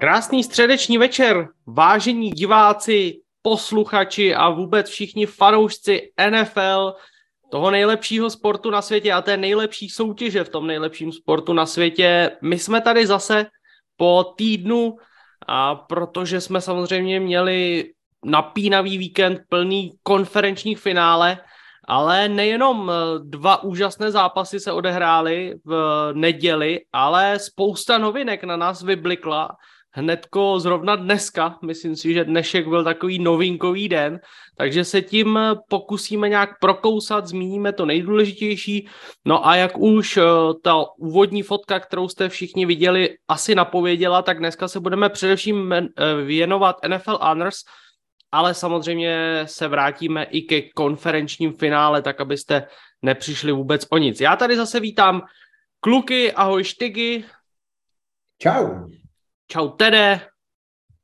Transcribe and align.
Krásný 0.00 0.44
středeční 0.44 0.98
večer, 0.98 1.48
vážení 1.66 2.30
diváci, 2.30 3.20
posluchači 3.42 4.34
a 4.34 4.48
vůbec 4.48 4.90
všichni 4.90 5.26
fanoušci 5.26 6.12
NFL, 6.30 6.94
toho 7.50 7.70
nejlepšího 7.70 8.30
sportu 8.30 8.70
na 8.70 8.82
světě 8.82 9.12
a 9.12 9.22
té 9.22 9.36
nejlepší 9.36 9.88
soutěže 9.88 10.44
v 10.44 10.48
tom 10.48 10.66
nejlepším 10.66 11.12
sportu 11.12 11.52
na 11.52 11.66
světě. 11.66 12.30
My 12.42 12.58
jsme 12.58 12.80
tady 12.80 13.06
zase 13.06 13.46
po 13.96 14.34
týdnu, 14.36 14.96
a 15.46 15.74
protože 15.74 16.40
jsme 16.40 16.60
samozřejmě 16.60 17.20
měli 17.20 17.90
napínavý 18.24 18.98
víkend 18.98 19.40
plný 19.48 19.92
konferenčních 20.02 20.78
finále, 20.78 21.38
ale 21.88 22.28
nejenom 22.28 22.92
dva 23.22 23.62
úžasné 23.62 24.10
zápasy 24.10 24.60
se 24.60 24.72
odehrály 24.72 25.54
v 25.64 26.10
neděli, 26.14 26.80
ale 26.92 27.38
spousta 27.38 27.98
novinek 27.98 28.44
na 28.44 28.56
nás 28.56 28.82
vyblikla 28.82 29.56
hnedko 29.92 30.60
zrovna 30.60 30.96
dneska. 30.96 31.58
Myslím 31.62 31.96
si, 31.96 32.14
že 32.14 32.24
dnešek 32.24 32.68
byl 32.68 32.84
takový 32.84 33.18
novinkový 33.18 33.88
den, 33.88 34.20
takže 34.56 34.84
se 34.84 35.02
tím 35.02 35.38
pokusíme 35.68 36.28
nějak 36.28 36.50
prokousat, 36.60 37.26
zmíníme 37.26 37.72
to 37.72 37.86
nejdůležitější. 37.86 38.88
No 39.24 39.46
a 39.46 39.56
jak 39.56 39.78
už 39.78 40.16
eh, 40.16 40.22
ta 40.62 40.84
úvodní 40.98 41.42
fotka, 41.42 41.80
kterou 41.80 42.08
jste 42.08 42.28
všichni 42.28 42.66
viděli, 42.66 43.16
asi 43.28 43.54
napověděla, 43.54 44.22
tak 44.22 44.38
dneska 44.38 44.68
se 44.68 44.80
budeme 44.80 45.08
především 45.08 45.72
eh, 45.72 45.88
věnovat 46.24 46.76
NFL 46.88 47.18
Honors, 47.22 47.56
ale 48.32 48.54
samozřejmě 48.54 49.42
se 49.44 49.68
vrátíme 49.68 50.24
i 50.24 50.42
ke 50.42 50.62
konferenčním 50.62 51.52
finále, 51.52 52.02
tak 52.02 52.20
abyste 52.20 52.66
nepřišli 53.02 53.52
vůbec 53.52 53.86
o 53.90 53.98
nic. 53.98 54.20
Já 54.20 54.36
tady 54.36 54.56
zase 54.56 54.80
vítám 54.80 55.22
kluky, 55.80 56.32
ahoj 56.32 56.64
Štygy. 56.64 57.24
Čau. 58.38 58.99
Čau 59.50 59.68
Tede. 59.68 60.20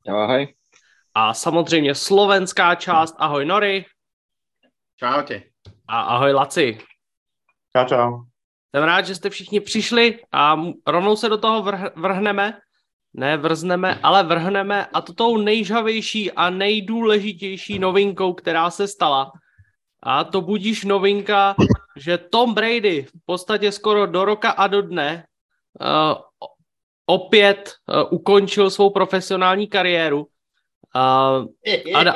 Ahoj. 0.07 0.55
A 1.13 1.33
samozřejmě 1.33 1.95
slovenská 1.95 2.75
část. 2.75 3.15
Ahoj 3.19 3.45
Nori. 3.45 3.85
Čaute. 4.95 5.43
A 5.87 6.01
ahoj 6.01 6.33
Laci. 6.33 6.79
Čau, 7.75 7.85
čau. 7.85 8.23
Jsem 8.75 8.83
rád, 8.83 9.05
že 9.05 9.15
jste 9.15 9.29
všichni 9.29 9.59
přišli 9.59 10.19
a 10.31 10.61
rovnou 10.87 11.15
se 11.15 11.29
do 11.29 11.37
toho 11.37 11.63
vrh- 11.63 11.91
vrhneme. 11.95 12.59
Ne 13.13 13.37
vrzneme, 13.37 13.99
ale 14.03 14.23
vrhneme 14.23 14.85
a 14.85 15.01
to 15.01 15.13
tou 15.13 15.37
nejžavější 15.37 16.31
a 16.31 16.49
nejdůležitější 16.49 17.79
novinkou, 17.79 18.33
která 18.33 18.69
se 18.69 18.87
stala. 18.87 19.31
A 20.03 20.23
to 20.23 20.41
budíš 20.41 20.83
novinka, 20.83 21.55
že 21.95 22.17
Tom 22.17 22.53
Brady 22.53 23.03
v 23.03 23.11
podstatě 23.25 23.71
skoro 23.71 24.05
do 24.05 24.25
roka 24.25 24.49
a 24.49 24.67
do 24.67 24.81
dne 24.81 25.25
uh, 25.81 26.26
opět 27.09 27.73
uh, 27.87 28.03
ukončil 28.09 28.69
svou 28.69 28.89
profesionální 28.89 29.67
kariéru. 29.67 30.27
Uh, 30.95 31.45
Ad- 31.95 32.15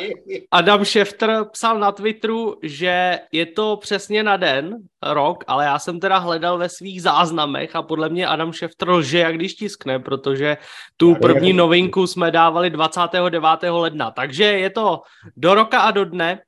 Adam 0.52 0.86
Schefter 0.86 1.46
psal 1.52 1.80
na 1.80 1.92
Twitteru, 1.92 2.56
že 2.64 3.20
je 3.32 3.46
to 3.46 3.78
přesně 3.78 4.24
na 4.24 4.38
den, 4.38 4.78
rok, 5.04 5.44
ale 5.48 5.66
já 5.66 5.80
jsem 5.80 6.00
teda 6.00 6.18
hledal 6.18 6.58
ve 6.58 6.70
svých 6.70 7.02
záznamech 7.02 7.76
a 7.76 7.82
podle 7.82 8.10
mě 8.10 8.28
Adam 8.28 8.54
Schefter 8.54 8.90
lže, 8.90 9.20
jak 9.20 9.36
když 9.36 9.54
tiskne, 9.54 10.00
protože 10.00 10.58
tu 10.98 11.16
první 11.16 11.54
novinku 11.54 12.08
jsme 12.08 12.32
dávali 12.32 12.70
29. 12.70 13.44
ledna. 13.70 14.12
Takže 14.12 14.44
je 14.44 14.70
to 14.70 15.02
do 15.38 15.54
roka 15.54 15.80
a 15.80 15.92
do 15.92 16.06
dne 16.06 16.40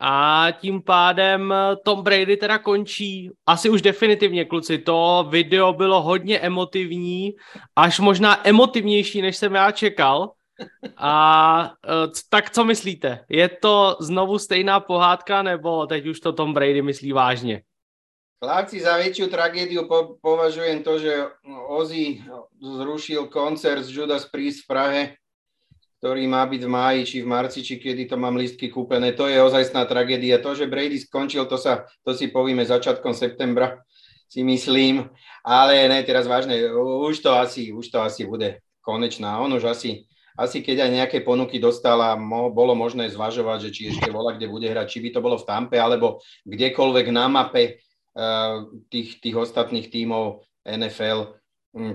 a 0.00 0.46
tím 0.60 0.82
pádem 0.82 1.54
Tom 1.84 2.02
Brady 2.02 2.36
teda 2.36 2.58
končí 2.58 3.30
asi 3.46 3.70
už 3.70 3.82
definitivně, 3.82 4.44
kluci. 4.44 4.78
To 4.78 5.26
video 5.30 5.72
bylo 5.72 6.02
hodně 6.02 6.38
emotivní, 6.38 7.32
až 7.76 8.00
možná 8.00 8.48
emotivnější, 8.48 9.22
než 9.22 9.36
jsem 9.36 9.54
já 9.54 9.70
čekal. 9.70 10.32
A 10.96 11.72
tak 12.28 12.50
co 12.50 12.64
myslíte? 12.64 13.24
Je 13.28 13.48
to 13.48 13.96
znovu 14.00 14.38
stejná 14.38 14.80
pohádka, 14.80 15.42
nebo 15.42 15.86
teď 15.86 16.06
už 16.06 16.20
to 16.20 16.32
Tom 16.32 16.54
Brady 16.54 16.82
myslí 16.82 17.12
vážně? 17.12 17.62
Chlapci, 18.40 18.80
za 18.80 18.96
väčšiu 18.96 19.28
tragédiu 19.28 19.84
po, 19.84 20.16
považujem 20.16 20.80
to, 20.80 20.96
že 20.96 21.28
Ozzy 21.68 22.24
zrušil 22.56 23.28
koncert 23.28 23.84
z 23.84 23.92
Judas 23.92 24.24
Priest 24.24 24.64
v 24.64 24.66
Prahe, 24.66 25.02
ktorý 26.00 26.24
má 26.24 26.48
byť 26.48 26.64
v 26.64 26.72
máji, 26.72 27.00
či 27.04 27.16
v 27.20 27.28
marci, 27.28 27.60
či 27.60 27.76
kedy 27.76 28.08
to 28.08 28.16
mám 28.16 28.40
listky 28.40 28.72
kúpené. 28.72 29.12
To 29.12 29.28
je 29.28 29.36
ozajstná 29.36 29.84
tragédia. 29.84 30.40
To, 30.40 30.56
že 30.56 30.64
Brady 30.64 30.96
skončil, 30.96 31.44
to, 31.44 31.60
sa, 31.60 31.84
to 32.00 32.16
si 32.16 32.32
povieme 32.32 32.64
začiatkom 32.64 33.12
septembra, 33.12 33.84
si 34.24 34.40
myslím. 34.40 35.12
Ale 35.44 35.92
ne, 35.92 36.00
teraz 36.00 36.24
vážne, 36.24 36.72
už 37.04 37.20
to 37.20 37.36
asi, 37.36 37.68
už 37.68 37.92
to 37.92 38.00
asi 38.00 38.24
bude 38.24 38.64
konečná. 38.80 39.36
On 39.44 39.52
už 39.52 39.68
asi, 39.68 40.08
asi 40.40 40.64
keď 40.64 40.88
aj 40.88 40.90
nejaké 41.04 41.18
ponuky 41.20 41.60
dostala, 41.60 42.16
mo, 42.16 42.48
bolo 42.48 42.72
možné 42.72 43.12
zvažovať, 43.12 43.68
že 43.68 43.70
či 43.76 43.82
ešte 43.92 44.08
vola, 44.08 44.32
kde 44.32 44.48
bude 44.48 44.72
hrať, 44.72 44.88
či 44.88 45.04
by 45.04 45.08
to 45.12 45.20
bolo 45.20 45.36
v 45.36 45.44
Tampe, 45.44 45.76
alebo 45.76 46.24
kdekoľvek 46.48 47.06
na 47.12 47.28
mape 47.28 47.76
uh, 48.16 48.64
tých, 48.88 49.20
tých 49.20 49.36
ostatných 49.36 49.92
tímov 49.92 50.48
NFL, 50.64 51.36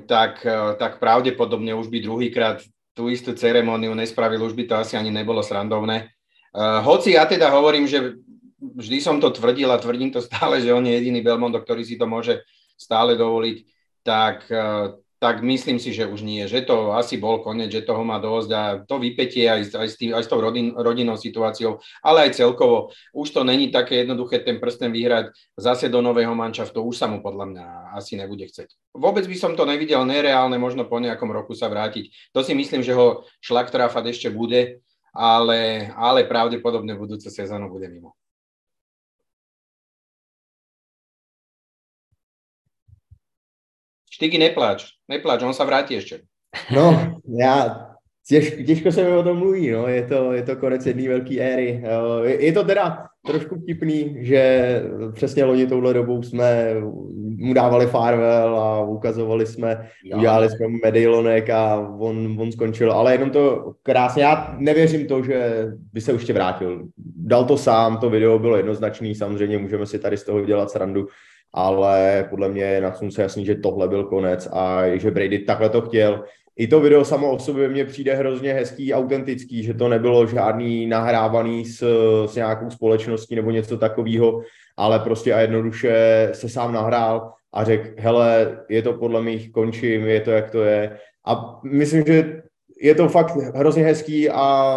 tak, 0.05 0.45
uh, 0.45 0.77
tak 0.77 1.01
pravdepodobne 1.01 1.73
už 1.73 1.89
by 1.89 2.05
druhýkrát 2.05 2.61
tú 2.95 3.11
istú 3.11 3.35
ceremóniu 3.35 3.91
nespravil, 3.91 4.39
už 4.39 4.55
by 4.55 4.63
to 4.65 4.75
asi 4.79 4.95
ani 4.95 5.11
nebolo 5.11 5.43
srandovné. 5.43 6.09
Uh, 6.55 6.79
hoci 6.79 7.19
ja 7.19 7.27
teda 7.27 7.51
hovorím, 7.51 7.83
že 7.83 8.15
vždy 8.55 9.03
som 9.03 9.19
to 9.19 9.29
tvrdil 9.35 9.67
a 9.67 9.77
tvrdím 9.77 10.15
to 10.15 10.23
stále, 10.23 10.63
že 10.63 10.71
on 10.71 10.87
je 10.87 10.95
jediný 10.95 11.19
Belmondo, 11.19 11.59
ktorý 11.59 11.83
si 11.83 11.99
to 11.99 12.07
môže 12.07 12.39
stále 12.79 13.19
dovoliť, 13.19 13.57
tak, 13.99 14.47
uh, 14.47 14.95
tak 15.25 15.41
myslím 15.41 15.81
si, 15.81 15.89
že 15.89 16.05
už 16.05 16.21
nie, 16.21 16.45
že 16.45 16.61
to 16.61 16.93
asi 16.93 17.17
bol 17.17 17.41
koniec, 17.41 17.73
že 17.73 17.81
toho 17.81 18.05
má 18.05 18.21
dosť 18.21 18.49
a 18.53 18.61
to 18.85 19.01
vypetie 19.01 19.49
aj, 19.49 19.73
aj, 19.73 19.87
s, 19.89 19.95
tým, 19.97 20.13
aj 20.13 20.21
s 20.21 20.29
tou 20.29 20.37
rodin, 20.37 20.69
rodinnou 20.77 21.17
situáciou, 21.17 21.81
ale 22.05 22.29
aj 22.29 22.37
celkovo. 22.37 22.93
Už 23.09 23.33
to 23.33 23.41
není 23.41 23.73
také 23.73 24.05
jednoduché 24.05 24.45
ten 24.45 24.61
prsten 24.61 24.93
vyhrať 24.93 25.33
zase 25.57 25.89
do 25.89 26.05
nového 26.05 26.37
manšaftu, 26.37 26.77
už 26.77 26.93
sa 26.93 27.09
mu 27.09 27.25
podľa 27.25 27.45
mňa 27.57 27.65
asi 27.97 28.21
nebude 28.21 28.45
chceť. 28.45 28.93
Vôbec 28.93 29.25
by 29.25 29.33
som 29.33 29.57
to 29.57 29.65
nevidel 29.65 30.05
nereálne, 30.05 30.61
možno 30.61 30.85
po 30.85 31.01
nejakom 31.01 31.33
roku 31.33 31.57
sa 31.57 31.73
vrátiť. 31.73 32.13
To 32.29 32.45
si 32.45 32.53
myslím, 32.53 32.85
že 32.85 32.93
ho 32.93 33.25
šlak 33.41 33.73
trafať 33.73 34.13
ešte 34.13 34.29
bude, 34.29 34.85
ale, 35.09 35.89
ale 35.97 36.29
pravdepodobne 36.29 36.93
budúce 36.93 37.33
sezónu 37.33 37.73
bude 37.73 37.89
mimo. 37.89 38.13
Štyky, 44.15 44.39
nepláč, 44.39 44.95
nepláč, 45.11 45.43
on 45.43 45.51
sa 45.51 45.67
vráti 45.67 45.99
ešte. 45.99 46.23
No, 46.71 47.19
já 47.27 47.87
těžko, 48.27 48.63
těžko 48.63 48.91
se 48.91 49.03
mi 49.03 49.11
o 49.11 49.23
tom 49.23 49.37
mluví, 49.37 49.71
no. 49.71 49.87
je, 49.87 50.03
to, 50.07 50.31
je 50.31 50.43
to 50.43 50.55
konec 50.55 50.85
jedné 50.85 51.09
velké 51.09 51.39
éry. 51.39 51.83
Je, 52.23 52.45
je 52.45 52.53
to 52.53 52.63
teda 52.63 53.05
trošku 53.25 53.55
vtipný, 53.59 54.15
že 54.19 54.81
přesně 55.13 55.43
loni 55.43 55.67
touhle 55.67 55.93
dobou 55.93 56.23
jsme 56.23 56.73
mu 57.37 57.53
dávali 57.53 57.87
farewell 57.87 58.59
a 58.59 58.81
ukazovali 58.81 59.45
jsme, 59.45 59.89
jo. 60.03 60.17
udělali 60.17 60.49
jsme 60.49 60.67
mu 60.67 60.77
medailonek 60.83 61.49
a 61.49 61.75
on, 61.99 62.37
on 62.39 62.51
skončil, 62.51 62.91
ale 62.91 63.13
jenom 63.13 63.29
to 63.29 63.73
krásně, 63.83 64.23
já 64.23 64.55
nevěřím 64.59 65.07
to, 65.07 65.23
že 65.23 65.67
by 65.93 66.01
se 66.01 66.13
už 66.13 66.25
tě 66.25 66.33
vrátil. 66.33 66.87
Dal 67.15 67.45
to 67.45 67.57
sám, 67.57 67.97
to 67.97 68.09
video 68.09 68.39
bylo 68.39 68.57
jednoznačný, 68.57 69.15
samozřejmě 69.15 69.57
můžeme 69.57 69.85
si 69.85 69.99
tady 69.99 70.17
z 70.17 70.23
toho 70.23 70.45
dělat 70.45 70.71
srandu, 70.71 71.07
ale 71.55 72.27
podle 72.29 72.49
mě 72.49 72.63
je 72.63 72.81
na 72.81 72.93
slunce 72.93 73.21
jasný, 73.21 73.45
že 73.45 73.55
tohle 73.55 73.87
byl 73.87 74.03
konec 74.03 74.47
a 74.51 74.81
že 74.95 75.11
Brady 75.11 75.39
takhle 75.39 75.69
to 75.69 75.81
chtěl. 75.81 76.23
I 76.57 76.67
to 76.67 76.79
video 76.79 77.05
samo 77.05 77.31
o 77.31 77.39
sobě 77.39 77.69
mně 77.69 77.85
přijde 77.85 78.15
hrozně 78.15 78.53
hezký, 78.53 78.93
autentický, 78.93 79.63
že 79.63 79.73
to 79.73 79.89
nebylo 79.89 80.27
žádný 80.27 80.87
nahrávaný 80.87 81.65
s, 81.65 81.83
s 82.25 82.35
nějakou 82.35 82.69
společností 82.69 83.35
nebo 83.35 83.51
něco 83.51 83.77
takového, 83.77 84.41
ale 84.77 84.99
prostě 84.99 85.33
a 85.33 85.39
jednoduše 85.39 86.29
se 86.33 86.49
sám 86.49 86.73
nahrál 86.73 87.31
a 87.53 87.63
řekl, 87.63 87.89
hele, 87.97 88.57
je 88.69 88.81
to 88.81 88.93
podle 88.93 89.21
mých, 89.21 89.51
končím, 89.51 90.05
je 90.05 90.21
to, 90.21 90.31
jak 90.31 90.51
to 90.51 90.63
je. 90.63 90.97
A 91.25 91.59
myslím, 91.63 92.03
že 92.07 92.41
je 92.85 92.95
to 92.95 93.09
fakt 93.09 93.35
hrozně 93.55 93.83
hezký 93.83 94.29
a 94.29 94.75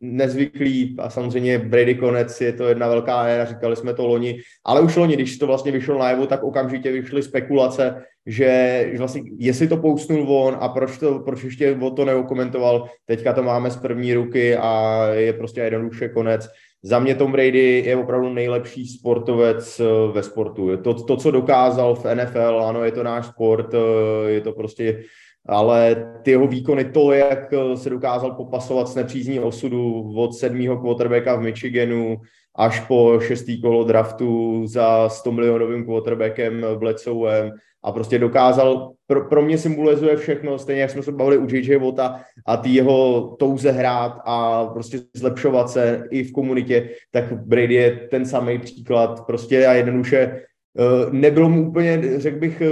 nezvyklý 0.00 0.96
a 0.98 1.10
samozřejmě 1.10 1.58
Brady 1.58 1.94
konec 1.94 2.40
je 2.40 2.52
to 2.52 2.68
jedna 2.68 2.88
velká 2.88 3.22
éra, 3.22 3.44
říkali 3.44 3.76
jsme 3.76 3.94
to 3.94 4.06
loni, 4.06 4.40
ale 4.66 4.80
už 4.80 4.96
loni, 4.96 5.14
když 5.14 5.38
to 5.38 5.46
vlastně 5.46 5.72
vyšlo 5.72 5.98
najevo, 5.98 6.26
tak 6.26 6.42
okamžitě 6.42 6.92
vyšly 6.92 7.22
spekulace, 7.22 8.02
že, 8.26 8.92
vlastně 8.98 9.22
jestli 9.38 9.68
to 9.68 9.76
pousnul 9.76 10.32
on 10.32 10.56
a 10.60 10.68
proč, 10.68 10.98
to, 10.98 11.18
proč 11.18 11.44
ještě 11.44 11.76
o 11.80 11.90
to 11.90 12.04
neokomentoval, 12.04 12.88
teďka 13.06 13.32
to 13.32 13.42
máme 13.42 13.70
z 13.70 13.76
první 13.76 14.14
ruky 14.14 14.56
a 14.56 15.04
je 15.12 15.32
prostě 15.32 15.60
jednoduše 15.60 16.08
konec. 16.08 16.48
Za 16.82 16.98
mě 16.98 17.14
Tom 17.14 17.32
Brady 17.32 17.82
je 17.86 17.96
opravdu 17.96 18.32
nejlepší 18.32 18.86
sportovec 18.86 19.80
eh, 19.80 20.12
ve 20.12 20.22
sportu. 20.22 20.76
To, 20.76 20.94
to, 20.94 21.16
co 21.16 21.30
dokázal 21.30 21.94
v 21.94 22.14
NFL, 22.14 22.62
ano, 22.68 22.84
je 22.84 22.92
to 22.92 23.02
náš 23.02 23.26
sport, 23.26 23.74
eh, 23.74 24.30
je 24.30 24.40
to 24.40 24.52
prostě 24.52 25.02
ale 25.48 26.10
ty 26.22 26.30
jeho 26.30 26.46
výkony, 26.46 26.84
to, 26.84 27.12
jak 27.12 27.54
se 27.74 27.90
dokázal 27.90 28.30
popasovat 28.34 28.88
s 28.88 28.94
nepřízní 28.94 29.40
osudu 29.40 30.12
od 30.16 30.34
sedmého 30.34 30.76
quarterbacka 30.76 31.34
v 31.36 31.40
Michiganu 31.40 32.16
až 32.56 32.80
po 32.80 33.20
šestý 33.20 33.60
kolo 33.60 33.84
draftu 33.84 34.62
za 34.66 35.08
100 35.08 35.32
milionovým 35.32 35.84
quarterbackem 35.84 36.66
Bledsoem 36.78 37.50
a 37.84 37.92
prostě 37.92 38.18
dokázal, 38.18 38.92
pro, 39.06 39.28
pro 39.28 39.42
mě 39.42 39.58
symbolizuje 39.58 40.16
všechno, 40.16 40.58
stejně 40.58 40.82
jak 40.82 40.90
jsme 40.90 41.02
se 41.02 41.12
bavili 41.12 41.38
u 41.38 41.46
JJ 41.54 41.76
Vota 41.76 42.20
a 42.46 42.56
ty 42.56 42.70
jeho 42.70 43.20
touze 43.38 43.70
hrát 43.70 44.18
a 44.24 44.66
prostě 44.66 44.98
zlepšovat 45.16 45.70
se 45.70 46.04
i 46.10 46.24
v 46.24 46.32
komunitě, 46.32 46.90
tak 47.10 47.32
Brady 47.32 47.74
je 47.74 47.90
ten 48.10 48.26
samý 48.26 48.58
příklad, 48.58 49.26
prostě 49.26 49.66
a 49.66 49.72
jednoduše 49.72 50.18
eh, 50.18 51.10
nebylo 51.10 51.48
mu 51.48 51.68
úplně, 51.68 52.20
řekl 52.20 52.38
bych, 52.38 52.60
eh, 52.60 52.68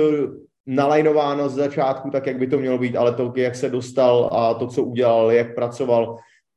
nalajnováno 0.66 1.48
z 1.48 1.54
začátku 1.54 2.10
tak, 2.10 2.26
jak 2.26 2.38
by 2.38 2.46
to 2.46 2.58
mělo 2.58 2.78
být, 2.78 2.96
ale 2.96 3.12
to, 3.12 3.32
jak 3.36 3.54
se 3.54 3.70
dostal 3.70 4.30
a 4.32 4.54
to, 4.54 4.66
co 4.66 4.82
udělal, 4.82 5.32
jak 5.32 5.54
pracoval, 5.54 6.16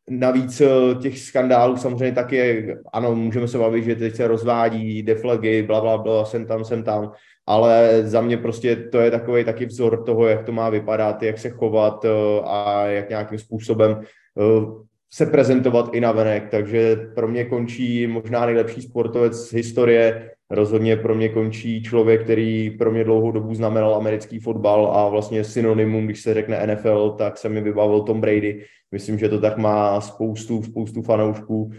Navíc 0.10 0.62
eh, 0.62 0.96
těch 1.02 1.20
skandálů 1.20 1.78
samozřejmě 1.78 2.12
taky, 2.12 2.68
ano, 2.94 3.16
můžeme 3.16 3.48
se 3.48 3.58
bavit, 3.58 3.84
že 3.84 3.96
teď 3.96 4.16
se 4.16 4.28
rozvádí 4.28 5.04
deflagy, 5.04 5.64
bla, 5.64 5.82
bla, 5.82 5.98
bla, 5.98 6.26
sem 6.26 6.46
tam, 6.46 6.66
sem 6.66 6.84
tam, 6.84 7.12
ale 7.46 8.02
za 8.04 8.22
mě 8.22 8.38
prostě 8.38 8.76
to 8.76 9.00
je 9.00 9.12
takový 9.12 9.44
taky 9.44 9.66
vzor 9.66 10.04
toho, 10.04 10.28
jak 10.28 10.46
to 10.46 10.52
má 10.52 10.70
vypadat, 10.70 11.24
jak 11.24 11.38
se 11.38 11.50
chovat 11.50 12.06
eh, 12.06 12.10
a 12.44 12.86
jak 12.86 13.10
nějakým 13.10 13.40
způsobem 13.40 14.02
eh, 14.02 14.66
se 15.14 15.26
prezentovat 15.26 15.90
i 15.94 16.02
na 16.02 16.12
venek, 16.12 16.50
takže 16.52 16.96
pro 17.16 17.28
mě 17.28 17.46
končí 17.46 18.08
možná 18.08 18.46
nejlepší 18.46 18.82
sportovec 18.82 19.34
z 19.34 19.54
historie, 19.54 20.32
rozhodně 20.50 20.96
pro 20.96 21.16
mě 21.16 21.30
končí 21.30 21.84
člověk, 21.84 22.24
který 22.24 22.70
pro 22.70 22.92
mě 22.92 23.04
dlouhou 23.04 23.32
dobu 23.32 23.54
znamenal 23.56 23.96
americký 23.96 24.40
fotbal 24.40 24.92
a 24.94 25.10
vlastně 25.10 25.44
synonymum, 25.44 26.06
když 26.06 26.22
se 26.22 26.34
řekne 26.34 26.68
NFL, 26.68 27.16
tak 27.18 27.38
se 27.38 27.50
mi 27.50 27.62
vybavil 27.62 28.02
Tom 28.02 28.22
Brady. 28.22 28.66
Myslím, 28.92 29.20
že 29.20 29.30
to 29.30 29.42
tak 29.42 29.58
má 29.58 30.02
spoustu, 30.02 30.64
spoustu 30.64 31.02
fanoušků 31.02 31.72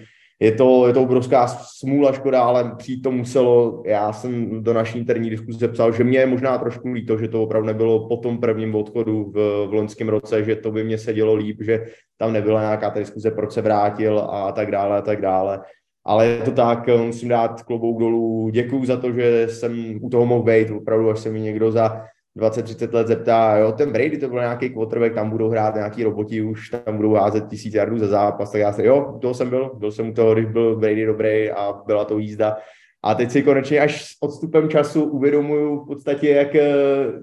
je 0.42 0.52
to, 0.52 0.86
je 0.86 0.92
to 0.92 1.02
obrovská 1.02 1.46
smůla, 1.46 2.12
škoda, 2.12 2.42
ale 2.42 2.74
přijít 2.76 3.02
to 3.02 3.10
muselo. 3.10 3.82
Já 3.86 4.12
jsem 4.12 4.62
do 4.64 4.74
naší 4.74 4.98
interní 4.98 5.30
diskuze 5.30 5.68
psal, 5.68 5.92
že 5.92 6.04
mě 6.04 6.18
je 6.18 6.26
možná 6.26 6.58
trošku 6.58 6.92
líto, 6.92 7.18
že 7.18 7.28
to 7.28 7.42
opravdu 7.42 7.66
nebylo 7.66 8.08
po 8.08 8.16
tom 8.16 8.38
prvním 8.38 8.74
odchodu 8.74 9.32
v, 9.34 9.66
v 9.66 9.74
loňském 9.74 10.08
roce, 10.08 10.44
že 10.44 10.56
to 10.56 10.70
by 10.70 10.84
mě 10.84 10.98
sedělo 10.98 11.34
líp, 11.34 11.56
že 11.60 11.86
tam 12.16 12.32
nebyla 12.32 12.60
nějaká 12.60 12.90
ta 12.90 12.98
diskuze, 12.98 13.30
proč 13.30 13.52
se 13.52 13.62
vrátil 13.62 14.18
a 14.18 14.52
tak 14.52 14.70
dále 14.70 14.98
a 14.98 15.02
tak 15.02 15.20
dále. 15.20 15.60
Ale 16.10 16.26
je 16.26 16.42
to 16.42 16.50
tak, 16.50 16.86
musím 16.86 17.28
dát 17.28 17.62
klobouk 17.62 18.00
dolů. 18.00 18.50
Děkuju 18.52 18.84
za 18.84 18.96
to, 18.96 19.12
že 19.12 19.48
jsem 19.48 19.98
u 20.02 20.10
toho 20.10 20.26
mohl 20.26 20.42
být. 20.42 20.70
Opravdu, 20.70 21.10
až 21.10 21.18
se 21.18 21.30
mi 21.30 21.40
někdo 21.40 21.72
za 21.72 22.02
20-30 22.38 22.94
let 22.94 23.06
zeptá, 23.06 23.56
jo, 23.56 23.72
ten 23.72 23.92
Brady 23.92 24.18
to 24.18 24.28
byl 24.28 24.38
nějaký 24.40 24.70
quarterback, 24.70 25.14
tam 25.14 25.30
budou 25.30 25.48
hrát 25.48 25.74
nějaký 25.74 26.04
roboti, 26.04 26.42
už 26.42 26.70
tam 26.70 26.96
budou 26.96 27.14
házet 27.14 27.48
tisíc 27.48 27.74
jardů 27.74 27.98
za 27.98 28.06
zápas, 28.06 28.52
tak 28.52 28.60
já 28.60 28.72
se, 28.72 28.86
jo, 28.86 29.18
to 29.20 29.34
jsem 29.34 29.50
byl, 29.50 29.70
byl 29.78 29.92
jsem 29.92 30.08
u 30.08 30.12
toho, 30.12 30.34
když 30.34 30.46
byl 30.46 30.76
Brady 30.76 31.06
dobrý 31.06 31.50
a 31.50 31.82
byla 31.86 32.04
to 32.04 32.18
jízda. 32.18 32.56
A 33.04 33.14
teď 33.14 33.30
si 33.30 33.42
konečně 33.42 33.80
až 33.80 34.04
s 34.04 34.16
odstupem 34.20 34.68
času 34.68 35.04
uvědomuju 35.04 35.80
v 35.80 35.86
podstatě, 35.86 36.30
jak 36.30 36.54
eh, 36.54 36.72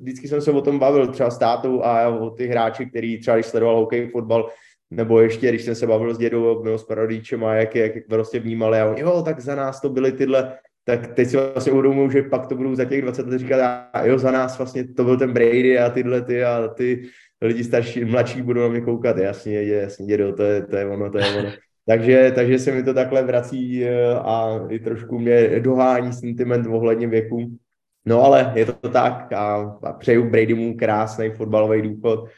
vždycky 0.01 0.27
jsem 0.27 0.41
se 0.41 0.51
o 0.51 0.61
tom 0.61 0.79
bavil 0.79 1.07
třeba 1.07 1.29
s 1.29 1.37
tátou 1.37 1.83
a 1.83 2.07
o 2.07 2.29
ty 2.29 2.47
hráči, 2.47 2.85
který 2.85 3.19
třeba 3.19 3.37
když 3.37 3.45
sledoval 3.45 3.75
hokej, 3.75 4.09
fotbal, 4.09 4.49
nebo 4.91 5.21
ještě, 5.21 5.49
když 5.49 5.61
jsem 5.61 5.75
se 5.75 5.87
bavil 5.87 6.13
s 6.13 6.17
dědou 6.17 6.63
nebo 6.63 6.77
s 6.77 6.83
parodičem 6.83 7.43
a 7.43 7.55
jak, 7.55 7.75
jak 7.75 7.91
prostě 8.09 8.39
vnímali 8.39 8.79
a 8.79 8.85
on, 8.85 8.97
jo, 8.97 9.21
tak 9.25 9.39
za 9.39 9.55
nás 9.55 9.81
to 9.81 9.89
byly 9.89 10.11
tyhle 10.11 10.57
tak 10.87 11.07
teď 11.07 11.27
si 11.27 11.37
vlastně 11.37 11.71
uvědomuji, 11.71 12.09
že 12.11 12.21
pak 12.21 12.47
to 12.47 12.55
budou 12.55 12.75
za 12.75 12.85
těch 12.85 13.01
20 13.01 13.27
let 13.27 13.39
říkat, 13.39 13.89
a 13.93 14.05
jo, 14.05 14.17
za 14.17 14.31
nás 14.31 14.57
vlastně 14.57 14.87
to 14.87 15.03
byl 15.03 15.17
ten 15.17 15.33
Brady 15.33 15.79
a 15.79 15.89
tyhle 15.89 16.21
ty 16.21 16.43
a 16.43 16.67
ty 16.67 17.03
lidi 17.41 17.63
starší, 17.63 18.05
mladší 18.05 18.41
budou 18.41 18.61
na 18.61 18.67
mě 18.67 18.81
koukat, 18.81 19.17
jasně, 19.17 19.63
jasně, 19.63 20.05
dědo, 20.05 20.33
to 20.33 20.43
je, 20.43 20.61
to 20.61 20.75
je 20.75 20.85
ono, 20.85 21.11
to 21.11 21.17
je 21.17 21.25
ono. 21.39 21.49
Takže, 21.87 22.31
takže 22.35 22.59
se 22.59 22.71
mi 22.71 22.83
to 22.83 22.93
takhle 22.93 23.23
vrací 23.23 23.85
eh, 23.85 24.13
a 24.13 24.65
i 24.69 24.79
trošku 24.79 25.19
mě 25.19 25.59
dohání 25.59 26.13
sentiment 26.13 26.67
ohledně 26.67 27.07
věku. 27.07 27.57
No 28.05 28.23
ale 28.23 28.53
je 28.55 28.65
to 28.65 28.89
tak 28.89 29.33
a, 29.33 29.77
a 29.83 29.93
přeju 29.93 30.29
Bradymu 30.29 30.77
krásný 30.77 31.29
fotbalový 31.29 31.81
důchod. 31.81 32.29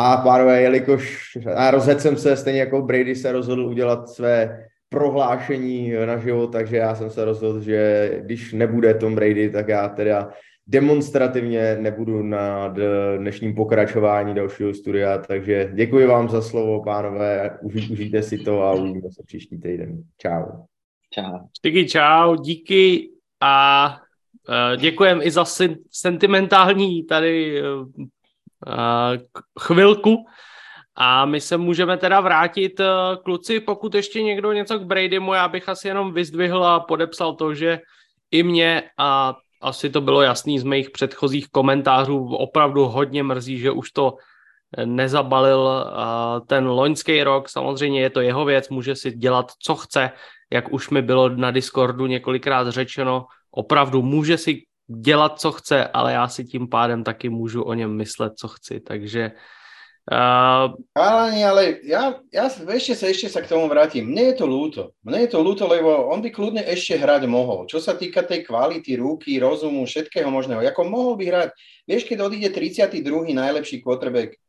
A 0.00 0.16
pánové, 0.16 0.62
jelikož 0.62 1.36
a 1.54 1.70
rozhodl 1.70 2.00
jsem 2.00 2.16
se, 2.16 2.36
stejně 2.36 2.60
jako 2.60 2.82
Brady 2.82 3.14
se 3.14 3.32
rozhodl 3.32 3.66
udělat 3.66 4.08
své 4.08 4.66
prohlášení 4.88 5.92
na 6.06 6.18
život, 6.18 6.52
takže 6.52 6.76
já 6.76 6.94
jsem 6.94 7.10
se 7.10 7.24
rozhodl, 7.24 7.60
že 7.60 8.10
když 8.24 8.52
nebude 8.52 8.94
Tom 8.94 9.14
Brady, 9.14 9.50
tak 9.50 9.68
já 9.68 9.88
teda 9.88 10.30
demonstrativně 10.66 11.76
nebudu 11.80 12.22
na 12.22 12.74
dnešním 13.16 13.54
pokračování 13.54 14.34
dalšího 14.34 14.74
studia, 14.74 15.18
takže 15.18 15.70
děkuji 15.74 16.06
vám 16.06 16.28
za 16.28 16.42
slovo, 16.42 16.84
pánové, 16.84 17.58
Užij, 17.62 17.92
užijte 17.92 18.22
si 18.22 18.38
to 18.38 18.62
a 18.62 18.72
uvidíme 18.72 19.10
se 19.10 19.22
příští 19.26 19.60
týden. 19.60 20.02
Čau. 20.18 20.44
Čau. 21.10 21.38
Díky, 21.64 21.88
čau, 21.88 22.36
díky 22.36 23.10
a 23.40 23.96
uh, 24.48 24.80
děkujem 24.80 25.20
i 25.22 25.30
za 25.30 25.44
sentimentální 25.90 27.04
tady 27.04 27.62
uh, 27.62 27.88
chvilku. 29.60 30.24
A 31.00 31.24
my 31.24 31.40
se 31.40 31.56
můžeme 31.56 31.96
teda 31.96 32.20
vrátit, 32.20 32.80
eh, 32.80 32.86
kluci, 33.24 33.60
pokud 33.60 33.94
ještě 33.94 34.22
někdo 34.22 34.52
něco 34.52 34.78
k 34.78 34.82
Bradymu, 34.82 35.34
já 35.34 35.48
bych 35.48 35.68
asi 35.68 35.88
jenom 35.88 36.12
vyzdvihl 36.12 36.64
a 36.64 36.80
podepsal 36.80 37.34
to, 37.34 37.54
že 37.54 37.80
i 38.30 38.42
mě 38.42 38.82
a 38.98 39.36
asi 39.62 39.90
to 39.90 40.00
bylo 40.00 40.22
jasný 40.22 40.58
z 40.58 40.64
mých 40.64 40.90
předchozích 40.90 41.48
komentářů, 41.48 42.34
opravdu 42.34 42.84
hodně 42.84 43.22
mrzí, 43.22 43.58
že 43.58 43.70
už 43.70 43.90
to 43.90 44.16
nezabalil 44.84 45.70
eh, 45.70 46.40
ten 46.46 46.66
loňský 46.66 47.22
rok. 47.22 47.48
Samozřejmě 47.48 48.00
je 48.00 48.10
to 48.10 48.20
jeho 48.20 48.44
věc, 48.44 48.68
může 48.68 48.94
si 48.94 49.12
dělat, 49.12 49.52
co 49.62 49.74
chce, 49.74 50.10
jak 50.52 50.72
už 50.72 50.90
mi 50.90 51.02
bylo 51.02 51.28
na 51.28 51.50
Discordu 51.50 52.06
několikrát 52.06 52.68
řečeno, 52.68 53.26
opravdu 53.50 54.02
může 54.02 54.38
si 54.38 54.67
dělat, 54.88 55.40
co 55.40 55.52
chce, 55.52 55.86
ale 55.86 56.12
já 56.12 56.28
si 56.28 56.44
tím 56.44 56.68
pádem 56.68 57.04
taky 57.04 57.28
můžu 57.28 57.62
o 57.62 57.74
něm 57.74 57.96
myslet, 57.96 58.32
co 58.36 58.48
chci. 58.48 58.80
Takže 58.80 59.32
Uh, 60.08 60.72
Chalani, 60.96 61.44
ale 61.44 61.84
ja, 61.84 62.16
ja 62.32 62.48
ešte 62.48 62.96
sa, 62.96 63.12
ešte 63.12 63.28
sa 63.28 63.44
k 63.44 63.52
tomu 63.52 63.68
vrátim. 63.68 64.08
Mne 64.08 64.32
je 64.32 64.40
to 64.40 64.48
ľúto. 64.48 64.96
Mne 65.04 65.28
je 65.28 65.36
to 65.36 65.44
ľúto, 65.44 65.68
lebo 65.68 66.08
on 66.08 66.24
by 66.24 66.32
kľudne 66.32 66.64
ešte 66.64 66.96
hrať 66.96 67.28
mohol. 67.28 67.68
Čo 67.68 67.76
sa 67.76 67.92
týka 67.92 68.24
tej 68.24 68.40
kvality, 68.48 68.96
ruky, 68.96 69.36
rozumu, 69.36 69.84
všetkého 69.84 70.32
možného. 70.32 70.64
Ako 70.64 70.88
mohol 70.88 71.20
by 71.20 71.24
hrať, 71.28 71.48
vieš, 71.84 72.08
keď 72.08 72.24
odíde 72.24 72.48
32. 72.56 73.04
najlepší 73.36 73.84
quarterback 73.84 74.40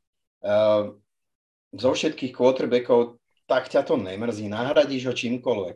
uh, 0.47 0.95
zo 1.75 1.91
všetkých 1.91 2.31
quarterbackov, 2.31 3.19
tak 3.43 3.67
ťa 3.67 3.83
to 3.83 3.99
nemrzí. 3.99 4.47
Nahradíš 4.47 5.11
ho 5.11 5.13
čímkoľvek. 5.13 5.75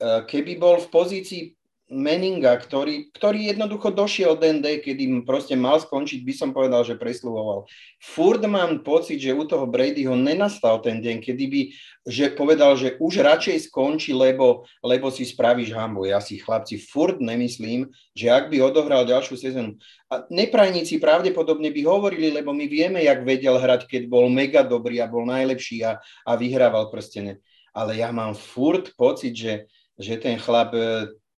Uh, 0.00 0.24
keby 0.24 0.56
bol 0.56 0.80
v 0.80 0.88
pozícii 0.88 1.59
Meninga, 1.90 2.54
ktorý, 2.54 3.10
ktorý 3.10 3.50
jednoducho 3.50 3.90
došiel 3.90 4.38
den 4.38 4.62
day, 4.62 4.78
kedy 4.78 5.26
proste 5.26 5.58
mal 5.58 5.82
skončiť, 5.82 6.22
by 6.22 6.34
som 6.34 6.50
povedal, 6.54 6.86
že 6.86 6.94
presluhoval. 6.94 7.66
Furt 7.98 8.38
mám 8.46 8.86
pocit, 8.86 9.18
že 9.18 9.34
u 9.34 9.42
toho 9.42 9.66
Bradyho 9.66 10.14
nenastal 10.14 10.78
ten 10.78 11.02
deň, 11.02 11.18
kedy 11.18 11.44
by 11.50 11.60
že 12.08 12.32
povedal, 12.32 12.80
že 12.80 12.96
už 12.96 13.20
radšej 13.20 13.68
skončí, 13.68 14.16
lebo, 14.16 14.64
lebo 14.80 15.12
si 15.12 15.28
spravíš 15.28 15.76
hambu. 15.76 16.08
Ja 16.08 16.16
si 16.24 16.40
chlapci 16.40 16.80
furt 16.80 17.20
nemyslím, 17.20 17.92
že 18.16 18.32
ak 18.32 18.48
by 18.48 18.56
odohral 18.64 19.04
ďalšiu 19.04 19.36
sezónu. 19.36 19.76
A 20.08 20.24
neprajníci 20.32 20.96
pravdepodobne 20.96 21.68
by 21.68 21.82
hovorili, 21.84 22.32
lebo 22.32 22.56
my 22.56 22.64
vieme, 22.64 23.04
jak 23.04 23.20
vedel 23.20 23.60
hrať, 23.60 23.84
keď 23.84 24.02
bol 24.08 24.32
mega 24.32 24.64
dobrý 24.64 25.04
a 25.04 25.10
bol 25.12 25.28
najlepší 25.28 25.84
a, 25.84 26.00
a 26.24 26.32
vyhrával 26.40 26.88
prstene. 26.88 27.44
Ale 27.76 28.00
ja 28.00 28.08
mám 28.10 28.32
furt 28.32 28.96
pocit, 28.96 29.36
že, 29.36 29.68
že 30.00 30.16
ten 30.16 30.40
chlap 30.40 30.72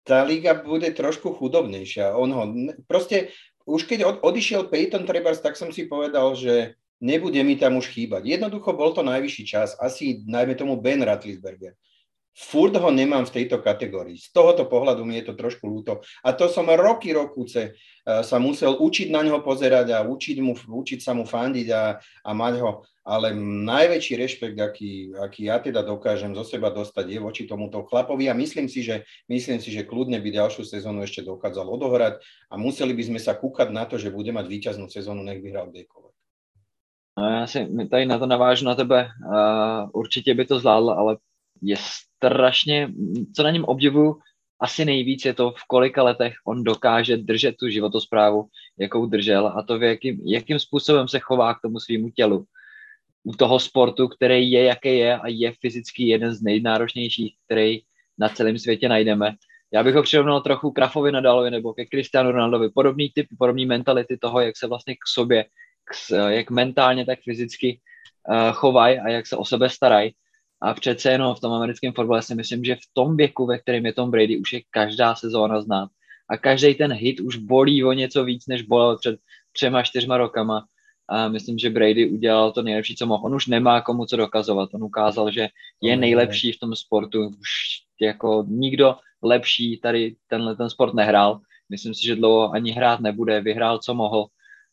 tá 0.05 0.25
liga 0.25 0.57
bude 0.57 0.89
trošku 0.91 1.37
chudobnejšia. 1.37 2.17
On 2.17 2.31
ho, 2.33 2.45
proste 2.89 3.33
už 3.69 3.85
keď 3.87 4.01
od, 4.05 4.17
odišiel 4.25 4.67
Peyton 4.67 5.05
Trebars, 5.05 5.41
tak 5.45 5.55
som 5.55 5.71
si 5.71 5.87
povedal, 5.87 6.33
že 6.35 6.75
nebude 7.01 7.41
mi 7.45 7.57
tam 7.57 7.81
už 7.81 7.89
chýbať. 7.93 8.29
Jednoducho 8.29 8.77
bol 8.77 8.93
to 8.93 9.01
najvyšší 9.05 9.45
čas, 9.49 9.77
asi 9.81 10.25
najmä 10.29 10.55
tomu 10.55 10.77
Ben 10.81 11.01
Ratlisberger. 11.01 11.75
Furt 12.31 12.73
ho 12.79 12.91
nemám 12.95 13.27
v 13.27 13.43
tejto 13.43 13.59
kategórii. 13.59 14.15
Z 14.17 14.31
tohoto 14.31 14.65
pohľadu 14.65 15.03
mi 15.03 15.19
je 15.19 15.29
to 15.29 15.35
trošku 15.35 15.67
ľúto. 15.67 16.01
A 16.23 16.31
to 16.31 16.47
som 16.47 16.71
roky, 16.71 17.11
rokuce 17.11 17.75
uh, 17.75 18.23
sa 18.23 18.39
musel 18.39 18.79
učiť 18.79 19.11
na 19.11 19.27
ňo 19.27 19.43
pozerať 19.43 19.93
a 19.93 20.07
učiť, 20.07 20.39
mu, 20.39 20.55
učiť 20.55 21.01
sa 21.03 21.13
mu 21.13 21.27
fandiť 21.27 21.69
a, 21.75 21.99
a 21.99 22.31
mať 22.31 22.55
ho 22.63 22.87
ale 23.11 23.35
najväčší 23.67 24.15
rešpekt, 24.15 24.55
aký, 24.55 25.11
aký 25.19 25.51
ja 25.51 25.59
teda 25.59 25.83
dokážem 25.83 26.31
zo 26.31 26.47
seba 26.47 26.71
dostať, 26.71 27.11
je 27.11 27.19
voči 27.19 27.43
tomuto 27.51 27.83
chlapovi 27.91 28.31
a 28.31 28.39
myslím 28.39 28.71
si, 28.71 28.87
že, 28.87 29.03
myslím 29.27 29.59
si, 29.59 29.75
že 29.75 29.83
kľudne 29.83 30.23
by 30.23 30.31
ďalšiu 30.31 30.63
sezónu 30.63 31.03
ešte 31.03 31.27
dokázal 31.27 31.67
odohrať 31.67 32.23
a 32.47 32.55
museli 32.55 32.95
by 32.95 33.11
sme 33.11 33.19
sa 33.19 33.35
kúkať 33.35 33.75
na 33.75 33.83
to, 33.83 33.99
že 33.99 34.15
bude 34.15 34.31
mať 34.31 34.47
víťaznú 34.47 34.87
sezónu, 34.87 35.27
nech 35.27 35.43
vyhral 35.43 35.75
kdekoľvek. 35.75 36.15
No, 37.19 37.31
já 37.31 37.47
si 37.47 37.69
tady 37.91 38.07
na 38.07 38.19
to 38.19 38.27
navážu 38.27 38.65
na 38.65 38.75
tebe. 38.75 39.09
Uh, 39.27 39.91
určitě 39.93 40.35
by 40.35 40.47
to 40.47 40.59
zvládl, 40.59 40.91
ale 40.91 41.17
je 41.63 41.77
strašně, 41.77 42.89
co 43.37 43.43
na 43.43 43.51
něm 43.51 43.65
obdivuju, 43.65 44.19
asi 44.61 44.85
nejvíc 44.85 45.25
je 45.25 45.35
to, 45.35 45.51
v 45.51 45.65
kolika 45.67 46.03
letech 46.03 46.35
on 46.47 46.65
dokáže 46.65 47.17
držet 47.17 47.57
tu 47.57 47.69
životosprávu, 47.69 48.47
jakou 48.79 49.07
držel 49.07 49.53
a 49.57 49.63
to, 49.63 49.79
v 49.79 49.83
jakým, 49.83 50.21
jakým 50.25 50.59
způsobem 50.59 51.09
se 51.09 51.19
chová 51.19 51.55
k 51.55 51.61
tomu 51.61 51.81
svýmu 51.81 52.11
tělu 52.11 52.45
u 53.25 53.33
toho 53.33 53.61
sportu, 53.61 54.09
který 54.09 54.51
je, 54.51 54.65
jaký 54.65 54.99
je 54.99 55.19
a 55.19 55.29
je 55.29 55.53
fyzicky 55.61 56.09
jeden 56.09 56.35
z 56.35 56.43
nejnáročnějších, 56.43 57.35
který 57.47 57.81
na 58.19 58.29
celém 58.29 58.59
světě 58.59 58.89
najdeme. 58.89 59.35
Já 59.73 59.83
bych 59.83 59.95
ho 59.95 60.03
přirovnal 60.03 60.41
trochu 60.41 60.71
Krafovi 60.71 61.13
Nadalovi 61.13 61.51
nebo 61.51 61.75
ke 61.75 61.87
Cristiano 61.87 62.33
Ronaldovi. 62.33 62.69
Podobný 62.75 63.11
typ, 63.15 63.27
podobný 63.39 63.67
mentality 63.67 64.17
toho, 64.17 64.41
jak 64.41 64.57
se 64.57 64.67
vlastně 64.67 64.95
k 64.95 64.99
sobě, 65.13 65.45
k, 65.85 66.15
jak 66.29 66.51
mentálně, 66.51 67.07
tak 67.07 67.19
fyzicky 67.25 67.81
uh, 68.29 68.53
chovají 68.53 68.99
a 68.99 69.09
jak 69.09 69.27
se 69.27 69.37
o 69.37 69.45
sebe 69.45 69.69
starají. 69.69 70.15
A 70.63 70.75
přece 70.75 71.11
jenom 71.11 71.35
v 71.35 71.41
tom 71.41 71.53
americkém 71.53 71.93
fotbale 71.93 72.23
si 72.23 72.35
myslím, 72.35 72.65
že 72.65 72.75
v 72.75 72.87
tom 72.93 73.17
věku, 73.17 73.47
ve 73.47 73.59
kterém 73.59 73.87
je 73.87 73.93
Tom 73.93 74.11
Brady, 74.11 74.39
už 74.39 74.53
je 74.53 74.61
každá 74.71 75.15
sezóna 75.15 75.61
znát. 75.61 75.89
A 76.31 76.37
každý 76.37 76.75
ten 76.75 76.93
hit 76.93 77.21
už 77.21 77.37
bolí 77.37 77.85
o 77.85 77.93
něco 77.93 78.25
víc, 78.25 78.47
než 78.47 78.63
bolel 78.63 78.99
před 78.99 79.21
třema, 79.53 79.83
čtyřma 79.83 80.17
rokama. 80.17 80.65
A 81.11 81.29
myslím, 81.29 81.59
že 81.59 81.71
Brady 81.71 82.11
udělal 82.11 82.53
to 82.53 82.63
nejlepší, 82.63 82.97
co 82.97 83.07
mohl. 83.07 83.27
On 83.27 83.35
už 83.35 83.47
nemá 83.47 83.81
komu 83.81 84.07
co 84.07 84.17
dokazovat. 84.17 84.69
On 84.73 84.85
ukázal, 84.85 85.31
že 85.31 85.49
je 85.83 85.97
nejlepší 85.97 86.53
v 86.53 86.59
tom 86.59 86.77
sportu. 86.77 87.27
Už 87.27 87.51
jako 88.01 88.45
nikdo 88.49 88.97
lepší 89.23 89.79
tady 89.79 90.17
tenhle 90.27 90.57
ten 90.57 90.71
sport 90.71 90.95
nehrál. 90.95 91.41
Myslím 91.69 91.95
si, 91.95 92.07
že 92.07 92.17
dlouho 92.17 92.53
ani 92.53 92.73
hrát 92.73 93.01
nebude. 93.01 93.41
Vyhrál, 93.41 93.79
co 93.79 93.95
mohl. 93.95 94.27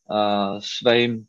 Uh, 0.10 0.60
svým 0.60 1.26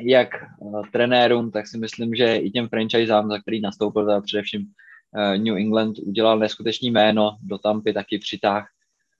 jak 0.00 0.28
uh, 0.58 0.82
trenérům, 0.92 1.50
tak 1.50 1.66
si 1.66 1.78
myslím, 1.78 2.14
že 2.14 2.36
i 2.36 2.50
těm 2.50 2.68
franchisám, 2.68 3.28
za 3.28 3.38
který 3.38 3.60
nastoupil, 3.60 4.06
teda 4.06 4.20
především 4.20 4.60
uh, 4.62 5.44
New 5.44 5.56
England, 5.56 5.98
udělal 5.98 6.38
neskutečný 6.38 6.90
jméno, 6.90 7.36
do 7.42 7.58
Tampy 7.58 7.92
taky 7.92 8.18
přitáh 8.18 8.68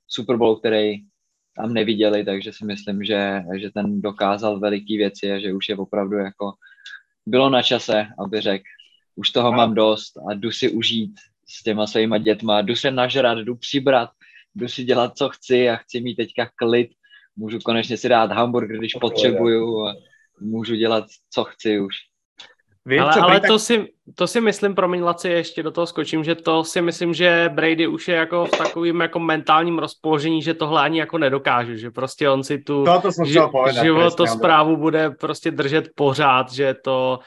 Super 0.09 0.37
Bowl, 0.37 0.57
který 0.57 1.00
tam 1.61 1.75
neviděli, 1.75 2.25
takže 2.25 2.53
si 2.53 2.65
myslím, 2.65 3.05
že, 3.05 3.43
že 3.61 3.71
ten 3.71 4.00
dokázal 4.00 4.61
veliký 4.61 4.97
věci 4.97 5.33
a 5.33 5.38
že 5.38 5.53
už 5.53 5.69
je 5.69 5.77
opravdu 5.77 6.17
jako 6.17 6.53
bylo 7.27 7.50
na 7.50 7.62
čase, 7.62 8.07
aby 8.19 8.41
řekl, 8.41 8.65
už 9.17 9.31
toho 9.31 9.53
mám 9.53 9.75
dost 9.75 10.12
a 10.31 10.35
jdu 10.35 10.50
si 10.50 10.71
užít 10.71 11.15
s 11.49 11.62
těma 11.62 11.87
svýma 11.87 12.19
dětma, 12.19 12.62
jdu 12.62 12.77
se 12.77 12.91
nažrat, 12.91 13.38
jdu 13.38 13.57
přibrat, 13.57 14.11
jdu 14.55 14.69
si 14.69 14.85
dělat, 14.85 15.17
co 15.17 15.29
chci 15.29 15.71
a 15.71 15.77
chci 15.77 16.00
mít 16.00 16.15
teďka 16.15 16.50
klid, 16.55 16.91
můžu 17.37 17.59
konečně 17.59 17.97
si 17.97 18.09
dát 18.09 18.33
hamburger, 18.33 18.79
když 18.79 18.95
potřebuju 19.00 19.87
a 19.87 19.95
můžu 20.41 20.75
dělat, 20.75 21.05
co 21.31 21.45
chci 21.45 21.81
už. 21.81 21.95
Vím, 22.88 23.02
ale, 23.02 23.12
ale 23.21 23.40
to, 23.40 23.59
si, 23.59 23.87
to 24.14 24.26
si 24.26 24.40
myslím, 24.40 24.75
promiň 24.75 25.02
Laci, 25.02 25.28
ještě 25.28 25.62
do 25.62 25.71
toho 25.71 25.87
skočím, 25.87 26.25
že 26.25 26.35
to 26.35 26.64
si 26.64 26.83
myslím, 26.83 27.14
že 27.14 27.50
Brady 27.54 27.87
už 27.87 28.09
je 28.09 28.16
jako 28.16 28.47
v 28.47 28.50
takovým 28.50 29.00
jako 29.00 29.18
mentálním 29.18 29.78
rozpoložení, 29.78 30.42
že 30.42 30.54
tohle 30.54 30.83
ani 30.83 30.99
jako 30.99 31.18
nedokáže, 31.18 31.76
že 31.76 31.90
prostě 31.90 32.30
on 32.30 32.45
si 32.45 32.59
tu 32.59 32.85
to, 32.85 33.00
to 33.00 33.11
ži, 33.25 33.40
životosprávu 33.80 34.76
bude 34.76 35.11
prostě 35.11 35.50
držet 35.50 35.88
pořád, 35.95 36.52
že 36.52 36.75
to 36.85 37.18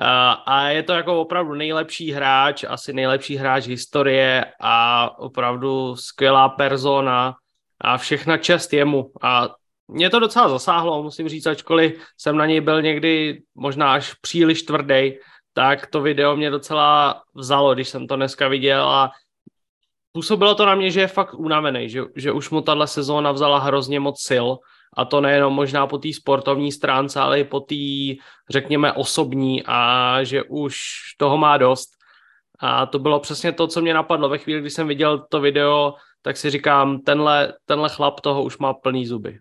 uh, 0.00 0.34
a 0.46 0.68
je 0.68 0.82
to 0.82 0.92
jako 0.92 1.20
opravdu 1.20 1.54
nejlepší 1.54 2.12
hráč, 2.12 2.64
asi 2.68 2.92
nejlepší 2.92 3.36
hráč 3.36 3.66
historie 3.66 4.44
a 4.60 5.10
opravdu 5.18 5.96
skvělá 5.96 6.48
persona 6.48 7.34
a 7.80 7.98
všechna 7.98 8.36
čest 8.36 8.72
jemu 8.72 9.10
a 9.22 9.48
mě 9.90 10.10
to 10.10 10.20
docela 10.20 10.48
zasáhlo, 10.48 11.02
musím 11.02 11.28
říct, 11.28 11.46
ačkoliv 11.46 12.06
jsem 12.18 12.36
na 12.36 12.46
něj 12.46 12.60
byl 12.60 12.82
někdy 12.82 13.42
možná 13.54 13.92
až 13.92 14.14
příliš 14.14 14.62
tvrdý, 14.62 15.12
tak 15.52 15.86
to 15.86 16.00
video 16.00 16.36
mě 16.36 16.50
docela 16.50 17.22
vzalo, 17.34 17.74
když 17.74 17.88
jsem 17.88 18.06
to 18.06 18.16
dneska 18.16 18.48
viděl 18.48 18.88
a 18.88 19.10
působilo 20.12 20.54
to 20.54 20.66
na 20.66 20.74
mě, 20.74 20.90
že 20.90 21.00
je 21.00 21.06
fakt 21.06 21.34
unavený, 21.34 21.88
že, 21.88 22.02
že 22.16 22.32
už 22.32 22.50
mu 22.50 22.60
tahle 22.60 22.86
sezóna 22.86 23.32
vzala 23.32 23.58
hrozně 23.58 24.00
moc 24.00 24.22
sil 24.28 24.48
a 24.96 25.04
to 25.04 25.20
nejenom 25.20 25.54
možná 25.54 25.86
po 25.86 25.98
té 25.98 26.12
sportovní 26.12 26.72
stránce, 26.72 27.20
ale 27.20 27.40
i 27.40 27.44
po 27.44 27.60
té, 27.60 27.74
řekněme, 28.50 28.92
osobní 28.92 29.62
a 29.66 30.18
že 30.22 30.42
už 30.42 30.78
toho 31.16 31.38
má 31.38 31.56
dost. 31.56 31.90
A 32.58 32.86
to 32.86 32.98
bylo 32.98 33.20
přesně 33.20 33.52
to, 33.52 33.66
co 33.66 33.80
mě 33.80 33.94
napadlo 33.94 34.28
ve 34.28 34.38
chvíli, 34.38 34.60
kdy 34.60 34.70
jsem 34.70 34.88
viděl 34.88 35.26
to 35.30 35.40
video, 35.40 35.94
tak 36.22 36.36
si 36.36 36.50
říkám, 36.50 37.00
tenhle, 37.00 37.52
tenhle 37.66 37.88
chlap 37.88 38.20
toho 38.20 38.42
už 38.42 38.58
má 38.58 38.74
plný 38.74 39.06
zuby 39.06 39.38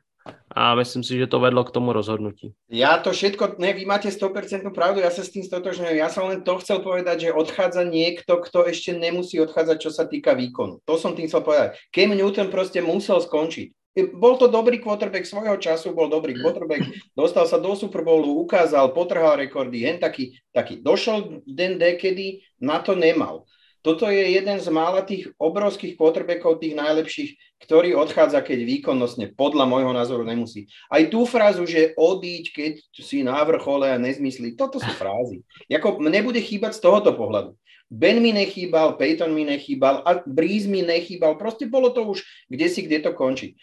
a 0.50 0.76
myslím 0.76 1.04
si, 1.06 1.16
že 1.18 1.30
to 1.30 1.38
vedlo 1.40 1.66
k 1.66 1.74
tomu 1.74 1.94
rozhodnutí. 1.94 2.54
Ja 2.70 2.98
to 3.00 3.14
všetko, 3.16 3.62
ne, 3.62 3.74
vy 3.74 3.86
máte 3.86 4.10
100% 4.12 4.66
pravdu, 4.74 5.02
ja 5.02 5.14
sa 5.14 5.22
s 5.22 5.34
tým 5.34 5.46
stotožňujem. 5.46 5.98
Ja 5.98 6.10
som 6.10 6.30
len 6.30 6.42
to 6.42 6.58
chcel 6.62 6.82
povedať, 6.82 7.30
že 7.30 7.36
odchádza 7.36 7.86
niekto, 7.86 8.42
kto 8.42 8.66
ešte 8.68 8.98
nemusí 8.98 9.38
odchádzať, 9.40 9.78
čo 9.78 9.92
sa 9.94 10.10
týka 10.10 10.34
výkonu. 10.34 10.82
To 10.86 10.96
som 10.98 11.14
tým 11.14 11.30
chcel 11.30 11.46
povedať. 11.46 11.78
Cam 11.94 12.12
Newton 12.14 12.50
proste 12.54 12.82
musel 12.84 13.22
skončiť. 13.22 13.74
Bol 14.16 14.40
to 14.40 14.48
dobrý 14.48 14.80
quarterback 14.80 15.26
svojho 15.26 15.58
času, 15.60 15.92
bol 15.92 16.08
dobrý 16.08 16.38
quarterback, 16.38 16.88
dostal 17.18 17.50
sa 17.50 17.60
do 17.60 17.74
Super 17.76 18.06
Bowlu, 18.06 18.38
ukázal, 18.46 18.96
potrhal 18.96 19.36
rekordy, 19.42 19.84
jen 19.84 19.98
taký, 20.00 20.38
taký. 20.56 20.80
Došol 20.80 21.44
den 21.44 21.82
dekedy, 21.82 22.46
na 22.62 22.80
to 22.80 22.96
nemal. 22.96 23.50
Toto 23.80 24.12
je 24.12 24.36
jeden 24.36 24.60
z 24.60 24.68
mála 24.68 25.08
tých 25.08 25.32
obrovských 25.40 25.96
quarterbackov, 25.96 26.60
tých 26.60 26.76
najlepších, 26.76 27.32
ktorý 27.64 27.96
odchádza, 27.96 28.44
keď 28.44 28.68
výkonnostne, 28.68 29.32
podľa 29.32 29.66
môjho 29.72 29.96
názoru, 29.96 30.28
nemusí. 30.28 30.68
Aj 30.92 31.00
tú 31.08 31.24
frázu, 31.24 31.64
že 31.64 31.96
odíď, 31.96 32.44
keď 32.52 32.74
si 33.00 33.24
na 33.24 33.40
vrchole 33.48 33.88
a 33.88 33.96
nezmyslí, 33.96 34.60
toto 34.60 34.84
sú 34.84 34.92
frázy. 35.00 35.48
Jako 35.72 36.04
mne 36.04 36.20
bude 36.28 36.44
chýbať 36.44 36.76
z 36.76 36.84
tohoto 36.84 37.16
pohľadu. 37.16 37.56
Ben 37.90 38.22
mi 38.22 38.30
nechýbal, 38.30 39.02
Peyton 39.02 39.34
mi 39.34 39.48
nechýbal, 39.48 40.06
a 40.06 40.22
Breeze 40.28 40.70
mi 40.70 40.86
nechýbal, 40.86 41.42
proste 41.42 41.66
bolo 41.66 41.90
to 41.90 42.06
už 42.06 42.22
kde 42.46 42.68
si, 42.70 42.86
kde 42.86 43.02
to 43.02 43.12
končí. 43.16 43.58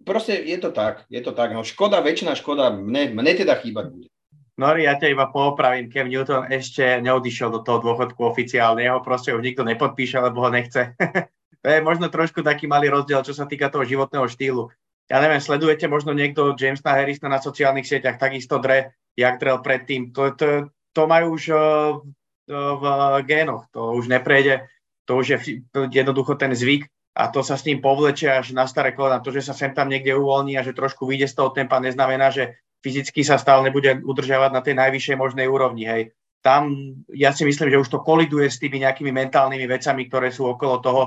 Proste 0.00 0.36
je 0.36 0.56
to 0.62 0.72
tak, 0.72 1.04
je 1.10 1.20
to 1.20 1.34
tak. 1.34 1.52
No, 1.52 1.66
škoda, 1.66 2.00
väčšina 2.00 2.38
škoda, 2.38 2.72
mne, 2.72 3.12
mne 3.12 3.32
teda 3.34 3.58
chýbať 3.60 3.86
bude. 3.90 4.08
Nori, 4.54 4.86
ja 4.86 4.94
ťa 4.94 5.10
iba 5.10 5.26
poopravím, 5.34 5.90
Cam 5.90 6.06
Newton 6.06 6.46
ešte 6.46 7.02
neodišiel 7.02 7.50
do 7.50 7.60
toho 7.66 7.82
dôchodku 7.82 8.22
oficiálne, 8.22 8.86
jeho 8.86 9.02
proste 9.02 9.34
už 9.34 9.42
nikto 9.42 9.66
nepodpíše, 9.66 10.22
lebo 10.22 10.46
ho 10.46 10.50
nechce. 10.50 10.94
to 11.62 11.66
je 11.66 11.82
možno 11.82 12.06
trošku 12.06 12.46
taký 12.46 12.70
malý 12.70 12.86
rozdiel, 12.94 13.26
čo 13.26 13.34
sa 13.34 13.50
týka 13.50 13.66
toho 13.66 13.82
životného 13.82 14.30
štýlu. 14.30 14.70
Ja 15.10 15.18
neviem, 15.18 15.42
sledujete 15.42 15.90
možno 15.90 16.14
niekto 16.14 16.54
Jamesa 16.54 16.94
Harrisa 16.94 17.26
na 17.26 17.42
sociálnych 17.42 17.84
sieťach, 17.84 18.16
takisto 18.16 18.62
dre, 18.62 18.94
jak 19.18 19.42
drel 19.42 19.58
predtým. 19.58 20.14
To, 20.14 20.30
to, 20.32 20.70
to 20.94 21.02
majú 21.10 21.34
už 21.34 21.50
uh, 21.50 21.98
v 22.48 22.84
génoch, 23.26 23.66
to 23.74 23.90
už 23.90 24.06
neprejde, 24.06 24.70
to 25.04 25.18
už 25.18 25.26
je 25.34 25.38
jednoducho 25.90 26.38
ten 26.38 26.54
zvyk 26.54 26.88
a 27.14 27.28
to 27.28 27.42
sa 27.42 27.58
s 27.58 27.66
ním 27.66 27.82
povlečie 27.82 28.30
až 28.30 28.54
na 28.54 28.70
staré 28.70 28.94
kolena. 28.94 29.20
To, 29.20 29.34
že 29.34 29.44
sa 29.44 29.52
sem 29.52 29.74
tam 29.74 29.90
niekde 29.90 30.14
uvoľní 30.14 30.56
a 30.56 30.64
že 30.64 30.76
trošku 30.76 31.04
vyjde 31.06 31.26
z 31.30 31.34
toho 31.36 31.50
tempa, 31.50 31.82
neznamená, 31.82 32.30
že 32.30 32.58
fyzicky 32.84 33.24
sa 33.24 33.40
stále 33.40 33.64
nebude 33.64 34.04
udržiavať 34.04 34.50
na 34.52 34.60
tej 34.60 34.76
najvyššej 34.76 35.16
možnej 35.16 35.48
úrovni. 35.48 35.88
Hej. 35.88 36.02
Tam 36.44 36.68
ja 37.08 37.32
si 37.32 37.48
myslím, 37.48 37.72
že 37.72 37.80
už 37.80 37.88
to 37.88 38.04
koliduje 38.04 38.52
s 38.52 38.60
tými 38.60 38.84
nejakými 38.84 39.08
mentálnymi 39.08 39.64
vecami, 39.64 40.04
ktoré 40.12 40.28
sú 40.28 40.44
okolo 40.52 40.84
toho 40.84 41.02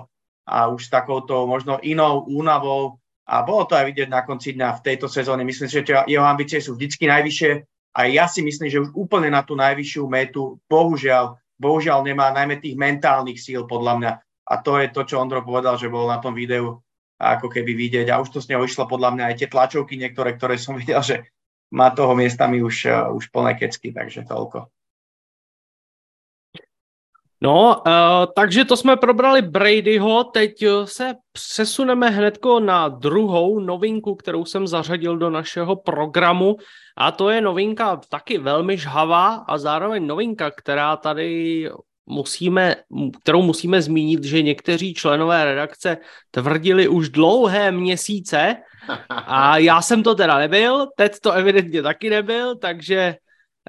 a 0.50 0.66
už 0.74 0.90
s 0.90 0.90
takouto 0.90 1.46
možno 1.46 1.78
inou 1.86 2.26
únavou 2.26 2.98
a 3.30 3.46
bolo 3.46 3.70
to 3.70 3.78
aj 3.78 3.86
vidieť 3.92 4.10
na 4.10 4.26
konci 4.26 4.58
dňa 4.58 4.82
v 4.82 4.84
tejto 4.88 5.06
sezóne. 5.06 5.46
Myslím 5.46 5.70
si, 5.70 5.84
že 5.84 5.94
jeho 6.10 6.26
ambície 6.26 6.58
sú 6.58 6.74
vždycky 6.74 7.06
najvyššie 7.06 7.52
a 7.94 8.00
ja 8.10 8.26
si 8.26 8.42
myslím, 8.42 8.72
že 8.72 8.82
už 8.82 8.96
úplne 8.98 9.30
na 9.30 9.44
tú 9.44 9.54
najvyššiu 9.54 10.08
metu 10.10 10.58
bohužiaľ, 10.66 11.38
bohužiaľ 11.60 12.02
nemá 12.08 12.34
najmä 12.34 12.58
tých 12.58 12.80
mentálnych 12.80 13.38
síl 13.38 13.68
podľa 13.70 13.94
mňa. 14.00 14.12
A 14.48 14.54
to 14.64 14.80
je 14.80 14.88
to, 14.96 15.04
čo 15.04 15.20
Ondro 15.20 15.44
povedal, 15.44 15.76
že 15.76 15.92
bol 15.92 16.08
na 16.08 16.24
tom 16.24 16.32
videu 16.32 16.80
ako 17.20 17.50
keby 17.50 17.74
vidieť. 17.74 18.08
A 18.14 18.22
už 18.22 18.32
to 18.32 18.40
s 18.40 18.48
neho 18.48 18.64
išlo 18.64 18.88
podľa 18.88 19.18
mňa 19.18 19.24
aj 19.28 19.36
tie 19.44 19.50
tlačovky 19.52 20.00
niektoré, 20.00 20.38
ktoré 20.38 20.56
som 20.56 20.78
videl, 20.82 21.02
že 21.04 21.28
má 21.72 21.90
toho 21.90 22.16
miestami 22.16 22.64
už, 22.64 22.86
eh, 22.86 23.10
už 23.12 23.28
plné 23.28 23.54
kecky, 23.54 23.94
takže 23.94 24.24
toľko. 24.24 24.68
No, 27.42 27.82
uh, 27.86 28.34
takže 28.36 28.66
to 28.66 28.78
jsme 28.78 28.98
probrali 28.98 29.42
Bradyho, 29.42 30.24
teď 30.24 30.64
eh, 30.64 30.88
se 30.88 31.16
přesuneme 31.32 32.10
hnedko 32.10 32.60
na 32.60 32.88
druhou 32.88 33.60
novinku, 33.60 34.16
kterou 34.16 34.46
jsem 34.46 34.68
zařadil 34.68 35.18
do 35.18 35.30
našeho 35.30 35.76
programu 35.76 36.58
a 36.98 37.12
to 37.12 37.30
je 37.30 37.42
novinka 37.42 38.02
taky 38.10 38.38
velmi 38.38 38.78
žhavá 38.78 39.36
a 39.36 39.58
zároveň 39.58 40.08
novinka, 40.08 40.52
která 40.52 40.98
tady 40.98 41.70
musíme, 42.08 42.76
kterou 43.22 43.42
musíme 43.42 43.82
zmínit, 43.82 44.24
že 44.24 44.42
někteří 44.42 44.94
členové 44.94 45.46
redakce 45.46 45.98
tvrdili 46.32 46.88
už 46.88 47.10
dlouhé 47.10 47.72
měsíce 47.72 48.56
a 49.10 49.58
já 49.58 49.82
jsem 49.82 50.04
to 50.04 50.16
teda 50.16 50.38
nebyl, 50.38 50.88
teď 50.98 51.20
to 51.20 51.32
evidentně 51.32 51.82
taky 51.82 52.10
nebyl, 52.10 52.56
takže 52.56 53.16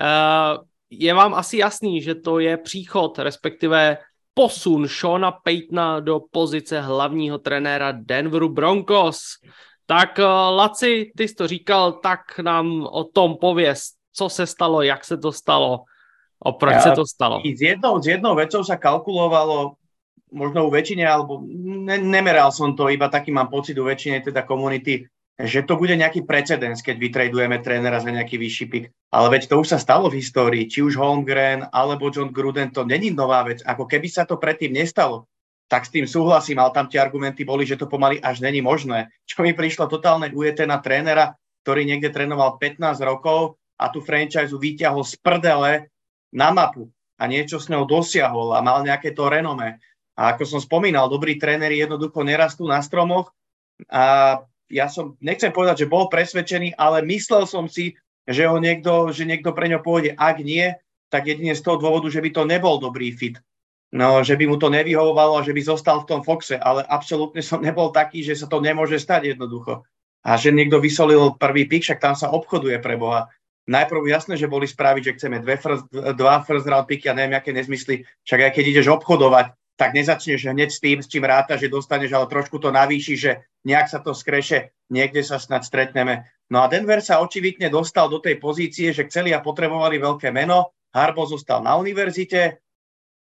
uh, 0.00 0.64
je 0.90 1.14
vám 1.14 1.34
asi 1.34 1.58
jasný, 1.58 2.02
že 2.02 2.14
to 2.14 2.38
je 2.38 2.56
příchod, 2.56 3.18
respektive 3.18 3.98
posun 4.34 4.86
Shona 4.86 5.30
Paytona 5.30 6.00
do 6.00 6.20
pozice 6.30 6.80
hlavního 6.80 7.38
trenéra 7.38 7.92
Denveru 7.92 8.48
Broncos. 8.48 9.20
Tak 9.86 10.18
uh, 10.18 10.24
Laci, 10.56 11.12
ty 11.16 11.28
jsi 11.28 11.34
to 11.34 11.46
říkal, 11.46 11.92
tak 11.92 12.38
nám 12.38 12.86
o 12.90 13.04
tom 13.04 13.36
pověz, 13.40 13.80
co 14.12 14.28
se 14.28 14.46
stalo, 14.46 14.82
jak 14.82 15.04
se 15.04 15.18
to 15.18 15.32
stalo 15.32 15.78
a 16.38 16.54
proč 16.54 16.74
ja, 16.78 16.80
se 16.80 16.90
to 16.94 17.02
stalo. 17.06 17.42
S 17.42 17.60
jednou, 17.60 17.98
s 17.98 18.06
jednou 18.06 18.38
vecou 18.38 18.62
sa 18.62 18.78
kalkulovalo 18.78 19.74
možno 20.30 20.68
u 20.68 20.70
väčšine, 20.70 21.02
alebo 21.02 21.42
ne, 21.48 21.98
nemeral 21.98 22.52
som 22.52 22.76
to, 22.76 22.92
iba 22.92 23.08
taký 23.08 23.32
mám 23.32 23.48
pocit 23.48 23.74
u 23.80 23.88
väčšine 23.88 24.22
teda 24.22 24.44
komunity, 24.44 25.08
že 25.38 25.62
to 25.62 25.78
bude 25.78 25.94
nejaký 25.94 26.26
precedens, 26.26 26.82
keď 26.82 26.98
vytradujeme 26.98 27.62
trénera 27.62 28.02
za 28.02 28.10
nejaký 28.10 28.36
vyšší 28.42 28.66
pik. 28.68 28.84
Ale 29.14 29.26
veď 29.38 29.46
to 29.46 29.62
už 29.62 29.70
sa 29.70 29.78
stalo 29.78 30.10
v 30.10 30.18
histórii, 30.18 30.66
či 30.66 30.82
už 30.82 30.98
Holmgren 30.98 31.70
alebo 31.70 32.10
John 32.10 32.34
Gruden, 32.34 32.74
to 32.74 32.82
není 32.82 33.14
nová 33.14 33.46
vec. 33.46 33.62
Ako 33.62 33.86
keby 33.86 34.10
sa 34.10 34.26
to 34.26 34.36
predtým 34.36 34.74
nestalo, 34.74 35.30
tak 35.70 35.86
s 35.86 35.94
tým 35.94 36.10
súhlasím, 36.10 36.58
ale 36.58 36.74
tam 36.74 36.90
tie 36.90 36.98
argumenty 36.98 37.46
boli, 37.46 37.62
že 37.62 37.78
to 37.78 37.86
pomaly 37.86 38.18
až 38.18 38.42
není 38.42 38.58
možné. 38.58 39.14
Čo 39.30 39.46
mi 39.46 39.54
prišlo 39.54 39.86
totálne 39.86 40.26
ujete 40.34 40.66
na 40.66 40.82
trénera, 40.82 41.38
ktorý 41.62 41.86
niekde 41.86 42.10
trénoval 42.10 42.58
15 42.58 42.98
rokov 43.06 43.60
a 43.78 43.92
tú 43.94 44.02
franchise 44.02 44.50
vyťahol 44.50 45.06
z 45.06 45.14
prdele 45.22 45.86
na 46.34 46.52
mapu 46.54 46.90
a 47.18 47.24
niečo 47.26 47.58
s 47.58 47.70
ňou 47.70 47.88
dosiahol 47.88 48.54
a 48.54 48.64
mal 48.64 48.84
nejaké 48.84 49.16
to 49.16 49.26
renome. 49.26 49.80
A 50.18 50.34
ako 50.34 50.44
som 50.46 50.60
spomínal, 50.62 51.10
dobrí 51.10 51.38
tréneri 51.38 51.78
jednoducho 51.78 52.26
nerastú 52.26 52.66
na 52.66 52.82
stromoch 52.82 53.30
a 53.90 54.38
ja 54.68 54.86
som, 54.90 55.16
nechcem 55.22 55.54
povedať, 55.54 55.86
že 55.86 55.92
bol 55.92 56.10
presvedčený, 56.12 56.76
ale 56.76 57.00
myslel 57.06 57.48
som 57.48 57.70
si, 57.70 57.96
že 58.28 58.44
ho 58.44 58.60
niekto, 58.60 59.14
že 59.14 59.24
niekto 59.24 59.56
pre 59.56 59.70
ňo 59.72 59.80
pôjde. 59.80 60.12
Ak 60.18 60.42
nie, 60.44 60.76
tak 61.08 61.24
jedine 61.24 61.56
z 61.56 61.64
toho 61.64 61.80
dôvodu, 61.80 62.12
že 62.12 62.20
by 62.20 62.30
to 62.34 62.42
nebol 62.44 62.76
dobrý 62.76 63.14
fit 63.16 63.40
no, 63.92 64.20
že 64.20 64.36
by 64.36 64.44
mu 64.48 64.56
to 64.60 64.68
nevyhovovalo 64.68 65.40
a 65.40 65.46
že 65.46 65.56
by 65.56 65.62
zostal 65.64 66.04
v 66.04 66.08
tom 66.08 66.20
Foxe, 66.20 66.60
ale 66.60 66.84
absolútne 66.84 67.40
som 67.40 67.64
nebol 67.64 67.88
taký, 67.92 68.20
že 68.20 68.36
sa 68.36 68.46
to 68.50 68.60
nemôže 68.60 69.00
stať 69.00 69.36
jednoducho. 69.36 69.84
A 70.26 70.36
že 70.36 70.52
niekto 70.52 70.82
vysolil 70.82 71.38
prvý 71.38 71.64
pik, 71.64 71.86
však 71.86 72.02
tam 72.02 72.14
sa 72.18 72.28
obchoduje 72.28 72.76
pre 72.82 72.98
Boha. 72.98 73.30
Najprv 73.68 74.08
jasné, 74.08 74.40
že 74.40 74.48
boli 74.48 74.64
spraviť, 74.64 75.02
že 75.04 75.14
chceme 75.20 75.44
dve 75.44 75.60
first, 75.60 75.84
dva 75.92 76.40
first 76.40 76.64
round 76.64 76.88
piky 76.88 77.12
a 77.12 77.14
neviem, 77.14 77.36
aké 77.36 77.52
nezmysly. 77.52 78.08
Však 78.24 78.40
aj 78.48 78.52
keď 78.56 78.64
ideš 78.64 78.88
obchodovať, 78.96 79.52
tak 79.76 79.92
nezačneš 79.94 80.50
hneď 80.50 80.72
s 80.72 80.80
tým, 80.80 80.98
s 81.04 81.06
čím 81.06 81.28
ráta, 81.28 81.60
že 81.60 81.70
dostaneš, 81.70 82.16
ale 82.16 82.32
trošku 82.32 82.58
to 82.58 82.72
navýši, 82.72 83.14
že 83.14 83.30
nejak 83.68 83.86
sa 83.86 84.00
to 84.00 84.16
skreše, 84.16 84.74
niekde 84.90 85.20
sa 85.20 85.36
snad 85.36 85.62
stretneme. 85.62 86.26
No 86.48 86.64
a 86.64 86.66
Denver 86.66 86.98
sa 87.04 87.20
očividne 87.20 87.68
dostal 87.68 88.08
do 88.08 88.18
tej 88.18 88.40
pozície, 88.40 88.90
že 88.90 89.06
chceli 89.06 89.36
a 89.36 89.44
potrebovali 89.44 90.00
veľké 90.00 90.32
meno, 90.32 90.74
Harbo 90.88 91.28
zostal 91.28 91.60
na 91.60 91.76
univerzite, 91.76 92.64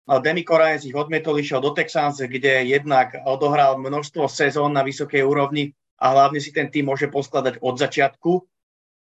Demi 0.08 0.40
Koranes 0.40 0.88
ich 0.88 0.96
odmietol, 0.96 1.36
išiel 1.36 1.60
do 1.60 1.76
Texans, 1.76 2.16
kde 2.24 2.64
jednak 2.64 3.12
odohral 3.28 3.76
množstvo 3.76 4.24
sezón 4.24 4.72
na 4.72 4.80
vysokej 4.80 5.20
úrovni 5.20 5.76
a 6.00 6.16
hlavne 6.16 6.40
si 6.40 6.48
ten 6.48 6.72
tým 6.72 6.88
môže 6.88 7.12
poskladať 7.12 7.60
od 7.60 7.76
začiatku. 7.76 8.30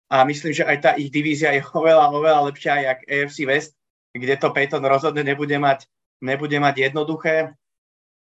A 0.10 0.25
myslím, 0.25 0.54
že 0.54 0.66
aj 0.66 0.78
tá 0.82 0.92
ich 0.98 1.13
divízia 1.13 1.54
je 1.54 1.62
oveľa, 1.62 2.10
oveľa 2.10 2.42
lepšia 2.50 2.82
jak 2.82 3.00
AFC 3.06 3.46
West, 3.46 3.78
kde 4.12 4.36
to 4.42 4.50
Peyton 4.50 4.82
rozhodne 4.82 5.22
nebude 5.22 5.54
mať, 5.62 5.86
nebude 6.25 6.58
mať 6.58 6.89
jednoduché. 6.89 7.54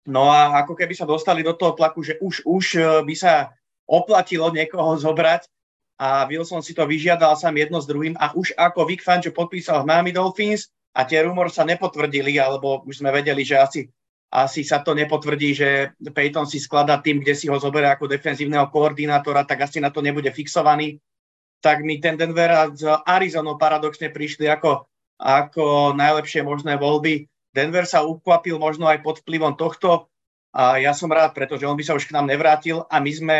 No 0.06 0.30
a 0.30 0.62
ako 0.62 0.78
keby 0.78 0.94
sa 0.94 1.06
dostali 1.06 1.42
do 1.42 1.54
toho 1.54 1.74
tlaku, 1.74 2.06
že 2.06 2.18
už, 2.22 2.46
už 2.46 2.64
e, 2.78 2.82
by 3.02 3.14
sa 3.18 3.50
oplatilo 3.86 4.50
niekoho 4.54 4.94
zobrať 5.04 5.50
a 5.98 6.26
Wilson 6.30 6.62
si 6.62 6.74
to 6.74 6.86
vyžiadal 6.86 7.34
sám 7.34 7.58
jedno 7.58 7.82
s 7.82 7.90
druhým 7.90 8.14
a 8.18 8.30
už 8.34 8.54
ako 8.54 8.86
Vic 8.86 9.02
Fangio 9.02 9.34
podpísal 9.34 9.82
v 9.82 9.90
Miami 9.90 10.14
Dolphins, 10.14 10.70
a 10.92 11.00
tie 11.08 11.24
rumor 11.24 11.48
sa 11.48 11.64
nepotvrdili, 11.64 12.36
alebo 12.36 12.84
už 12.84 13.00
sme 13.00 13.10
vedeli, 13.12 13.42
že 13.42 13.56
asi, 13.56 13.80
asi 14.28 14.60
sa 14.60 14.84
to 14.84 14.92
nepotvrdí, 14.92 15.50
že 15.56 15.68
Peyton 15.96 16.44
si 16.44 16.60
skladá 16.60 17.00
tým, 17.00 17.24
kde 17.24 17.32
si 17.32 17.48
ho 17.48 17.56
zoberie 17.56 17.88
ako 17.88 18.12
defenzívneho 18.12 18.68
koordinátora, 18.68 19.48
tak 19.48 19.64
asi 19.64 19.80
na 19.80 19.88
to 19.88 20.04
nebude 20.04 20.28
fixovaný. 20.28 21.00
Tak 21.62 21.86
mi 21.86 22.02
ten 22.02 22.18
Denver 22.18 22.74
z 22.74 22.90
Arizona 23.06 23.54
paradoxne 23.54 24.10
prišli 24.10 24.50
ako, 24.50 24.84
ako 25.22 25.94
najlepšie 25.94 26.42
možné 26.42 26.74
voľby. 26.74 27.30
Denver 27.54 27.86
sa 27.86 28.02
ukvapil 28.02 28.58
možno 28.58 28.90
aj 28.90 29.00
pod 29.06 29.22
vplyvom 29.22 29.54
tohto 29.54 30.10
a 30.52 30.82
ja 30.82 30.92
som 30.92 31.08
rád, 31.08 31.32
pretože 31.32 31.64
on 31.64 31.78
by 31.78 31.84
sa 31.86 31.94
už 31.94 32.10
k 32.10 32.14
nám 32.18 32.26
nevrátil 32.26 32.82
a 32.90 32.98
my 32.98 33.12
sme 33.14 33.36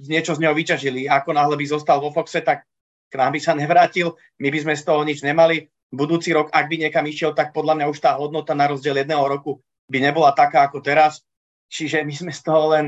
niečo 0.00 0.34
z 0.34 0.42
neho 0.42 0.56
vyťažili. 0.56 1.06
Ako 1.06 1.36
náhle 1.36 1.54
by 1.54 1.66
zostal 1.68 2.00
vo 2.00 2.10
Foxe, 2.10 2.40
tak 2.40 2.64
k 3.06 3.14
nám 3.14 3.36
by 3.36 3.40
sa 3.42 3.52
nevrátil, 3.54 4.16
my 4.40 4.48
by 4.50 4.58
sme 4.64 4.74
z 4.74 4.82
toho 4.82 5.02
nič 5.06 5.20
nemali 5.22 5.68
budúci 5.94 6.34
rok, 6.34 6.50
ak 6.50 6.66
by 6.66 6.76
niekam 6.86 7.06
išiel, 7.06 7.32
tak 7.32 7.54
podľa 7.54 7.78
mňa 7.78 7.86
už 7.90 7.98
tá 8.02 8.18
hodnota 8.18 8.52
na 8.52 8.66
rozdiel 8.66 8.98
jedného 8.98 9.22
roku 9.22 9.62
by 9.86 10.02
nebola 10.02 10.34
taká 10.34 10.66
ako 10.66 10.82
teraz. 10.82 11.22
Čiže 11.70 12.02
my 12.02 12.14
sme 12.14 12.32
z 12.34 12.40
toho 12.42 12.74
len, 12.74 12.86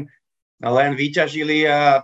len 0.62 0.90
vyťažili 0.95 1.66
a 1.66 2.02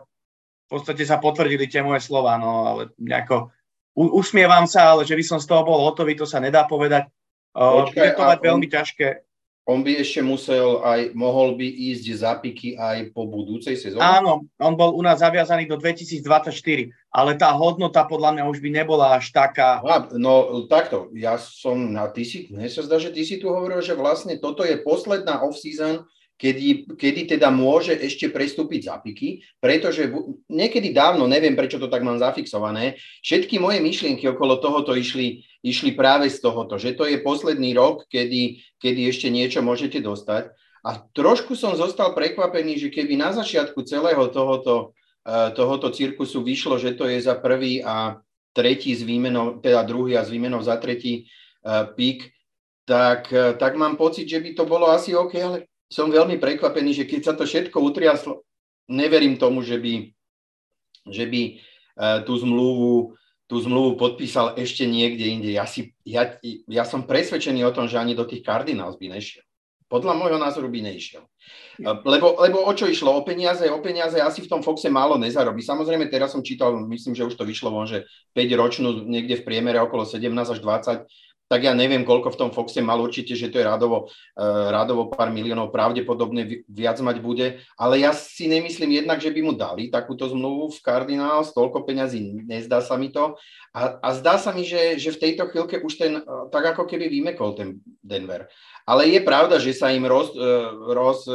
v 0.64 0.68
podstate 0.68 1.04
sa 1.04 1.20
potvrdili 1.20 1.68
tie 1.68 1.84
moje 1.84 2.02
slova, 2.04 2.40
no 2.40 2.64
ale 2.64 2.82
nejako 2.96 3.52
u, 3.94 4.18
usmievam 4.18 4.64
sa, 4.64 4.96
ale 4.96 5.04
že 5.04 5.14
by 5.14 5.24
som 5.24 5.38
z 5.38 5.46
toho 5.46 5.62
bol 5.62 5.84
hotový, 5.84 6.16
to 6.16 6.24
sa 6.24 6.40
nedá 6.40 6.64
povedať. 6.64 7.06
Počkaj, 7.54 7.94
Bude 7.94 8.18
to 8.18 8.24
mať 8.26 8.38
veľmi 8.42 8.66
ťažké 8.66 9.06
on 9.64 9.80
by 9.80 9.96
ešte 9.96 10.20
musel 10.20 10.84
aj, 10.84 11.16
mohol 11.16 11.56
by 11.56 11.64
ísť 11.64 12.04
za 12.20 12.36
piky 12.36 12.76
aj 12.76 13.16
po 13.16 13.24
budúcej 13.24 13.80
sezóne? 13.80 14.04
Áno, 14.04 14.44
on 14.60 14.76
bol 14.76 14.92
u 14.92 15.00
nás 15.00 15.24
zaviazaný 15.24 15.64
do 15.64 15.80
2024, 15.80 16.52
ale 17.08 17.32
tá 17.40 17.48
hodnota 17.56 18.04
podľa 18.04 18.36
mňa 18.36 18.44
už 18.52 18.60
by 18.60 18.68
nebola 18.68 19.16
až 19.16 19.32
taká. 19.32 19.80
No 20.20 20.68
takto, 20.68 21.08
ja 21.16 21.40
som, 21.40 21.96
na 21.96 22.12
ty 22.12 22.28
si, 22.28 22.52
mne 22.52 22.68
sa 22.68 22.84
zdá, 22.84 23.00
že 23.00 23.08
ty 23.16 23.24
si 23.24 23.40
tu 23.40 23.48
hovoril, 23.48 23.80
že 23.80 23.96
vlastne 23.96 24.36
toto 24.36 24.68
je 24.68 24.76
posledná 24.84 25.40
off-season, 25.40 26.04
kedy, 26.34 26.98
kedy 26.98 27.20
teda 27.36 27.48
môže 27.54 27.94
ešte 27.94 28.28
prestúpiť 28.28 28.90
za 28.90 28.96
piky, 28.98 29.42
pretože 29.62 30.10
niekedy 30.50 30.90
dávno, 30.90 31.30
neviem 31.30 31.54
prečo 31.54 31.78
to 31.78 31.86
tak 31.86 32.02
mám 32.02 32.18
zafixované, 32.18 32.98
všetky 33.22 33.62
moje 33.62 33.78
myšlienky 33.78 34.26
okolo 34.26 34.58
tohoto 34.58 34.98
išli, 34.98 35.46
išli 35.62 35.94
práve 35.94 36.26
z 36.26 36.42
tohoto, 36.42 36.74
že 36.76 36.98
to 36.98 37.06
je 37.06 37.22
posledný 37.22 37.72
rok, 37.78 38.04
kedy, 38.10 38.60
kedy 38.82 39.00
ešte 39.08 39.30
niečo 39.30 39.62
môžete 39.62 40.02
dostať. 40.02 40.50
A 40.84 41.00
trošku 41.00 41.56
som 41.56 41.72
zostal 41.72 42.12
prekvapený, 42.12 42.76
že 42.76 42.92
keby 42.92 43.16
na 43.16 43.32
začiatku 43.32 43.80
celého 43.88 44.28
tohoto, 44.28 44.92
eh, 45.24 45.48
tohoto 45.56 45.88
cirkusu 45.88 46.44
vyšlo, 46.44 46.76
že 46.76 46.92
to 46.92 47.08
je 47.08 47.24
za 47.24 47.40
prvý 47.40 47.80
a 47.80 48.20
tretí 48.54 48.94
z 48.94 49.02
výmenou, 49.02 49.58
teda 49.58 49.82
druhý 49.82 50.14
a 50.14 50.22
z 50.22 50.30
výmenou 50.30 50.62
za 50.62 50.78
tretí 50.78 51.26
uh, 51.66 51.90
pík, 51.90 52.30
tak, 52.86 53.26
uh, 53.34 53.58
tak 53.58 53.74
mám 53.74 53.98
pocit, 53.98 54.30
že 54.30 54.38
by 54.38 54.54
to 54.54 54.62
bolo 54.62 54.94
asi 54.94 55.10
OK, 55.10 55.34
ale 55.42 55.66
som 55.88 56.10
veľmi 56.10 56.40
prekvapený, 56.40 57.04
že 57.04 57.04
keď 57.08 57.20
sa 57.22 57.32
to 57.36 57.44
všetko 57.44 57.76
utriaslo, 57.80 58.42
neverím 58.90 59.36
tomu, 59.40 59.64
že 59.64 59.80
by, 59.80 60.10
že 61.08 61.24
by 61.28 61.42
uh, 61.54 62.18
tú 62.24 62.34
zmluvu 62.40 63.16
tú 63.44 63.60
zmluvu 63.60 64.00
podpísal 64.00 64.56
ešte 64.56 64.88
niekde 64.88 65.28
inde. 65.28 65.50
Ja, 65.52 65.68
si, 65.68 65.92
ja, 66.08 66.40
ja 66.64 66.84
som 66.88 67.04
presvedčený 67.04 67.60
o 67.68 67.74
tom, 67.76 67.84
že 67.84 68.00
ani 68.00 68.16
do 68.16 68.24
tých 68.24 68.40
Cardinals 68.40 68.96
by 68.96 69.12
nešiel. 69.12 69.44
Podľa 69.84 70.16
môjho 70.16 70.40
názoru 70.40 70.72
by 70.72 70.80
nešiel. 70.80 71.28
E, 71.76 71.92
lebo, 72.08 72.40
lebo 72.40 72.64
o 72.64 72.72
čo 72.72 72.88
išlo? 72.88 73.12
O 73.12 73.20
peniaze, 73.20 73.68
o 73.68 73.84
peniaze 73.84 74.16
asi 74.16 74.40
v 74.40 74.48
tom 74.48 74.64
Foxe 74.64 74.88
málo 74.88 75.20
nezarobí. 75.20 75.60
Samozrejme, 75.60 76.08
teraz 76.08 76.32
som 76.32 76.40
čítal, 76.40 76.72
myslím, 76.88 77.12
že 77.12 77.28
už 77.28 77.36
to 77.36 77.44
vyšlo 77.44 77.68
von, 77.68 77.84
že 77.84 78.08
5 78.32 78.60
ročnú 78.60 78.88
niekde 79.04 79.44
v 79.44 79.46
priemere 79.46 79.76
okolo 79.78 80.08
17 80.08 80.24
až 80.32 80.58
20 80.58 81.04
tak 81.44 81.60
ja 81.68 81.76
neviem, 81.76 82.02
koľko 82.02 82.32
v 82.32 82.40
tom 82.40 82.50
Foxe 82.50 82.80
mal 82.80 82.96
určite, 82.98 83.36
že 83.36 83.52
to 83.52 83.60
je 83.60 83.68
rádovo, 83.68 84.08
uh, 84.08 84.68
rádovo 84.72 85.12
pár 85.12 85.28
miliónov, 85.28 85.70
pravdepodobne 85.70 86.64
viac 86.64 86.98
mať 87.04 87.16
bude, 87.20 87.46
ale 87.76 87.94
ja 88.00 88.16
si 88.16 88.48
nemyslím 88.48 89.04
jednak, 89.04 89.20
že 89.20 89.28
by 89.28 89.40
mu 89.44 89.52
dali 89.52 89.92
takúto 89.92 90.24
zmluvu 90.26 90.72
v 90.72 90.82
Cardinals, 90.82 91.52
toľko 91.52 91.84
peňazí, 91.84 92.48
nezdá 92.48 92.80
sa 92.80 92.96
mi 92.96 93.12
to. 93.12 93.36
A, 93.74 93.98
a 94.00 94.08
zdá 94.16 94.38
sa 94.40 94.54
mi, 94.54 94.62
že, 94.62 94.96
že 94.96 95.12
v 95.12 95.20
tejto 95.20 95.50
chvíľke 95.50 95.82
už 95.84 95.94
ten, 96.00 96.12
uh, 96.24 96.48
tak 96.48 96.74
ako 96.74 96.88
keby 96.88 97.12
vymekol 97.12 97.52
ten 97.52 97.82
Denver. 98.00 98.48
Ale 98.88 99.08
je 99.08 99.20
pravda, 99.20 99.60
že 99.60 99.76
sa 99.76 99.92
im 99.92 100.08
roz, 100.08 100.32
uh, 100.32 100.92
roz 100.92 101.28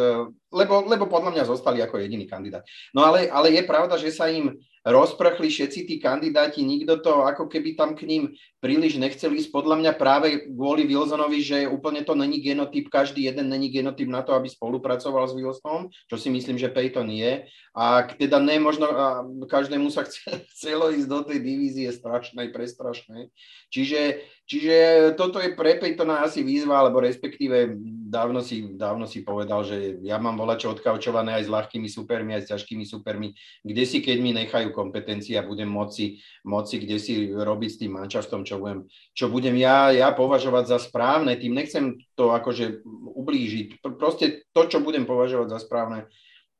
lebo, 0.50 0.82
lebo 0.90 1.06
podľa 1.06 1.38
mňa 1.38 1.44
zostali 1.46 1.78
ako 1.86 2.02
jediný 2.02 2.26
kandidát. 2.26 2.66
No 2.90 3.06
ale, 3.06 3.30
ale 3.30 3.54
je 3.54 3.64
pravda, 3.70 4.02
že 4.02 4.10
sa 4.10 4.26
im 4.34 4.58
rozprchli 4.82 5.52
všetci 5.52 5.80
tí 5.86 5.96
kandidáti, 6.02 6.66
nikto 6.66 6.98
to 7.04 7.22
ako 7.22 7.46
keby 7.46 7.78
tam 7.78 7.94
k 7.94 8.10
ním 8.10 8.24
príliš 8.60 9.00
nechcel 9.00 9.32
ísť. 9.36 9.50
Podľa 9.56 9.76
mňa 9.80 9.92
práve 9.96 10.52
kvôli 10.52 10.84
Wilsonovi, 10.84 11.40
že 11.40 11.68
úplne 11.68 12.04
to 12.04 12.14
není 12.14 12.44
genotyp, 12.44 12.92
každý 12.92 13.28
jeden 13.28 13.48
není 13.48 13.72
genotyp 13.72 14.08
na 14.12 14.22
to, 14.22 14.36
aby 14.36 14.52
spolupracoval 14.52 15.26
s 15.28 15.34
Wilsonom, 15.34 15.88
čo 16.08 16.16
si 16.20 16.28
myslím, 16.30 16.60
že 16.60 16.72
Peyton 16.72 17.08
je. 17.10 17.48
A 17.74 18.04
teda 18.04 18.44
ne, 18.44 18.60
možno 18.60 18.92
a 18.92 19.24
každému 19.48 19.88
sa 19.88 20.04
chce, 20.04 20.44
chcelo 20.54 20.92
ísť 20.92 21.08
do 21.08 21.20
tej 21.24 21.40
divízie 21.40 21.88
strašnej, 21.90 22.52
prestrašnej. 22.52 23.32
Čiže, 23.72 24.26
čiže 24.44 24.76
toto 25.16 25.40
je 25.40 25.56
pre 25.56 25.80
Peytona 25.80 26.28
asi 26.28 26.44
výzva, 26.44 26.84
alebo 26.84 27.00
respektíve 27.00 27.80
dávno 28.10 28.42
si, 28.42 28.74
dávno 28.74 29.06
si 29.06 29.22
povedal, 29.22 29.62
že 29.62 30.02
ja 30.02 30.18
mám 30.18 30.36
volačo 30.36 30.74
odkaučované 30.74 31.38
aj 31.38 31.46
s 31.46 31.54
ľahkými 31.54 31.86
supermi, 31.86 32.34
aj 32.34 32.44
s 32.44 32.52
ťažkými 32.58 32.84
supermi, 32.84 33.38
kde 33.62 33.84
si 33.86 34.02
keď 34.02 34.18
mi 34.18 34.34
nechajú 34.34 34.74
kompetencie 34.74 35.38
a 35.38 35.46
budem 35.46 35.70
moci, 35.70 36.18
moci 36.42 36.82
kde 36.82 36.98
si 36.98 37.30
robiť 37.30 37.70
s 37.70 37.80
tým 37.86 37.92
mančastom, 37.94 38.42
čo 38.50 38.58
budem, 38.58 38.90
čo 39.14 39.30
budem 39.30 39.54
ja, 39.62 39.94
ja 39.94 40.10
považovať 40.10 40.66
za 40.66 40.78
správne. 40.82 41.38
Tým 41.38 41.54
nechcem 41.54 42.02
to 42.18 42.34
akože 42.34 42.82
ublížiť. 43.14 43.86
Proste 44.02 44.50
to, 44.50 44.66
čo 44.66 44.82
budem 44.82 45.06
považovať 45.06 45.54
za 45.54 45.60
správne, 45.62 46.10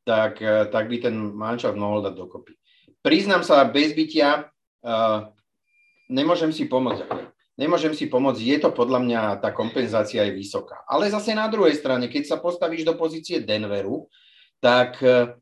tak, 0.06 0.38
tak 0.70 0.84
by 0.86 0.96
ten 1.02 1.14
mančaft 1.34 1.74
mohol 1.74 2.06
dať 2.06 2.14
dokopy. 2.14 2.54
Priznám 3.00 3.42
sa, 3.42 3.64
bez 3.64 3.96
bytia 3.96 4.52
uh, 4.84 5.32
nemôžem 6.10 6.52
si 6.52 6.68
pomôcť. 6.68 7.06
Nemôžem 7.60 7.92
si 7.92 8.08
pomôcť, 8.08 8.40
je 8.40 8.58
to 8.60 8.72
podľa 8.72 9.04
mňa, 9.04 9.20
tá 9.44 9.52
kompenzácia 9.52 10.24
je 10.24 10.32
vysoká. 10.32 10.80
Ale 10.88 11.12
zase 11.12 11.36
na 11.36 11.44
druhej 11.44 11.76
strane, 11.76 12.08
keď 12.08 12.24
sa 12.24 12.36
postavíš 12.40 12.88
do 12.88 12.96
pozície 12.96 13.44
Denveru, 13.44 14.08
tak 14.64 14.96
e, 15.04 15.36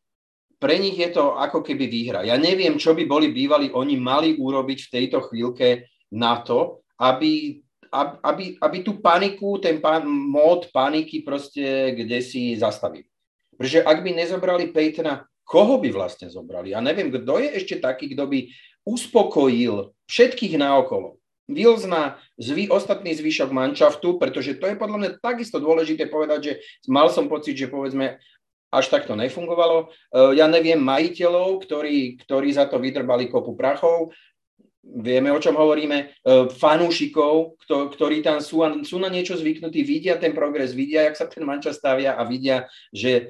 pre 0.59 0.83
nich 0.83 0.99
je 0.99 1.15
to 1.15 1.39
ako 1.39 1.63
keby 1.63 1.87
výhra. 1.87 2.27
Ja 2.27 2.35
neviem, 2.35 2.75
čo 2.75 2.91
by 2.91 3.07
boli 3.07 3.31
bývali 3.31 3.71
oni 3.71 3.95
mali 3.95 4.35
urobiť 4.35 4.79
v 4.87 4.93
tejto 4.99 5.31
chvíľke 5.31 5.87
na 6.13 6.41
to, 6.41 6.81
aby, 6.99 7.63
aby, 8.25 8.59
aby 8.61 8.79
tú 8.85 8.99
paniku, 9.01 9.61
ten 9.61 9.81
pan, 9.81 10.05
mód 10.05 10.69
paniky 10.73 11.23
proste 11.25 11.95
kde 11.95 12.19
si 12.25 12.57
zastavili. 12.57 13.09
Pretože 13.59 13.83
ak 13.83 13.99
by 14.05 14.11
nezobrali 14.15 14.71
Peytona, 14.71 15.27
koho 15.43 15.81
by 15.81 15.91
vlastne 15.91 16.31
zobrali? 16.31 16.77
Ja 16.77 16.81
neviem, 16.85 17.11
kto 17.11 17.41
je 17.43 17.49
ešte 17.59 17.81
taký, 17.81 18.13
kto 18.13 18.29
by 18.29 18.39
uspokojil 18.87 19.97
všetkých 20.07 20.61
naokolo. 20.61 21.19
Wilsona, 21.49 22.21
zvý, 22.37 22.69
ostatný 22.69 23.17
zvyšok 23.17 23.49
manšaftu, 23.49 24.21
pretože 24.21 24.61
to 24.61 24.69
je 24.69 24.77
podľa 24.77 24.99
mňa 25.01 25.11
takisto 25.25 25.57
dôležité 25.57 26.05
povedať, 26.13 26.41
že 26.45 26.53
mal 26.93 27.09
som 27.09 27.25
pocit, 27.25 27.57
že 27.57 27.73
povedzme 27.73 28.21
až 28.69 28.87
tak 28.93 29.09
to 29.09 29.17
nefungovalo. 29.17 29.89
E, 30.13 30.37
ja 30.37 30.45
neviem 30.45 30.77
majiteľov, 30.77 31.65
ktorí, 31.65 32.21
ktorí 32.21 32.53
za 32.53 32.69
to 32.69 32.77
vydrbali 32.77 33.33
kopu 33.33 33.57
prachov, 33.57 34.13
vieme, 34.89 35.29
o 35.29 35.41
čom 35.41 35.55
hovoríme, 35.55 35.99
e, 36.01 36.07
fanúšikov, 36.49 37.61
ktorí 37.69 38.25
tam 38.25 38.41
sú, 38.41 38.65
sú 38.83 38.97
na 38.97 39.13
niečo 39.13 39.37
zvyknutí, 39.37 39.85
vidia 39.85 40.17
ten 40.17 40.33
progres, 40.33 40.73
vidia, 40.73 41.05
jak 41.05 41.17
sa 41.17 41.27
ten 41.29 41.45
manča 41.45 41.77
stavia 41.77 42.17
a 42.17 42.25
vidia, 42.25 42.67
že 42.91 43.13
e, 43.13 43.25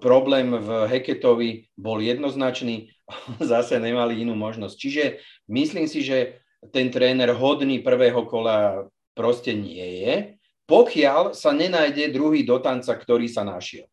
problém 0.00 0.56
v 0.56 0.88
Heketovi 0.88 1.68
bol 1.76 2.00
jednoznačný, 2.00 2.88
zase 3.44 3.76
nemali 3.76 4.24
inú 4.24 4.32
možnosť. 4.32 4.74
Čiže 4.74 5.04
myslím 5.52 5.84
si, 5.84 6.00
že 6.00 6.40
ten 6.72 6.90
tréner 6.90 7.30
hodný 7.36 7.84
prvého 7.84 8.26
kola 8.26 8.88
proste 9.14 9.54
nie 9.54 10.02
je, 10.02 10.14
pokiaľ 10.68 11.32
sa 11.32 11.54
nenájde 11.54 12.12
druhý 12.12 12.44
dotanca, 12.44 12.92
ktorý 12.92 13.30
sa 13.30 13.46
našiel. 13.46 13.88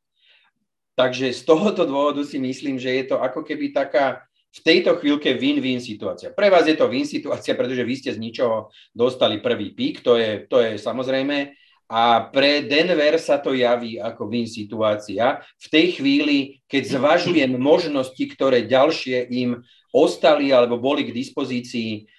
Takže 0.95 1.35
z 1.35 1.41
tohoto 1.43 1.83
dôvodu 1.83 2.23
si 2.23 2.39
myslím, 2.39 2.79
že 2.79 2.91
je 2.91 3.03
to 3.11 3.19
ako 3.19 3.43
keby 3.43 3.75
taká 3.75 4.24
v 4.55 4.59
tejto 4.63 4.95
chvíľke 5.03 5.35
win-win 5.35 5.83
situácia. 5.83 6.31
Pre 6.31 6.47
vás 6.47 6.63
je 6.63 6.79
to 6.79 6.87
win 6.87 7.03
situácia, 7.03 7.51
pretože 7.59 7.83
vy 7.83 7.95
ste 7.99 8.15
z 8.15 8.23
ničoho 8.23 8.71
dostali 8.95 9.43
prvý 9.43 9.75
pík, 9.75 9.99
to 9.99 10.15
je, 10.15 10.47
to 10.47 10.63
je 10.63 10.79
samozrejme. 10.79 11.51
A 11.85 12.31
pre 12.33 12.65
Denver 12.65 13.19
sa 13.21 13.37
to 13.37 13.53
javí 13.53 13.99
ako 14.01 14.25
win 14.31 14.47
situácia. 14.47 15.43
V 15.59 15.67
tej 15.69 15.99
chvíli, 15.99 16.63
keď 16.65 16.97
zvažujem 16.97 17.51
možnosti, 17.59 18.23
ktoré 18.31 18.65
ďalšie 18.65 19.27
im 19.29 19.61
ostali 19.93 20.49
alebo 20.49 20.81
boli 20.81 21.05
k 21.05 21.13
dispozícii, 21.13 22.09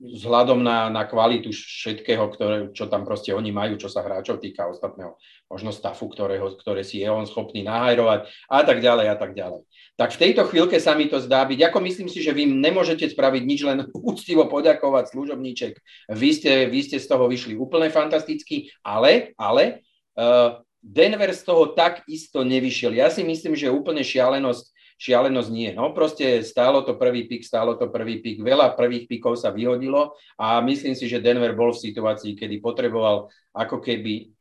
vzhľadom 0.00 0.64
na, 0.64 0.88
na 0.88 1.04
kvalitu 1.04 1.52
všetkého, 1.52 2.24
ktoré, 2.32 2.56
čo 2.72 2.88
tam 2.88 3.04
proste 3.04 3.36
oni 3.36 3.52
majú, 3.52 3.76
čo 3.76 3.90
sa 3.90 4.00
hráčov 4.00 4.40
týka 4.40 4.64
ostatného, 4.64 5.18
možno 5.50 5.74
stafu, 5.74 6.08
ktorého, 6.08 6.56
ktoré 6.56 6.80
si 6.86 7.04
je 7.04 7.08
on 7.10 7.26
schopný 7.28 7.60
nahajrovať 7.66 8.32
a 8.48 8.64
tak 8.64 8.80
ďalej 8.80 9.06
a 9.12 9.16
tak 9.18 9.36
ďalej. 9.36 9.65
Tak 9.96 10.12
v 10.12 10.28
tejto 10.28 10.44
chvíľke 10.44 10.76
sa 10.76 10.92
mi 10.92 11.08
to 11.08 11.16
zdá 11.24 11.48
byť, 11.48 11.72
ako 11.72 11.80
myslím 11.88 12.12
si, 12.12 12.20
že 12.20 12.36
vy 12.36 12.44
nemôžete 12.44 13.08
spraviť 13.16 13.42
nič, 13.48 13.60
len 13.64 13.88
úctivo 13.96 14.44
poďakovať 14.44 15.16
služobníček. 15.16 15.72
Vy 16.12 16.30
ste, 16.36 16.68
vy 16.68 16.84
ste 16.84 17.00
z 17.00 17.08
toho 17.08 17.24
vyšli 17.24 17.56
úplne 17.56 17.88
fantasticky, 17.88 18.68
ale, 18.84 19.32
ale 19.40 19.80
uh, 20.20 20.60
Denver 20.84 21.32
z 21.32 21.48
toho 21.48 21.72
tak 21.72 22.04
isto 22.12 22.44
nevyšiel. 22.44 22.92
Ja 22.92 23.08
si 23.08 23.24
myslím, 23.24 23.56
že 23.56 23.72
úplne 23.72 24.04
šialenosť 24.04 24.76
šialenosť 24.96 25.50
nie. 25.52 25.70
No 25.76 25.92
proste 25.92 26.40
stálo 26.40 26.80
to 26.80 26.96
prvý 26.96 27.28
pik, 27.28 27.44
stálo 27.44 27.76
to 27.76 27.92
prvý 27.92 28.24
pik. 28.24 28.40
Veľa 28.40 28.72
prvých 28.72 29.04
pikov 29.04 29.36
sa 29.36 29.52
vyhodilo 29.52 30.16
a 30.40 30.64
myslím 30.64 30.96
si, 30.96 31.04
že 31.04 31.20
Denver 31.20 31.52
bol 31.52 31.76
v 31.76 31.84
situácii, 31.92 32.32
kedy 32.32 32.64
potreboval 32.64 33.28
ako 33.52 33.84
keby, 33.84 34.32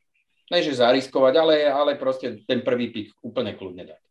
ne 0.47 0.59
že 0.63 0.79
zariskovať, 0.79 1.33
ale, 1.35 1.55
ale 1.67 1.91
proste 1.99 2.39
ten 2.47 2.63
prvý 2.63 2.87
pik 2.87 3.19
úplne 3.19 3.51
kľudne 3.51 3.83
dať. 3.83 4.04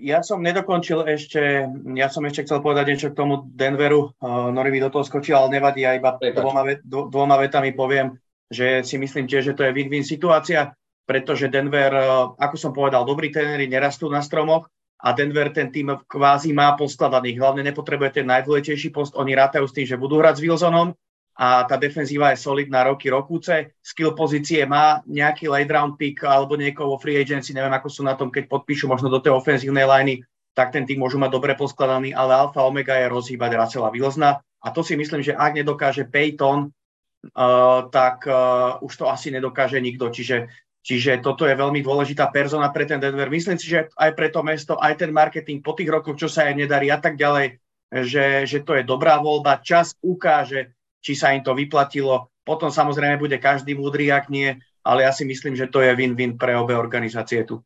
Ja 0.00 0.20
som 0.20 0.42
nedokončil 0.42 1.06
ešte, 1.06 1.66
ja 1.94 2.08
som 2.10 2.26
ešte 2.26 2.48
chcel 2.48 2.60
povedať 2.60 2.84
niečo 2.90 3.08
k 3.14 3.18
tomu 3.18 3.46
Denveru. 3.46 4.14
Uh, 4.18 4.50
Nori 4.50 4.74
mi 4.74 4.82
do 4.82 4.90
toho 4.90 5.06
skočil, 5.06 5.38
ale 5.38 5.58
nevadí, 5.58 5.86
ja 5.86 5.94
iba 5.94 6.18
dvoma, 6.18 6.66
dvoma 6.84 7.36
vetami 7.38 7.70
poviem, 7.72 8.18
že 8.50 8.82
si 8.82 8.98
myslím 8.98 9.30
tiež, 9.30 9.52
že 9.52 9.56
to 9.56 9.64
je 9.64 9.74
win-win 9.74 10.04
situácia, 10.04 10.74
pretože 11.06 11.52
Denver, 11.52 11.92
uh, 11.94 12.34
ako 12.36 12.56
som 12.58 12.72
povedal, 12.74 13.06
dobrí 13.06 13.30
tréneri 13.30 13.70
nerastú 13.70 14.10
na 14.10 14.24
stromoch, 14.24 14.66
a 15.04 15.12
Denver 15.12 15.52
ten 15.52 15.68
tým 15.68 16.00
kvázi 16.08 16.56
má 16.56 16.72
poskladaný. 16.80 17.36
Hlavne 17.36 17.60
nepotrebuje 17.68 18.24
ten 18.24 18.24
najdôležitejší 18.24 18.88
post. 18.88 19.12
Oni 19.20 19.36
rátajú 19.36 19.68
s 19.68 19.76
tým, 19.76 19.84
že 19.84 20.00
budú 20.00 20.16
hrať 20.16 20.40
s 20.40 20.44
Wilsonom 20.48 20.96
a 21.34 21.66
tá 21.66 21.74
defenzíva 21.74 22.30
je 22.30 22.38
solidná 22.38 22.86
roky, 22.86 23.10
rokúce. 23.10 23.74
Skill 23.82 24.14
pozície 24.14 24.62
má 24.66 25.02
nejaký 25.06 25.50
late 25.50 25.72
round 25.74 25.98
pick 25.98 26.22
alebo 26.22 26.54
niekoho 26.54 26.94
vo 26.94 26.98
free 27.02 27.18
agency, 27.18 27.50
neviem 27.50 27.74
ako 27.74 27.90
sú 27.90 28.06
na 28.06 28.14
tom, 28.14 28.30
keď 28.30 28.46
podpíšu 28.46 28.86
možno 28.86 29.10
do 29.10 29.18
tej 29.18 29.34
ofenzívnej 29.34 29.82
liney, 29.82 30.22
tak 30.54 30.70
ten 30.70 30.86
tým 30.86 31.02
môžu 31.02 31.18
mať 31.18 31.34
dobre 31.34 31.58
poskladaný, 31.58 32.14
ale 32.14 32.38
alfa 32.38 32.62
omega 32.62 32.94
je 32.94 33.10
rozhýbať 33.10 33.50
Russella 33.58 33.90
Wilsona 33.90 34.38
a 34.38 34.66
to 34.70 34.86
si 34.86 34.94
myslím, 34.94 35.26
že 35.26 35.34
ak 35.34 35.58
nedokáže 35.58 36.06
Peyton, 36.06 36.70
uh, 36.70 37.90
tak 37.90 38.22
uh, 38.30 38.78
už 38.78 38.94
to 38.94 39.10
asi 39.10 39.34
nedokáže 39.34 39.82
nikto. 39.82 40.14
Čiže 40.14 40.46
Čiže 40.84 41.24
toto 41.24 41.48
je 41.48 41.56
veľmi 41.56 41.80
dôležitá 41.80 42.28
persona 42.28 42.68
pre 42.68 42.84
ten 42.84 43.00
Denver. 43.00 43.32
Myslím 43.32 43.56
si, 43.56 43.72
že 43.72 43.88
aj 43.96 44.12
pre 44.12 44.28
to 44.28 44.44
mesto, 44.44 44.76
aj 44.76 45.00
ten 45.00 45.16
marketing 45.16 45.64
po 45.64 45.72
tých 45.72 45.88
rokoch, 45.88 46.20
čo 46.20 46.28
sa 46.28 46.44
aj 46.44 46.60
nedarí 46.60 46.92
a 46.92 47.00
tak 47.00 47.16
ďalej, 47.16 47.56
že, 48.04 48.44
že 48.44 48.60
to 48.60 48.76
je 48.76 48.84
dobrá 48.84 49.16
voľba. 49.16 49.64
Čas 49.64 49.96
ukáže, 50.04 50.73
či 51.04 51.12
sa 51.12 51.36
im 51.36 51.44
to 51.44 51.52
vyplatilo. 51.52 52.32
Potom 52.48 52.72
samozrejme 52.72 53.20
bude 53.20 53.36
každý 53.36 53.76
múdry, 53.76 54.08
ak 54.08 54.32
nie, 54.32 54.56
ale 54.80 55.04
ja 55.04 55.12
si 55.12 55.28
myslím, 55.28 55.52
že 55.52 55.68
to 55.68 55.84
je 55.84 55.92
win-win 55.92 56.40
pre 56.40 56.56
obe 56.56 56.72
organizácie 56.72 57.44
tu. 57.44 57.60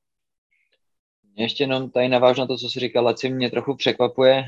Ještě 1.38 1.62
jenom 1.64 1.90
tady 1.90 2.08
navážu 2.08 2.40
na 2.40 2.46
to, 2.46 2.56
co 2.56 2.70
si 2.70 2.80
říkal, 2.80 3.04
Laci, 3.04 3.30
mě 3.30 3.50
trochu 3.50 3.76
překvapuje 3.76 4.44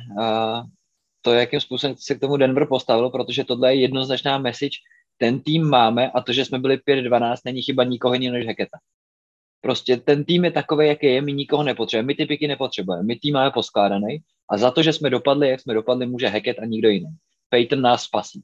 to, 1.22 1.32
jakým 1.32 1.60
způsobem 1.60 1.96
se 1.98 2.14
k 2.14 2.20
tomu 2.20 2.36
Denver 2.36 2.66
postavil, 2.66 3.10
protože 3.10 3.44
tohle 3.44 3.74
je 3.74 3.80
jednoznačná 3.80 4.38
message, 4.38 4.82
ten 5.18 5.40
tým 5.40 5.68
máme 5.68 6.10
a 6.10 6.20
to, 6.20 6.32
že 6.32 6.44
jsme 6.44 6.58
byli 6.58 6.76
5-12, 6.76 7.36
není 7.44 7.62
chyba 7.62 7.84
nikoho 7.84 8.14
jiného 8.14 8.34
než 8.34 8.46
Heketa. 8.46 8.78
Prostě 9.60 9.96
ten 9.96 10.24
tým 10.24 10.44
je 10.44 10.50
takový, 10.50 10.86
jaký 10.88 11.06
je, 11.06 11.22
my 11.22 11.32
nikoho 11.32 11.62
nepotřebujeme, 11.62 12.06
my 12.06 12.14
ty 12.14 12.26
piky 12.26 12.48
nepotřebujeme, 12.48 13.02
my 13.02 13.16
tým 13.16 13.34
máme 13.34 13.50
poskládaný 13.50 14.18
a 14.50 14.58
za 14.58 14.70
to, 14.70 14.82
že 14.82 14.92
jsme 14.92 15.10
dopadli, 15.10 15.48
jak 15.48 15.60
jsme 15.60 15.74
dopadli, 15.74 16.06
může 16.06 16.28
Heket 16.28 16.58
a 16.58 16.64
nikdo 16.64 16.88
jiný. 16.88 17.10
Peyton 17.48 17.80
nás 17.80 18.02
spasí. 18.02 18.42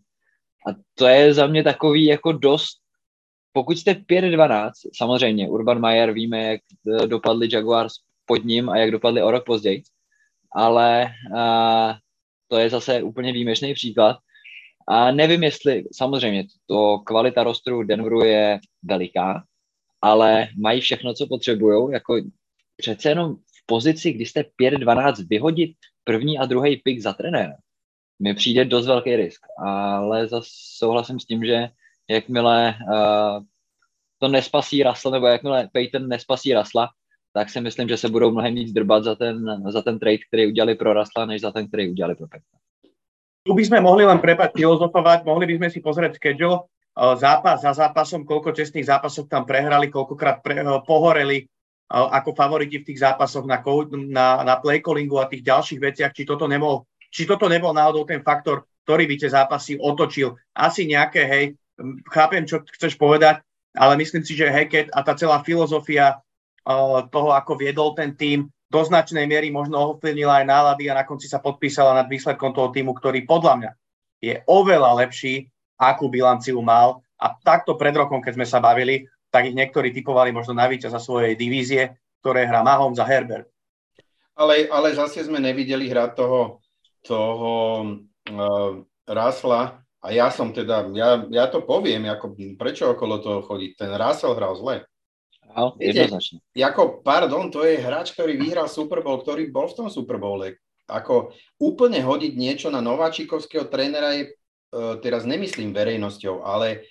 A 0.67 0.71
to 0.95 1.07
je 1.07 1.35
za 1.35 1.47
mě 1.47 1.63
takový 1.63 2.05
jako 2.05 2.33
dost, 2.33 2.79
pokud 3.53 3.79
jste 3.79 3.93
5-12, 3.93 4.71
samozřejmě 4.97 5.49
Urban 5.49 5.81
Meyer 5.81 6.13
víme, 6.13 6.43
jak 6.43 6.61
eh, 7.03 7.07
dopadli 7.07 7.49
Jaguars 7.53 7.93
pod 8.27 8.45
ním 8.45 8.69
a 8.69 8.77
jak 8.77 8.91
dopadli 8.91 9.23
o 9.23 9.31
rok 9.31 9.45
později, 9.47 9.83
ale 10.53 11.09
a, 11.37 11.97
to 12.49 12.59
je 12.59 12.71
zase 12.71 13.03
úplně 13.03 13.33
výjimečný 13.33 13.75
příklad 13.75 14.17
a 14.89 15.11
nevím, 15.11 15.43
jestli, 15.43 15.85
samozřejmě, 15.93 16.45
to 16.67 16.99
kvalita 16.99 17.45
rostru 17.45 17.83
Denveru 17.83 18.25
je 18.25 18.59
veliká, 18.83 19.45
ale 20.03 20.49
mají 20.57 20.81
všechno, 20.81 21.15
co 21.15 21.27
potřebují. 21.27 21.93
Jako 21.93 22.21
přece 22.77 23.09
jenom 23.09 23.35
v 23.35 23.67
pozici, 23.67 24.13
kdy 24.13 24.27
jste 24.27 24.45
5-12 24.61 25.27
vyhodit 25.29 25.73
první 26.05 26.39
a 26.39 26.47
druhý 26.47 26.77
pick 26.77 27.01
za 27.01 27.13
trenéra, 27.13 27.55
mi 28.19 28.35
přijde 28.35 28.65
dost 28.65 28.87
velký 28.87 29.17
risk. 29.17 29.41
Ale 29.59 30.29
zase 30.29 30.49
souhlasím 30.53 31.21
s 31.21 31.25
tím, 31.25 31.45
že 31.45 31.69
jakmile 32.11 32.75
uh, 32.93 33.43
to 34.19 34.29
nespasí 34.29 34.83
Rasla, 34.83 35.11
nebo 35.11 35.27
jakmile 35.27 35.69
Peyton 35.73 36.09
nespasí 36.09 36.55
Rasla, 36.55 36.89
tak 37.33 37.51
si 37.51 37.61
myslím, 37.61 37.89
že 37.89 37.97
se 37.97 38.09
budou 38.09 38.31
mnohem 38.31 38.55
víc 38.55 38.73
drbat 38.73 39.05
za 39.05 39.15
ten, 39.15 39.65
za 39.69 39.83
ten 39.83 39.99
trade, 39.99 40.19
který 40.29 40.47
udělali 40.47 40.75
pro 40.75 40.93
Rasla, 40.93 41.27
než 41.27 41.41
za 41.41 41.51
ten, 41.51 41.69
který 41.69 41.91
udělali 41.91 42.15
pro 42.15 42.29
Peyton. 42.29 42.59
Tu 43.47 43.55
by 43.55 43.63
sme 43.63 43.79
mohli 43.79 44.03
len 44.03 44.19
prepať 44.19 44.59
filozofovať, 44.59 45.23
mohli 45.23 45.47
by 45.47 45.55
sme 45.63 45.69
si 45.71 45.79
pozrieť 45.79 46.19
schedule, 46.19 46.67
eh, 46.67 47.15
zápas 47.15 47.63
za 47.63 47.71
zápasom, 47.71 48.27
koľko 48.27 48.51
čestných 48.51 48.91
zápasov 48.91 49.31
tam 49.31 49.47
prehrali, 49.47 49.87
koľkokrát 49.87 50.43
pre, 50.43 50.59
eh, 50.59 50.67
pohoreli 50.83 51.47
ako 51.87 52.35
favoriti 52.35 52.83
v 52.83 52.87
tých 52.91 52.99
zápasoch 52.99 53.47
na, 53.47 53.63
na, 54.11 54.27
na 54.43 54.55
play 54.59 54.83
callingu 54.83 55.23
a 55.23 55.31
tých 55.31 55.47
ďalších 55.47 55.79
veciach, 55.79 56.11
či 56.11 56.27
toto 56.27 56.51
nebol, 56.51 56.83
či 57.17 57.25
toto 57.25 57.49
nebol 57.49 57.73
náhodou 57.73 58.05
ten 58.05 58.21
faktor, 58.21 58.69
ktorý 58.85 59.09
by 59.09 59.17
tie 59.17 59.33
zápasy 59.33 59.81
otočil. 59.81 60.37
Asi 60.53 60.85
nejaké, 60.85 61.25
hej, 61.25 61.45
chápem, 62.13 62.45
čo 62.45 62.61
chceš 62.77 63.01
povedať, 63.01 63.41
ale 63.73 63.97
myslím 63.97 64.21
si, 64.21 64.37
že 64.37 64.53
Hackett 64.53 64.93
a 64.93 65.01
tá 65.01 65.17
celá 65.17 65.41
filozofia 65.41 66.21
toho, 67.09 67.33
ako 67.33 67.57
viedol 67.57 67.97
ten 67.97 68.13
tým, 68.13 68.53
do 68.67 68.83
značnej 68.83 69.31
miery 69.31 69.49
možno 69.55 69.95
ovplyvnila 69.95 70.43
aj 70.43 70.47
nálady 70.51 70.91
a 70.91 70.99
na 70.99 71.07
konci 71.07 71.31
sa 71.31 71.39
podpísala 71.39 71.95
nad 71.95 72.11
výsledkom 72.11 72.51
toho 72.51 72.75
týmu, 72.75 72.93
ktorý 72.99 73.23
podľa 73.23 73.55
mňa 73.63 73.71
je 74.19 74.35
oveľa 74.51 75.07
lepší, 75.07 75.47
akú 75.79 76.11
bilanciu 76.11 76.59
mal. 76.61 77.01
A 77.17 77.33
takto 77.33 77.79
pred 77.79 77.95
rokom, 77.95 78.19
keď 78.19 78.33
sme 78.35 78.47
sa 78.49 78.59
bavili, 78.59 79.07
tak 79.31 79.47
ich 79.49 79.57
niektorí 79.57 79.95
typovali 79.95 80.35
možno 80.35 80.59
na 80.59 80.67
za 80.67 80.99
svojej 80.99 81.39
divízie, 81.39 81.95
ktoré 82.21 82.45
hrá 82.45 82.67
Mahomes 82.67 82.99
a 82.99 83.07
Herbert. 83.07 83.47
Ale, 84.35 84.67
ale 84.69 84.93
zase 84.93 85.25
sme 85.25 85.39
nevideli 85.39 85.87
hrať 85.89 86.19
toho, 86.19 86.61
toho 87.07 87.53
uh, 88.29 88.83
Rasla 89.07 89.87
a 90.03 90.07
ja 90.11 90.31
som 90.31 90.51
teda, 90.51 90.91
ja, 90.95 91.23
ja 91.31 91.47
to 91.47 91.63
poviem, 91.63 92.07
ako, 92.11 92.35
prečo 92.59 92.95
okolo 92.95 93.23
toho 93.23 93.41
chodiť. 93.43 93.71
Ten 93.79 93.91
Russell 93.95 94.35
hral 94.35 94.55
zle. 94.59 94.77
Áno, 95.57 95.79
jednoznačne. 95.81 96.43
Ako, 96.53 97.01
pardon, 97.01 97.49
to 97.49 97.65
je 97.65 97.81
hráč, 97.81 98.13
ktorý 98.13 98.37
vyhral 98.37 98.69
Super 98.69 99.01
Bowl, 99.01 99.23
ktorý 99.23 99.49
bol 99.49 99.71
v 99.71 99.77
tom 99.79 99.89
Super 99.89 100.21
Bowle. 100.21 100.59
Ako 100.87 101.35
úplne 101.59 101.99
hodiť 102.03 102.33
niečo 102.39 102.69
na 102.71 102.79
nováčikovského 102.85 103.67
trénera 103.67 104.15
je, 104.15 104.31
uh, 104.31 104.99
teraz 105.03 105.27
nemyslím 105.27 105.75
verejnosťou, 105.75 106.45
ale 106.45 106.87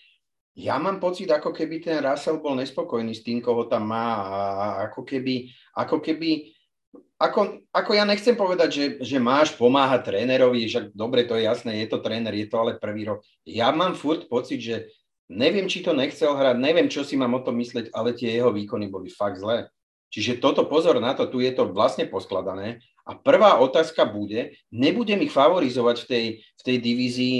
ja 0.56 0.80
mám 0.80 1.04
pocit, 1.04 1.28
ako 1.28 1.51
keby 1.51 1.84
ten 1.84 1.99
Russell 1.99 2.39
bol 2.39 2.56
nespokojný 2.56 3.12
s 3.12 3.28
tým, 3.28 3.43
koho 3.43 3.67
tam 3.67 3.91
má 3.91 4.08
a 4.23 4.38
ako 4.88 5.04
keby, 5.04 5.51
ako 5.75 5.99
keby 5.99 6.55
ako, 7.25 7.65
ako 7.73 7.91
ja 7.97 8.05
nechcem 8.05 8.38
povedať, 8.38 8.69
že, 8.69 8.85
že 9.01 9.17
máš 9.17 9.57
pomáhať 9.57 10.13
trénerovi, 10.13 10.69
že 10.69 10.93
dobre, 10.93 11.25
to 11.25 11.33
je 11.35 11.49
jasné, 11.49 11.81
je 11.81 11.89
to 11.89 11.99
tréner, 11.99 12.33
je 12.38 12.47
to 12.47 12.57
ale 12.61 12.77
prvý 12.77 13.09
rok. 13.09 13.25
Ja 13.43 13.73
mám 13.73 13.97
furt 13.97 14.29
pocit, 14.29 14.61
že 14.61 14.75
neviem, 15.29 15.65
či 15.65 15.81
to 15.81 15.91
nechcel 15.91 16.38
hrať, 16.38 16.61
neviem, 16.61 16.88
čo 16.88 17.01
si 17.01 17.17
mám 17.17 17.33
o 17.33 17.41
tom 17.41 17.57
mysleť, 17.57 17.89
ale 17.91 18.13
tie 18.13 18.38
jeho 18.38 18.53
výkony 18.53 18.88
boli 18.88 19.09
fakt 19.09 19.41
zlé. 19.41 19.69
Čiže 20.13 20.39
toto 20.39 20.69
pozor 20.69 21.01
na 21.01 21.17
to, 21.17 21.27
tu 21.27 21.41
je 21.41 21.51
to 21.51 21.67
vlastne 21.73 22.07
poskladané. 22.07 22.79
A 23.05 23.13
prvá 23.17 23.59
otázka 23.59 24.05
bude, 24.05 24.57
nebudem 24.71 25.21
ich 25.25 25.33
favorizovať 25.33 25.95
v 26.01 26.07
tej, 26.07 26.25
v 26.41 26.61
tej 26.61 26.77
divízii 26.81 27.38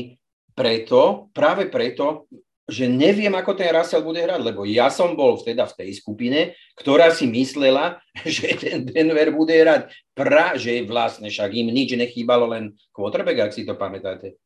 preto, 0.54 1.32
práve 1.34 1.68
preto, 1.72 2.30
že 2.66 2.90
neviem, 2.90 3.30
ako 3.30 3.54
ten 3.54 3.70
Russell 3.70 4.02
bude 4.02 4.26
hrať, 4.26 4.42
lebo 4.42 4.66
ja 4.66 4.90
som 4.90 5.14
bol 5.14 5.38
teda 5.38 5.70
v 5.70 5.78
tej 5.86 5.90
skupine, 6.02 6.58
ktorá 6.74 7.14
si 7.14 7.30
myslela, 7.30 8.02
že 8.26 8.58
ten 8.58 8.86
Denver 8.90 9.30
bude 9.30 9.54
hrať 9.54 9.94
pra, 10.18 10.58
že 10.58 10.82
vlastne 10.86 11.30
však 11.30 11.54
im 11.54 11.70
nič 11.70 11.94
nechýbalo, 11.94 12.50
len 12.50 12.74
quarterback, 12.90 13.50
ak 13.50 13.54
si 13.54 13.70
to 13.70 13.78
pamätáte. 13.78 14.38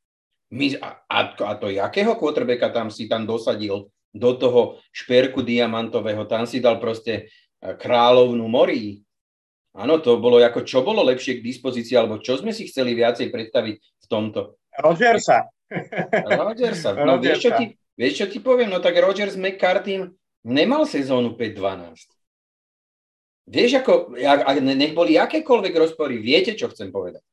My, 0.51 0.73
a, 0.81 1.19
a 1.29 1.51
to 1.61 1.69
jakého 1.69 2.17
quarterbacka 2.17 2.73
tam 2.73 2.89
si 2.89 3.05
tam 3.05 3.23
dosadil 3.29 3.87
do 4.09 4.31
toho 4.33 4.81
šperku 4.89 5.45
diamantového, 5.45 6.25
tam 6.25 6.49
si 6.49 6.57
dal 6.57 6.81
proste 6.81 7.29
e, 7.61 7.77
kráľovnú 7.77 8.49
morí. 8.49 9.05
Áno, 9.77 10.01
to 10.01 10.17
bolo 10.17 10.41
ako, 10.41 10.65
čo 10.65 10.81
bolo 10.81 11.05
lepšie 11.05 11.39
k 11.39 11.45
dispozícii, 11.45 11.93
alebo 11.93 12.17
čo 12.17 12.41
sme 12.41 12.49
si 12.49 12.65
chceli 12.65 12.97
viacej 12.97 13.29
predstaviť 13.29 13.75
v 13.77 14.05
tomto. 14.09 14.57
Rodgersa. 14.81 15.45
Rodgersa. 16.25 16.97
No, 16.97 17.15
Rodgersa. 17.15 17.37
Vieš, 17.37 17.39
čo 17.45 17.51
ti, 17.53 17.65
Vieš, 17.99 18.13
čo 18.15 18.25
ti 18.31 18.39
poviem? 18.39 18.71
No 18.71 18.79
tak 18.79 18.95
Rogers 18.95 19.35
McCarthy 19.35 20.07
nemal 20.47 20.87
sezónu 20.87 21.35
5-12. 21.35 22.07
Vieš, 23.49 23.83
ako, 23.83 24.15
nech 24.61 24.95
boli 24.95 25.19
akékoľvek 25.19 25.73
rozpory, 25.75 26.21
viete, 26.21 26.55
čo 26.55 26.71
chcem 26.71 26.93
povedať? 26.93 27.25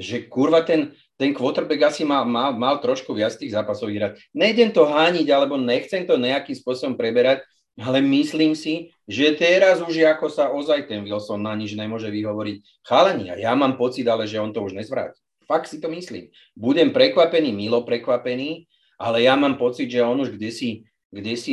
Že 0.00 0.30
kurva 0.32 0.64
ten, 0.64 0.96
ten 1.20 1.34
quarterback 1.34 1.92
asi 1.92 2.06
mal, 2.06 2.24
mal, 2.24 2.54
mal 2.54 2.80
trošku 2.80 3.12
viac 3.12 3.36
tých 3.36 3.52
zápasov 3.52 3.90
hrať. 3.90 4.22
Nejdem 4.32 4.70
to 4.70 4.86
hániť, 4.86 5.26
alebo 5.28 5.60
nechcem 5.60 6.06
to 6.06 6.14
nejakým 6.16 6.54
spôsobom 6.56 6.94
preberať, 6.94 7.42
ale 7.74 7.98
myslím 7.98 8.54
si, 8.54 8.94
že 9.10 9.34
teraz 9.34 9.82
už 9.82 9.98
ako 10.14 10.30
sa 10.30 10.48
ozaj 10.54 10.86
ten 10.86 11.02
Wilson 11.02 11.42
na 11.42 11.58
nič 11.58 11.74
nemôže 11.74 12.06
vyhovoriť. 12.06 12.86
Chalani, 12.86 13.34
a 13.34 13.36
ja 13.36 13.52
mám 13.58 13.74
pocit, 13.74 14.06
ale 14.06 14.30
že 14.30 14.38
on 14.38 14.54
to 14.54 14.62
už 14.62 14.78
nezvráti. 14.78 15.18
Fakt 15.44 15.68
si 15.68 15.82
to 15.82 15.90
myslím. 15.90 16.30
Budem 16.54 16.94
prekvapený, 16.94 17.50
milo 17.50 17.82
prekvapený, 17.82 18.70
ale 18.98 19.26
ja 19.26 19.34
mám 19.34 19.58
pocit, 19.58 19.90
že 19.90 20.02
on 20.02 20.20
už 20.22 20.34
kde 20.34 20.50
si, 20.50 20.86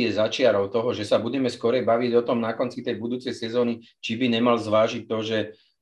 je 0.06 0.10
začiarov 0.10 0.74
toho, 0.74 0.90
že 0.90 1.06
sa 1.06 1.22
budeme 1.22 1.46
skore 1.46 1.86
baviť 1.86 2.12
o 2.18 2.26
tom 2.26 2.42
na 2.42 2.50
konci 2.54 2.82
tej 2.82 2.98
budúcej 2.98 3.30
sezóny, 3.30 3.82
či 4.02 4.18
by 4.18 4.26
nemal 4.26 4.58
zvážiť 4.58 5.06
to, 5.06 5.18
že, 5.22 5.38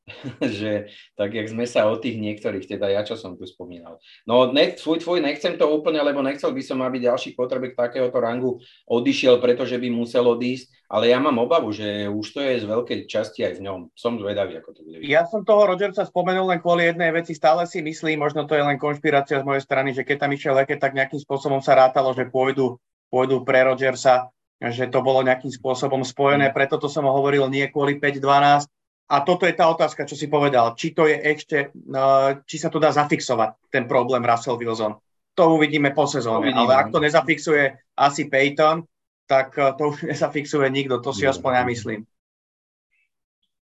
že 0.58 0.90
tak, 1.14 1.34
jak 1.34 1.46
sme 1.50 1.64
sa 1.66 1.86
o 1.88 1.96
tých 1.98 2.18
niektorých, 2.18 2.66
teda 2.66 2.90
ja, 2.90 3.02
čo 3.06 3.14
som 3.14 3.36
tu 3.36 3.46
spomínal. 3.46 3.98
No, 4.26 4.50
ne, 4.50 4.74
tvoj, 4.74 5.02
tvoj, 5.02 5.18
nechcem 5.22 5.56
to 5.56 5.66
úplne, 5.70 6.02
lebo 6.02 6.22
nechcel 6.22 6.50
by 6.50 6.62
som, 6.64 6.82
aby 6.82 7.02
ďalší 7.02 7.34
potrebek 7.38 7.76
takéhoto 7.78 8.18
rangu 8.18 8.58
odišiel, 8.88 9.38
pretože 9.38 9.78
by 9.78 9.88
musel 9.90 10.26
odísť, 10.26 10.70
ale 10.90 11.14
ja 11.14 11.22
mám 11.22 11.38
obavu, 11.38 11.70
že 11.70 12.10
už 12.10 12.26
to 12.34 12.40
je 12.42 12.62
z 12.62 12.66
veľkej 12.66 12.98
časti 13.06 13.46
aj 13.46 13.62
v 13.62 13.64
ňom. 13.70 13.80
Som 13.94 14.18
zvedavý, 14.18 14.58
ako 14.58 14.70
to 14.74 14.80
bude. 14.82 15.06
Ja 15.06 15.22
som 15.22 15.46
toho 15.46 15.70
Rogersa 15.70 16.02
spomenul 16.02 16.50
len 16.50 16.58
kvôli 16.58 16.90
jednej 16.90 17.14
veci. 17.14 17.30
Stále 17.30 17.62
si 17.70 17.78
myslím, 17.78 18.18
možno 18.18 18.42
to 18.50 18.58
je 18.58 18.66
len 18.66 18.74
konšpirácia 18.74 19.38
z 19.38 19.46
mojej 19.46 19.62
strany, 19.62 19.94
že 19.94 20.02
keď 20.02 20.26
tam 20.26 20.34
išiel 20.34 20.58
Leke, 20.58 20.74
tak 20.74 20.98
nejakým 20.98 21.22
spôsobom 21.22 21.62
sa 21.62 21.78
rátalo, 21.78 22.10
že 22.10 22.26
pôjdu, 22.26 22.82
pôjdu 23.06 23.46
pre 23.46 23.62
Rogersa, 23.62 24.34
že 24.58 24.90
to 24.90 24.98
bolo 25.00 25.22
nejakým 25.22 25.54
spôsobom 25.54 26.02
spojené. 26.02 26.50
Preto 26.50 26.76
to 26.76 26.90
som 26.90 27.06
hovoril 27.06 27.46
nie 27.46 27.70
kvôli 27.70 27.96
5-12, 27.96 28.66
a 29.11 29.16
toto 29.27 29.42
je 29.42 29.59
tá 29.59 29.66
otázka, 29.66 30.07
čo 30.07 30.14
si 30.14 30.31
povedal. 30.31 30.79
Či 30.79 30.94
to 30.94 31.11
je 31.11 31.18
ešte, 31.18 31.75
uh, 31.75 32.38
či 32.46 32.62
sa 32.62 32.70
to 32.70 32.79
dá 32.79 32.94
zafixovať, 32.94 33.59
ten 33.66 33.90
problém 33.90 34.23
Russell 34.23 34.55
Wilson. 34.55 34.94
To 35.35 35.59
uvidíme 35.59 35.90
po 35.90 36.07
sezóne. 36.07 36.55
Uvidíme. 36.55 36.62
Ale 36.62 36.73
ak 36.79 36.94
to 36.94 37.03
nezafixuje 37.03 37.75
asi 37.99 38.31
Peyton, 38.31 38.87
tak 39.27 39.59
uh, 39.59 39.75
to 39.75 39.90
už 39.90 40.07
nezafixuje 40.14 40.70
nikto. 40.70 41.03
To 41.03 41.11
si 41.11 41.27
aspoň 41.27 41.53
ja 41.55 41.64
myslím. 41.66 42.01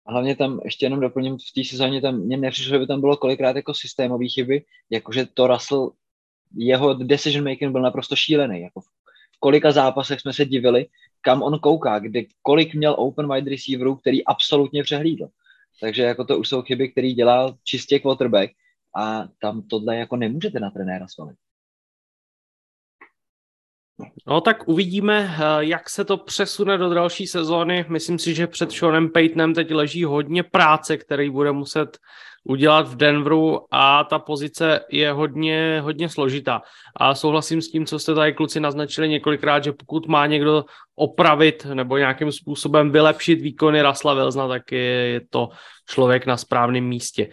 Hlavně 0.09 0.37
tam, 0.37 0.61
ještě 0.65 0.87
jenom 0.87 1.01
doplním, 1.01 1.37
v 1.37 1.53
té 1.55 1.65
sezóně 1.65 2.01
tam 2.01 2.17
mně 2.17 2.37
nepřišlo, 2.37 2.71
že 2.71 2.79
by 2.79 2.87
tam 2.87 3.01
bylo 3.01 3.17
kolikrát 3.17 3.57
jako 3.57 3.75
systémové 3.75 4.29
chyby, 4.29 4.65
jakože 4.91 5.27
to 5.27 5.47
Russell, 5.47 5.93
jeho 6.57 6.95
decision 6.95 7.45
making 7.45 7.73
byl 7.73 7.83
naprosto 7.83 8.17
šílený. 8.17 8.61
Jako 8.61 8.81
v 8.81 9.41
kolika 9.41 9.73
zápasech 9.73 10.21
jsme 10.21 10.33
se 10.33 10.45
divili, 10.45 10.87
kam 11.29 11.43
on 11.43 11.59
kouká, 11.59 11.99
kde, 11.99 12.23
kolik 12.43 12.75
měl 12.75 12.95
open 12.99 13.33
wide 13.33 13.51
receiverů, 13.51 13.97
který 13.97 14.25
absolutně 14.25 14.83
přehlídl. 14.83 15.29
Takže 15.81 16.03
jako 16.03 16.25
to 16.25 16.39
už 16.39 16.49
jsou 16.49 16.63
chyby, 16.63 16.89
který 16.89 17.15
dělá 17.15 17.55
čistě 17.65 17.99
quarterback 17.99 18.53
a 18.97 19.25
tam 19.41 19.63
tohle 19.63 19.97
jako 19.97 20.17
nemůžete 20.17 20.61
na 20.61 20.71
trenéra 20.71 21.09
svalit. 21.09 21.37
No 24.27 24.41
tak 24.41 24.69
uvidíme, 24.69 25.37
eh, 25.37 25.65
jak 25.65 25.91
se 25.91 26.05
to 26.05 26.17
přesune 26.17 26.79
do 26.79 26.95
další 26.95 27.27
sezóny. 27.27 27.85
Myslím 27.89 28.19
si, 28.19 28.35
že 28.35 28.47
před 28.47 28.73
Seanem 28.73 29.11
Paytonem 29.11 29.55
teď 29.55 29.71
leží 29.71 30.05
hodně 30.05 30.43
práce, 30.43 30.97
který 30.97 31.31
bude 31.31 31.53
muset 31.53 31.99
udělat 32.45 32.89
v 32.89 32.97
Denveru 32.97 33.61
a 33.71 34.05
ta 34.05 34.19
pozice 34.19 34.81
je 34.91 35.13
hodně, 35.13 35.81
hodně 35.81 36.09
složitá. 36.09 36.63
A 36.97 37.15
souhlasím 37.15 37.63
s 37.63 37.71
tím, 37.71 37.87
co 37.87 37.99
jste 37.99 38.15
tady 38.15 38.33
kluci 38.33 38.61
naznačili 38.61 39.09
několikrát, 39.09 39.65
že 39.65 39.73
pokud 39.73 40.07
má 40.07 40.27
někdo 40.27 40.65
opravit 40.95 41.67
nebo 41.75 41.99
nějakým 41.99 42.33
způsobem 42.33 42.91
vylepšit 42.91 43.41
výkony 43.41 43.83
Rasla 43.83 44.15
Velzna, 44.15 44.49
tak 44.49 44.73
je, 44.73 44.79
je 44.81 45.21
to 45.31 45.49
člověk 45.89 46.27
na 46.27 46.37
správném 46.37 46.85
místě. 46.85 47.29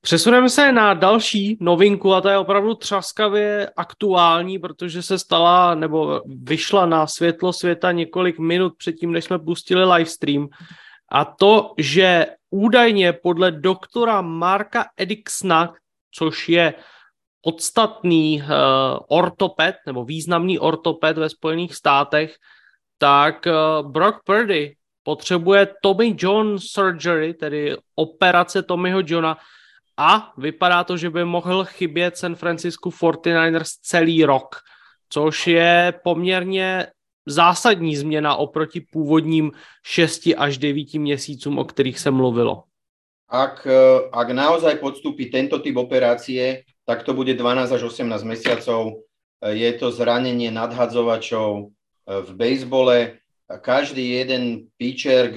Přesuneme 0.00 0.48
se 0.48 0.72
na 0.72 0.94
další 0.94 1.58
novinku 1.60 2.14
a 2.14 2.20
ta 2.20 2.30
je 2.30 2.38
opravdu 2.38 2.74
třaskavě 2.74 3.70
aktuální, 3.76 4.58
protože 4.58 5.02
se 5.02 5.18
stala 5.18 5.74
nebo 5.74 6.20
vyšla 6.42 6.86
na 6.86 7.06
světlo 7.06 7.52
světa 7.52 7.92
několik 7.92 8.38
minut 8.38 8.72
předtím, 8.78 9.12
než 9.12 9.24
jsme 9.24 9.38
pustili 9.38 9.84
livestream. 9.84 10.48
A 11.12 11.24
to, 11.24 11.74
že 11.78 12.26
údajně 12.50 13.12
podle 13.12 13.50
doktora 13.50 14.20
Marka 14.20 14.86
Ediksna, 14.96 15.74
což 16.10 16.48
je 16.48 16.74
podstatný 17.40 18.42
uh, 18.42 18.48
ortoped 19.08 19.76
nebo 19.86 20.04
významný 20.04 20.58
ortoped 20.58 21.18
ve 21.18 21.28
Spojených 21.28 21.74
státech, 21.74 22.36
tak 22.98 23.46
uh, 23.46 23.90
Brock 23.90 24.16
Purdy 24.24 24.76
potřebuje 25.02 25.68
Tommy 25.82 26.16
John 26.18 26.58
surgery, 26.58 27.34
tedy 27.34 27.76
operace 27.94 28.62
Tommyho 28.62 29.02
Johna 29.06 29.36
a 29.96 30.32
vypadá 30.38 30.84
to, 30.84 30.96
že 30.96 31.10
by 31.10 31.24
mohl 31.24 31.64
chybět 31.64 32.16
San 32.16 32.34
Francisco 32.34 32.90
49ers 32.90 33.78
celý 33.82 34.24
rok, 34.24 34.56
což 35.08 35.46
je 35.46 35.94
poměrně 36.04 36.86
zásadní 37.26 37.96
změna 37.96 38.36
oproti 38.36 38.80
původním 38.80 39.52
6 39.82 40.28
až 40.36 40.58
9 40.58 40.94
měsícům, 40.94 41.58
o 41.58 41.64
kterých 41.64 41.98
se 41.98 42.10
mluvilo. 42.10 42.62
Ak, 43.26 43.66
eh, 43.66 44.06
ak 44.14 44.28
naozaj 44.30 44.78
podstúpi 44.78 45.26
tento 45.34 45.58
typ 45.58 45.74
operácie, 45.74 46.62
tak 46.86 47.02
to 47.02 47.10
bude 47.10 47.34
12 47.34 47.74
až 47.74 47.82
18 47.82 48.22
mesiacov. 48.22 49.02
Eh, 49.42 49.66
je 49.66 49.70
to 49.82 49.90
zranenie 49.90 50.54
nadhadzovačov 50.54 51.66
eh, 51.66 52.22
v 52.22 52.30
bejsbole. 52.34 53.18
Každý 53.46 54.10
jeden 54.10 54.66
pitcher, 54.74 55.30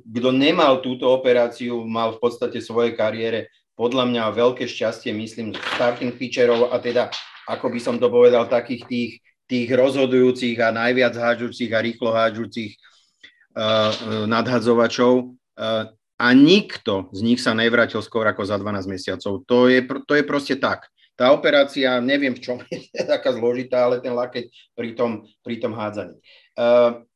kto 0.00 0.28
nemal 0.32 0.80
túto 0.80 1.12
operáciu, 1.12 1.84
mal 1.84 2.16
v 2.16 2.24
podstate 2.24 2.56
svojej 2.56 2.96
kariére 2.96 3.52
podľa 3.76 4.08
mňa 4.08 4.32
veľké 4.32 4.64
šťastie, 4.64 5.12
myslím, 5.12 5.52
starting 5.76 6.16
pitcherov 6.16 6.72
a 6.72 6.80
teda, 6.80 7.12
ako 7.44 7.68
by 7.68 7.78
som 7.78 8.00
to 8.00 8.08
povedal, 8.08 8.48
takých 8.48 8.82
tých 8.88 9.10
tých 9.48 9.68
rozhodujúcich 9.72 10.60
a 10.60 10.68
najviac 10.70 11.16
hádžujúcich 11.16 11.72
a 11.72 11.80
rýchlo 11.80 12.12
hádžujúcich 12.12 12.72
uh, 12.76 14.28
nadhadzovačov 14.28 15.32
uh, 15.32 15.88
a 16.18 16.26
nikto 16.34 17.08
z 17.16 17.20
nich 17.24 17.40
sa 17.40 17.56
nevrátil 17.56 18.04
skôr 18.04 18.28
ako 18.28 18.44
za 18.44 18.60
12 18.60 18.90
mesiacov. 18.90 19.42
To 19.48 19.72
je, 19.72 19.80
to 20.04 20.12
je 20.18 20.24
proste 20.26 20.60
tak. 20.60 20.90
Tá 21.18 21.34
operácia, 21.34 21.98
neviem 21.98 22.36
v 22.36 22.44
čom 22.44 22.56
je 22.94 23.02
taká 23.02 23.32
zložitá, 23.32 23.88
ale 23.88 24.04
ten 24.04 24.12
lakeť 24.12 24.52
pri 24.76 24.94
tom, 24.94 25.24
pri 25.40 25.56
tom 25.58 25.72
hádzaní. 25.72 26.20
Uh, 26.54 27.08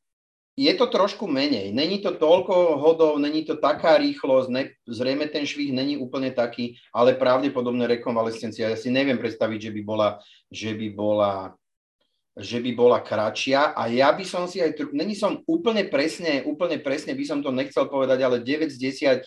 je 0.53 0.69
to 0.77 0.85
trošku 0.85 1.25
menej. 1.25 1.73
Není 1.73 2.05
to 2.05 2.13
toľko 2.13 2.77
hodov, 2.77 3.17
není 3.17 3.41
to 3.41 3.57
taká 3.57 3.97
rýchlosť, 3.97 4.49
ne, 4.53 4.63
zrejme 4.85 5.25
ten 5.25 5.49
švih 5.49 5.73
není 5.73 5.97
úplne 5.97 6.29
taký, 6.29 6.77
ale 6.93 7.17
pravdepodobne 7.17 7.89
rekonvalescencia. 7.89 8.69
Ja 8.69 8.77
si 8.77 8.93
neviem 8.93 9.17
predstaviť, 9.17 9.69
že 9.69 9.71
by 9.73 9.81
bola, 9.81 10.09
že 10.53 10.77
by 10.77 10.87
bola 10.93 11.57
že 12.33 12.57
by 12.57 12.71
bola 12.73 12.99
kratšia 13.01 13.77
a 13.77 13.85
ja 13.93 14.09
by 14.09 14.25
som 14.25 14.49
si 14.49 14.57
aj, 14.57 14.89
není 14.89 15.13
som 15.13 15.45
úplne 15.45 15.85
presne, 15.85 16.41
úplne 16.49 16.81
presne 16.81 17.13
by 17.13 17.25
som 17.25 17.39
to 17.45 17.53
nechcel 17.53 17.85
povedať, 17.85 18.25
ale 18.25 18.41
9 18.41 18.73
z 18.73 18.77
10 19.13 19.21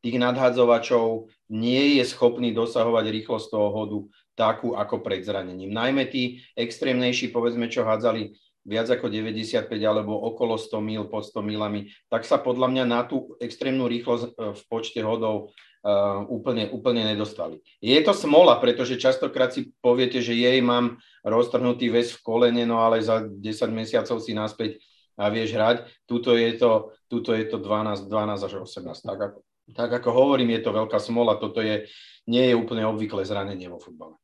tých 0.00 0.16
nadhadzovačov 0.16 1.30
nie 1.52 2.00
je 2.00 2.04
schopný 2.08 2.50
dosahovať 2.50 3.04
rýchlosť 3.06 3.46
toho 3.52 3.68
hodu 3.70 3.98
takú 4.34 4.72
ako 4.72 5.04
pred 5.04 5.20
zranením. 5.20 5.70
Najmä 5.70 6.08
tí 6.08 6.40
extrémnejší, 6.56 7.28
povedzme, 7.28 7.68
čo 7.68 7.84
hádzali 7.84 8.32
viac 8.64 8.88
ako 8.92 9.08
95 9.08 9.68
alebo 9.80 10.16
okolo 10.16 10.56
100 10.56 10.80
mil, 10.80 11.02
pod 11.08 11.28
100 11.28 11.44
milami, 11.44 11.92
tak 12.08 12.24
sa 12.24 12.40
podľa 12.40 12.68
mňa 12.72 12.84
na 12.88 13.00
tú 13.04 13.36
extrémnu 13.40 13.88
rýchlosť 13.88 14.24
e, 14.26 14.30
v 14.52 14.62
počte 14.68 15.00
hodov 15.00 15.56
uh, 15.84 16.24
úplne, 16.28 16.68
úplne 16.68 17.08
nedostali. 17.08 17.60
Je 17.80 17.96
to 18.04 18.12
smola, 18.12 18.60
pretože 18.60 19.00
častokrát 19.00 19.52
si 19.52 19.72
poviete, 19.80 20.20
že 20.20 20.36
jej 20.36 20.60
mám 20.60 21.00
roztrhnutý 21.24 21.92
väz 21.92 22.16
v 22.16 22.22
kolene, 22.24 22.64
no 22.64 22.80
ale 22.80 23.02
za 23.04 23.24
10 23.24 23.40
mesiacov 23.72 24.18
si 24.20 24.32
naspäť 24.32 24.80
a 25.20 25.28
vieš 25.28 25.52
hrať. 25.52 25.84
Tuto 26.08 26.32
je 26.32 26.56
to, 26.56 26.96
tuto 27.08 27.36
je 27.36 27.44
to 27.44 27.60
12, 27.60 28.08
12 28.08 28.46
až 28.46 28.52
18. 28.64 29.04
Tak 29.04 29.18
ako, 29.20 29.38
tak 29.76 29.90
ako 29.92 30.10
hovorím, 30.12 30.56
je 30.56 30.64
to 30.64 30.72
veľká 30.72 30.96
smola. 30.96 31.36
Toto 31.36 31.60
je, 31.60 31.84
nie 32.24 32.44
je 32.48 32.54
úplne 32.56 32.88
obvyklé 32.88 33.28
zranenie 33.28 33.68
vo 33.68 33.76
futbale. 33.76 34.16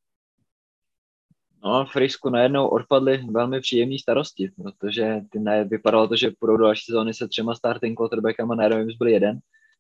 No, 1.65 1.87
Frisku 1.87 2.31
najednou 2.31 2.69
odpadly 2.69 3.21
velmi 3.31 3.61
příjemné 3.61 3.99
starosti, 3.99 4.51
protože 4.63 5.21
vypadalo 5.65 6.09
to, 6.09 6.17
že 6.17 6.31
půjdou 6.39 6.57
do 6.57 6.65
další 6.65 6.85
sezóny 6.85 7.15
se 7.15 7.29
třema 7.29 7.55
starting 7.55 7.99
quarterbackama, 7.99 8.55
najednou 8.55 8.79
jim 8.79 8.91
zbyl 8.91 9.09
jeden. 9.09 9.39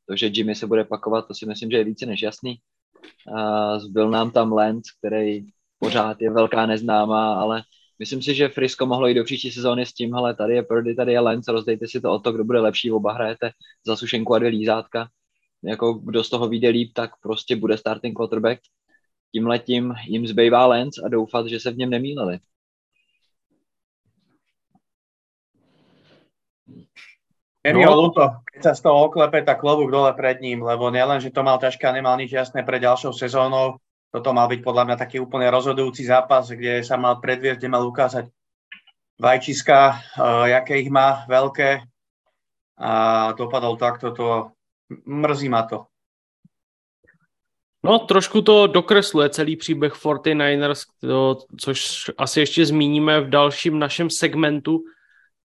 To, 0.08 0.16
že 0.16 0.26
Jimmy 0.26 0.54
se 0.54 0.66
bude 0.66 0.84
pakovat, 0.84 1.28
to 1.28 1.34
si 1.34 1.46
myslím, 1.46 1.70
že 1.70 1.76
je 1.76 1.84
více 1.84 2.06
než 2.06 2.22
jasný. 2.22 2.58
A 3.36 3.78
zbyl 3.78 4.10
nám 4.10 4.30
tam 4.30 4.52
Lance, 4.52 4.90
který 4.98 5.46
pořád 5.78 6.20
je 6.20 6.30
velká 6.30 6.66
neznámá, 6.66 7.34
ale 7.34 7.62
myslím 7.98 8.22
si, 8.22 8.34
že 8.34 8.48
Frisko 8.48 8.86
mohlo 8.86 9.06
jít 9.06 9.14
do 9.14 9.24
příští 9.24 9.50
sezóny 9.50 9.86
s 9.86 9.92
tím, 9.92 10.14
hele, 10.14 10.34
tady 10.34 10.54
je 10.54 10.62
Purdy, 10.62 10.94
tady 10.94 11.12
je 11.12 11.20
Lance, 11.20 11.52
rozdejte 11.52 11.88
si 11.88 12.00
to 12.00 12.12
o 12.12 12.18
to, 12.18 12.32
kdo 12.32 12.44
bude 12.44 12.60
lepší, 12.60 12.92
oba 12.92 13.12
hrajete 13.12 13.50
za 13.86 13.96
sušenku 13.96 14.34
a 14.34 14.38
dvě 14.38 14.50
lízátka. 14.50 15.08
Jako 15.64 15.92
kdo 15.92 16.24
z 16.24 16.30
toho 16.30 16.48
vyjde 16.48 16.68
líp, 16.68 16.90
tak 16.94 17.10
prostě 17.22 17.56
bude 17.56 17.78
starting 17.78 18.16
quarterback 18.16 18.60
tímhletím 19.36 19.94
jim 20.06 20.26
zbývá 20.26 20.66
Lens 20.66 20.98
a 21.04 21.08
doufat, 21.08 21.46
že 21.46 21.60
se 21.60 21.70
v 21.70 21.76
něm 21.76 21.90
nemýlili. 21.90 22.38
Je 27.66 27.74
mi 27.74 27.82
ho 27.82 27.98
ľúto, 27.98 28.22
keď 28.46 28.60
sa 28.62 28.72
z 28.78 28.80
toho 28.86 29.10
oklepe, 29.10 29.42
tak 29.42 29.58
klobúk 29.58 29.90
dole 29.90 30.14
pred 30.14 30.38
ním, 30.38 30.62
lebo 30.62 30.86
nielen, 30.86 31.18
že 31.18 31.34
to 31.34 31.42
mal 31.42 31.58
ťažké 31.58 31.82
a 31.82 31.96
nemal 31.98 32.14
nič 32.14 32.30
jasné 32.30 32.62
pre 32.62 32.78
ďalšou 32.78 33.10
sezónou, 33.10 33.82
toto 34.10 34.32
mal 34.32 34.48
byť 34.48 34.60
podľa 34.62 34.84
mňa 34.84 34.96
taký 34.96 35.20
úplne 35.20 35.50
rozhodujúci 35.50 36.06
zápas, 36.06 36.48
kde 36.48 36.84
sa 36.84 36.96
mal 36.96 37.20
predviesť, 37.20 37.58
kde 37.58 37.68
mal 37.68 37.84
ukázať 37.86 38.24
vajčiska, 39.20 39.78
uh, 39.90 40.44
jaké 40.46 40.80
ich 40.80 40.90
má, 40.92 41.24
veľké 41.28 41.84
a 42.76 42.92
dopadol 43.32 43.76
takto, 43.80 44.12
to 44.12 44.52
mrzí 45.08 45.48
ma 45.48 45.62
to. 45.62 45.86
No, 47.82 47.98
trošku 47.98 48.42
to 48.42 48.66
dokresluje 48.66 49.30
celý 49.30 49.56
příběh 49.56 49.94
49ers, 49.94 50.80
to, 51.00 51.38
což 51.60 52.10
asi 52.18 52.40
ještě 52.40 52.66
zmíníme 52.66 53.20
v 53.20 53.30
dalším 53.30 53.78
našem 53.78 54.10
segmentu 54.10 54.84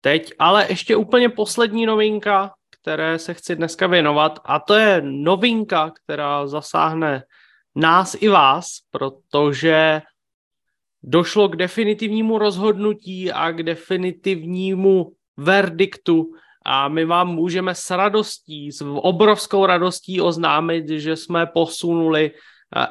teď, 0.02 0.34
ale 0.40 0.66
ještě 0.70 0.96
úplně 0.96 1.30
poslední 1.30 1.86
novinka, 1.86 2.54
které 2.82 3.20
se 3.20 3.34
chci 3.34 3.56
dneska 3.56 3.88
věnovat 3.88 4.40
a 4.46 4.60
to 4.60 4.74
je 4.74 5.02
novinka, 5.02 5.92
která 6.04 6.48
zasáhne 6.48 7.24
nás 7.76 8.16
i 8.20 8.28
vás, 8.30 8.78
protože 8.92 10.02
došlo 11.04 11.50
k 11.50 11.56
definitivnímu 11.56 12.38
rozhodnutí 12.38 13.32
a 13.32 13.52
k 13.52 13.64
definitivnímu 13.64 15.12
verdiktu 15.38 16.32
a 16.66 16.88
my 16.88 17.06
vám 17.06 17.28
můžeme 17.28 17.76
s 17.76 17.92
radostí, 17.92 18.72
s 18.72 18.82
obrovskou 18.86 19.66
radostí 19.66 20.22
oznámit, 20.22 20.90
že 20.90 21.16
jsme 21.16 21.46
posunuli 21.46 22.32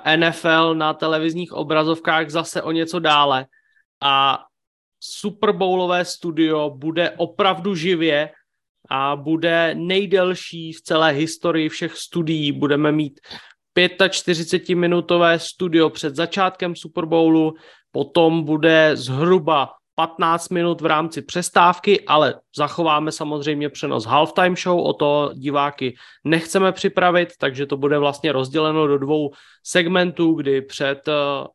eh, 0.07 0.17
NFL 0.17 0.75
na 0.75 0.95
televizních 0.95 1.53
obrazovkách 1.53 2.31
zase 2.31 2.63
o 2.63 2.73
něco 2.73 2.99
dále 2.99 3.47
a 4.03 4.45
Super 5.01 5.53
Bowlové 5.53 6.05
studio 6.05 6.71
bude 6.71 7.11
opravdu 7.11 7.75
živě 7.75 8.31
a 8.91 9.17
bude 9.17 9.75
nejdelší 9.75 10.73
v 10.73 10.83
celé 10.83 11.11
historii 11.11 11.69
všech 11.69 11.97
studií. 11.97 12.53
Budeme 12.53 12.93
mít 12.93 13.21
45-minutové 13.89 15.39
studio 15.39 15.91
před 15.91 16.17
začátkem 16.17 16.77
Super 16.77 17.05
Bowlu, 17.05 17.55
potom 17.93 18.45
bude 18.45 18.91
zhruba 18.95 19.71
15 19.95 20.49
minut 20.49 20.81
v 20.81 20.87
rámci 20.87 21.23
přestávky, 21.23 22.01
ale 22.01 22.35
zachováme 22.57 23.13
samozřejmě 23.13 23.69
přenos 23.69 24.05
halftime 24.05 24.57
show, 24.57 24.81
o 24.81 24.93
to 24.93 25.31
diváky 25.35 25.95
nechceme 26.25 26.73
připravit, 26.73 27.29
takže 27.39 27.67
to 27.67 27.77
bude 27.77 27.99
vlastně 27.99 28.33
rozděleno 28.33 28.87
do 28.87 28.99
dvou 28.99 29.31
segmentů, 29.63 30.35
kdy 30.35 30.63
před 30.63 31.09
uh, 31.09 31.47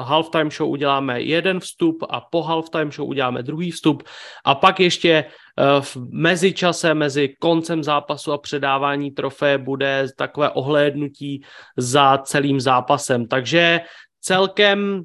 halftime 0.00 0.50
show 0.50 0.70
uděláme 0.70 1.20
jeden 1.20 1.60
vstup 1.60 2.04
a 2.08 2.20
po 2.20 2.42
halftime 2.42 2.90
show 2.90 3.08
uděláme 3.08 3.42
druhý 3.42 3.70
vstup 3.70 4.02
a 4.44 4.54
pak 4.54 4.80
ještě 4.80 5.24
uh, 5.24 5.80
v 5.80 5.96
mezičase 6.10 6.94
mezi 6.94 7.28
koncem 7.40 7.84
zápasu 7.84 8.32
a 8.32 8.38
předávání 8.38 9.10
trofeje 9.10 9.58
bude 9.58 10.06
takové 10.16 10.50
ohlédnutí 10.50 11.44
za 11.76 12.18
celým 12.18 12.60
zápasem. 12.60 13.26
Takže 13.26 13.80
celkem 14.20 15.04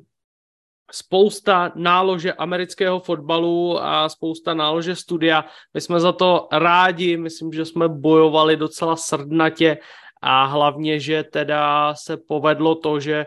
spousta 0.91 1.71
nálože 1.75 2.33
amerického 2.33 2.99
fotbalu 2.99 3.83
a 3.83 4.09
spousta 4.09 4.53
nálože 4.53 4.95
studia. 4.95 5.45
My 5.73 5.81
jsme 5.81 5.99
za 5.99 6.11
to 6.11 6.47
rádi, 6.51 7.17
myslím, 7.17 7.53
že 7.53 7.65
jsme 7.65 7.89
bojovali 7.89 8.57
docela 8.57 8.95
srdnatě 8.95 9.77
a 10.21 10.45
hlavně, 10.45 10.99
že 10.99 11.23
teda 11.23 11.95
se 11.95 12.17
povedlo 12.17 12.75
to, 12.75 12.99
že 12.99 13.25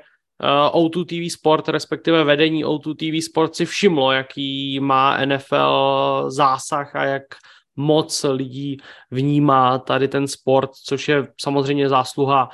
O2 0.72 1.04
TV 1.04 1.32
Sport, 1.32 1.68
respektive 1.68 2.24
vedení 2.24 2.64
O2 2.64 2.94
TV 2.94 3.24
Sport 3.24 3.54
si 3.56 3.66
všimlo, 3.66 4.12
jaký 4.12 4.80
má 4.80 5.26
NFL 5.26 6.24
zásah 6.28 6.96
a 6.96 7.04
jak 7.04 7.22
moc 7.76 8.24
lidí 8.30 8.76
vnímá 9.10 9.78
tady 9.78 10.08
ten 10.08 10.28
sport, 10.28 10.70
což 10.84 11.08
je 11.08 11.28
samozřejmě 11.40 11.88
zásluha 11.88 12.48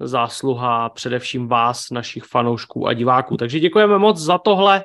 zásluha 0.00 0.88
především 0.88 1.48
vás, 1.48 1.90
našich 1.90 2.24
fanoušků 2.24 2.86
a 2.86 2.92
diváků. 2.92 3.36
Takže 3.36 3.60
děkujeme 3.60 3.98
moc 3.98 4.18
za 4.18 4.38
tohle 4.38 4.84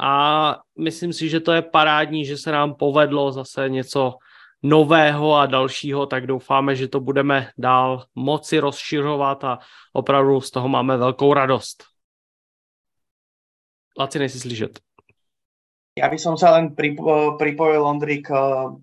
a 0.00 0.56
myslím 0.78 1.12
si, 1.12 1.28
že 1.28 1.40
to 1.40 1.52
je 1.52 1.62
parádní, 1.62 2.24
že 2.24 2.36
se 2.36 2.52
nám 2.52 2.74
povedlo 2.74 3.32
zase 3.32 3.68
něco 3.68 4.14
nového 4.64 5.36
a 5.36 5.46
dalšího, 5.46 6.08
tak 6.08 6.26
doufáme, 6.26 6.72
že 6.72 6.88
to 6.88 7.00
budeme 7.00 7.52
dál 7.58 8.08
moci 8.16 8.58
rozšiřovat 8.58 9.44
a 9.44 9.58
opravdu 9.92 10.40
z 10.40 10.50
toho 10.50 10.68
máme 10.68 10.96
velkou 10.96 11.34
radost. 11.34 11.84
Laci, 13.98 14.18
nejsi 14.18 14.40
slyšet. 14.40 14.80
Ja 15.94 16.10
by 16.10 16.18
som 16.18 16.34
sa 16.34 16.58
len 16.58 16.74
pripojil, 17.38 17.78
Ondrik, 17.78 18.26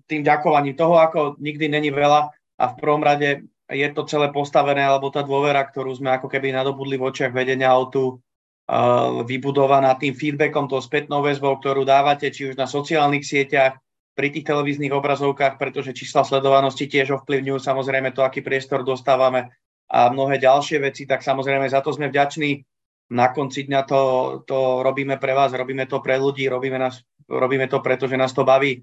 tým 0.08 0.24
ďakovaním 0.24 0.72
toho, 0.72 0.96
ako 0.96 1.36
nikdy 1.36 1.68
není 1.68 1.92
veľa 1.92 2.32
a 2.32 2.64
v 2.72 2.78
prvom 2.80 3.04
rade 3.04 3.44
je 3.68 3.88
to 3.92 4.08
celé 4.08 4.32
postavené, 4.32 4.80
alebo 4.80 5.12
tá 5.12 5.20
dôvera, 5.20 5.60
ktorú 5.60 5.92
sme 5.92 6.16
ako 6.16 6.32
keby 6.32 6.56
nadobudli 6.56 6.96
v 6.96 7.12
očiach 7.12 7.36
vedenia 7.36 7.68
autu, 7.68 8.16
uh, 8.16 9.20
vybudovaná 9.28 9.92
tým 10.00 10.16
feedbackom, 10.16 10.72
tou 10.72 10.80
spätnou 10.80 11.20
väzbou, 11.20 11.60
ktorú 11.60 11.84
dávate, 11.84 12.32
či 12.32 12.48
už 12.48 12.56
na 12.56 12.64
sociálnych 12.64 13.28
sieťach, 13.28 13.76
pri 14.12 14.28
tých 14.28 14.44
televíznych 14.44 14.92
obrazovkách, 14.92 15.56
pretože 15.56 15.96
čísla 15.96 16.24
sledovanosti 16.24 16.84
tiež 16.88 17.16
ovplyvňujú 17.22 17.58
samozrejme 17.58 18.12
to, 18.12 18.20
aký 18.24 18.44
priestor 18.44 18.84
dostávame 18.84 19.52
a 19.88 20.08
mnohé 20.12 20.40
ďalšie 20.40 20.80
veci, 20.80 21.08
tak 21.08 21.24
samozrejme 21.24 21.68
za 21.68 21.80
to 21.80 21.92
sme 21.92 22.12
vďační. 22.12 22.64
Na 23.12 23.28
konci 23.28 23.68
dňa 23.68 23.80
to, 23.84 24.00
to 24.48 24.80
robíme 24.80 25.20
pre 25.20 25.36
vás, 25.36 25.52
robíme 25.52 25.84
to 25.84 26.00
pre 26.00 26.16
ľudí, 26.16 26.48
robíme, 26.48 26.80
nás, 26.80 27.04
robíme 27.28 27.68
to 27.68 27.84
preto, 27.84 28.08
že 28.08 28.16
nás 28.16 28.32
to 28.32 28.44
baví, 28.44 28.80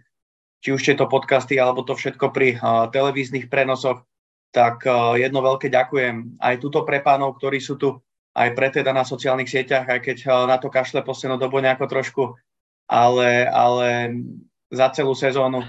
či 0.62 0.70
už 0.70 0.98
to 0.98 1.10
podcasty, 1.10 1.58
alebo 1.58 1.82
to 1.82 1.98
všetko 1.98 2.30
pri 2.30 2.62
uh, 2.62 2.90
televíznych 2.94 3.50
prenosoch 3.50 4.06
tak 4.50 4.86
eh, 4.86 5.26
jedno 5.26 5.46
veľké 5.46 5.70
ďakujem 5.70 6.42
aj 6.42 6.56
tuto 6.62 6.82
pre 6.86 7.02
pánov, 7.02 7.38
ktorí 7.38 7.62
sú 7.62 7.78
tu, 7.78 7.98
aj 8.34 8.50
pre 8.54 8.70
teda 8.74 8.94
na 8.94 9.06
sociálnych 9.06 9.50
sieťach, 9.50 9.86
aj 9.86 10.00
keď 10.02 10.18
eh, 10.26 10.32
na 10.50 10.58
to 10.58 10.74
kašle 10.74 11.06
poslednú 11.06 11.38
dobu 11.38 11.62
nejako 11.62 11.86
trošku, 11.86 12.24
ale, 12.90 13.46
ale 13.46 14.18
za 14.72 14.90
celú 14.90 15.18
sezónu. 15.18 15.66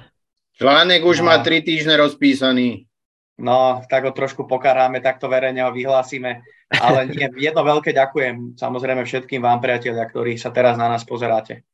Článek 0.61 1.05
už 1.05 1.25
no, 1.25 1.33
má 1.33 1.41
tri 1.41 1.65
týždne 1.65 1.97
rozpísaný. 1.97 2.85
No, 3.41 3.81
tak 3.89 4.05
ho 4.05 4.13
trošku 4.13 4.45
pokaráme, 4.45 5.01
tak 5.01 5.17
to 5.17 5.33
verejne 5.33 5.65
ho 5.65 5.73
vyhlásime. 5.73 6.45
Ale 6.69 7.09
nie, 7.09 7.25
jedno 7.49 7.65
veľké 7.65 7.97
ďakujem 7.97 8.61
samozrejme 8.61 9.03
všetkým 9.05 9.41
vám, 9.41 9.65
priatelia, 9.65 10.05
ktorí 10.05 10.37
sa 10.37 10.53
teraz 10.53 10.77
na 10.77 10.93
nás 10.93 11.03
pozeráte. 11.09 11.65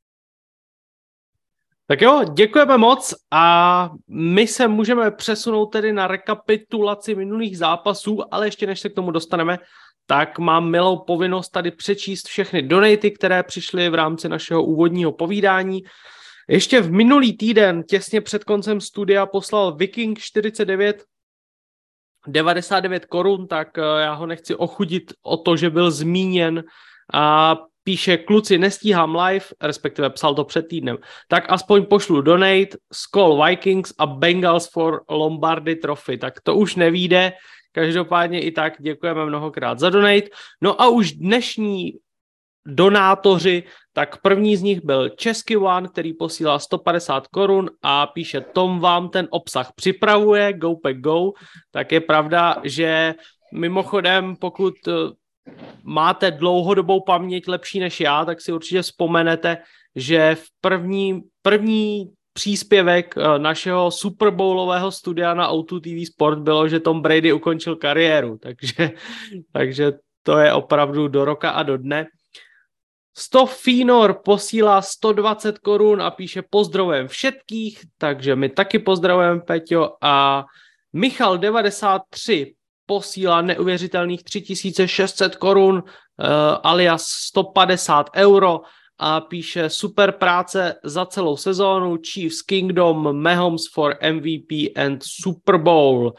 Tak 1.86 2.00
jo, 2.00 2.24
děkujeme 2.34 2.78
moc 2.78 3.14
a 3.30 3.90
my 4.08 4.46
se 4.46 4.68
můžeme 4.68 5.10
přesunout 5.10 5.66
tedy 5.66 5.92
na 5.92 6.06
rekapitulaci 6.06 7.14
minulých 7.14 7.58
zápasů, 7.58 8.34
ale 8.34 8.46
ještě 8.46 8.66
než 8.66 8.80
se 8.80 8.88
k 8.88 8.94
tomu 8.94 9.10
dostaneme, 9.10 9.58
tak 10.06 10.38
mám 10.38 10.70
milou 10.70 10.96
povinnost 10.96 11.48
tady 11.48 11.70
přečíst 11.70 12.28
všechny 12.28 12.62
donaty, 12.62 13.10
které 13.10 13.42
přišly 13.42 13.88
v 13.88 13.94
rámci 13.94 14.28
našeho 14.28 14.62
úvodního 14.62 15.12
povídání. 15.12 15.82
Ještě 16.48 16.80
v 16.80 16.92
minulý 16.92 17.36
týden, 17.36 17.82
těsně 17.82 18.20
před 18.20 18.44
koncem 18.44 18.80
studia, 18.80 19.26
poslal 19.26 19.76
Viking 19.76 20.18
49 20.18 21.04
99 22.26 23.06
korun, 23.06 23.46
tak 23.48 23.78
eh, 23.78 23.82
já 23.82 24.12
ho 24.12 24.26
nechci 24.26 24.54
ochudit 24.54 25.12
o 25.22 25.36
to, 25.36 25.56
že 25.56 25.70
byl 25.70 25.90
zmíněn 25.90 26.64
a 27.14 27.56
píše, 27.82 28.16
kluci, 28.16 28.58
nestíhám 28.58 29.16
live, 29.16 29.46
respektive 29.62 30.10
psal 30.10 30.34
to 30.34 30.44
před 30.44 30.68
týdnem, 30.68 30.98
tak 31.28 31.44
aspoň 31.48 31.86
pošlu 31.86 32.22
donate, 32.22 32.76
Skull 32.92 33.44
Vikings 33.44 33.94
a 33.98 34.06
Bengals 34.06 34.70
for 34.70 35.02
Lombardy 35.10 35.76
Trophy. 35.76 36.18
Tak 36.18 36.40
to 36.40 36.54
už 36.54 36.76
nevíde, 36.76 37.32
každopádně 37.72 38.40
i 38.40 38.50
tak 38.50 38.82
děkujeme 38.82 39.26
mnohokrát 39.26 39.78
za 39.78 39.90
donate. 39.90 40.28
No 40.60 40.80
a 40.80 40.88
už 40.88 41.12
dnešní 41.12 41.92
donátoři, 42.66 43.62
tak 43.92 44.22
první 44.22 44.56
z 44.56 44.62
nich 44.62 44.84
byl 44.84 45.08
Český 45.08 45.56
One, 45.56 45.88
který 45.88 46.12
posílá 46.12 46.58
150 46.58 47.26
korun 47.26 47.70
a 47.82 48.06
píše, 48.06 48.40
Tom 48.40 48.80
vám 48.80 49.08
ten 49.08 49.28
obsah 49.30 49.72
připravuje, 49.76 50.52
go 50.52 50.76
pack 50.76 50.96
go, 50.96 51.32
tak 51.70 51.92
je 51.92 52.00
pravda, 52.00 52.56
že 52.64 53.14
mimochodem, 53.54 54.36
pokud 54.36 54.74
eh, 54.88 54.92
máte 55.82 56.30
dlouhodobou 56.30 57.00
paměť 57.00 57.48
lepší 57.48 57.80
než 57.80 58.00
já, 58.00 58.24
tak 58.24 58.40
si 58.40 58.52
určitě 58.52 58.82
vzpomenete, 58.82 59.58
že 59.96 60.34
v 60.34 60.44
první, 60.60 61.22
první 61.42 62.12
příspěvek 62.32 63.14
eh, 63.16 63.38
našeho 63.38 63.90
Super 63.90 64.30
Bowlového 64.30 64.92
studia 64.92 65.34
na 65.34 65.52
O2 65.52 65.80
TV 65.80 66.06
Sport 66.12 66.38
bylo, 66.38 66.68
že 66.68 66.80
Tom 66.80 67.00
Brady 67.00 67.32
ukončil 67.32 67.76
kariéru, 67.76 68.38
takže, 68.42 68.90
takže 69.52 69.92
to 70.22 70.38
je 70.38 70.52
opravdu 70.52 71.08
do 71.08 71.24
roka 71.24 71.50
a 71.50 71.62
do 71.62 71.76
dne. 71.76 72.06
100 73.18 73.46
Finor 73.46 74.20
posílá 74.24 74.82
120 74.82 75.58
korun 75.58 76.02
a 76.02 76.10
píše 76.10 76.42
pozdravujeme 76.42 77.08
všetkých, 77.08 77.84
takže 77.98 78.36
my 78.36 78.48
taky 78.48 78.78
pozdravujeme 78.78 79.40
Peťo 79.40 79.96
a 80.00 80.44
Michal 80.92 81.38
93 81.38 82.54
posílá 82.86 83.42
neuvěřitelných 83.42 84.24
3600 84.24 85.36
korun 85.36 85.74
uh, 85.74 85.82
alias 86.62 87.06
150 87.06 88.10
euro 88.16 88.60
a 88.98 89.20
píše 89.20 89.70
super 89.70 90.12
práce 90.12 90.74
za 90.84 91.06
celou 91.06 91.36
sezónu 91.36 91.96
Chiefs 91.96 92.42
Kingdom, 92.42 93.22
Mahomes 93.22 93.62
for 93.72 93.98
MVP 94.12 94.76
and 94.76 95.02
Super 95.02 95.56
Bowl. 95.56 96.12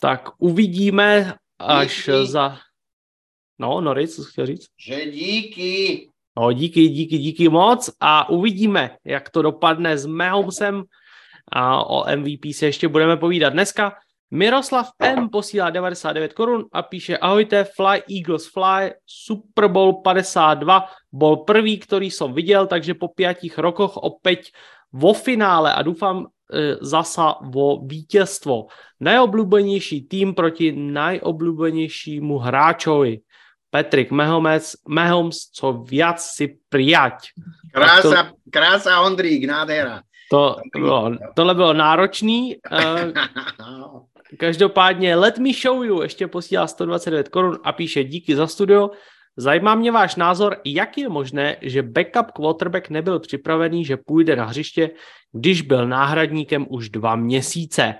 Tak 0.00 0.28
uvidíme 0.38 1.34
až 1.58 1.96
díky. 1.96 2.26
za... 2.26 2.58
No, 3.58 3.80
Noris, 3.80 4.16
co 4.16 4.24
chtěl 4.24 4.46
říct? 4.46 4.66
Že 4.86 5.06
díky. 5.06 6.10
No, 6.38 6.52
díky, 6.52 6.88
díky, 6.88 7.18
díky 7.18 7.48
moc 7.48 7.90
a 8.00 8.28
uvidíme, 8.28 8.96
jak 9.04 9.30
to 9.30 9.42
dopadne 9.42 9.98
s 9.98 10.06
Mahomesem 10.06 10.84
a 11.52 11.84
o 11.84 12.04
MVP 12.16 12.52
se 12.52 12.66
ještě 12.66 12.88
budeme 12.88 13.16
povídat 13.16 13.52
dneska. 13.52 13.92
Miroslav 14.30 14.86
M 14.98 15.28
posílá 15.28 15.70
99 15.70 16.32
korun 16.32 16.64
a 16.72 16.82
píše 16.82 17.18
ahojte, 17.18 17.64
Fly 17.64 18.02
Eagles 18.10 18.46
Fly, 18.46 18.92
Super 19.06 19.68
Bowl 19.68 19.92
52, 20.02 20.84
bol 21.12 21.36
prvý, 21.46 21.78
ktorý 21.78 22.10
som 22.10 22.34
videl, 22.34 22.66
takže 22.66 22.98
po 22.98 23.08
piatich 23.08 23.54
rokoch 23.54 23.96
opäť 23.96 24.50
vo 24.90 25.14
finále 25.14 25.70
a 25.70 25.78
dúfam 25.80 26.26
e, 26.26 26.74
zasa 26.82 27.38
vo 27.38 27.80
vítězstvo. 27.86 28.66
Najobľúbenejší 28.98 30.10
tým 30.10 30.34
proti 30.34 30.74
najobľúbenejšímu 30.74 32.34
hráčovi. 32.36 33.22
Patrick 33.76 34.10
Mahomes, 34.10 34.76
Mahomes, 34.88 35.36
co 35.52 35.72
viac 35.72 36.24
si 36.24 36.56
prijať. 36.68 37.12
Krása, 37.72 38.22
to, 38.22 38.32
krása 38.50 39.00
Ondrík, 39.00 39.44
nádhera. 39.44 40.00
To, 40.30 40.56
bylo, 40.76 41.12
tohle 41.34 41.54
bylo 41.54 41.72
náročný. 41.72 42.56
Každopádně 44.38 45.16
Let 45.16 45.38
Me 45.38 45.52
Show 45.52 45.84
You 45.84 46.02
ještě 46.02 46.28
posílá 46.28 46.66
129 46.66 47.28
korun 47.28 47.58
a 47.64 47.72
píše 47.72 48.04
díky 48.04 48.36
za 48.36 48.46
studio. 48.46 48.90
Zajímá 49.36 49.74
mě 49.74 49.92
váš 49.92 50.16
názor, 50.16 50.56
jak 50.64 50.98
je 50.98 51.08
možné, 51.08 51.56
že 51.60 51.82
backup 51.82 52.30
quarterback 52.32 52.90
nebyl 52.90 53.20
připravený, 53.20 53.84
že 53.84 53.96
půjde 53.96 54.36
na 54.36 54.44
hřiště, 54.44 54.90
když 55.32 55.62
byl 55.62 55.88
náhradníkem 55.88 56.66
už 56.70 56.88
dva 56.90 57.16
měsíce. 57.16 57.94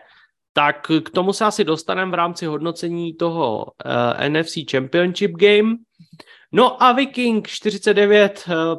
Tak 0.57 0.89
k 1.05 1.11
tomu 1.11 1.33
se 1.33 1.45
asi 1.45 1.65
dostaneme 1.65 2.11
v 2.11 2.15
rámci 2.15 2.47
hodnocení 2.47 3.15
toho 3.15 3.65
uh, 3.65 3.93
eh, 4.19 4.29
NFC 4.29 4.57
Championship 4.71 5.31
Game. 5.37 5.77
No 6.53 6.83
a 6.83 6.93
Viking 6.93 7.49
49 7.49 8.49
uh, 8.49 8.79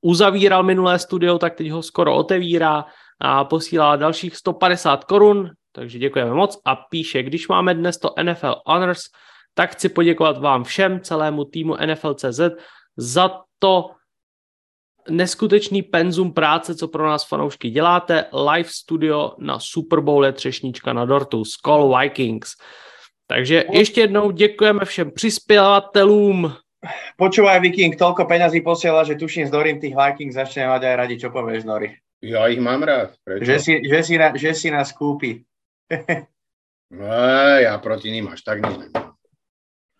uzavíral 0.00 0.62
minulé 0.62 0.98
studio, 0.98 1.38
tak 1.38 1.54
teď 1.54 1.70
ho 1.70 1.82
skoro 1.82 2.16
otevírá 2.16 2.84
a 3.20 3.44
posílá 3.44 3.96
dalších 3.96 4.36
150 4.36 5.04
korun 5.04 5.50
takže 5.74 5.98
děkujeme 5.98 6.34
moc 6.34 6.60
a 6.64 6.76
píše, 6.76 7.22
když 7.22 7.48
máme 7.48 7.74
dnes 7.74 7.98
to 7.98 8.14
NFL 8.22 8.54
Honors, 8.66 9.00
tak 9.54 9.70
chci 9.70 9.88
poděkovat 9.88 10.38
vám 10.38 10.64
všem, 10.64 11.00
celému 11.00 11.44
týmu 11.44 11.76
NFL.cz 11.86 12.40
za 12.96 13.30
to 13.58 13.90
neskutečný 15.10 15.82
penzum 15.82 16.32
práce, 16.32 16.74
co 16.74 16.88
pro 16.88 17.06
nás 17.06 17.28
fanoušky 17.28 17.70
děláte. 17.70 18.24
Live 18.52 18.68
studio 18.72 19.32
na 19.38 19.58
Super 19.58 20.00
Bowl 20.00 20.26
je 20.26 20.32
třešnička 20.32 20.92
na 20.92 21.04
dortu, 21.04 21.44
Skull 21.44 21.98
Vikings. 21.98 22.50
Takže 23.26 23.64
ještě 23.72 24.00
jednou 24.00 24.30
děkujeme 24.30 24.84
všem 24.84 25.10
přispěvatelům. 25.10 26.52
Počúvaj 27.16 27.60
Viking, 27.64 27.96
toľko 27.96 28.28
peňazí 28.28 28.60
posiela, 28.60 29.08
že 29.08 29.16
tuším 29.16 29.48
s 29.48 29.50
Dorím 29.50 29.80
tých 29.80 29.96
Vikings 29.96 30.36
začne 30.36 30.68
mať 30.68 30.84
aj 30.84 30.94
radi, 31.00 31.16
čo 31.16 31.32
povieš, 31.32 31.64
Nori. 31.64 31.96
Ja 32.20 32.48
ich 32.48 32.60
mám 32.60 32.84
rád. 32.84 33.16
Prečo? 33.24 33.44
Že 33.44 33.56
si, 33.60 33.72
že 33.88 34.00
si, 34.04 34.14
na, 34.20 34.28
že 34.36 34.52
si 34.52 34.68
nás 34.68 34.92
kúpi. 34.92 35.40
No, 36.94 37.10
ja 37.58 37.74
proti 37.82 38.12
ním 38.12 38.30
až 38.30 38.46
tak 38.46 38.62
nemám. 38.62 39.03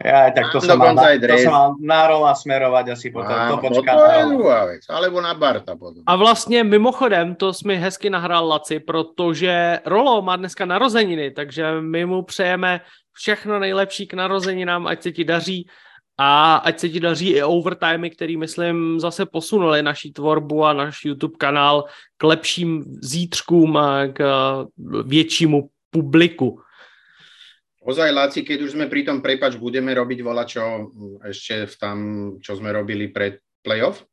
Ja, 0.03 0.27
tak 0.35 0.51
to 0.51 0.59
som, 0.59 0.75
mal, 0.75 0.91
na, 0.91 1.07
to 1.23 1.39
som 1.39 1.53
mal 1.55 1.69
na 1.79 2.11
Rola 2.11 2.35
smerovať 2.35 2.99
asi 2.99 3.15
potom. 3.15 3.31
A, 3.31 3.47
to 3.55 3.63
počká. 3.63 3.95
To 3.95 4.11
je 4.11 4.25
druhá 4.35 4.61
vec, 4.67 4.83
alebo 4.91 5.23
na 5.23 5.35
Barta 5.39 5.79
potom. 5.79 6.03
A 6.07 6.17
vlastně 6.17 6.65
mimochodem, 6.65 7.35
to 7.35 7.53
jsme 7.55 7.75
hezky 7.75 8.11
nahrál 8.11 8.49
Laci, 8.49 8.81
protože 8.81 9.81
Rolo 9.87 10.23
má 10.23 10.37
dneska 10.37 10.65
narozeniny, 10.67 11.31
takže 11.31 11.81
my 11.81 12.07
mu 12.07 12.23
přejeme 12.23 12.81
všechno 13.13 13.59
nejlepší 13.59 14.07
k 14.07 14.15
narozeninám, 14.15 14.87
ať 14.87 15.03
se 15.03 15.13
ti 15.13 15.25
daří 15.25 15.67
a 16.19 16.57
ať 16.57 16.79
se 16.79 16.89
ti 16.89 17.01
daří 17.01 17.31
i 17.31 17.43
overtimey, 17.43 18.11
který 18.11 18.37
myslím 18.37 19.01
zase 19.01 19.27
posunuli 19.27 19.83
naší 19.83 20.13
tvorbu 20.13 20.65
a 20.65 20.73
náš 20.73 21.05
YouTube 21.05 21.37
kanál 21.39 21.85
k 22.17 22.23
lepším 22.23 22.85
zítřkům 23.03 23.77
a 23.77 24.07
k 24.07 24.21
většímu 25.07 25.69
publiku. 25.91 26.61
Ozaj, 27.85 28.11
Láci, 28.17 28.41
keď 28.49 28.59
už 28.65 28.71
sme 28.81 28.89
pri 28.89 29.05
tom, 29.05 29.21
prepač, 29.21 29.61
budeme 29.61 29.93
robiť 29.93 30.25
volačo 30.25 30.89
ešte 31.21 31.69
v 31.69 31.75
tam, 31.77 31.99
čo 32.41 32.57
sme 32.57 32.73
robili 32.73 33.13
pred 33.13 33.45
playoff? 33.61 34.09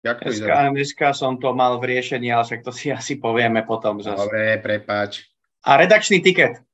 Jak 0.00 0.24
to 0.24 0.32
dneska, 0.32 0.70
dneska 0.72 1.06
som 1.12 1.36
to 1.36 1.52
mal 1.52 1.76
v 1.76 1.84
riešení, 1.92 2.32
ale 2.32 2.48
však 2.48 2.64
to 2.64 2.72
si 2.72 2.88
asi 2.98 3.20
povieme 3.20 3.60
potom. 3.68 4.00
Zase. 4.00 4.16
Dobre, 4.16 4.56
prepač. 4.64 5.28
A 5.68 5.76
redakčný 5.76 6.24
tiket. 6.24 6.64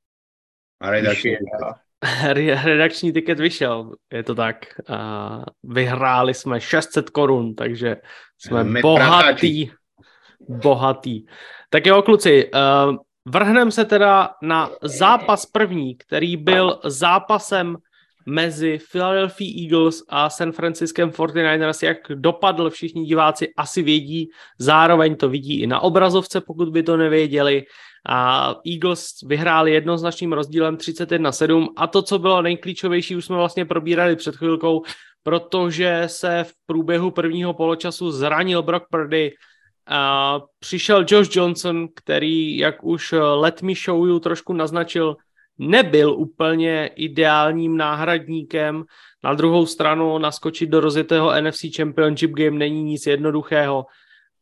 A 0.79 0.91
redakčný 0.91 1.35
tiket. 1.35 1.83
redakční 2.65 3.13
tiket 3.13 3.41
vyšel, 3.41 3.93
je 4.13 4.23
to 4.23 4.35
tak. 4.35 4.67
A 4.89 5.43
vyhráli 5.63 6.35
jsme 6.35 6.61
600 6.61 7.11
korun, 7.11 7.55
takže 7.55 7.97
jsme 8.39 8.65
My 8.65 8.81
bohatý. 8.81 9.71
Bohatý. 10.49 11.27
Tak 11.71 11.87
jo, 11.87 12.03
kluci, 12.03 12.51
uh, 12.55 12.97
vrhneme 13.27 13.71
se 13.71 13.85
teda 13.85 14.31
na 14.43 14.71
zápas 14.83 15.47
první, 15.47 15.97
který 15.97 16.37
byl 16.37 16.81
zápasem 16.85 17.77
mezi 18.27 18.79
Philadelphia 18.93 19.63
Eagles 19.63 20.03
a 20.09 20.31
San 20.31 20.53
Franciskem 20.53 21.11
49ers, 21.11 21.87
jak 21.87 21.99
dopadl, 22.15 22.71
všichni 22.71 23.05
diváci 23.05 23.49
asi 23.57 23.83
vědí, 23.83 24.29
zároveň 24.59 25.17
to 25.17 25.29
vidí 25.29 25.61
i 25.61 25.67
na 25.67 25.81
obrazovce, 25.81 26.41
pokud 26.41 26.69
by 26.69 26.83
to 26.83 26.97
nevěděli. 26.97 27.63
A 28.09 28.55
Eagles 28.73 29.07
vyhráli 29.27 29.73
jednoznačným 29.73 30.33
rozdílem 30.33 30.77
31-7 30.77 31.69
a 31.77 31.87
to, 31.87 32.03
co 32.03 32.19
bylo 32.19 32.43
nejklíčovější, 32.43 33.17
už 33.17 33.25
jsme 33.25 33.37
vlastně 33.37 33.65
probírali 33.65 34.17
před 34.17 34.37
chvilkou, 34.37 34.83
protože 35.23 36.03
se 36.07 36.45
v 36.45 36.53
průběhu 36.67 37.11
prvního 37.11 37.55
poločasu 37.55 38.11
zranil 38.11 38.63
Brock 38.63 38.85
Purdy, 38.91 39.33
a 39.87 40.41
přišel 40.59 41.05
Josh 41.09 41.37
Johnson, 41.37 41.89
který, 41.95 42.59
jak 42.59 42.85
už 42.85 43.15
Let 43.35 43.63
Me 43.63 43.73
Show 43.85 44.21
trošku 44.21 44.53
naznačil, 44.53 45.17
nebyl 45.59 46.13
úplně 46.13 46.91
ideálním 46.97 47.77
náhradníkem. 47.77 48.85
Na 49.25 49.35
druhou 49.35 49.67
stranu 49.67 50.19
naskočit 50.19 50.71
do 50.71 50.81
rozjetého 50.81 51.43
NFC 51.43 51.61
Championship 51.77 52.31
Game 52.31 52.59
není 52.59 52.83
nic 52.83 53.07
jednoduchého. 53.07 53.87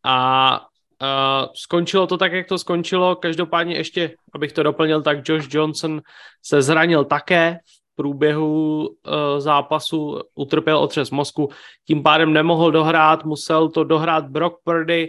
A 0.05 0.61
uh, 1.03 1.53
skončilo 1.55 2.07
to 2.07 2.19
tak, 2.19 2.33
jak 2.33 2.47
to 2.49 2.59
skončilo. 2.59 3.17
Každopádně 3.17 3.77
ještě, 3.77 4.15
abych 4.35 4.53
to 4.53 4.63
doplnil, 4.63 5.03
tak 5.03 5.29
Josh 5.29 5.55
Johnson 5.55 6.01
se 6.43 6.63
zranil 6.63 7.05
také 7.05 7.59
v 7.67 7.97
průběhu 7.97 8.87
uh, 8.87 8.95
zápasu, 9.39 10.21
utrpěl 10.35 10.79
otřes 10.79 11.11
mozku, 11.11 11.49
tím 11.87 12.03
pádem 12.03 12.33
nemohl 12.33 12.71
dohrát, 12.71 13.25
musel 13.25 13.69
to 13.69 13.85
dohrát 13.85 14.29
Brock 14.29 14.57
Purdy 14.65 15.09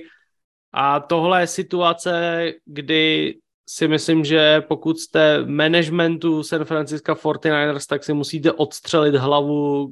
a 0.74 0.99
tohle 0.99 1.41
je 1.41 1.47
situace, 1.47 2.51
kdy 2.65 3.36
si 3.69 3.88
myslím, 3.88 4.26
že 4.26 4.61
pokud 4.61 4.99
jste 4.99 5.45
managementu 5.45 6.43
San 6.43 6.65
Francisco 6.65 7.13
49ers, 7.13 7.88
tak 7.89 8.03
si 8.03 8.13
musíte 8.13 8.51
odstřelit 8.51 9.15
hlavu 9.15 9.91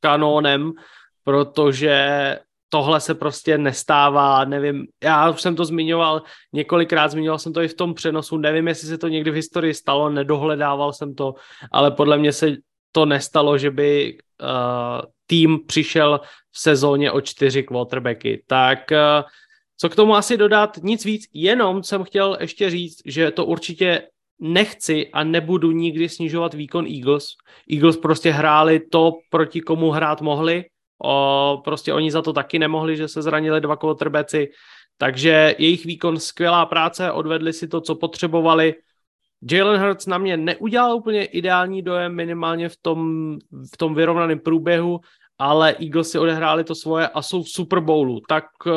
kanónem, 0.00 0.72
protože 1.24 2.38
tohle 2.68 3.00
se 3.00 3.14
prostě 3.14 3.58
nestává, 3.58 4.44
nevím, 4.44 4.86
já 5.02 5.30
už 5.30 5.42
jsem 5.42 5.56
to 5.56 5.64
zmiňoval 5.64 6.22
několikrát, 6.52 7.08
zmiňoval 7.08 7.38
jsem 7.38 7.52
to 7.52 7.62
i 7.62 7.68
v 7.68 7.74
tom 7.74 7.94
přenosu, 7.94 8.36
nevím, 8.36 8.68
jestli 8.68 8.88
se 8.88 8.98
to 8.98 9.08
někdy 9.08 9.30
v 9.30 9.34
historii 9.34 9.74
stalo, 9.74 10.10
nedohledával 10.10 10.92
jsem 10.92 11.14
to, 11.14 11.34
ale 11.72 11.90
podle 11.90 12.18
mě 12.18 12.32
se 12.32 12.56
to 12.92 13.06
nestalo, 13.06 13.58
že 13.58 13.70
by 13.70 14.18
uh, 14.42 14.48
tým 15.26 15.66
přišel 15.66 16.20
v 16.52 16.60
sezóně 16.60 17.12
o 17.12 17.20
čtyři 17.20 17.62
quarterbacky. 17.62 18.42
Tak 18.46 18.78
uh, 18.90 19.28
co 19.76 19.88
k 19.88 19.96
tomu 19.96 20.14
asi 20.14 20.36
dodat? 20.36 20.78
Nic 20.82 21.04
víc, 21.04 21.24
jenom 21.32 21.82
jsem 21.82 22.04
chtěl 22.04 22.36
ještě 22.40 22.70
říct, 22.70 23.02
že 23.04 23.30
to 23.30 23.46
určitě 23.46 24.02
nechci 24.40 25.08
a 25.12 25.24
nebudu 25.24 25.70
nikdy 25.70 26.08
snižovat 26.08 26.54
výkon 26.54 26.86
Eagles. 26.86 27.26
Eagles 27.72 27.96
prostě 27.96 28.30
hráli 28.30 28.80
to, 28.80 29.12
proti 29.30 29.60
komu 29.60 29.90
hrát 29.90 30.20
mohli. 30.20 30.64
O, 31.04 31.60
prostě 31.64 31.92
oni 31.92 32.10
za 32.10 32.22
to 32.22 32.32
taky 32.32 32.58
nemohli, 32.58 32.96
že 32.96 33.08
se 33.08 33.22
zranili 33.22 33.60
dva 33.60 33.76
quarterbacki. 33.76 34.48
Takže 34.98 35.54
jejich 35.58 35.84
výkon, 35.84 36.18
skvělá 36.18 36.66
práce, 36.66 37.12
odvedli 37.12 37.52
si 37.52 37.68
to, 37.68 37.80
co 37.80 37.94
potřebovali. 37.94 38.74
Jalen 39.50 39.80
Hurts 39.80 40.06
na 40.06 40.18
mě 40.18 40.36
neudělal 40.36 40.96
úplně 40.96 41.24
ideální 41.24 41.82
dojem, 41.82 42.14
minimálně 42.14 42.68
v 42.68 42.76
tom, 42.82 43.32
v 43.74 43.76
tom 43.76 43.94
vyrovnaném 43.94 44.38
průběhu, 44.38 45.00
ale 45.38 45.76
Eagles 45.80 46.10
si 46.10 46.18
odehráli 46.18 46.64
to 46.64 46.74
svoje 46.74 47.08
a 47.08 47.22
jsou 47.22 47.42
v 47.42 47.48
Super 47.48 47.80
Bowlu. 47.80 48.20
Tak 48.28 48.44
uh, 48.66 48.72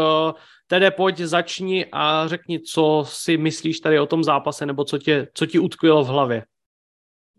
tedy 0.69 0.91
pojď, 0.91 1.17
začni 1.17 1.85
a 1.91 2.27
řekni, 2.27 2.59
co 2.59 3.03
si 3.07 3.37
myslíš 3.37 3.79
tady 3.79 3.99
o 3.99 4.05
tom 4.05 4.23
zápase, 4.23 4.65
nebo 4.65 4.83
co, 4.83 4.97
tě, 4.97 5.27
co 5.33 5.45
ti 5.45 5.59
utkvělo 5.59 6.03
v 6.03 6.07
hlavě. 6.07 6.43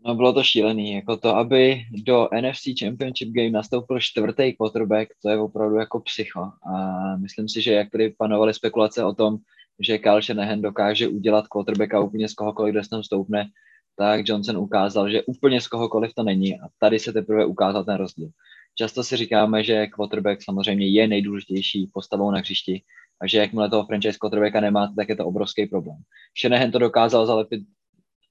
No 0.06 0.14
bylo 0.14 0.32
to 0.32 0.42
šílený, 0.42 0.92
jako 0.92 1.16
to, 1.16 1.36
aby 1.36 1.82
do 2.06 2.28
NFC 2.40 2.62
Championship 2.80 3.28
Game 3.28 3.50
nastoupil 3.50 4.00
čtvrtý 4.00 4.52
quarterback, 4.52 5.08
to 5.22 5.30
je 5.30 5.38
opravdu 5.38 5.76
jako 5.76 6.00
psycho. 6.00 6.40
A 6.40 7.16
myslím 7.16 7.48
si, 7.48 7.62
že 7.62 7.72
jak 7.72 7.90
tady 7.90 8.14
panovaly 8.18 8.54
spekulace 8.54 9.04
o 9.04 9.14
tom, 9.14 9.36
že 9.80 9.98
Kyle 9.98 10.22
Shanahan 10.22 10.62
dokáže 10.62 11.08
udělat 11.08 11.46
quarterbacka 11.48 12.00
úplně 12.00 12.28
z 12.28 12.34
kohokoliv, 12.34 12.72
kde 12.72 12.84
se 12.84 12.90
tam 12.90 13.02
stoupne, 13.02 13.50
tak 13.96 14.28
Johnson 14.28 14.56
ukázal, 14.56 15.10
že 15.10 15.22
úplně 15.22 15.60
z 15.60 15.68
kohokoliv 15.68 16.14
to 16.14 16.22
není 16.22 16.60
a 16.60 16.64
tady 16.78 16.98
se 16.98 17.12
teprve 17.12 17.44
ukázal 17.44 17.84
ten 17.84 17.94
rozdíl. 17.94 18.28
Často 18.74 19.04
si 19.04 19.16
říkáme, 19.16 19.64
že 19.64 19.86
quarterback 19.86 20.42
samozřejmě 20.42 20.88
je 20.88 21.08
nejdůležitější 21.08 21.90
postavou 21.92 22.30
na 22.30 22.38
hřišti 22.38 22.82
a 23.22 23.26
že 23.26 23.38
jakmile 23.38 23.70
toho 23.70 23.86
franchise 23.86 24.18
quarterbacka 24.18 24.60
nemáte, 24.60 24.94
tak 24.96 25.08
je 25.08 25.16
to 25.16 25.26
obrovský 25.26 25.66
problém. 25.66 25.96
Shanahan 26.40 26.70
to 26.70 26.78
dokázal 26.78 27.26
zalepit 27.26 27.60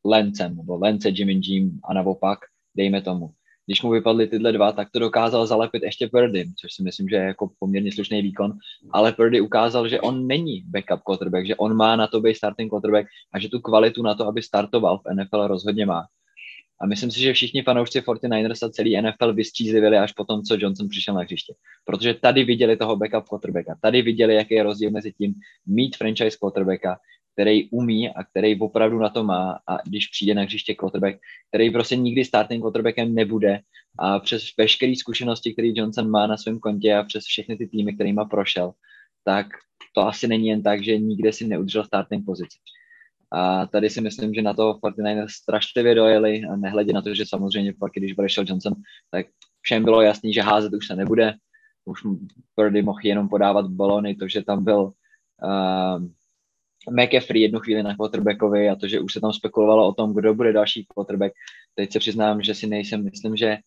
Lencem, 0.05 0.55
nebo 0.55 0.77
Lence 0.77 1.09
Jimmy 1.09 1.39
Jim 1.43 1.79
a 1.83 1.93
naopak, 1.93 2.39
dejme 2.75 3.01
tomu. 3.01 3.31
Když 3.65 3.81
mu 3.81 3.89
vypadly 3.89 4.27
tyhle 4.27 4.51
dva, 4.51 4.71
tak 4.71 4.87
to 4.91 4.99
dokázal 4.99 5.47
zalepit 5.47 5.83
ještě 5.83 6.07
Purdy, 6.07 6.45
což 6.61 6.73
si 6.73 6.83
myslím, 6.83 7.09
že 7.09 7.15
je 7.15 7.21
jako 7.21 7.51
poměrně 7.59 7.91
slušný 7.91 8.21
výkon, 8.21 8.57
ale 8.91 9.11
Purdy 9.11 9.41
ukázal, 9.41 9.87
že 9.87 10.01
on 10.01 10.27
není 10.27 10.63
backup 10.65 11.01
quarterback, 11.03 11.47
že 11.47 11.55
on 11.55 11.73
má 11.73 11.95
na 11.95 12.07
to 12.07 12.21
být 12.21 12.35
starting 12.35 12.69
quarterback 12.69 13.07
a 13.33 13.39
že 13.39 13.49
tu 13.49 13.59
kvalitu 13.59 14.01
na 14.03 14.15
to, 14.15 14.27
aby 14.27 14.41
startoval 14.41 14.97
v 14.97 15.13
NFL 15.13 15.47
rozhodně 15.47 15.85
má. 15.85 16.05
A 16.81 16.85
myslím 16.85 17.11
si, 17.11 17.19
že 17.19 17.33
všichni 17.33 17.63
fanoušci 17.63 18.01
49ers 18.01 18.67
a 18.67 18.69
celý 18.69 19.01
NFL 19.01 19.33
vystřízlivili 19.33 19.97
až 19.97 20.11
po 20.11 20.25
tom, 20.25 20.43
co 20.43 20.55
Johnson 20.59 20.89
přišel 20.89 21.13
na 21.13 21.21
hřiště. 21.21 21.53
Protože 21.85 22.13
tady 22.13 22.43
viděli 22.43 22.77
toho 22.77 22.95
backup 22.95 23.29
quarterbacka, 23.29 23.77
tady 23.81 24.01
viděli, 24.01 24.35
jaký 24.35 24.53
je 24.53 24.63
rozdíl 24.63 24.91
mezi 24.91 25.11
tím 25.11 25.33
mít 25.65 25.95
franchise 25.95 26.37
quarterbacka, 26.41 26.97
který 27.33 27.69
umí 27.69 28.09
a 28.09 28.23
který 28.23 28.59
opravdu 28.59 28.99
na 28.99 29.09
to 29.09 29.23
má 29.23 29.59
a 29.67 29.77
když 29.87 30.07
přijde 30.07 30.33
na 30.33 30.41
hřiště 30.41 30.75
quarterback, 30.75 31.19
který 31.49 31.71
prostě 31.71 31.95
nikdy 31.95 32.25
starting 32.25 32.63
quarterbackem 32.63 33.15
nebude 33.15 33.59
a 33.99 34.19
přes 34.19 34.43
veškeré 34.57 34.95
zkušenosti, 34.95 35.53
které 35.53 35.71
Johnson 35.75 36.09
má 36.09 36.27
na 36.27 36.37
svém 36.37 36.59
kontě 36.59 36.93
a 36.93 37.03
přes 37.03 37.23
všechny 37.23 37.57
ty 37.57 37.67
týmy, 37.67 37.95
kterýma 37.95 38.25
prošel, 38.25 38.71
tak 39.23 39.47
to 39.95 40.01
asi 40.01 40.27
není 40.27 40.47
jen 40.47 40.63
tak, 40.63 40.83
že 40.83 40.97
nikde 40.97 41.33
si 41.33 41.47
neudržel 41.47 41.83
starting 41.83 42.25
pozici. 42.25 42.57
A 43.31 43.65
tady 43.65 43.89
si 43.89 44.01
myslím, 44.01 44.33
že 44.33 44.41
na 44.41 44.53
to 44.53 44.73
49ers 44.73 45.27
strašlivě 45.29 45.95
dojeli 45.95 46.41
nehledě 46.55 46.93
na 46.93 47.01
to, 47.01 47.13
že 47.13 47.25
samozřejmě 47.25 47.73
pak, 47.79 47.91
když 47.95 48.17
odešel 48.17 48.45
Johnson, 48.47 48.73
tak 49.11 49.25
všem 49.61 49.83
bylo 49.83 50.01
jasný, 50.01 50.33
že 50.33 50.41
házet 50.41 50.73
už 50.73 50.87
se 50.87 50.95
nebude. 50.95 51.33
Už 51.85 52.01
Purdy 52.55 52.81
mohl 52.81 52.99
jenom 53.03 53.29
podávat 53.29 53.67
balony, 53.67 54.15
to, 54.15 54.27
že 54.27 54.43
tam 54.43 54.63
byl 54.63 54.91
uh, 55.43 56.03
McAfee 56.91 57.41
jednu 57.41 57.59
chvíli 57.59 57.83
na 57.83 57.95
quarterbackovi 57.95 58.69
a 58.69 58.75
to, 58.75 58.87
že 58.87 58.99
už 58.99 59.13
se 59.13 59.21
tam 59.21 59.33
spekulovalo 59.33 59.87
o 59.87 59.93
tom, 59.93 60.13
kdo 60.13 60.33
bude 60.33 60.53
další 60.53 60.85
quarterback. 60.93 61.33
Teď 61.75 61.91
se 61.91 61.99
přiznám, 61.99 62.41
že 62.41 62.55
si 62.55 62.67
nejsem, 62.67 63.03
myslím, 63.03 63.35
že 63.35 63.57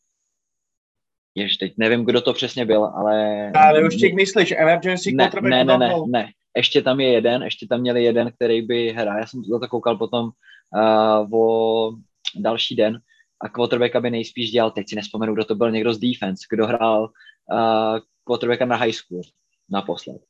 Jež 1.34 1.56
teď 1.56 1.72
nevím, 1.76 2.04
kdo 2.04 2.20
to 2.20 2.32
přesně 2.32 2.64
byl, 2.64 2.84
ale... 2.84 3.50
Ale 3.52 3.84
už 3.86 3.96
ti 3.96 4.12
myslíš, 4.12 4.54
emergency 4.58 5.12
ne, 5.12 5.24
quarterback? 5.24 5.50
Ne, 5.50 5.64
ne, 5.64 5.78
ne, 5.78 5.94
ne, 6.06 6.28
ještě 6.56 6.82
tam 6.82 7.00
je 7.00 7.08
jeden, 7.08 7.42
ještě 7.42 7.66
tam 7.66 7.80
měli 7.80 8.04
jeden, 8.04 8.32
který 8.32 8.62
by 8.62 8.92
hrál. 8.92 9.18
Já 9.18 9.26
jsem 9.26 9.42
to 9.44 9.68
koukal 9.68 9.96
potom 9.96 10.30
uh, 10.76 11.40
o 11.40 11.92
další 12.34 12.76
den 12.76 13.00
a 13.40 13.48
quarterbacka 13.48 14.00
by 14.00 14.10
nejspíš 14.10 14.50
dělal, 14.50 14.70
teď 14.70 14.88
si 14.88 14.96
nespomenu, 14.96 15.34
kdo 15.34 15.44
to 15.44 15.54
byl, 15.54 15.70
někdo 15.70 15.94
z 15.94 15.98
defense, 15.98 16.46
kdo 16.50 16.66
hrál 16.66 17.02
uh, 17.02 17.98
quarterbacka 18.24 18.64
na 18.64 18.76
high 18.76 18.92
school 18.92 19.22
naposled 19.70 20.22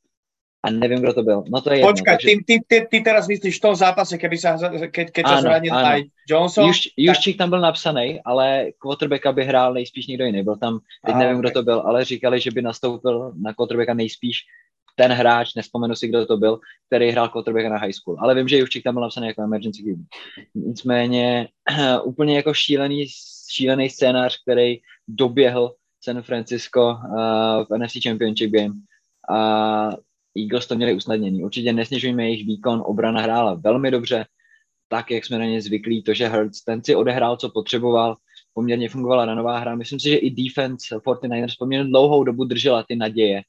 a 0.62 0.70
nevím, 0.70 0.98
kdo 0.98 1.12
to 1.12 1.22
byl. 1.22 1.44
No 1.48 1.60
to 1.60 1.70
je 1.70 1.76
jedno, 1.76 1.90
Počkaj, 1.90 2.14
takže... 2.14 2.28
ty, 2.28 2.44
ty, 2.46 2.64
ty, 2.68 2.86
ty 2.90 3.00
teraz 3.00 3.26
myslíš 3.28 3.58
v 3.58 3.60
tom 3.60 3.74
zápase, 3.74 4.14
keby 4.14 4.36
sa, 4.38 4.54
keď, 4.94 5.10
keď 5.10 5.24
sa 5.26 5.38
zranil 5.42 5.74
aj 5.74 6.06
Johnson? 6.30 6.70
Juš, 6.70 6.94
Juščík 6.94 7.34
tam 7.34 7.50
byl 7.50 7.60
napsaný, 7.60 8.22
ale 8.22 8.70
quarterbacka 8.78 9.32
by 9.32 9.42
hrál 9.44 9.74
nejspíš 9.74 10.06
někdo 10.06 10.24
jiný. 10.24 10.42
Byl 10.42 10.56
tam, 10.56 10.78
teď 11.06 11.14
nevím, 11.14 11.36
okay. 11.36 11.40
kdo 11.40 11.50
to 11.50 11.62
byl, 11.62 11.80
ale 11.80 12.04
říkali, 12.04 12.40
že 12.40 12.50
by 12.50 12.62
nastoupil 12.62 13.32
na 13.42 13.54
quarterbacka 13.54 13.94
nejspíš 13.94 14.46
ten 14.94 15.12
hráč, 15.12 15.54
nespomenu 15.54 15.94
si, 15.94 16.08
kdo 16.08 16.26
to 16.26 16.36
byl, 16.36 16.60
který 16.86 17.10
hrál 17.10 17.28
quarterbacka 17.28 17.68
na 17.68 17.78
high 17.78 17.92
school. 17.92 18.16
Ale 18.20 18.34
vím, 18.34 18.48
že 18.48 18.58
Juščík 18.58 18.84
tam 18.84 18.94
byl 18.94 19.02
napsaný 19.02 19.26
jako 19.26 19.42
emergency 19.42 19.82
QB. 19.82 20.06
Nicméně 20.54 21.48
úplně 22.04 22.36
jako 22.36 22.54
šílený, 22.54 23.06
šílený 23.50 23.90
scénář, 23.90 24.38
který 24.42 24.78
doběhl 25.08 25.74
San 26.04 26.22
Francisco 26.22 26.90
uh, 26.90 27.64
v 27.70 27.78
NFC 27.78 27.92
Championship 28.02 28.50
Game. 28.50 28.74
A 29.30 29.90
Eagles 30.38 30.66
to 30.66 30.74
měli 30.74 30.94
usnadnění. 30.94 31.44
Určitě 31.44 31.72
nesnižujeme 31.72 32.24
jejich 32.24 32.46
výkon, 32.46 32.82
obrana 32.86 33.20
hrála 33.20 33.54
velmi 33.54 33.90
dobře, 33.90 34.24
tak, 34.88 35.10
jak 35.10 35.24
jsme 35.24 35.38
na 35.38 35.44
ně 35.44 35.62
zvyklí, 35.62 36.02
to, 36.02 36.14
že 36.14 36.28
Hurts 36.28 36.64
ten 36.64 36.84
si 36.84 36.94
odehrál, 36.94 37.36
co 37.36 37.48
potřeboval, 37.50 38.16
poměrně 38.54 38.88
fungovala 38.88 39.26
na 39.26 39.34
nová 39.34 39.58
hra. 39.58 39.74
Myslím 39.74 40.00
si, 40.00 40.08
že 40.08 40.16
i 40.16 40.30
defense 40.30 40.96
49ers 40.96 41.54
poměrně 41.58 41.90
dlouhou 41.90 42.24
dobu 42.24 42.44
držela 42.44 42.82
ty 42.82 42.96
naděje, 42.96 43.42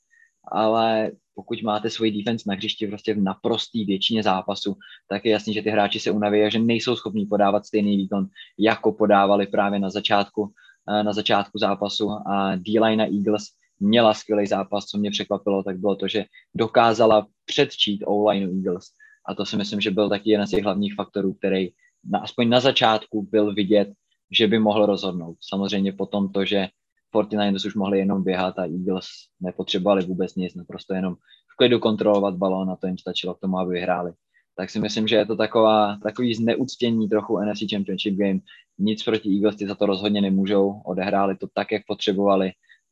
ale 0.52 1.12
pokud 1.36 1.62
máte 1.62 1.90
svůj 1.90 2.12
defense 2.12 2.44
na 2.48 2.56
hřišti 2.56 2.88
prostě 2.88 3.14
v 3.14 3.22
naprostý 3.22 3.86
většině 3.86 4.24
zápasu, 4.24 4.78
tak 5.08 5.26
je 5.26 5.32
jasný, 5.32 5.54
že 5.54 5.62
ty 5.62 5.70
hráči 5.70 6.00
se 6.00 6.12
unaví 6.12 6.44
a 6.44 6.50
že 6.50 6.60
nejsou 6.60 6.96
schopní 6.96 7.26
podávat 7.26 7.66
stejný 7.66 7.98
výkon, 7.98 8.28
jako 8.58 8.92
podávali 8.92 9.48
právě 9.48 9.80
na 9.80 9.90
začátku, 9.90 10.52
eh, 10.90 11.04
na 11.04 11.14
začátku 11.14 11.58
zápasu 11.58 12.10
a 12.12 12.56
D-line 12.56 13.04
Eagles 13.04 13.44
měla 13.80 14.14
skvělý 14.14 14.48
zápas, 14.48 14.86
co 14.86 14.98
mě 14.98 15.12
překvapilo, 15.12 15.64
tak 15.64 15.78
bylo 15.78 15.96
to, 15.96 16.08
že 16.08 16.26
dokázala 16.56 17.28
předčít 17.46 18.04
O-line 18.06 18.46
Eagles. 18.46 18.86
A 19.26 19.36
to 19.36 19.46
si 19.46 19.58
myslím, 19.58 19.82
že 19.82 19.92
byl 19.92 20.10
taky 20.10 20.32
jeden 20.32 20.48
z 20.48 20.50
těch 20.50 20.64
hlavních 20.64 20.96
faktorů, 20.96 21.34
který 21.34 21.70
na, 22.04 22.20
aspoň 22.20 22.50
na 22.50 22.60
začátku 22.60 23.28
byl 23.32 23.54
vidět, 23.54 23.90
že 24.32 24.48
by 24.48 24.60
mohl 24.60 24.86
rozhodnout. 24.86 25.38
Samozřejmě 25.42 25.94
potom 25.94 26.32
to, 26.32 26.46
že 26.46 26.68
49ers 27.14 27.68
už 27.68 27.76
mohli 27.76 28.00
jenom 28.00 28.24
běhat 28.24 28.60
a 28.60 28.66
Eagles 28.66 29.06
nepotřebovali 29.42 30.06
vůbec 30.06 30.36
nic, 30.36 30.56
naprosto 30.56 30.94
jenom 30.94 31.16
v 31.54 31.56
klidu 31.58 31.80
kontrolovat 31.80 32.36
balón 32.36 32.72
a 32.72 32.76
to 32.76 32.88
jim 32.88 32.98
stačilo 32.98 33.34
k 33.34 33.40
tomu, 33.40 33.58
aby 33.58 33.74
vyhráli. 33.74 34.12
Tak 34.56 34.70
si 34.70 34.80
myslím, 34.80 35.08
že 35.08 35.16
je 35.16 35.26
to 35.26 35.36
taková, 35.36 35.98
takový 36.04 36.34
zneuctění 36.34 37.10
trochu 37.10 37.40
NFC 37.40 37.64
Championship 37.72 38.16
Game. 38.16 38.40
Nic 38.80 39.04
proti 39.04 39.36
Eagles 39.36 39.56
ty 39.56 39.68
za 39.68 39.76
to 39.76 39.86
rozhodně 39.86 40.22
nemůžou, 40.22 40.82
odehráli 40.86 41.38
to 41.38 41.48
tak, 41.54 41.72
jak 41.72 41.82
potřebovali 41.88 42.52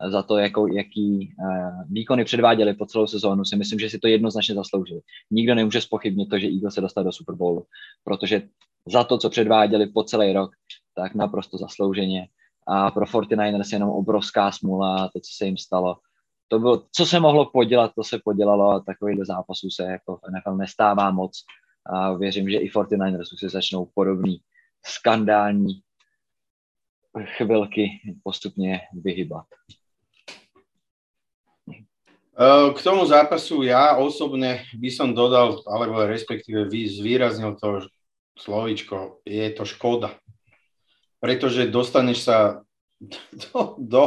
za 0.10 0.24
to, 0.24 0.38
jako, 0.38 0.68
jaký 0.68 1.36
uh, 1.40 1.84
výkony 1.90 2.26
předváděli 2.26 2.74
po 2.74 2.86
celou 2.86 3.08
sezónu, 3.08 3.46
si 3.46 3.56
myslím, 3.56 3.80
že 3.80 3.90
si 3.90 4.00
to 4.00 4.08
jednoznačně 4.08 4.56
zasloužili. 4.56 5.02
Nikdo 5.32 5.56
nemůže 5.56 5.82
spochybnit 5.82 6.30
to, 6.30 6.40
že 6.40 6.48
Eagles 6.48 6.74
se 6.74 6.82
dostal 6.82 7.04
do 7.04 7.12
Super 7.12 7.36
Bowlu, 7.36 7.66
protože 8.04 8.42
za 8.88 9.04
to, 9.04 9.18
co 9.18 9.30
předváděli 9.30 9.88
po 9.88 10.04
celý 10.04 10.34
rok, 10.34 10.52
tak 10.96 11.16
naprosto 11.16 11.58
zaslouženě. 11.58 12.28
A 12.68 12.92
pro 12.92 13.06
49ers 13.06 13.72
je 13.72 13.76
jenom 13.76 13.90
obrovská 13.90 14.52
smůla, 14.52 15.10
to, 15.14 15.20
co 15.20 15.32
se 15.38 15.46
jim 15.46 15.58
stalo. 15.58 15.98
To 16.48 16.60
bylo, 16.60 16.84
co 16.92 17.06
se 17.06 17.20
mohlo 17.20 17.46
podělat, 17.46 17.92
to 17.96 18.04
se 18.04 18.20
podělalo 18.24 18.72
a 18.72 18.80
takovýhle 18.80 19.26
zápasů 19.26 19.70
se 19.70 19.84
jako 19.84 20.20
NFL 20.32 20.56
nestává 20.56 21.12
moc. 21.12 21.46
A 21.86 22.14
věřím, 22.14 22.50
že 22.50 22.58
i 22.58 22.70
49ers 22.70 23.34
už 23.34 23.40
se 23.40 23.50
začnou 23.50 23.90
podobný 23.94 24.42
skandální 24.86 25.82
chvilky 27.38 27.90
postupně 28.24 28.80
vyhybat. 28.94 29.46
K 32.76 32.80
tomu 32.84 33.06
zápasu 33.06 33.62
ja 33.62 33.94
osobne 34.00 34.66
by 34.74 34.90
som 34.90 35.14
dodal, 35.14 35.62
alebo 35.68 36.08
respektíve 36.08 36.66
zvýraznil 36.72 37.60
to 37.60 37.86
slovičko, 38.40 39.22
je 39.28 39.46
to 39.52 39.68
škoda. 39.68 40.16
Pretože 41.22 41.70
dostaneš 41.70 42.26
sa 42.26 42.38
do, 43.54 43.78
do 43.78 44.04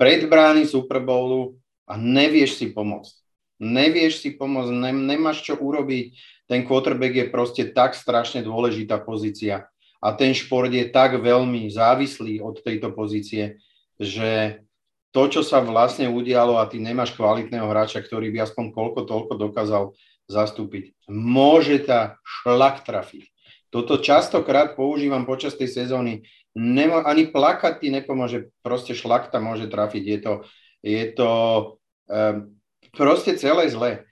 predbrány 0.00 0.64
Super 0.64 1.04
Bowlu 1.04 1.60
a 1.84 2.00
nevieš 2.00 2.58
si 2.58 2.72
pomôcť. 2.72 3.14
Nevieš 3.60 4.24
si 4.24 4.34
pomôcť, 4.34 4.72
ne, 4.72 4.90
nemáš 4.92 5.44
čo 5.44 5.54
urobiť. 5.60 6.16
Ten 6.48 6.64
quarterback 6.64 7.14
je 7.14 7.26
proste 7.32 7.62
tak 7.70 7.94
strašne 7.94 8.44
dôležitá 8.44 9.00
pozícia 9.00 9.68
a 10.04 10.12
ten 10.12 10.36
šport 10.36 10.68
je 10.68 10.84
tak 10.92 11.16
veľmi 11.16 11.64
závislý 11.72 12.44
od 12.44 12.60
tejto 12.60 12.92
pozície, 12.92 13.56
že 13.96 14.60
to, 15.16 15.30
čo 15.32 15.40
sa 15.40 15.64
vlastne 15.64 16.12
udialo 16.12 16.60
a 16.60 16.68
ty 16.68 16.76
nemáš 16.76 17.16
kvalitného 17.16 17.64
hráča, 17.64 18.04
ktorý 18.04 18.28
by 18.28 18.44
aspoň 18.44 18.64
koľko 18.76 19.00
toľko 19.08 19.32
dokázal 19.40 19.84
zastúpiť, 20.28 20.92
môže 21.08 21.80
tá 21.88 22.20
šlak 22.20 22.84
trafiť. 22.84 23.32
Toto 23.72 23.96
častokrát 23.96 24.76
používam 24.76 25.24
počas 25.24 25.56
tej 25.56 25.72
sezóny. 25.72 26.28
Nemo, 26.54 27.02
ani 27.02 27.26
plakať 27.34 27.82
ti 27.82 27.88
nepomôže, 27.90 28.54
proste 28.62 28.94
šlakta 28.94 29.42
môže 29.42 29.66
trafiť. 29.66 30.04
Je 30.06 30.18
to, 30.22 30.32
je 30.86 31.04
to 31.10 31.30
um, 32.06 32.54
proste 32.94 33.34
celé 33.42 33.66
zle. 33.74 34.06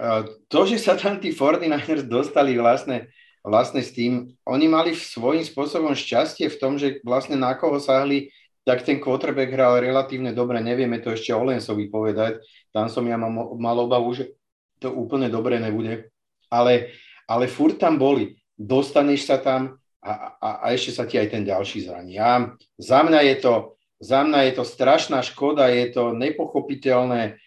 Uh, 0.00 0.24
to, 0.48 0.64
že 0.64 0.80
sa 0.80 0.96
tam 0.96 1.20
tí 1.20 1.36
49ers 1.36 2.08
dostali 2.08 2.56
vlastne, 2.56 3.12
vlastne 3.44 3.84
s 3.84 3.92
tým, 3.92 4.32
oni 4.48 4.66
mali 4.72 4.96
svojím 4.96 5.44
spôsobom 5.44 5.92
šťastie 5.92 6.48
v 6.48 6.60
tom, 6.60 6.80
že 6.80 7.04
vlastne 7.04 7.36
na 7.36 7.52
koho 7.52 7.76
sahli 7.76 8.32
tak 8.66 8.82
ten 8.82 8.98
quarterback 8.98 9.54
hral 9.54 9.78
relatívne 9.78 10.34
dobre, 10.34 10.58
nevieme 10.58 10.98
to 10.98 11.14
ešte 11.14 11.30
o 11.30 11.46
Lensovi 11.46 11.86
povedať, 11.86 12.42
tam 12.74 12.90
som 12.90 13.06
ja 13.06 13.14
mal, 13.14 13.30
mal 13.54 13.78
obavu, 13.78 14.10
že 14.10 14.34
to 14.82 14.90
úplne 14.90 15.30
dobre 15.30 15.62
nebude, 15.62 16.10
ale, 16.50 16.90
ale 17.30 17.46
furt 17.46 17.78
tam 17.78 17.94
boli, 17.94 18.34
dostaneš 18.58 19.30
sa 19.30 19.38
tam 19.38 19.78
a, 20.06 20.38
a, 20.38 20.50
a 20.62 20.66
ešte 20.70 20.94
sa 20.94 21.02
ti 21.02 21.18
aj 21.18 21.34
ten 21.34 21.42
ďalší 21.42 21.90
zraní. 21.90 22.14
A 22.22 22.54
za 22.78 23.02
mňa 23.02 23.20
je 23.34 23.36
to, 23.42 23.54
za 23.98 24.22
mňa 24.22 24.40
je 24.46 24.52
to 24.54 24.64
strašná 24.64 25.18
škoda, 25.26 25.66
je 25.66 25.90
to 25.90 26.14
nepochopiteľné. 26.14 27.42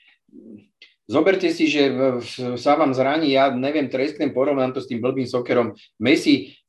Zoberte 1.10 1.49
si, 1.49 1.66
že 1.72 1.89
sa 2.60 2.78
vám 2.78 2.93
zraní, 2.93 3.34
ja 3.34 3.49
neviem, 3.49 3.89
trestným 3.89 4.30
porovnám 4.30 4.78
to 4.78 4.84
s 4.84 4.91
tým 4.91 5.01
blbým 5.01 5.26
sokerom. 5.26 5.74
Messi 5.97 6.60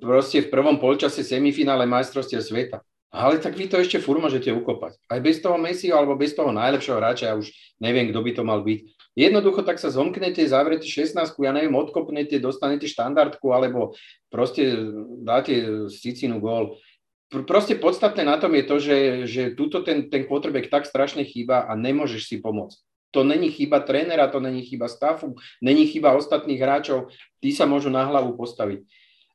proste 0.00 0.46
v 0.46 0.48
prvom 0.48 0.80
polčase 0.80 1.20
semifinále 1.20 1.84
majstrovstiev 1.84 2.40
sveta 2.40 2.80
ale 3.12 3.38
tak 3.38 3.52
vy 3.60 3.68
to 3.68 3.76
ešte 3.76 4.00
fur 4.00 4.16
môžete 4.16 4.48
ukopať. 4.48 4.96
Aj 5.04 5.20
bez 5.20 5.44
toho 5.44 5.60
Messi 5.60 5.92
alebo 5.92 6.16
bez 6.16 6.32
toho 6.32 6.48
najlepšieho 6.48 6.96
hráča, 6.96 7.28
ja 7.28 7.34
už 7.36 7.52
neviem, 7.76 8.08
kto 8.08 8.24
by 8.24 8.30
to 8.32 8.42
mal 8.42 8.64
byť. 8.64 8.80
Jednoducho 9.12 9.60
tak 9.60 9.76
sa 9.76 9.92
zomknete, 9.92 10.40
zavrete 10.48 10.88
16, 10.88 11.36
ja 11.36 11.52
neviem, 11.52 11.76
odkopnete, 11.76 12.40
dostanete 12.40 12.88
štandardku 12.88 13.44
alebo 13.52 13.92
proste 14.32 14.72
dáte 15.20 15.84
Sicinu 15.92 16.40
gól. 16.40 16.80
Proste 17.28 17.76
podstatné 17.76 18.24
na 18.24 18.36
tom 18.40 18.52
je 18.56 18.64
to, 18.64 18.76
že, 18.80 18.98
že 19.28 19.42
túto 19.56 19.84
ten, 19.84 20.08
ten 20.08 20.24
quarterback 20.24 20.68
tak 20.68 20.88
strašne 20.88 21.24
chýba 21.24 21.64
a 21.64 21.76
nemôžeš 21.76 22.28
si 22.28 22.36
pomôcť. 22.40 22.76
To 23.12 23.20
není 23.24 23.52
chyba 23.52 23.84
trénera, 23.84 24.28
to 24.32 24.40
není 24.40 24.64
chyba 24.64 24.88
stafu, 24.88 25.36
není 25.60 25.84
chyba 25.84 26.16
ostatných 26.16 26.60
hráčov, 26.60 27.12
tí 27.44 27.52
sa 27.52 27.68
môžu 27.68 27.92
na 27.92 28.08
hlavu 28.08 28.32
postaviť. 28.40 28.80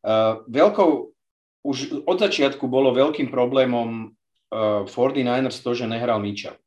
Uh, 0.01 0.41
veľkou 0.49 1.13
už 1.61 2.05
od 2.05 2.17
začiatku 2.17 2.65
bolo 2.65 2.93
veľkým 2.93 3.29
problémom 3.29 4.13
uh, 4.49 4.85
49ers 4.89 5.61
to, 5.61 5.77
že 5.77 5.85
nehral 5.85 6.17
Mitchell. 6.17 6.57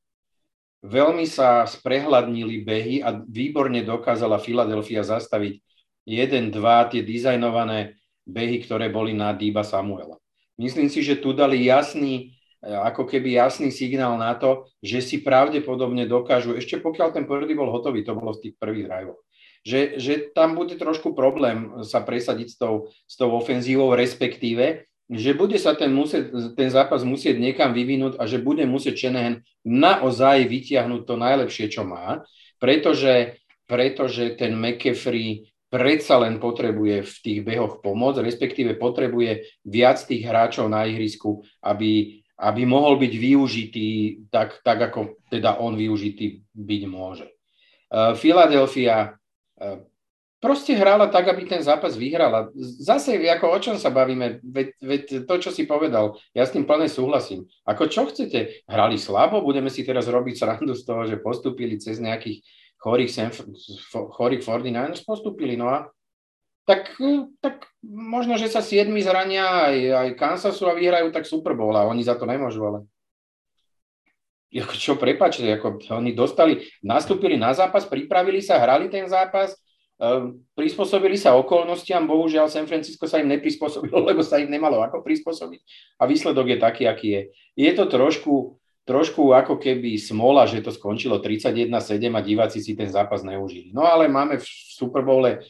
Veľmi 0.81 1.29
sa 1.29 1.69
sprehľadnili 1.69 2.65
behy 2.65 3.05
a 3.05 3.21
výborne 3.21 3.85
dokázala 3.85 4.41
Philadelphia 4.41 5.05
zastaviť 5.05 5.61
jeden, 6.09 6.49
dva 6.49 6.89
tie 6.89 7.05
dizajnované 7.05 8.01
behy, 8.25 8.65
ktoré 8.65 8.89
boli 8.89 9.13
na 9.13 9.37
Díba 9.37 9.61
Samuela. 9.61 10.17
Myslím 10.57 10.89
si, 10.89 11.05
že 11.05 11.21
tu 11.21 11.37
dali 11.37 11.69
jasný, 11.69 12.33
eh, 12.65 12.73
ako 12.73 13.05
keby 13.05 13.37
jasný 13.37 13.69
signál 13.69 14.17
na 14.17 14.33
to, 14.37 14.69
že 14.81 15.05
si 15.05 15.17
pravdepodobne 15.21 16.09
dokážu, 16.09 16.57
ešte 16.57 16.81
pokiaľ 16.81 17.13
ten 17.13 17.25
prvý 17.29 17.53
bol 17.53 17.69
hotový, 17.69 18.01
to 18.01 18.17
bolo 18.17 18.33
v 18.37 18.49
tých 18.49 18.55
prvých 18.57 18.89
drivoch, 18.89 19.21
že, 19.61 20.01
že 20.01 20.33
tam 20.33 20.57
bude 20.57 20.81
trošku 20.81 21.13
problém 21.13 21.85
sa 21.85 22.01
presadiť 22.01 22.49
s 22.49 22.57
tou, 22.57 22.89
s 23.05 23.15
tou 23.21 23.37
ofenzívou, 23.37 23.93
respektíve 23.93 24.90
že 25.11 25.35
bude 25.35 25.59
sa 25.59 25.75
ten, 25.75 25.91
musieť, 25.91 26.55
ten 26.55 26.71
zápas 26.71 27.03
musieť 27.03 27.43
niekam 27.43 27.75
vyvinúť 27.75 28.15
a 28.23 28.31
že 28.31 28.39
bude 28.39 28.63
musieť 28.63 28.95
Shanahan 29.11 29.43
naozaj 29.67 30.47
vytiahnuť 30.47 31.03
to 31.03 31.15
najlepšie, 31.19 31.67
čo 31.67 31.83
má, 31.83 32.23
pretože, 32.63 33.43
pretože 33.67 34.39
ten 34.39 34.55
McAfee 34.55 35.51
predsa 35.67 36.23
len 36.23 36.39
potrebuje 36.39 37.03
v 37.03 37.15
tých 37.27 37.41
behoch 37.43 37.83
pomoc, 37.83 38.23
respektíve 38.23 38.79
potrebuje 38.79 39.63
viac 39.67 39.99
tých 40.03 40.23
hráčov 40.27 40.71
na 40.71 40.87
ihrisku, 40.87 41.43
aby, 41.63 42.23
aby 42.39 42.63
mohol 42.63 42.95
byť 42.99 43.13
využitý 43.15 43.89
tak, 44.31 44.63
tak, 44.63 44.79
ako 44.91 45.19
teda 45.27 45.59
on 45.59 45.75
využitý 45.75 46.47
byť 46.55 46.83
môže. 46.87 47.27
Philadelphia 47.91 49.19
proste 50.41 50.73
hrála 50.73 51.13
tak, 51.13 51.29
aby 51.29 51.45
ten 51.45 51.61
zápas 51.61 51.95
vyhrala. 51.95 52.49
Zase, 52.57 53.21
ako 53.21 53.47
o 53.53 53.59
čom 53.61 53.77
sa 53.77 53.93
bavíme, 53.93 54.41
veď, 54.41 54.69
veď 54.81 55.03
to, 55.29 55.35
čo 55.37 55.51
si 55.53 55.69
povedal, 55.69 56.17
ja 56.33 56.49
s 56.49 56.57
tým 56.57 56.65
plne 56.65 56.89
súhlasím. 56.89 57.45
Ako 57.69 57.87
čo 57.93 58.09
chcete? 58.09 58.65
Hrali 58.65 58.97
slabo? 58.97 59.45
Budeme 59.45 59.69
si 59.69 59.85
teraz 59.85 60.09
robiť 60.09 60.35
srandu 60.35 60.73
z 60.73 60.83
toho, 60.83 61.05
že 61.05 61.21
postupili 61.21 61.77
cez 61.77 62.01
nejakých 62.01 62.41
chorých, 62.81 63.11
sem, 63.13 63.29
chorých 63.93 64.41
49ers? 64.43 65.05
Postupili, 65.05 65.61
no 65.61 65.69
a 65.69 65.93
tak, 66.65 66.97
tak 67.45 67.69
možno, 67.85 68.41
že 68.41 68.49
sa 68.49 68.65
siedmi 68.65 69.05
zrania 69.05 69.69
aj, 69.69 69.77
aj 69.93 70.09
Kansasu 70.17 70.65
a 70.71 70.79
vyhrajú 70.79 71.13
tak 71.13 71.29
Super 71.29 71.53
Bowl 71.53 71.77
a 71.77 71.85
oni 71.85 72.01
za 72.01 72.17
to 72.17 72.25
nemôžu, 72.25 72.65
ale 72.65 72.79
ako 74.51 74.75
čo, 74.75 74.99
prepáčte, 74.99 75.47
ako 75.47 75.79
oni 75.95 76.11
dostali, 76.11 76.67
nastúpili 76.83 77.39
na 77.39 77.55
zápas, 77.55 77.87
pripravili 77.87 78.43
sa, 78.43 78.59
hrali 78.59 78.91
ten 78.91 79.07
zápas, 79.07 79.55
prispôsobili 80.57 81.21
sa 81.21 81.37
okolnostiam, 81.37 82.09
bohužiaľ 82.09 82.49
San 82.49 82.65
Francisco 82.65 83.05
sa 83.05 83.21
im 83.21 83.29
neprispôsobilo, 83.29 84.01
lebo 84.09 84.25
sa 84.25 84.41
im 84.41 84.49
nemalo 84.49 84.81
ako 84.81 85.05
prispôsobiť 85.05 85.61
a 86.01 86.09
výsledok 86.09 86.57
je 86.57 86.59
taký, 86.59 86.83
aký 86.89 87.09
je. 87.13 87.23
Je 87.69 87.71
to 87.77 87.85
trošku, 87.85 88.57
trošku 88.89 89.37
ako 89.37 89.61
keby 89.61 90.01
smola, 90.01 90.49
že 90.49 90.65
to 90.65 90.73
skončilo 90.73 91.21
31-7 91.21 91.69
a 92.17 92.21
diváci 92.25 92.65
si 92.65 92.73
ten 92.73 92.89
zápas 92.89 93.21
neužili. 93.21 93.77
No 93.77 93.85
ale 93.85 94.09
máme 94.09 94.41
v 94.41 94.47
Super 94.49 95.05
Bowle 95.05 95.45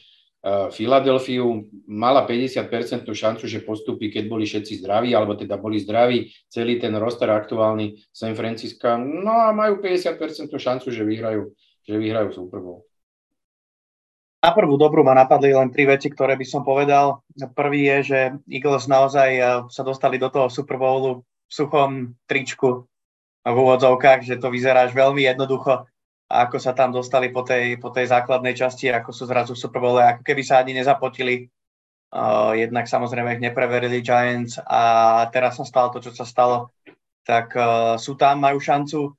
Filadelfiu, 0.73 1.69
mala 1.85 2.25
50% 2.25 3.05
šancu, 3.05 3.45
že 3.45 3.61
postupí, 3.61 4.09
keď 4.09 4.25
boli 4.25 4.49
všetci 4.49 4.81
zdraví, 4.81 5.13
alebo 5.13 5.37
teda 5.37 5.53
boli 5.61 5.77
zdraví, 5.77 6.33
celý 6.49 6.81
ten 6.81 6.97
roster 6.97 7.29
aktuálny 7.29 7.93
San 8.09 8.33
Francisco, 8.33 8.97
no 8.97 9.37
a 9.37 9.53
majú 9.53 9.77
50% 9.77 10.17
šancu, 10.49 10.89
že 10.89 11.05
vyhrajú, 11.05 11.53
že 11.85 11.93
vyhrajú 11.93 12.33
Super 12.33 12.57
Bowl. 12.57 12.89
Na 14.41 14.49
prvú 14.57 14.73
dobrú 14.73 15.05
ma 15.05 15.13
napadli 15.13 15.53
len 15.53 15.69
tri 15.69 15.85
veci, 15.85 16.09
ktoré 16.09 16.33
by 16.33 16.45
som 16.49 16.65
povedal. 16.65 17.21
Prvý 17.53 17.85
je, 17.85 17.97
že 18.09 18.19
Eagles 18.49 18.89
naozaj 18.89 19.29
eh, 19.37 19.45
sa 19.69 19.81
dostali 19.85 20.17
do 20.17 20.33
toho 20.33 20.49
Super 20.49 20.81
Bowlu 20.81 21.21
v 21.21 21.51
suchom 21.51 22.17
tričku 22.25 22.89
v 23.41 23.55
úvodzovkách, 23.57 24.21
že 24.25 24.37
to 24.37 24.53
vyzeráš 24.53 24.93
veľmi 24.93 25.25
jednoducho 25.25 25.85
ako 26.31 26.57
sa 26.63 26.71
tam 26.71 26.95
dostali 26.95 27.27
po 27.27 27.43
tej, 27.43 27.75
po 27.75 27.91
tej 27.91 28.07
základnej 28.07 28.55
časti, 28.55 28.87
ako 28.87 29.11
sú 29.11 29.27
zrazu 29.27 29.51
v 29.53 29.61
Super 29.67 29.83
Bowle, 29.83 30.07
ako 30.07 30.23
keby 30.23 30.41
sa 30.47 30.63
ani 30.63 30.71
nezapotili. 30.71 31.51
Uh, 32.11 32.55
jednak 32.55 32.87
samozrejme 32.91 33.39
ich 33.39 33.43
nepreverili 33.43 34.03
Giants 34.03 34.59
a 34.59 35.23
teraz 35.31 35.59
sa 35.59 35.67
stalo 35.67 35.91
to, 35.95 35.99
čo 36.03 36.11
sa 36.15 36.27
stalo. 36.27 36.71
Tak 37.23 37.47
uh, 37.55 37.95
sú 37.99 38.15
tam, 38.15 38.43
majú 38.43 38.59
šancu. 38.59 39.15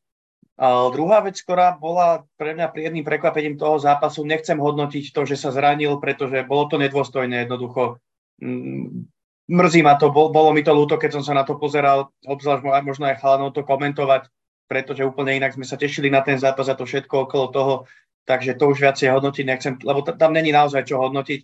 Uh, 0.62 0.94
druhá 0.94 1.18
vec, 1.26 1.42
ktorá 1.42 1.74
bola 1.74 2.22
pre 2.38 2.54
mňa 2.54 2.70
príjemným 2.70 3.02
prekvapením 3.02 3.58
toho 3.58 3.82
zápasu, 3.82 4.22
nechcem 4.22 4.54
hodnotiť 4.54 5.10
to, 5.10 5.26
že 5.26 5.34
sa 5.34 5.50
zranil, 5.50 5.98
pretože 5.98 6.46
bolo 6.46 6.70
to 6.70 6.78
nedôstojné 6.78 7.42
jednoducho. 7.42 7.98
Mm, 8.38 9.10
mrzí 9.50 9.82
ma 9.82 9.98
to, 9.98 10.14
bol, 10.14 10.30
bolo 10.30 10.54
mi 10.54 10.62
to 10.62 10.70
ľúto, 10.70 11.02
keď 11.02 11.18
som 11.18 11.26
sa 11.26 11.34
na 11.34 11.42
to 11.42 11.58
pozeral, 11.58 12.14
obzvlášť 12.22 12.62
možno 12.86 13.10
aj 13.10 13.18
chalanov 13.18 13.58
to 13.58 13.66
komentovať, 13.66 14.30
pretože 14.70 15.02
úplne 15.02 15.34
inak 15.34 15.58
sme 15.58 15.66
sa 15.66 15.74
tešili 15.74 16.06
na 16.14 16.22
ten 16.22 16.38
zápas 16.38 16.70
a 16.70 16.78
to 16.78 16.86
všetko 16.86 17.26
okolo 17.26 17.46
toho, 17.50 17.74
takže 18.22 18.54
to 18.54 18.70
už 18.70 18.86
viacej 18.86 19.10
hodnotiť 19.10 19.44
nechcem, 19.44 19.74
lebo 19.82 20.06
t- 20.06 20.14
tam 20.14 20.30
není 20.30 20.54
naozaj 20.54 20.86
čo 20.86 21.02
hodnotiť. 21.02 21.42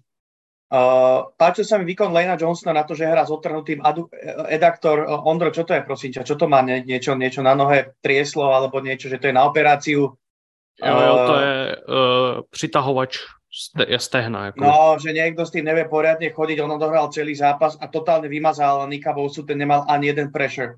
Uh, 0.69 1.33
páčil 1.41 1.65
sa 1.65 1.81
mi 1.81 1.89
výkon 1.89 2.13
Lena 2.13 2.37
Johnsona 2.37 2.77
na 2.77 2.85
to, 2.85 2.93
že 2.93 3.09
hrá 3.09 3.25
s 3.25 3.33
odtrhnutým 3.33 3.81
adu- 3.81 4.13
edaktor. 4.53 5.01
Uh, 5.01 5.25
Ondro, 5.25 5.49
čo 5.49 5.65
to 5.65 5.73
je, 5.73 5.81
prosím 5.81 6.13
ťa? 6.13 6.29
Čo 6.29 6.37
to 6.37 6.45
má? 6.45 6.61
Nie, 6.61 6.85
niečo, 6.85 7.17
niečo 7.17 7.41
na 7.41 7.57
nohe 7.57 7.97
trieslo 8.05 8.53
alebo 8.53 8.85
niečo, 8.85 9.09
že 9.09 9.17
to 9.17 9.33
je 9.33 9.39
na 9.39 9.49
operáciu? 9.49 10.13
Jo, 10.77 10.95
jo, 11.01 11.15
to 11.25 11.35
je 11.41 11.57
uh, 11.73 12.33
přitahovač 12.53 13.17
ste, 13.49 13.97
stehna. 13.97 14.53
Ako. 14.53 14.61
No, 14.61 15.01
že 15.01 15.17
niekto 15.17 15.49
s 15.49 15.57
tým 15.57 15.65
nevie 15.65 15.89
poriadne 15.89 16.29
chodiť, 16.29 16.61
on 16.61 16.77
odohral 16.77 17.09
celý 17.09 17.33
zápas 17.33 17.81
a 17.81 17.89
totálne 17.89 18.29
vymazal 18.29 18.85
Nika 18.93 19.17
Bosu, 19.17 19.49
ten 19.49 19.57
nemal 19.57 19.89
ani 19.89 20.13
jeden 20.13 20.29
pressure 20.29 20.77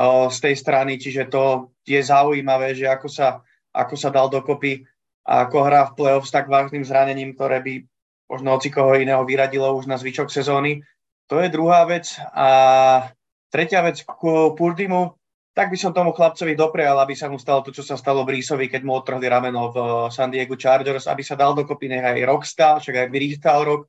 uh, 0.00 0.32
z 0.32 0.38
tej 0.48 0.54
strany, 0.56 0.96
čiže 0.96 1.28
to 1.28 1.76
je 1.84 2.00
zaujímavé, 2.00 2.72
že 2.72 2.88
ako 2.88 3.12
sa, 3.12 3.44
ako 3.76 3.94
sa 4.00 4.08
dal 4.08 4.32
dokopy 4.32 4.80
a 5.28 5.44
ako 5.44 5.58
hrá 5.60 5.92
v 5.92 5.94
play-off 5.94 6.24
s 6.24 6.32
tak 6.32 6.48
vážnym 6.48 6.88
zranením, 6.88 7.36
ktoré 7.36 7.60
by 7.60 7.84
možno 8.26 8.54
hoci 8.54 8.70
koho 8.70 8.98
iného 8.98 9.22
vyradilo 9.22 9.70
už 9.78 9.86
na 9.86 9.98
zvyčok 9.98 10.30
sezóny. 10.30 10.82
To 11.30 11.42
je 11.42 11.50
druhá 11.50 11.86
vec. 11.86 12.18
A 12.34 12.48
tretia 13.50 13.82
vec 13.82 14.02
ku 14.06 14.54
Purdimu, 14.54 15.14
tak 15.56 15.72
by 15.72 15.78
som 15.80 15.96
tomu 15.96 16.12
chlapcovi 16.12 16.52
doprial, 16.52 17.00
aby 17.00 17.16
sa 17.16 17.32
mu 17.32 17.40
stalo 17.40 17.64
to, 17.64 17.72
čo 17.72 17.80
sa 17.80 17.96
stalo 17.96 18.28
Brísovi, 18.28 18.68
keď 18.68 18.82
mu 18.84 18.92
otrhli 19.00 19.24
rameno 19.24 19.72
v 19.72 19.76
eh, 19.80 19.88
San 20.12 20.28
Diego 20.28 20.54
Chargers, 20.54 21.08
aby 21.08 21.24
sa 21.24 21.32
dal 21.32 21.56
dokopy 21.56 21.88
nech 21.88 22.04
aj 22.04 22.28
rok 22.28 22.44
stál, 22.44 22.76
však 22.78 22.94
aj 22.94 23.08
Brees 23.08 23.40
stál 23.40 23.64
rok. 23.64 23.88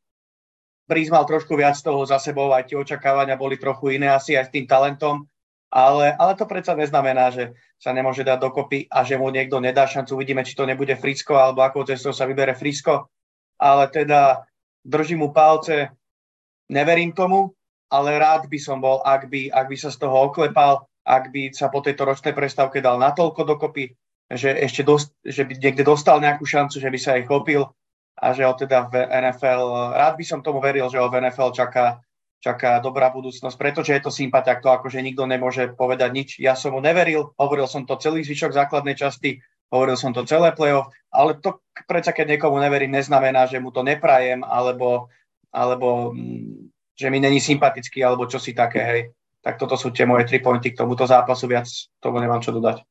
Brees 0.87 1.11
mal 1.11 1.27
trošku 1.27 1.59
viac 1.59 1.75
toho 1.83 1.99
za 2.07 2.15
sebou, 2.15 2.55
aj 2.55 2.71
tie 2.71 2.79
očakávania 2.79 3.35
boli 3.35 3.59
trochu 3.59 3.99
iné 3.99 4.07
asi 4.07 4.39
aj 4.39 4.47
s 4.47 4.53
tým 4.55 4.63
talentom, 4.63 5.27
ale, 5.67 6.15
ale 6.15 6.31
to 6.39 6.47
predsa 6.47 6.79
neznamená, 6.79 7.27
že 7.35 7.51
sa 7.75 7.91
nemôže 7.91 8.23
dať 8.23 8.39
dokopy 8.39 8.87
a 8.87 9.03
že 9.03 9.19
mu 9.19 9.27
niekto 9.27 9.59
nedá 9.59 9.83
šancu. 9.83 10.15
Uvidíme, 10.15 10.47
či 10.47 10.55
to 10.55 10.63
nebude 10.63 10.95
Frisko, 10.95 11.35
alebo 11.35 11.67
ako 11.67 11.83
cestou 11.83 12.15
sa 12.15 12.23
vybere 12.23 12.55
Frisko. 12.55 13.11
Ale 13.57 13.89
teda 13.89 14.45
držím 14.85 15.25
mu 15.25 15.29
palce, 15.33 15.89
neverím 16.69 17.11
tomu, 17.11 17.51
ale 17.89 18.19
rád 18.19 18.45
by 18.45 18.59
som 18.59 18.81
bol, 18.81 19.01
ak 19.05 19.29
by, 19.29 19.51
ak 19.51 19.67
by 19.67 19.77
sa 19.77 19.89
z 19.91 19.97
toho 19.97 20.29
oklepal 20.29 20.87
ak 21.07 21.31
by 21.31 21.55
sa 21.55 21.71
po 21.71 21.79
tejto 21.79 22.03
ročnej 22.03 22.35
prestávke 22.35 22.83
dal 22.83 22.99
natoľko 22.99 23.47
dokopy, 23.47 23.95
že 24.27 24.51
ešte 24.59 24.83
dost, 24.83 25.15
že 25.23 25.47
by 25.47 25.55
niekde 25.55 25.87
dostal 25.87 26.19
nejakú 26.19 26.43
šancu, 26.43 26.83
že 26.83 26.91
by 26.91 26.99
sa 26.99 27.15
aj 27.15 27.31
chopil 27.31 27.63
a 28.19 28.35
že 28.35 28.43
ho 28.43 28.51
teda 28.51 28.91
v 28.91 29.07
NFL, 29.07 29.95
rád 29.95 30.19
by 30.19 30.25
som 30.27 30.43
tomu 30.43 30.59
veril, 30.59 30.91
že 30.91 30.99
ho 30.99 31.07
v 31.07 31.23
NFL 31.23 31.55
čaká, 31.55 32.03
čaká 32.43 32.83
dobrá 32.83 33.07
budúcnosť, 33.07 33.55
pretože 33.55 33.95
je 33.95 34.03
to 34.03 34.11
sympatiak, 34.11 34.59
to 34.59 34.67
akože 34.67 34.99
nikto 34.99 35.23
nemôže 35.23 35.71
povedať 35.79 36.09
nič. 36.11 36.29
Ja 36.43 36.59
som 36.59 36.75
mu 36.75 36.83
neveril, 36.83 37.31
hovoril 37.39 37.71
som 37.71 37.87
to 37.87 37.95
celý 37.95 38.27
zvyšok 38.27 38.51
základnej 38.51 38.99
časti, 38.99 39.39
hovoril 39.71 39.97
som 39.99 40.15
to 40.15 40.27
celé 40.27 40.51
playoff, 40.51 40.87
ale 41.11 41.39
to 41.39 41.59
predsa 41.87 42.11
keď 42.11 42.37
niekomu 42.37 42.59
neverím, 42.59 42.95
neznamená, 42.95 43.45
že 43.45 43.59
mu 43.59 43.71
to 43.71 43.83
neprajem, 43.83 44.43
alebo, 44.43 45.11
alebo 45.51 46.11
mm, 46.15 46.71
že 46.97 47.07
mi 47.09 47.19
není 47.19 47.39
sympatický, 47.41 48.03
alebo 48.03 48.25
čo 48.25 48.39
si 48.39 48.53
také, 48.55 48.81
hej 48.83 49.01
tak 49.47 49.55
toto 49.55 49.79
sú 49.79 49.95
tie 49.95 50.03
moje 50.03 50.27
tri 50.27 50.43
pointy 50.43 50.75
k 50.75 50.79
tomuto 50.83 51.07
zápasu, 51.07 51.47
viac 51.47 51.71
tomu 52.03 52.19
nemám 52.19 52.43
čo 52.43 52.51
dodať. 52.51 52.83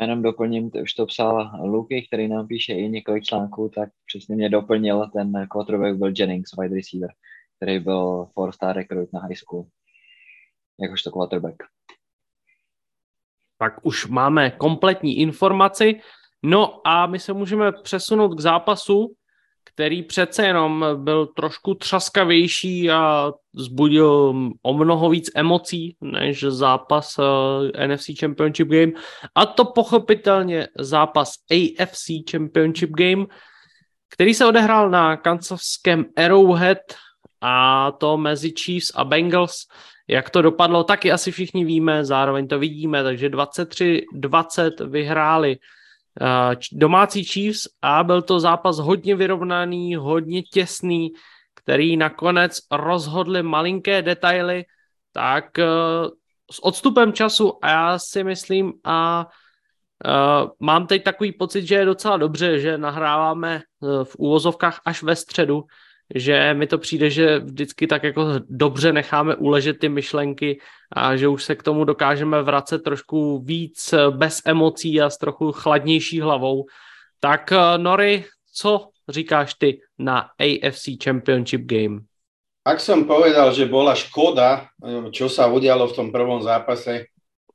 Jenom 0.00 0.22
doplním, 0.22 0.72
už 0.72 0.94
to 0.94 1.06
psal 1.06 1.60
Luky, 1.60 2.08
který 2.08 2.28
nám 2.28 2.46
píše 2.46 2.72
i 2.72 2.88
několik 2.88 3.24
článků, 3.24 3.68
tak 3.68 3.88
přesně 4.06 4.36
mě 4.36 4.48
doplnil 4.48 5.10
ten 5.12 5.46
quarterback 5.50 5.96
byl 5.96 6.12
Jennings, 6.16 6.50
wide 6.58 6.74
receiver, 6.74 7.10
který 7.56 7.78
byl 7.78 8.26
four-star 8.32 8.76
recruit 8.76 9.12
na 9.12 9.20
high 9.20 9.36
school, 9.36 9.66
jakožto 10.80 11.10
quarterback. 11.10 11.56
Tak 13.62 13.74
už 13.82 14.06
máme 14.06 14.50
kompletní 14.50 15.18
informaci. 15.18 16.00
No 16.42 16.80
a 16.84 17.06
my 17.06 17.18
se 17.18 17.32
můžeme 17.32 17.72
přesunout 17.72 18.34
k 18.34 18.40
zápasu, 18.40 19.14
který 19.64 20.02
přece 20.02 20.46
jenom 20.46 20.86
byl 20.96 21.26
trošku 21.26 21.74
třaskavější 21.74 22.90
a 22.90 23.32
zbudil 23.54 24.34
o 24.62 24.74
mnoho 24.74 25.10
víc 25.10 25.30
emocí 25.34 25.96
než 26.00 26.44
zápas 26.48 27.18
uh, 27.18 27.24
NFC 27.86 28.06
Championship 28.20 28.68
Game. 28.68 28.92
A 29.34 29.46
to 29.46 29.64
pochopitelně 29.64 30.68
zápas 30.78 31.34
AFC 31.50 32.06
Championship 32.30 32.90
Game, 32.90 33.26
který 34.10 34.34
se 34.34 34.46
odehrál 34.46 34.90
na 34.90 35.16
kancovském 35.16 36.04
Arrowhead 36.16 36.78
a 37.40 37.90
to 37.92 38.16
mezi 38.16 38.50
Chiefs 38.50 38.92
a 38.94 39.04
Bengals. 39.04 39.54
Jak 40.12 40.30
to 40.30 40.42
dopadlo, 40.42 40.84
taky 40.84 41.12
asi 41.12 41.32
všichni 41.32 41.64
víme, 41.64 42.04
zároveň 42.04 42.48
to 42.48 42.58
vidíme, 42.58 43.02
takže 43.02 43.28
23-20 43.28 44.88
vyhráli 44.88 45.56
domácí 46.72 47.24
Chiefs 47.24 47.68
a 47.82 48.04
byl 48.04 48.22
to 48.22 48.40
zápas 48.40 48.78
hodně 48.78 49.16
vyrovnaný, 49.16 49.94
hodně 49.94 50.42
těsný, 50.42 51.12
který 51.54 51.96
nakonec 51.96 52.58
rozhodli 52.70 53.42
malinké 53.42 54.02
detaily, 54.02 54.64
tak 55.12 55.58
e, 55.58 55.64
s 56.50 56.64
odstupem 56.64 57.12
času 57.12 57.64
a 57.64 57.70
já 57.70 57.98
si 57.98 58.24
myslím 58.24 58.72
a 58.84 59.26
Uh, 60.06 60.50
mám 60.60 60.86
teď 60.86 61.04
takový 61.04 61.32
pocit, 61.32 61.66
že 61.66 61.74
je 61.74 61.84
docela 61.84 62.16
dobře, 62.16 62.58
že 62.58 62.78
nahráváme 62.78 63.62
v 64.04 64.16
úvozovkách 64.18 64.80
až 64.84 65.02
ve 65.02 65.16
středu, 65.16 65.62
že 66.14 66.54
mi 66.54 66.66
to 66.66 66.78
přijde, 66.78 67.10
že 67.10 67.38
vždycky 67.38 67.86
tak 67.86 68.02
jako 68.02 68.26
dobře 68.48 68.92
necháme 68.92 69.36
uležet 69.36 69.78
ty 69.78 69.88
myšlenky 69.88 70.60
a 70.92 71.16
že 71.16 71.28
už 71.28 71.44
se 71.44 71.54
k 71.54 71.62
tomu 71.62 71.84
dokážeme 71.84 72.42
vracet 72.42 72.78
trošku 72.78 73.38
víc 73.44 73.94
bez 74.10 74.42
emocí 74.44 75.00
a 75.00 75.10
s 75.10 75.18
trochu 75.18 75.52
chladnější 75.52 76.20
hlavou. 76.20 76.64
Tak 77.20 77.52
eh, 77.52 77.78
Nori, 77.78 78.24
co 78.54 78.88
říkáš 79.08 79.54
ty 79.54 79.80
na 79.98 80.30
AFC 80.38 80.88
Championship 81.04 81.60
Game? 81.64 81.98
Ak 82.62 82.78
som 82.78 83.10
povedal, 83.10 83.50
že 83.50 83.66
bola 83.66 83.94
škoda, 83.94 84.70
eh, 84.82 85.10
čo 85.10 85.30
sa 85.30 85.46
udialo 85.46 85.86
v 85.90 85.96
tom 85.96 86.08
prvom 86.10 86.42
zápase, 86.42 87.10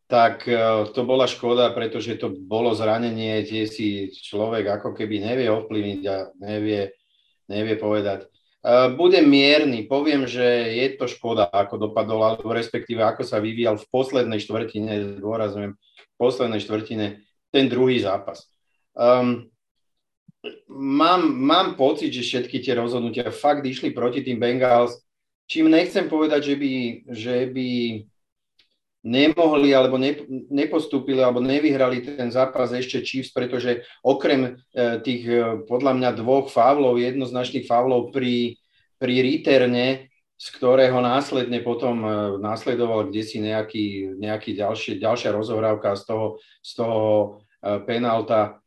tak 0.08 0.47
eh, 0.47 0.60
to 0.95 1.03
bola 1.03 1.28
škoda, 1.28 1.76
pretože 1.76 2.16
to 2.16 2.32
bolo 2.32 2.72
zranenie, 2.72 3.43
tie 3.43 3.68
si 3.68 4.08
človek 4.12 4.80
ako 4.80 4.95
keby 4.95 5.20
nevie 5.20 5.47
ovplyvniť 5.51 6.01
a 6.08 6.18
nevie, 6.39 6.95
nevie 7.51 7.76
povedať. 7.76 8.28
Budem 8.99 9.24
mierny, 9.24 9.88
poviem, 9.88 10.28
že 10.28 10.43
je 10.76 10.99
to 10.99 11.07
škoda, 11.07 11.47
ako 11.47 11.88
dopadol, 11.88 12.20
alebo 12.20 12.51
respektíve 12.51 12.99
ako 12.99 13.24
sa 13.24 13.39
vyvíjal 13.39 13.80
v 13.80 13.88
poslednej 13.88 14.43
štvrtine, 14.43 15.24
dôrazujem, 15.24 15.80
v 15.80 16.15
poslednej 16.20 16.59
štvrtine 16.59 17.24
ten 17.47 17.72
druhý 17.72 18.03
zápas. 18.03 18.51
Um, 18.91 19.47
mám, 20.68 21.32
mám 21.32 21.68
pocit, 21.80 22.11
že 22.11 22.28
všetky 22.28 22.59
tie 22.59 22.76
rozhodnutia 22.76 23.32
fakt 23.32 23.63
išli 23.63 23.95
proti 23.95 24.20
tým 24.20 24.36
Bengals, 24.36 24.99
čím 25.47 25.72
nechcem 25.72 26.11
povedať, 26.11 26.51
že 26.51 26.55
by, 26.59 26.74
že 27.07 27.36
by 27.47 27.70
nemohli 29.08 29.72
alebo 29.72 29.95
ne, 29.95 30.20
nepostúpili 30.51 31.24
alebo 31.24 31.39
nevyhrali 31.39 32.03
ten 32.03 32.28
zápas 32.28 32.76
ešte 32.76 32.99
Chiefs, 32.99 33.32
pretože 33.32 33.88
okrem 34.03 34.60
e, 34.76 34.99
tých 34.99 35.24
e, 35.24 35.64
podľa 35.64 35.95
mňa 35.95 36.10
dvoch 36.20 36.51
fávlov, 36.51 36.99
jednoznačných 36.99 37.64
fávlov 37.64 38.12
pri, 38.12 38.60
pri 38.99 39.16
reterne, 39.24 40.12
z 40.36 40.47
ktorého 40.60 40.99
následne 40.99 41.64
potom 41.64 42.03
e, 42.03 42.10
následoval 42.43 43.08
kde 43.08 43.24
si 43.24 43.39
nejaký, 43.39 44.20
nejaký 44.20 44.60
ďalší, 44.60 44.99
ďalšia 44.99 45.32
rozohrávka 45.32 45.95
z 45.95 46.03
toho, 46.03 46.26
z 46.60 46.72
toho 46.76 46.99
penálta, 47.58 48.62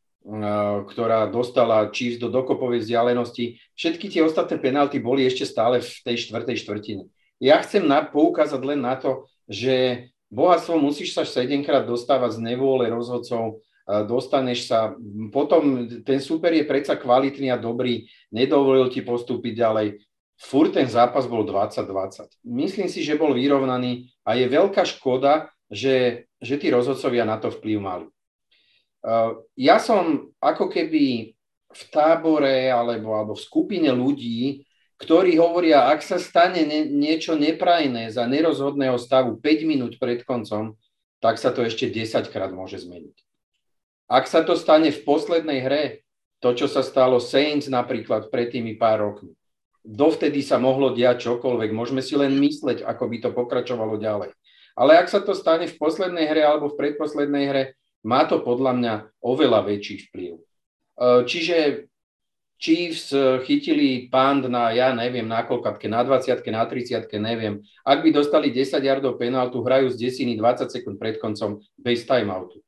ktorá 0.84 1.30
dostala 1.30 1.88
Chiefs 1.94 2.18
do 2.18 2.26
dokopovej 2.26 2.82
vzdialenosti. 2.82 3.56
Všetky 3.78 4.10
tie 4.10 4.26
ostatné 4.26 4.58
penalty 4.58 4.98
boli 4.98 5.24
ešte 5.24 5.46
stále 5.46 5.78
v 5.78 5.88
tej 6.02 6.26
štvrtej 6.26 6.56
štvrtine. 6.66 7.04
Ja 7.40 7.62
chcem 7.64 7.86
na, 7.86 8.04
poukázať 8.04 8.60
len 8.66 8.82
na 8.82 8.98
to, 8.98 9.30
že 9.48 10.10
bohatstvo 10.30 10.78
musíš 10.78 11.12
sa 11.12 11.26
sedemkrát 11.26 11.84
dostávať 11.84 12.38
z 12.38 12.54
nevôle 12.54 12.86
rozhodcov, 12.88 13.60
dostaneš 14.06 14.70
sa, 14.70 14.94
potom 15.34 15.90
ten 16.06 16.22
super 16.22 16.54
je 16.54 16.62
predsa 16.62 16.94
kvalitný 16.94 17.50
a 17.50 17.58
dobrý, 17.58 18.06
nedovolil 18.30 18.86
ti 18.86 19.02
postúpiť 19.02 19.52
ďalej. 19.58 19.88
Fur 20.40 20.72
ten 20.72 20.88
zápas 20.88 21.28
bol 21.28 21.44
20-20. 21.44 22.46
Myslím 22.48 22.88
si, 22.88 23.04
že 23.04 23.18
bol 23.18 23.36
vyrovnaný 23.36 24.08
a 24.24 24.38
je 24.38 24.46
veľká 24.48 24.86
škoda, 24.86 25.52
že, 25.68 26.26
že 26.40 26.54
tí 26.56 26.72
rozhodcovia 26.72 27.28
na 27.28 27.36
to 27.36 27.52
vplyv 27.52 27.78
mali. 27.82 28.06
Ja 29.58 29.76
som 29.82 30.32
ako 30.40 30.70
keby 30.72 31.34
v 31.70 31.82
tábore 31.92 32.72
alebo, 32.72 33.14
alebo 33.14 33.32
v 33.36 33.44
skupine 33.44 33.90
ľudí, 33.92 34.64
ktorí 35.00 35.40
hovoria, 35.40 35.88
ak 35.88 36.04
sa 36.04 36.20
stane 36.20 36.62
ne, 36.68 36.84
niečo 36.84 37.32
neprajné 37.34 38.12
za 38.12 38.28
nerozhodného 38.28 39.00
stavu 39.00 39.40
5 39.40 39.64
minút 39.64 39.96
pred 39.96 40.20
koncom, 40.28 40.76
tak 41.24 41.40
sa 41.40 41.52
to 41.52 41.64
ešte 41.64 41.88
10 41.88 42.28
krát 42.28 42.52
môže 42.52 42.84
zmeniť. 42.84 43.16
Ak 44.12 44.28
sa 44.28 44.44
to 44.44 44.54
stane 44.60 44.92
v 44.92 45.00
poslednej 45.00 45.64
hre, 45.64 45.82
to, 46.40 46.52
čo 46.52 46.68
sa 46.68 46.84
stalo 46.84 47.20
Saints 47.20 47.68
napríklad 47.68 48.28
pred 48.28 48.52
tými 48.52 48.76
pár 48.76 49.00
rokmi, 49.04 49.32
dovtedy 49.80 50.44
sa 50.44 50.60
mohlo 50.60 50.92
diať 50.92 51.28
čokoľvek, 51.28 51.72
môžeme 51.72 52.04
si 52.04 52.16
len 52.16 52.36
mysleť, 52.36 52.84
ako 52.84 53.04
by 53.08 53.16
to 53.24 53.30
pokračovalo 53.32 53.96
ďalej. 53.96 54.32
Ale 54.76 54.96
ak 55.00 55.08
sa 55.08 55.20
to 55.20 55.32
stane 55.36 55.68
v 55.68 55.76
poslednej 55.76 56.28
hre 56.28 56.44
alebo 56.44 56.72
v 56.72 56.78
predposlednej 56.80 57.44
hre, 57.48 57.62
má 58.00 58.24
to 58.24 58.40
podľa 58.40 58.72
mňa 58.80 58.94
oveľa 59.20 59.68
väčší 59.68 60.08
vplyv. 60.08 60.40
Čiže 61.00 61.88
Chiefs 62.60 63.08
eh, 63.16 63.40
chytili 63.48 64.12
pand 64.12 64.44
na, 64.44 64.68
ja 64.76 64.92
neviem, 64.92 65.24
na 65.24 65.40
koľkatke, 65.48 65.88
na 65.88 66.04
20 66.04 66.44
na 66.52 66.68
30 66.68 67.08
neviem. 67.16 67.64
Ak 67.80 68.04
by 68.04 68.12
dostali 68.12 68.52
10 68.52 68.84
yardov 68.84 69.16
penaltu, 69.16 69.64
hrajú 69.64 69.88
z 69.88 69.96
desiny 69.96 70.36
20 70.36 70.68
sekúnd 70.68 71.00
pred 71.00 71.16
koncom 71.16 71.64
bez 71.80 72.04
timeoutu. 72.04 72.60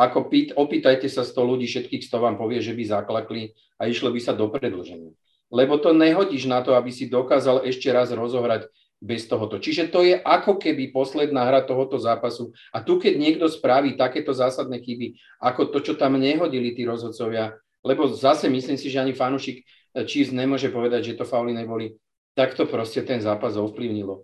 Ako 0.00 0.32
pýt, 0.32 0.56
opýtajte 0.56 1.12
sa 1.12 1.28
100 1.28 1.44
ľudí, 1.44 1.68
všetkých 1.68 2.08
100 2.08 2.24
vám 2.24 2.36
povie, 2.40 2.64
že 2.64 2.72
by 2.72 2.82
zaklakli 2.88 3.52
a 3.76 3.84
išlo 3.84 4.08
by 4.14 4.20
sa 4.22 4.32
do 4.32 4.48
predlženia. 4.48 5.12
Lebo 5.52 5.76
to 5.76 5.92
nehodíš 5.92 6.48
na 6.48 6.64
to, 6.64 6.72
aby 6.72 6.88
si 6.88 7.12
dokázal 7.12 7.68
ešte 7.68 7.92
raz 7.92 8.08
rozohrať 8.08 8.72
bez 8.98 9.28
tohoto. 9.28 9.60
Čiže 9.60 9.92
to 9.92 10.02
je 10.02 10.16
ako 10.16 10.56
keby 10.56 10.90
posledná 10.90 11.46
hra 11.46 11.62
tohoto 11.62 12.00
zápasu. 12.00 12.56
A 12.72 12.80
tu, 12.80 12.96
keď 12.96 13.14
niekto 13.14 13.46
spraví 13.46 13.94
takéto 13.94 14.32
zásadné 14.32 14.80
chyby, 14.80 15.20
ako 15.38 15.68
to, 15.70 15.78
čo 15.84 15.92
tam 15.94 16.16
nehodili 16.16 16.72
tí 16.72 16.82
rozhodcovia, 16.88 17.58
lebo 17.84 18.10
zase 18.10 18.50
myslím 18.50 18.76
si, 18.76 18.90
že 18.90 19.00
ani 19.00 19.14
fanúšik 19.14 19.62
Chiefs 20.06 20.34
nemôže 20.34 20.68
povedať, 20.70 21.12
že 21.12 21.18
to 21.18 21.24
fauly 21.26 21.56
neboli. 21.56 21.96
Tak 22.38 22.54
to 22.54 22.70
proste 22.70 23.02
ten 23.02 23.18
zápas 23.18 23.58
ovplyvnilo. 23.58 24.22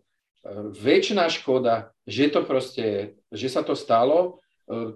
väčšiná 0.76 1.26
škoda, 1.32 1.90
že 2.04 2.28
to 2.28 2.44
proste, 2.44 3.16
že 3.32 3.48
sa 3.48 3.64
to 3.64 3.72
stalo. 3.72 4.38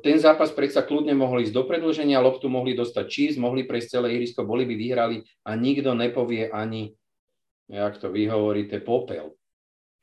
Ten 0.00 0.16
zápas 0.16 0.48
predsa 0.52 0.80
kľudne 0.80 1.12
mohol 1.12 1.44
ísť 1.44 1.52
do 1.52 1.64
predlženia, 1.64 2.24
loptu 2.24 2.48
mohli 2.48 2.72
dostať 2.72 3.04
čís, 3.08 3.32
mohli 3.36 3.68
prejsť 3.68 4.00
celé 4.00 4.16
ihrisko, 4.16 4.48
boli 4.48 4.64
by 4.64 4.74
vyhrali 4.76 5.16
a 5.44 5.52
nikto 5.56 5.92
nepovie 5.92 6.48
ani, 6.48 6.96
jak 7.68 8.00
to 8.00 8.08
vy 8.08 8.28
hovoríte, 8.32 8.80
popel. 8.80 9.36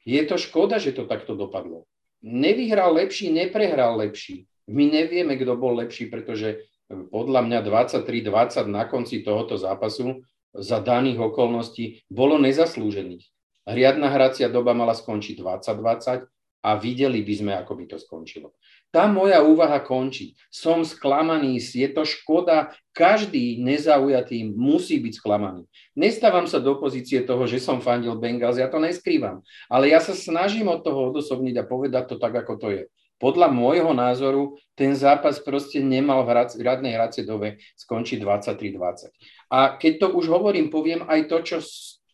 Je 0.06 0.22
to 0.22 0.38
škoda, 0.38 0.78
že 0.78 0.93
to 0.93 1.10
takto 1.10 1.34
dopadlo. 1.34 1.89
Nevyhral 2.22 2.93
lepší, 2.93 3.34
neprehral 3.34 3.97
lepší. 3.97 4.45
My 4.70 4.86
nevieme, 4.86 5.34
kto 5.38 5.58
bol 5.58 5.78
lepší, 5.78 6.14
pretože 6.14 6.62
podľa 6.89 7.41
mňa 7.45 7.59
23-20 7.65 8.69
na 8.69 8.86
konci 8.86 9.25
tohoto 9.25 9.57
zápasu 9.57 10.21
za 10.53 10.79
daných 10.79 11.19
okolností 11.19 12.05
bolo 12.07 12.38
nezaslúžených. 12.39 13.25
Riadna 13.65 14.13
hracia 14.13 14.45
doba 14.45 14.77
mala 14.77 14.93
skončiť 14.93 15.41
2020 15.41 16.29
a 16.65 16.69
videli 16.77 17.21
by 17.21 17.33
sme, 17.33 17.53
ako 17.53 17.73
by 17.77 17.86
to 17.89 17.97
skončilo. 18.01 18.53
Tá 18.89 19.05
moja 19.05 19.45
úvaha 19.45 19.81
končí. 19.81 20.33
Som 20.49 20.81
sklamaný, 20.81 21.61
je 21.61 21.86
to 21.93 22.07
škoda, 22.07 22.73
každý 22.95 23.61
nezaujatý 23.61 24.49
musí 24.55 24.97
byť 24.97 25.13
sklamaný. 25.19 25.69
Nestávam 25.93 26.49
sa 26.49 26.57
do 26.57 26.77
pozície 26.79 27.21
toho, 27.21 27.45
že 27.45 27.61
som 27.61 27.83
fandil 27.83 28.17
Bengals, 28.17 28.57
ja 28.57 28.71
to 28.71 28.81
neskrývam, 28.81 29.45
ale 29.69 29.93
ja 29.93 30.01
sa 30.01 30.15
snažím 30.17 30.71
od 30.71 30.81
toho 30.81 31.13
odosobniť 31.13 31.55
a 31.59 31.67
povedať 31.67 32.03
to 32.13 32.15
tak, 32.17 32.33
ako 32.33 32.53
to 32.57 32.67
je. 32.71 32.83
Podľa 33.16 33.47
môjho 33.47 33.95
názoru 33.95 34.59
ten 34.76 34.91
zápas 34.91 35.39
proste 35.39 35.80
nemal 35.80 36.28
v 36.28 36.36
radnej 36.59 36.99
hracej 36.99 37.24
dobe 37.24 37.63
skončiť 37.80 38.20
23-20. 38.20 39.11
A 39.55 39.80
keď 39.80 39.93
to 40.03 40.07
už 40.20 40.28
hovorím, 40.28 40.68
poviem 40.68 41.07
aj 41.07 41.32
to, 41.32 41.38
čo 41.41 41.57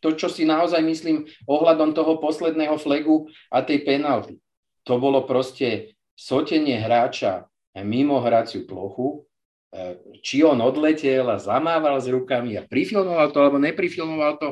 to, 0.01 0.17
čo 0.17 0.27
si 0.27 0.43
naozaj 0.43 0.81
myslím 0.81 1.29
ohľadom 1.45 1.93
toho 1.93 2.17
posledného 2.17 2.75
flegu 2.81 3.29
a 3.53 3.61
tej 3.61 3.85
penalty. 3.85 4.41
To 4.89 4.97
bolo 4.97 5.23
proste 5.29 5.93
sotenie 6.17 6.81
hráča 6.81 7.45
mimo 7.85 8.17
hraciu 8.19 8.65
plochu, 8.65 9.23
e, 9.69 9.95
či 10.25 10.41
on 10.41 10.57
odletel 10.59 11.29
a 11.29 11.37
zamával 11.37 12.01
s 12.01 12.09
rukami 12.09 12.57
a 12.57 12.65
prifilmoval 12.65 13.29
to, 13.29 13.37
alebo 13.39 13.61
neprifilmoval 13.61 14.41
to, 14.41 14.49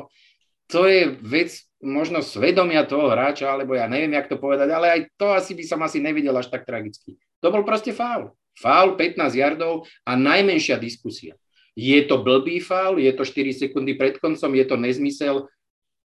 to 0.70 0.86
je 0.86 1.18
vec 1.20 1.50
možno 1.82 2.22
svedomia 2.22 2.86
toho 2.86 3.10
hráča, 3.10 3.50
alebo 3.50 3.74
ja 3.74 3.90
neviem, 3.90 4.14
jak 4.14 4.30
to 4.30 4.38
povedať, 4.38 4.68
ale 4.70 4.86
aj 4.88 5.00
to 5.16 5.32
asi 5.32 5.52
by 5.56 5.64
som 5.66 5.80
asi 5.82 5.98
nevidel 5.98 6.36
až 6.36 6.52
tak 6.52 6.68
tragicky. 6.68 7.18
To 7.42 7.50
bol 7.50 7.64
proste 7.64 7.90
fál. 7.90 8.36
Fál 8.54 8.94
15 8.94 9.16
yardov 9.34 9.88
a 10.04 10.12
najmenšia 10.14 10.76
diskusia. 10.76 11.34
Je 11.72 11.96
to 12.04 12.20
blbý 12.20 12.60
faul, 12.60 13.00
je 13.00 13.08
to 13.16 13.24
4 13.24 13.56
sekundy 13.56 13.96
pred 13.96 14.20
koncom, 14.20 14.52
je 14.52 14.64
to 14.68 14.76
nezmysel, 14.76 15.48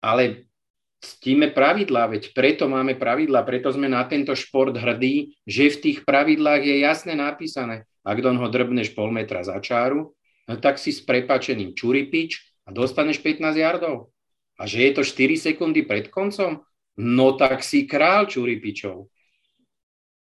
ale 0.00 0.48
ctíme 1.04 1.52
pravidlá, 1.52 2.08
veď 2.08 2.32
preto 2.32 2.64
máme 2.66 2.96
pravidlá, 2.96 3.44
preto 3.44 3.68
sme 3.68 3.86
na 3.86 4.02
tento 4.08 4.32
šport 4.32 4.72
hrdí, 4.72 5.36
že 5.44 5.68
v 5.68 5.80
tých 5.82 5.98
pravidlách 6.08 6.62
je 6.64 6.76
jasne 6.80 7.14
napísané, 7.14 7.84
ak 8.00 8.18
don 8.24 8.40
ho 8.40 8.48
drbneš 8.48 8.96
pol 8.96 9.12
metra 9.12 9.44
za 9.44 9.60
čáru, 9.60 10.16
tak 10.48 10.80
si 10.80 10.94
s 10.94 11.04
prepačeným 11.04 11.76
čuripič 11.76 12.64
a 12.64 12.72
dostaneš 12.72 13.20
15 13.20 13.60
yardov. 13.60 14.08
A 14.58 14.66
že 14.66 14.90
je 14.90 14.90
to 14.98 15.02
4 15.06 15.38
sekundy 15.38 15.86
pred 15.86 16.10
koncom, 16.10 16.66
no 16.98 17.26
tak 17.38 17.62
si 17.62 17.86
král 17.86 18.26
čuripičov. 18.26 19.06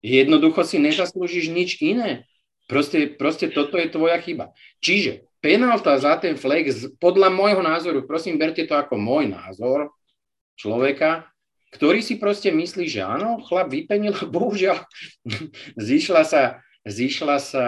Jednoducho 0.04 0.62
si 0.62 0.78
nezaslúžiš 0.78 1.50
nič 1.50 1.80
iné. 1.82 2.28
Proste, 2.68 3.08
proste 3.08 3.48
toto 3.48 3.80
je 3.80 3.88
tvoja 3.88 4.20
chyba. 4.20 4.52
Čiže 4.84 5.24
penálta 5.40 5.96
za 5.96 6.20
ten 6.20 6.36
flex, 6.36 6.92
podľa 7.00 7.32
môjho 7.32 7.64
názoru, 7.64 8.04
prosím, 8.04 8.36
berte 8.36 8.68
to 8.68 8.76
ako 8.76 9.00
môj 9.00 9.32
názor 9.32 9.90
človeka, 10.60 11.24
ktorý 11.72 12.04
si 12.04 12.20
proste 12.20 12.52
myslí, 12.52 12.84
že 12.88 13.00
áno, 13.04 13.40
chlap 13.44 13.72
vypenil, 13.72 14.12
bohužiaľ, 14.28 14.84
zišla 15.88 16.22
sa, 16.28 16.42
zišla 16.84 17.36
sa, 17.40 17.64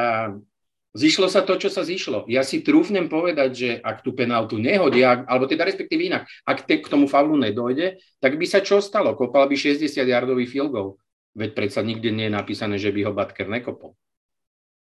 zišlo 0.94 1.30
sa 1.30 1.46
to, 1.46 1.54
čo 1.54 1.70
sa 1.70 1.86
zišlo. 1.86 2.26
Ja 2.26 2.42
si 2.42 2.62
trúfnem 2.66 3.06
povedať, 3.06 3.50
že 3.54 3.70
ak 3.78 4.02
tú 4.02 4.10
penáltu 4.14 4.58
nehodia, 4.58 5.22
alebo 5.26 5.46
teda 5.46 5.66
respektíve 5.66 6.10
inak, 6.10 6.26
ak 6.42 6.66
te, 6.66 6.82
k 6.82 6.90
tomu 6.90 7.06
faulu 7.06 7.38
nedojde, 7.38 8.02
tak 8.18 8.34
by 8.34 8.46
sa 8.46 8.58
čo 8.62 8.82
stalo? 8.82 9.14
Kopal 9.14 9.46
by 9.46 9.54
60-yardový 9.54 10.50
field 10.50 10.74
goal. 10.74 10.98
Veď 11.38 11.54
predsa 11.54 11.80
nikde 11.86 12.10
nie 12.10 12.26
je 12.26 12.34
napísané, 12.34 12.74
že 12.74 12.90
by 12.90 13.06
ho 13.06 13.12
Batker 13.14 13.46
nekopol. 13.46 13.94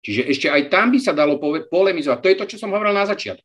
Čiže 0.07 0.23
ešte 0.31 0.47
aj 0.47 0.71
tam 0.71 0.95
by 0.95 0.99
sa 1.03 1.11
dalo 1.11 1.43
polemizovať. 1.43 2.19
To 2.23 2.31
je 2.31 2.39
to, 2.39 2.47
čo 2.55 2.57
som 2.63 2.71
hovoril 2.71 2.95
na 2.95 3.11
začiatku. 3.11 3.43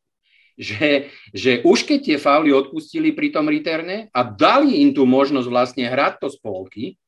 Že, 0.52 1.08
že 1.32 1.52
už 1.64 1.88
keď 1.88 1.98
tie 1.98 2.16
fauly 2.20 2.52
odpustili 2.52 3.10
pri 3.10 3.34
tom 3.34 3.48
reterne 3.50 4.12
a 4.12 4.20
dali 4.22 4.84
im 4.84 4.94
tú 4.94 5.02
možnosť 5.08 5.48
vlastne 5.48 5.84
hrať 5.88 6.22
to 6.22 6.28
spolky, 6.30 7.00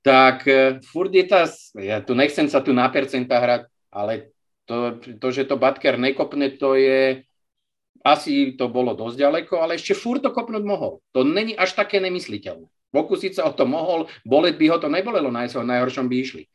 tak 0.00 0.48
e, 0.48 0.80
furt 0.88 1.12
je 1.12 1.24
tá, 1.28 1.44
ja 1.76 2.00
tu 2.00 2.16
nechcem 2.16 2.48
sa 2.48 2.64
tu 2.64 2.72
na 2.72 2.88
percenta 2.88 3.36
hrať, 3.36 3.68
ale 3.92 4.32
to, 4.70 5.02
to, 5.18 5.28
že 5.34 5.50
to 5.50 5.58
Batker 5.58 5.98
nekopne, 5.98 6.54
to 6.54 6.78
je, 6.78 7.26
asi 8.06 8.54
to 8.54 8.70
bolo 8.70 8.94
dosť 8.94 9.18
ďaleko, 9.18 9.58
ale 9.58 9.74
ešte 9.74 9.98
furt 9.98 10.22
to 10.22 10.30
kopnúť 10.30 10.62
mohol. 10.62 11.02
To 11.10 11.26
není 11.26 11.58
až 11.58 11.74
také 11.74 11.98
nemysliteľné. 11.98 12.70
Pokúsiť 12.94 13.42
sa 13.42 13.50
o 13.50 13.52
to 13.54 13.66
mohol, 13.66 14.06
boleť 14.22 14.54
by 14.54 14.66
ho 14.70 14.78
to 14.78 14.86
nebolelo, 14.86 15.34
najhoršom 15.34 16.06
by 16.06 16.16
išli. 16.22 16.46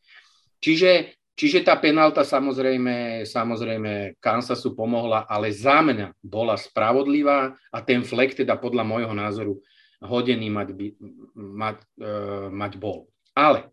Čiže 0.63 1.11
Čiže 1.35 1.67
tá 1.67 1.75
penálta 1.75 2.23
samozrejme, 2.23 3.27
samozrejme 3.27 4.15
Kansasu 4.23 4.71
pomohla, 4.71 5.27
ale 5.27 5.51
za 5.51 5.83
mňa 5.83 6.15
bola 6.23 6.55
spravodlivá 6.55 7.51
a 7.75 7.77
ten 7.83 8.07
flek 8.07 8.39
teda 8.39 8.55
podľa 8.55 8.87
môjho 8.87 9.11
názoru 9.11 9.59
hodený 9.99 10.47
mať, 10.47 10.69
by, 10.71 10.87
mať, 11.35 11.77
uh, 11.99 12.47
mať 12.47 12.79
bol. 12.79 13.11
Ale 13.35 13.67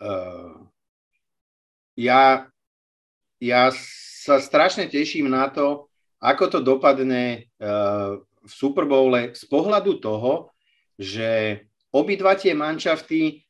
uh, 0.00 0.56
ja, 2.00 2.48
ja 3.40 3.70
sa 4.24 4.40
strašne 4.40 4.86
teším 4.88 5.30
na 5.30 5.50
to, 5.50 5.88
ako 6.22 6.44
to 6.48 6.58
dopadne 6.64 7.50
uh, 7.60 8.16
v 8.20 8.52
Super 8.52 8.88
Bowle 8.88 9.32
z 9.36 9.44
pohľadu 9.48 10.00
toho, 10.00 10.52
že 10.96 11.60
obidva 11.92 12.38
tie 12.38 12.54
manšafty 12.56 13.44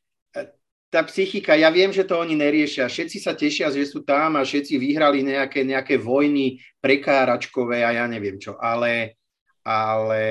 tá 0.95 1.03
psychika, 1.11 1.59
ja 1.59 1.67
viem, 1.67 1.91
že 1.91 2.07
to 2.07 2.15
oni 2.15 2.39
neriešia. 2.39 2.87
Všetci 2.87 3.17
sa 3.19 3.35
tešia, 3.35 3.67
že 3.67 3.83
sú 3.83 4.07
tam 4.07 4.39
a 4.39 4.47
všetci 4.47 4.79
vyhrali 4.79 5.27
nejaké, 5.27 5.67
nejaké 5.67 5.99
vojny 5.99 6.63
prekáračkové 6.79 7.83
a 7.83 7.91
ja 7.91 8.05
neviem 8.07 8.39
čo. 8.39 8.55
Ale, 8.55 9.19
ale 9.67 10.23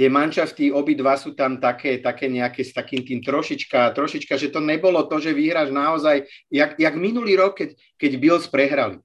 tie 0.00 0.08
mančafty, 0.08 0.72
obidva 0.72 1.20
sú 1.20 1.36
tam 1.36 1.60
také, 1.60 2.00
také 2.00 2.24
nejaké 2.32 2.64
s 2.64 2.72
takým 2.72 3.04
tým 3.04 3.20
trošička, 3.20 3.92
trošička, 3.92 4.32
že 4.40 4.48
to 4.48 4.64
nebolo 4.64 5.04
to, 5.04 5.20
že 5.20 5.36
vyhráš 5.36 5.68
naozaj, 5.68 6.24
jak, 6.48 6.80
jak 6.80 6.94
minulý 6.96 7.36
rok, 7.36 7.60
keď, 7.60 7.76
keď 8.00 8.12
Bills 8.16 8.48
prehrali. 8.48 8.96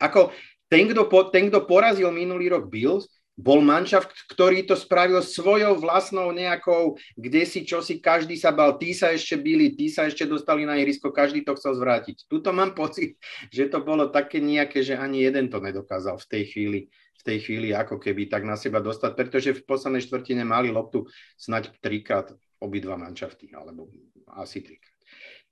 Ako 0.00 0.32
ten, 0.72 0.88
kto, 0.88 1.12
po, 1.12 1.28
ten, 1.28 1.52
kto 1.52 1.68
porazil 1.68 2.08
minulý 2.08 2.48
rok 2.48 2.72
Bills, 2.72 3.04
bol 3.36 3.60
manšaft, 3.60 4.16
ktorý 4.32 4.64
to 4.64 4.72
spravil 4.80 5.20
svojou 5.20 5.76
vlastnou 5.76 6.32
nejakou, 6.32 6.96
kde 7.20 7.44
si 7.44 7.68
čo 7.68 7.84
si, 7.84 8.00
každý 8.00 8.40
sa 8.40 8.48
bal, 8.48 8.80
tí 8.80 8.96
sa 8.96 9.12
ešte 9.12 9.36
byli, 9.36 9.76
tí 9.76 9.92
sa 9.92 10.08
ešte 10.08 10.24
dostali 10.24 10.64
na 10.64 10.80
ihrisko, 10.80 11.12
každý 11.12 11.44
to 11.44 11.52
chcel 11.58 11.76
zvrátiť. 11.76 12.24
Tuto 12.32 12.48
mám 12.56 12.72
pocit, 12.72 13.20
že 13.52 13.68
to 13.68 13.84
bolo 13.84 14.08
také 14.08 14.40
nejaké, 14.40 14.80
že 14.80 14.96
ani 14.96 15.20
jeden 15.20 15.52
to 15.52 15.60
nedokázal 15.60 16.16
v 16.16 16.28
tej 16.32 16.42
chvíli, 16.48 16.80
tej 17.24 17.38
chvíli 17.40 17.72
ako 17.72 17.96
keby 17.96 18.28
tak 18.28 18.44
na 18.44 18.54
seba 18.54 18.84
dostať, 18.84 19.12
pretože 19.16 19.50
v 19.56 19.64
poslednej 19.64 20.04
štvrtine 20.04 20.44
mali 20.44 20.68
loptu 20.68 21.08
snať 21.40 21.80
trikrát 21.80 22.30
obidva 22.60 23.00
manšafty, 23.00 23.52
alebo 23.52 23.88
asi 24.36 24.60
trikrát. 24.60 24.94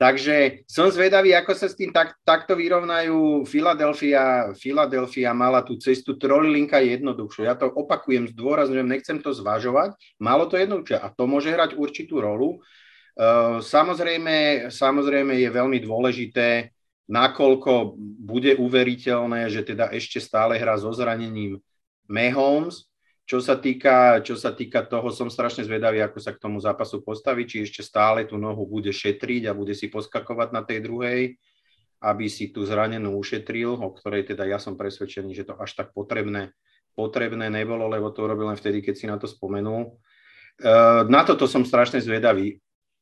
Takže 0.00 0.66
som 0.66 0.90
zvedavý, 0.90 1.30
ako 1.30 1.54
sa 1.54 1.70
s 1.70 1.78
tým 1.78 1.94
tak, 1.94 2.18
takto 2.26 2.58
vyrovnajú. 2.58 3.46
Filadelfia, 3.46 4.50
Filadelfia 4.56 5.30
mala 5.30 5.62
tú 5.62 5.78
cestu 5.78 6.18
trojlinka 6.18 6.82
jednoduchšiu. 6.82 7.46
Ja 7.46 7.54
to 7.54 7.70
opakujem, 7.70 8.26
zdôrazňujem, 8.34 8.88
nechcem 8.88 9.22
to 9.22 9.30
zvažovať. 9.30 9.94
Malo 10.18 10.50
to 10.50 10.58
jednoduchšie 10.58 10.98
a 10.98 11.06
to 11.06 11.30
môže 11.30 11.54
hrať 11.54 11.78
určitú 11.78 12.18
rolu. 12.18 12.58
Uh, 13.14 13.62
samozrejme, 13.62 14.66
samozrejme 14.74 15.38
je 15.38 15.48
veľmi 15.52 15.78
dôležité, 15.84 16.74
nakoľko 17.10 17.98
bude 17.98 18.58
uveriteľné, 18.58 19.50
že 19.50 19.66
teda 19.66 19.90
ešte 19.90 20.22
stále 20.22 20.58
hrá 20.58 20.78
so 20.78 20.90
zranením 20.94 21.58
Mahomes, 22.06 22.86
čo 23.22 23.38
sa, 23.38 23.54
týka, 23.54 24.20
čo 24.20 24.34
sa 24.34 24.50
týka 24.50 24.82
toho, 24.82 25.08
som 25.14 25.30
strašne 25.30 25.62
zvedavý, 25.62 26.02
ako 26.02 26.18
sa 26.18 26.34
k 26.34 26.42
tomu 26.42 26.58
zápasu 26.58 27.00
postaví, 27.00 27.46
či 27.46 27.62
ešte 27.62 27.80
stále 27.80 28.26
tú 28.26 28.34
nohu 28.36 28.66
bude 28.66 28.90
šetriť 28.90 29.48
a 29.48 29.56
bude 29.56 29.72
si 29.72 29.88
poskakovať 29.88 30.48
na 30.50 30.62
tej 30.66 30.82
druhej, 30.82 31.20
aby 32.02 32.26
si 32.26 32.50
tú 32.50 32.66
zranenú 32.66 33.14
ušetril, 33.14 33.78
o 33.78 33.88
ktorej 33.94 34.34
teda 34.34 34.44
ja 34.50 34.58
som 34.58 34.74
presvedčený, 34.74 35.38
že 35.38 35.46
to 35.46 35.54
až 35.54 35.70
tak 35.78 35.94
potrebné, 35.94 36.50
potrebné 36.98 37.46
nebolo, 37.46 37.86
lebo 37.86 38.10
to 38.10 38.26
urobil 38.26 38.50
len 38.50 38.58
vtedy, 38.58 38.82
keď 38.82 38.94
si 38.98 39.06
na 39.06 39.16
to 39.16 39.30
spomenul. 39.30 40.02
Uh, 40.58 41.06
na 41.06 41.22
toto 41.22 41.46
som 41.46 41.62
strašne 41.62 42.02
zvedavý. 42.02 42.58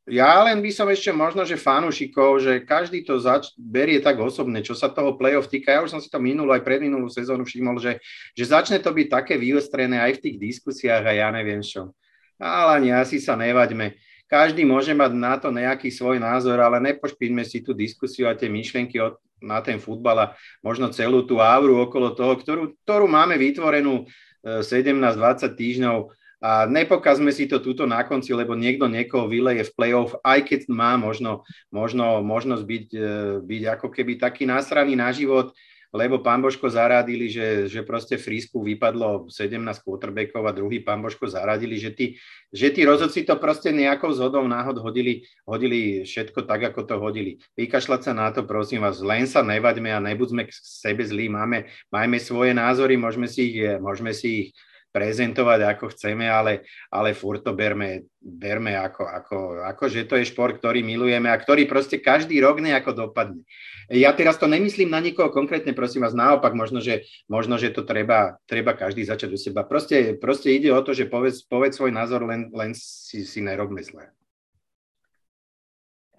Ja 0.08 0.40
len 0.48 0.64
by 0.64 0.70
som 0.72 0.88
ešte 0.88 1.12
možno, 1.12 1.44
že 1.44 1.60
fanúšikov, 1.60 2.40
že 2.40 2.64
každý 2.64 3.04
to 3.04 3.20
zač- 3.20 3.52
berie 3.60 4.00
tak 4.00 4.16
osobne, 4.16 4.64
čo 4.64 4.72
sa 4.72 4.88
toho 4.88 5.14
play-off 5.20 5.46
týka. 5.52 5.76
Ja 5.76 5.84
už 5.84 5.92
som 5.92 6.00
si 6.00 6.08
to 6.08 6.16
minulú 6.16 6.56
aj 6.56 6.64
pred 6.64 6.80
minulú 6.80 7.12
sezónu 7.12 7.44
všimol, 7.44 7.76
že, 7.76 8.00
že 8.32 8.44
začne 8.48 8.80
to 8.80 8.90
byť 8.96 9.06
také 9.12 9.36
vyostrené 9.36 10.00
aj 10.00 10.18
v 10.18 10.22
tých 10.24 10.36
diskusiách 10.40 11.04
a 11.04 11.12
ja 11.12 11.28
neviem 11.28 11.60
čo. 11.60 11.92
Ale 12.40 12.80
ani 12.80 12.96
asi 12.96 13.20
sa 13.20 13.36
nevaďme. 13.36 13.92
Každý 14.24 14.64
môže 14.64 14.96
mať 14.96 15.12
na 15.12 15.34
to 15.36 15.52
nejaký 15.52 15.92
svoj 15.92 16.16
názor, 16.22 16.56
ale 16.62 16.80
nepošpíme 16.80 17.44
si 17.44 17.60
tú 17.60 17.76
diskusiu 17.76 18.30
a 18.30 18.38
tie 18.38 18.48
myšlienky 18.48 18.96
od, 19.02 19.20
na 19.42 19.60
ten 19.60 19.76
futbal 19.76 20.16
a 20.16 20.26
možno 20.64 20.88
celú 20.88 21.26
tú 21.28 21.44
auru 21.44 21.84
okolo 21.84 22.16
toho, 22.16 22.38
ktorú, 22.40 22.78
ktorú 22.86 23.04
máme 23.10 23.36
vytvorenú 23.36 24.08
17-20 24.40 25.50
týždňov 25.52 25.96
a 26.40 26.64
nepokazme 26.64 27.28
si 27.36 27.44
to 27.44 27.60
túto 27.60 27.84
na 27.84 28.00
konci, 28.00 28.32
lebo 28.32 28.56
niekto 28.56 28.88
niekoho 28.88 29.28
vyleje 29.28 29.68
v 29.68 29.74
play-off, 29.76 30.16
aj 30.24 30.48
keď 30.48 30.60
má 30.72 30.96
možno, 30.96 31.44
možno 31.68 32.24
možnosť 32.24 32.64
byť, 32.64 32.86
e, 32.96 33.08
byť 33.44 33.62
ako 33.76 33.86
keby 33.92 34.16
taký 34.16 34.48
násraný 34.48 34.96
na 34.96 35.12
život, 35.12 35.52
lebo 35.90 36.22
pán 36.22 36.38
zaradili, 36.70 37.26
že, 37.26 37.66
že 37.66 37.82
proste 37.82 38.14
Frísku 38.14 38.62
vypadlo 38.62 39.26
17 39.26 39.58
quarterbackov 39.82 40.46
a 40.46 40.54
druhý 40.54 40.78
pán 40.78 41.02
zaradili, 41.26 41.82
že 41.82 41.90
tí, 41.90 42.06
že 42.54 42.70
tí 42.70 42.86
rozhodci 42.86 43.26
to 43.26 43.34
proste 43.36 43.74
nejakou 43.74 44.14
zhodou 44.14 44.46
náhod 44.46 44.78
hodili, 44.78 45.26
hodili 45.42 46.06
všetko 46.06 46.46
tak, 46.46 46.70
ako 46.70 46.80
to 46.86 46.96
hodili. 47.02 47.32
Vykašľať 47.58 48.00
sa 48.06 48.12
na 48.14 48.30
to, 48.30 48.46
prosím 48.46 48.86
vás, 48.86 49.02
len 49.02 49.26
sa 49.26 49.42
nevaďme 49.42 49.90
a 49.90 49.98
nebuďme 49.98 50.46
k 50.46 50.52
sebe 50.54 51.02
zlí, 51.02 51.26
máme, 51.26 51.66
máme 51.90 52.22
svoje 52.22 52.54
názory, 52.54 52.94
môžeme 52.94 53.26
si 53.26 53.50
ich, 53.50 53.58
môžeme 53.82 54.14
si 54.14 54.28
ich 54.30 54.48
prezentovať 54.90 55.60
ako 55.76 55.94
chceme, 55.94 56.26
ale, 56.26 56.66
ale 56.90 57.14
furt 57.14 57.46
to 57.46 57.54
berme, 57.54 58.10
berme 58.18 58.74
ako, 58.74 59.06
ako, 59.06 59.38
ako, 59.62 59.84
že 59.86 60.06
to 60.06 60.18
je 60.18 60.26
šport, 60.26 60.58
ktorý 60.58 60.82
milujeme 60.82 61.30
a 61.30 61.38
ktorý 61.38 61.70
proste 61.70 62.02
každý 62.02 62.42
rok 62.42 62.58
nejako 62.58 63.06
dopadne. 63.06 63.46
Ja 63.90 64.14
teraz 64.14 64.38
to 64.38 64.50
nemyslím 64.50 64.90
na 64.90 65.02
nikoho 65.02 65.30
konkrétne, 65.30 65.74
prosím 65.74 66.02
vás, 66.06 66.14
naopak, 66.14 66.54
možno, 66.54 66.82
že, 66.82 67.06
možno, 67.30 67.58
že 67.58 67.70
to 67.70 67.86
treba, 67.86 68.38
treba 68.46 68.74
každý 68.74 69.06
začať 69.06 69.30
u 69.34 69.38
seba. 69.38 69.62
Proste, 69.62 70.18
proste 70.18 70.50
ide 70.50 70.70
o 70.74 70.82
to, 70.82 70.94
že 70.94 71.10
povedz, 71.10 71.42
povedz 71.46 71.78
svoj 71.78 71.94
názor, 71.94 72.26
len, 72.26 72.50
len 72.54 72.74
si, 72.74 73.22
si 73.22 73.40
nerobme 73.42 73.82
zle. 73.82 74.10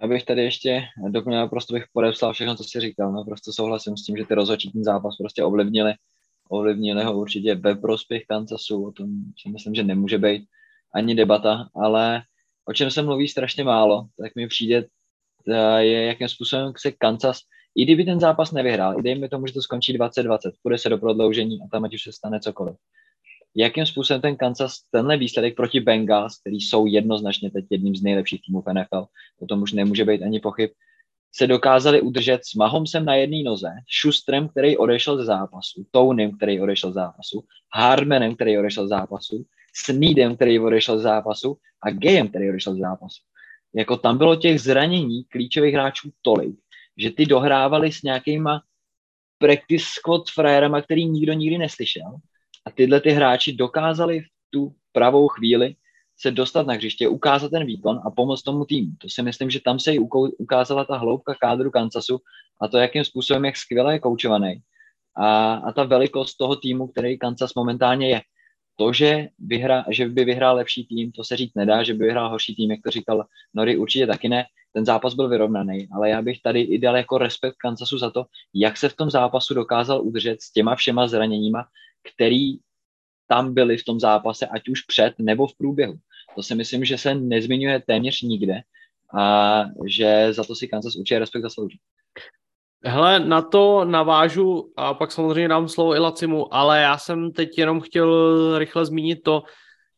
Abych 0.02 0.24
tady 0.26 0.44
ještě 0.44 0.82
doplnil, 1.10 1.48
prostě 1.48 1.74
bych 1.74 1.84
podepsal 1.94 2.34
všechno, 2.34 2.56
co 2.56 2.64
jsi 2.64 2.80
říkal. 2.80 3.12
No, 3.12 3.24
prostě 3.24 3.52
souhlasím 3.54 3.98
s 3.98 4.04
tím, 4.04 4.18
že 4.18 4.26
ty 4.26 4.34
rozhodčí 4.34 4.72
ten 4.72 4.84
zápas 4.84 5.18
prostě 5.18 5.44
ovlivnili 5.44 5.94
ovlivnili 6.52 7.14
určitě 7.14 7.56
ve 7.56 7.76
prospěch 7.76 8.24
Kansasu, 8.28 8.86
o 8.86 8.92
tom 8.92 9.08
si 9.42 9.50
myslím, 9.50 9.76
že 9.76 9.84
nemůže 9.84 10.18
být 10.18 10.44
ani 10.94 11.16
debata, 11.16 11.70
ale 11.76 12.22
o 12.66 12.74
čem 12.74 12.92
se 12.92 13.02
mluví 13.02 13.28
strašně 13.28 13.64
málo, 13.64 14.08
tak 14.22 14.36
mi 14.36 14.48
přijde, 14.48 14.86
je, 15.78 16.06
jakým 16.06 16.28
způsobem 16.28 16.74
se 16.78 16.92
Kansas, 16.92 17.40
i 17.76 17.84
kdyby 17.84 18.06
ten 18.06 18.20
zápas 18.20 18.52
nevyhrál, 18.52 19.00
i 19.00 19.02
dejme 19.02 19.30
tomu, 19.30 19.48
že 19.48 19.54
to 19.54 19.62
skončí 19.62 19.94
2020, 19.94 20.54
půjde 20.64 20.78
se 20.78 20.90
do 20.90 20.98
prodloužení 20.98 21.60
a 21.62 21.68
tam 21.72 21.84
ať 21.84 21.94
už 21.94 22.04
se 22.04 22.12
stane 22.12 22.40
cokoliv. 22.40 22.76
Jakým 23.56 23.86
způsobem 23.86 24.22
ten 24.22 24.36
Kansas, 24.36 24.78
tenhle 24.92 25.18
výsledek 25.18 25.56
proti 25.56 25.80
Bengals, 25.80 26.40
který 26.40 26.56
jsou 26.56 26.86
jednoznačně 26.86 27.52
teď 27.52 27.66
jedním 27.70 27.96
z 27.96 28.02
nejlepších 28.02 28.42
týmů 28.46 28.62
v 28.62 28.74
NFL, 28.74 29.06
o 29.42 29.46
tom 29.46 29.62
už 29.62 29.74
nemůže 29.74 30.06
být 30.06 30.24
ani 30.24 30.40
pochyb, 30.40 30.70
se 31.34 31.48
dokázali 31.48 32.02
udržet 32.02 32.46
s 32.46 32.54
Mahomsem 32.54 33.06
na 33.06 33.16
jedné 33.16 33.44
noze, 33.44 33.70
Schustrem, 34.00 34.50
který 34.50 34.78
odešel 34.78 35.18
ze 35.18 35.26
zápasu, 35.26 35.86
Tonym, 35.92 36.38
který 36.38 36.62
odešel 36.62 36.92
z 36.92 36.94
zápasu, 36.94 37.44
Hardmanem, 37.74 38.36
který 38.36 38.58
odešel 38.58 38.88
z 38.88 38.90
zápasu, 38.90 39.46
Sneedem, 39.76 40.36
který 40.36 40.60
odešel 40.60 41.00
z 41.00 41.02
zápasu 41.02 41.58
a 41.84 41.92
Gayem, 41.92 42.28
který 42.28 42.50
odešel 42.50 42.76
z 42.76 42.80
zápasu. 42.80 43.22
Jako 43.76 43.98
tam 43.98 44.18
bylo 44.18 44.36
těch 44.36 44.62
zranění 44.62 45.24
klíčových 45.24 45.74
hráčů 45.74 46.10
tolik, 46.22 46.56
že 46.98 47.12
ty 47.12 47.26
dohrávali 47.26 47.92
s 47.92 48.04
nějakýma 48.04 48.62
practice 49.38 49.86
squad 49.88 50.30
frajerama, 50.34 50.82
který 50.82 51.06
nikdo 51.06 51.34
nikdy 51.34 51.58
neslyšel 51.58 52.16
a 52.66 52.72
tyhle 52.72 53.02
ty 53.02 53.10
hráči 53.10 53.54
dokázali 53.54 54.22
v 54.22 54.26
tu 54.50 54.76
pravou 54.92 55.28
chvíli 55.28 55.76
se 56.22 56.32
dostat 56.32 56.68
na 56.68 56.74
hřiště, 56.74 57.08
ukázat 57.08 57.52
ten 57.52 57.66
výkon 57.66 58.02
a 58.06 58.12
pomoct 58.12 58.44
tomu 58.44 58.66
týmu. 58.66 58.92
To 58.98 59.10
si 59.10 59.22
myslím, 59.24 59.50
že 59.50 59.60
tam 59.60 59.80
se 59.80 59.94
i 59.94 60.00
ukázala 60.38 60.86
ta 60.86 60.98
hloubka 60.98 61.36
kádru 61.42 61.72
Kansasu 61.72 62.20
a 62.62 62.68
to, 62.68 62.78
jakým 62.78 63.04
způsobem, 63.04 63.46
jak 63.46 63.58
skvěle 63.58 63.94
je 63.94 64.00
koučovaný. 64.00 64.62
A, 65.18 65.54
a 65.54 65.72
ta 65.72 65.84
velikost 65.84 66.36
toho 66.36 66.56
týmu, 66.56 66.88
který 66.88 67.20
Kansas 67.20 67.54
momentálně 67.56 68.10
je. 68.10 68.22
To, 68.76 68.94
že, 68.94 69.28
vyhra, 69.40 69.86
že 69.90 70.10
by 70.10 70.26
vyhrál 70.26 70.56
lepší 70.56 70.86
tým, 70.86 71.12
to 71.12 71.24
se 71.24 71.38
říct 71.38 71.56
nedá, 71.56 71.84
že 71.84 71.94
by 71.94 72.06
vyhrál 72.06 72.30
horší 72.30 72.56
tým, 72.56 72.72
jak 72.72 72.80
to 72.84 72.92
říkal 72.92 73.26
Nori, 73.54 73.78
určitě 73.78 74.08
taky 74.08 74.30
ne. 74.30 74.46
Ten 74.74 74.86
zápas 74.86 75.14
byl 75.14 75.30
vyrovnaný, 75.30 75.88
ale 75.92 76.10
já 76.10 76.22
bych 76.22 76.42
tady 76.42 76.62
i 76.62 76.80
dal 76.80 76.98
jako 76.98 77.18
respekt 77.18 77.56
Kansasu 77.56 77.98
za 77.98 78.10
to, 78.10 78.26
jak 78.54 78.78
se 78.78 78.90
v 78.90 78.96
tom 78.96 79.10
zápasu 79.10 79.54
dokázal 79.54 80.02
udržet 80.02 80.42
s 80.42 80.52
těma 80.52 80.76
všema 80.76 81.08
zraněníma, 81.08 81.66
který 82.14 82.58
tam 83.28 83.54
byli 83.54 83.78
v 83.78 83.86
tom 83.86 84.00
zápase, 84.00 84.48
ať 84.48 84.70
už 84.70 84.82
před 84.82 85.14
nebo 85.20 85.48
v 85.48 85.58
průběhu. 85.58 85.96
To 86.36 86.44
si 86.44 86.56
myslím, 86.56 86.86
že 86.86 86.98
se 86.98 87.16
nezmiňuje 87.16 87.82
téměř 87.88 88.22
nikde 88.22 88.62
a 89.18 89.64
že 89.88 90.34
za 90.34 90.44
to 90.44 90.56
si 90.56 90.68
Kansas 90.68 90.96
určitě 90.96 91.20
respekt 91.20 91.42
zaslouží. 91.42 91.80
Hele, 92.86 93.20
na 93.20 93.42
to 93.42 93.86
navážu 93.86 94.74
a 94.78 94.94
pak 94.94 95.12
samozřejmě 95.12 95.48
dám 95.48 95.68
slovo 95.68 95.96
i 95.96 96.00
Lacimu, 96.00 96.54
ale 96.54 96.82
já 96.82 96.98
jsem 96.98 97.32
teď 97.32 97.58
jenom 97.58 97.82
chtěl 97.82 98.58
rychle 98.58 98.86
zmínit 98.86 99.24
to, 99.24 99.44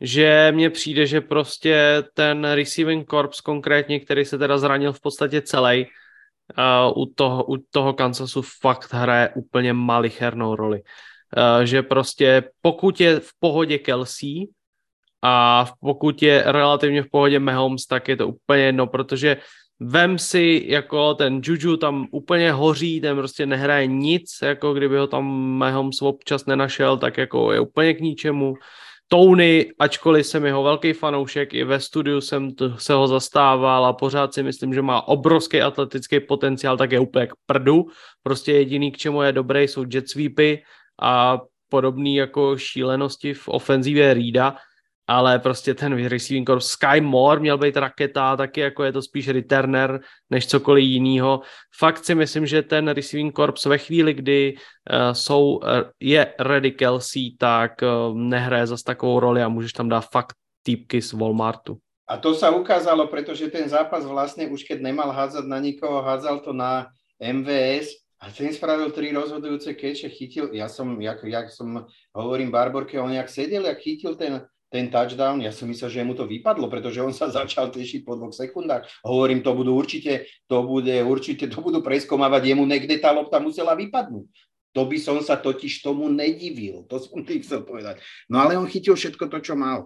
že 0.01 0.51
mně 0.55 0.69
přijde, 0.69 1.07
že 1.07 1.21
prostě 1.21 2.03
ten 2.13 2.45
receiving 2.45 3.09
corps 3.09 3.41
konkrétně, 3.41 3.99
který 3.99 4.25
se 4.25 4.37
teda 4.37 4.57
zranil 4.57 4.93
v 4.93 5.01
podstatě 5.01 5.41
celý, 5.41 5.85
uh, 5.85 7.03
u, 7.03 7.05
toho, 7.15 7.43
u 7.43 7.57
toho 7.71 7.93
Kansasu 7.93 8.41
fakt 8.61 8.93
hraje 8.93 9.29
úplně 9.35 9.73
malichernou 9.73 10.55
roli. 10.55 10.81
Uh, 10.81 11.63
že 11.63 11.83
prostě 11.83 12.43
pokud 12.61 12.99
je 12.99 13.19
v 13.19 13.29
pohodě 13.39 13.77
Kelsey, 13.77 14.47
a 15.23 15.65
pokud 15.79 16.23
je 16.23 16.43
relativně 16.45 17.03
v 17.03 17.09
pohodě 17.11 17.39
Mahomes, 17.39 17.85
tak 17.85 18.07
je 18.07 18.17
to 18.17 18.27
úplně 18.27 18.63
jedno, 18.63 18.87
protože 18.87 19.37
vem 19.79 20.19
si, 20.19 20.63
jako 20.67 21.13
ten 21.13 21.41
Juju 21.43 21.77
tam 21.77 22.07
úplně 22.11 22.51
hoří, 22.51 23.01
ten 23.01 23.17
prostě 23.17 23.45
nehraje 23.45 23.87
nic, 23.87 24.29
jako 24.43 24.73
kdyby 24.73 24.97
ho 24.97 25.07
tam 25.07 25.25
Mahomes 25.57 26.01
občas 26.01 26.45
nenašel, 26.45 26.97
tak 26.97 27.17
jako 27.17 27.51
je 27.51 27.59
úplně 27.59 27.93
k 27.93 27.99
ničemu. 27.99 28.53
Tony, 29.07 29.71
ačkoliv 29.79 30.25
jsem 30.25 30.45
jeho 30.45 30.63
velký 30.63 30.93
fanoušek, 30.93 31.53
i 31.53 31.63
ve 31.63 31.79
studiu 31.79 32.21
jsem 32.21 32.55
to, 32.55 32.77
se 32.77 32.93
ho 32.93 33.07
zastával 33.07 33.85
a 33.85 33.93
pořád 33.93 34.33
si 34.33 34.43
myslím, 34.43 34.73
že 34.73 34.81
má 34.81 35.07
obrovský 35.07 35.61
atletický 35.61 36.19
potenciál, 36.19 36.77
tak 36.77 36.91
je 36.91 36.99
úplně 36.99 37.27
k 37.27 37.33
prdu. 37.45 37.85
Prostě 38.23 38.51
jediný, 38.51 38.91
k 38.91 38.97
čemu 38.97 39.21
je 39.21 39.31
dobrý, 39.31 39.61
jsou 39.61 39.85
jet 39.93 40.09
sweepy 40.09 40.63
a 41.01 41.39
podobné 41.69 42.09
jako 42.09 42.57
šílenosti 42.57 43.33
v 43.33 43.47
ofenzivě 43.47 44.13
Reeda 44.13 44.55
ale 45.07 45.39
prostě 45.39 45.73
ten 45.73 46.07
receiving 46.07 46.47
corps 46.47 46.67
Sky 46.67 47.01
Moore 47.01 47.39
měl 47.39 47.57
být 47.57 47.77
raketa, 47.77 48.37
taky 48.37 48.61
jako 48.61 48.83
je 48.83 48.91
to 48.91 49.01
spíš 49.01 49.27
returner 49.27 49.99
než 50.29 50.47
cokoliv 50.47 50.83
jiného. 50.83 51.41
Fakt 51.79 52.05
si 52.05 52.15
myslím, 52.15 52.45
že 52.45 52.61
ten 52.61 52.87
receiving 52.87 53.35
corps 53.35 53.65
ve 53.65 53.77
chvíli, 53.77 54.13
kdy 54.13 54.53
uh, 54.55 55.13
jsou, 55.13 55.55
uh, 55.55 55.61
je 55.99 56.33
ready 56.39 56.71
Kelsey, 56.71 57.35
tak 57.39 57.71
uh, 57.81 58.17
nehraje 58.17 58.67
zas 58.67 58.83
takovou 58.83 59.19
roli 59.19 59.43
a 59.43 59.49
můžeš 59.49 59.73
tam 59.73 59.89
dát 59.89 60.05
fakt 60.11 60.35
týpky 60.63 61.01
z 61.01 61.13
Walmartu. 61.13 61.77
A 62.03 62.19
to 62.19 62.35
sa 62.35 62.51
ukázalo, 62.51 63.07
pretože 63.07 63.47
ten 63.47 63.63
zápas 63.71 64.03
vlastne 64.03 64.51
už 64.51 64.67
keď 64.67 64.83
nemal 64.83 65.15
hádzať 65.15 65.47
na 65.47 65.59
nikoho, 65.63 66.03
hádzal 66.03 66.43
to 66.43 66.51
na 66.51 66.91
MVS 67.15 68.03
a 68.19 68.27
ten 68.27 68.51
spravil 68.51 68.91
tri 68.91 69.15
rozhodujúce 69.15 69.71
keče, 69.71 70.11
chytil, 70.11 70.51
ja 70.51 70.67
som, 70.67 70.99
jak, 70.99 71.23
jak 71.23 71.47
som 71.51 71.87
hovorím 72.11 72.51
Barborke, 72.51 72.99
on 72.99 73.11
jak 73.15 73.31
sedel, 73.31 73.63
jak 73.63 73.79
chytil 73.79 74.15
ten, 74.19 74.43
ten 74.73 74.89
touchdown, 74.89 75.37
ja 75.37 75.53
som 75.53 75.69
myslel, 75.69 75.93
že 75.93 76.01
mu 76.01 76.17
to 76.17 76.25
vypadlo, 76.25 76.65
pretože 76.65 76.97
on 76.97 77.13
sa 77.13 77.29
začal 77.37 77.69
tešiť 77.69 78.01
po 78.01 78.17
dvoch 78.17 78.33
sekundách. 78.33 78.89
Hovorím, 79.05 79.45
to 79.45 79.53
budú 79.53 79.77
určite, 79.77 80.25
to 80.49 80.65
bude 80.65 80.97
určite, 81.05 81.45
to 81.45 81.61
budú 81.61 81.85
preskomávať, 81.85 82.49
jemu 82.49 82.65
niekde 82.65 82.97
tá 82.97 83.13
lopta 83.13 83.37
musela 83.37 83.77
vypadnúť. 83.77 84.25
To 84.73 84.89
by 84.89 84.97
som 84.97 85.21
sa 85.21 85.37
totiž 85.37 85.85
tomu 85.85 86.09
nedivil, 86.09 86.89
to 86.89 86.97
som 86.97 87.21
tým 87.21 87.45
chcel 87.45 87.61
povedať. 87.61 88.01
No 88.25 88.41
ale 88.41 88.57
on 88.57 88.65
chytil 88.65 88.97
všetko 88.97 89.29
to, 89.29 89.37
čo 89.37 89.53
mal. 89.53 89.85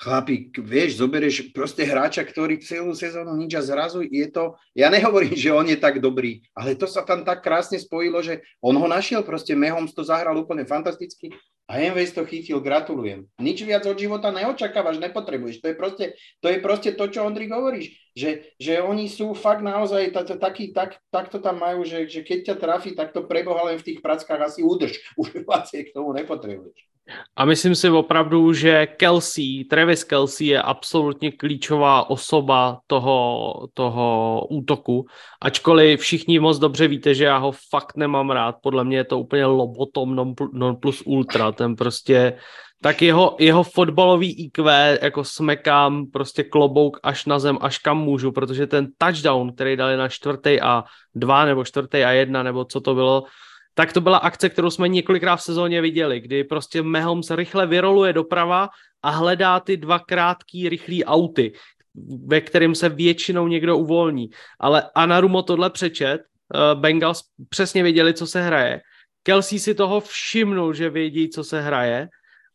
Chlapík, 0.00 0.56
vieš, 0.64 0.96
zoberieš 0.96 1.52
proste 1.52 1.84
hráča, 1.84 2.24
ktorý 2.24 2.56
celú 2.62 2.96
sezónu 2.96 3.36
nič 3.36 3.52
a 3.52 3.60
zrazu 3.60 4.00
je 4.00 4.24
to, 4.32 4.56
ja 4.72 4.88
nehovorím, 4.88 5.36
že 5.36 5.52
on 5.52 5.66
je 5.68 5.76
tak 5.76 6.00
dobrý, 6.00 6.40
ale 6.56 6.72
to 6.72 6.88
sa 6.88 7.04
tam 7.04 7.20
tak 7.20 7.44
krásne 7.44 7.76
spojilo, 7.76 8.24
že 8.24 8.40
on 8.64 8.72
ho 8.80 8.86
našiel, 8.88 9.20
proste 9.20 9.52
Mehoms 9.52 9.92
to 9.92 10.00
zahral 10.00 10.32
úplne 10.40 10.64
fantasticky 10.64 11.36
a 11.70 11.78
MVS 11.78 12.18
to 12.18 12.26
chytil, 12.26 12.58
gratulujem. 12.58 13.30
Nič 13.38 13.62
viac 13.62 13.86
od 13.86 13.94
života 13.94 14.34
neočakávaš, 14.34 14.98
nepotrebuješ. 14.98 15.62
To 15.62 15.70
je 15.70 15.76
proste 15.78 16.04
to, 16.42 16.50
je 16.50 16.58
proste 16.58 16.90
to 16.98 17.06
čo 17.06 17.22
Ondri 17.22 17.46
hovoríš. 17.46 17.94
Že, 18.18 18.58
že 18.58 18.82
oni 18.82 19.06
sú 19.06 19.38
fakt 19.38 19.62
naozaj 19.62 20.10
t- 20.10 20.34
taký, 20.34 20.74
tak, 20.74 20.98
takto 21.14 21.38
tam 21.38 21.62
majú, 21.62 21.86
že, 21.86 22.10
že 22.10 22.26
keď 22.26 22.38
ťa 22.42 22.56
trafí, 22.58 22.90
tak 22.98 23.14
to 23.14 23.22
preboha 23.22 23.70
len 23.70 23.78
v 23.78 23.86
tých 23.86 24.02
prackách 24.02 24.50
asi 24.50 24.66
udrž. 24.66 24.98
Už 25.22 25.46
vlastne 25.46 25.86
k 25.86 25.94
tomu 25.94 26.10
nepotrebuješ. 26.10 26.89
A 27.36 27.44
myslím 27.44 27.74
si 27.74 27.90
opravdu, 27.90 28.52
že 28.52 28.86
Kelsey, 28.86 29.64
Travis 29.64 30.04
Kelsey 30.04 30.46
je 30.46 30.62
absolutně 30.62 31.32
klíčová 31.32 32.10
osoba 32.10 32.78
toho, 32.86 33.54
toho 33.74 34.46
útoku. 34.50 35.06
Ačkoliv 35.40 36.00
všichni 36.00 36.38
moc 36.38 36.58
dobře 36.58 36.88
víte, 36.88 37.14
že 37.14 37.24
já 37.24 37.36
ho 37.36 37.52
fakt 37.70 37.96
nemám 37.96 38.30
rád. 38.30 38.56
Podle 38.62 38.84
mě 38.84 38.96
je 38.96 39.04
to 39.04 39.18
úplně 39.18 39.46
lobotom 39.46 40.14
non, 40.14 40.34
non 40.52 40.76
plus 40.76 41.02
ultra. 41.06 41.52
Ten 41.52 41.76
prostě 41.76 42.38
tak 42.82 43.02
jeho, 43.02 43.36
jeho 43.38 43.62
fotbalový 43.62 44.44
IQ 44.44 44.64
jako 45.02 45.24
smekám 45.24 46.06
prostě 46.06 46.44
klobouk 46.44 47.00
až 47.02 47.26
na 47.26 47.38
zem, 47.38 47.58
až 47.60 47.78
kam 47.78 47.98
můžu, 47.98 48.32
protože 48.32 48.66
ten 48.66 48.88
touchdown, 48.98 49.52
který 49.52 49.76
dali 49.76 49.96
na 49.96 50.08
čtvrtý 50.08 50.60
a 50.60 50.84
dva, 51.14 51.44
nebo 51.44 51.64
čtvrtý 51.64 52.04
a 52.04 52.10
jedna, 52.10 52.42
nebo 52.42 52.64
co 52.64 52.80
to 52.80 52.94
bylo, 52.94 53.24
tak 53.74 53.92
to 53.92 54.00
byla 54.00 54.18
akce, 54.18 54.48
kterou 54.48 54.70
jsme 54.70 54.88
několikrát 54.88 55.36
v 55.36 55.42
sezóně 55.42 55.80
viděli, 55.80 56.20
kdy 56.20 56.44
prostě 56.44 56.82
Mahomes 56.82 57.30
rychle 57.30 57.66
vyroluje 57.66 58.12
doprava 58.12 58.68
a 59.02 59.10
hledá 59.10 59.60
ty 59.60 59.76
dva 59.76 59.98
krátký 59.98 60.68
rychlý 60.68 61.04
auty, 61.04 61.52
ve 62.26 62.40
kterým 62.40 62.74
se 62.74 62.88
většinou 62.88 63.48
někdo 63.48 63.76
uvolní. 63.76 64.30
Ale 64.60 64.90
Anarumo 64.94 65.42
tohle 65.42 65.70
přečet, 65.70 66.20
uh, 66.20 66.80
Bengals 66.80 67.22
přesně 67.48 67.82
věděli, 67.82 68.14
co 68.14 68.26
se 68.26 68.42
hraje. 68.42 68.80
Kelsey 69.22 69.58
si 69.58 69.74
toho 69.74 70.00
všimnul, 70.00 70.74
že 70.74 70.90
vědí, 70.90 71.28
co 71.28 71.44
se 71.44 71.60
hraje 71.60 72.08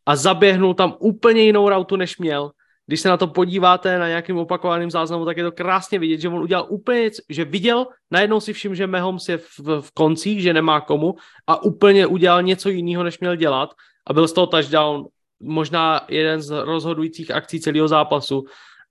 a 0.06 0.16
zaběhnul 0.16 0.74
tam 0.74 0.96
úplně 1.00 1.42
jinou 1.42 1.70
rautu, 1.70 1.96
než 1.96 2.18
měl. 2.18 2.52
Když 2.88 3.02
se 3.02 3.10
na 3.10 3.18
to 3.18 3.28
podíváte 3.28 4.00
na 4.00 4.08
nějakým 4.08 4.38
opakovaným 4.38 4.92
záznamu, 4.92 5.26
tak 5.26 5.38
je 5.38 5.44
to 5.44 5.52
krásně 5.52 6.00
vidět, 6.00 6.22
že 6.22 6.28
on 6.28 6.42
udělal 6.42 6.66
úplně, 6.70 7.10
že 7.30 7.46
viděl, 7.46 7.88
najednou 8.12 8.40
si 8.40 8.54
všim, 8.54 8.76
že 8.76 8.88
Mahomes 8.88 9.30
je 9.30 9.38
v, 9.38 9.82
v 9.82 9.92
koncích, 9.94 10.42
že 10.42 10.54
nemá 10.54 10.82
komu 10.82 11.16
a 11.48 11.64
úplně 11.64 12.08
udělal 12.08 12.44
něco 12.44 12.70
jiného, 12.70 13.04
než 13.04 13.20
měl 13.20 13.36
dělat 13.36 13.74
a 14.08 14.14
byl 14.14 14.28
z 14.28 14.34
toho 14.34 14.48
touchdown 14.48 15.06
možná 15.40 16.02
jeden 16.10 16.42
z 16.42 16.50
rozhodujících 16.50 17.32
akcí 17.32 17.60
celého 17.60 17.88
zápasu 17.88 18.46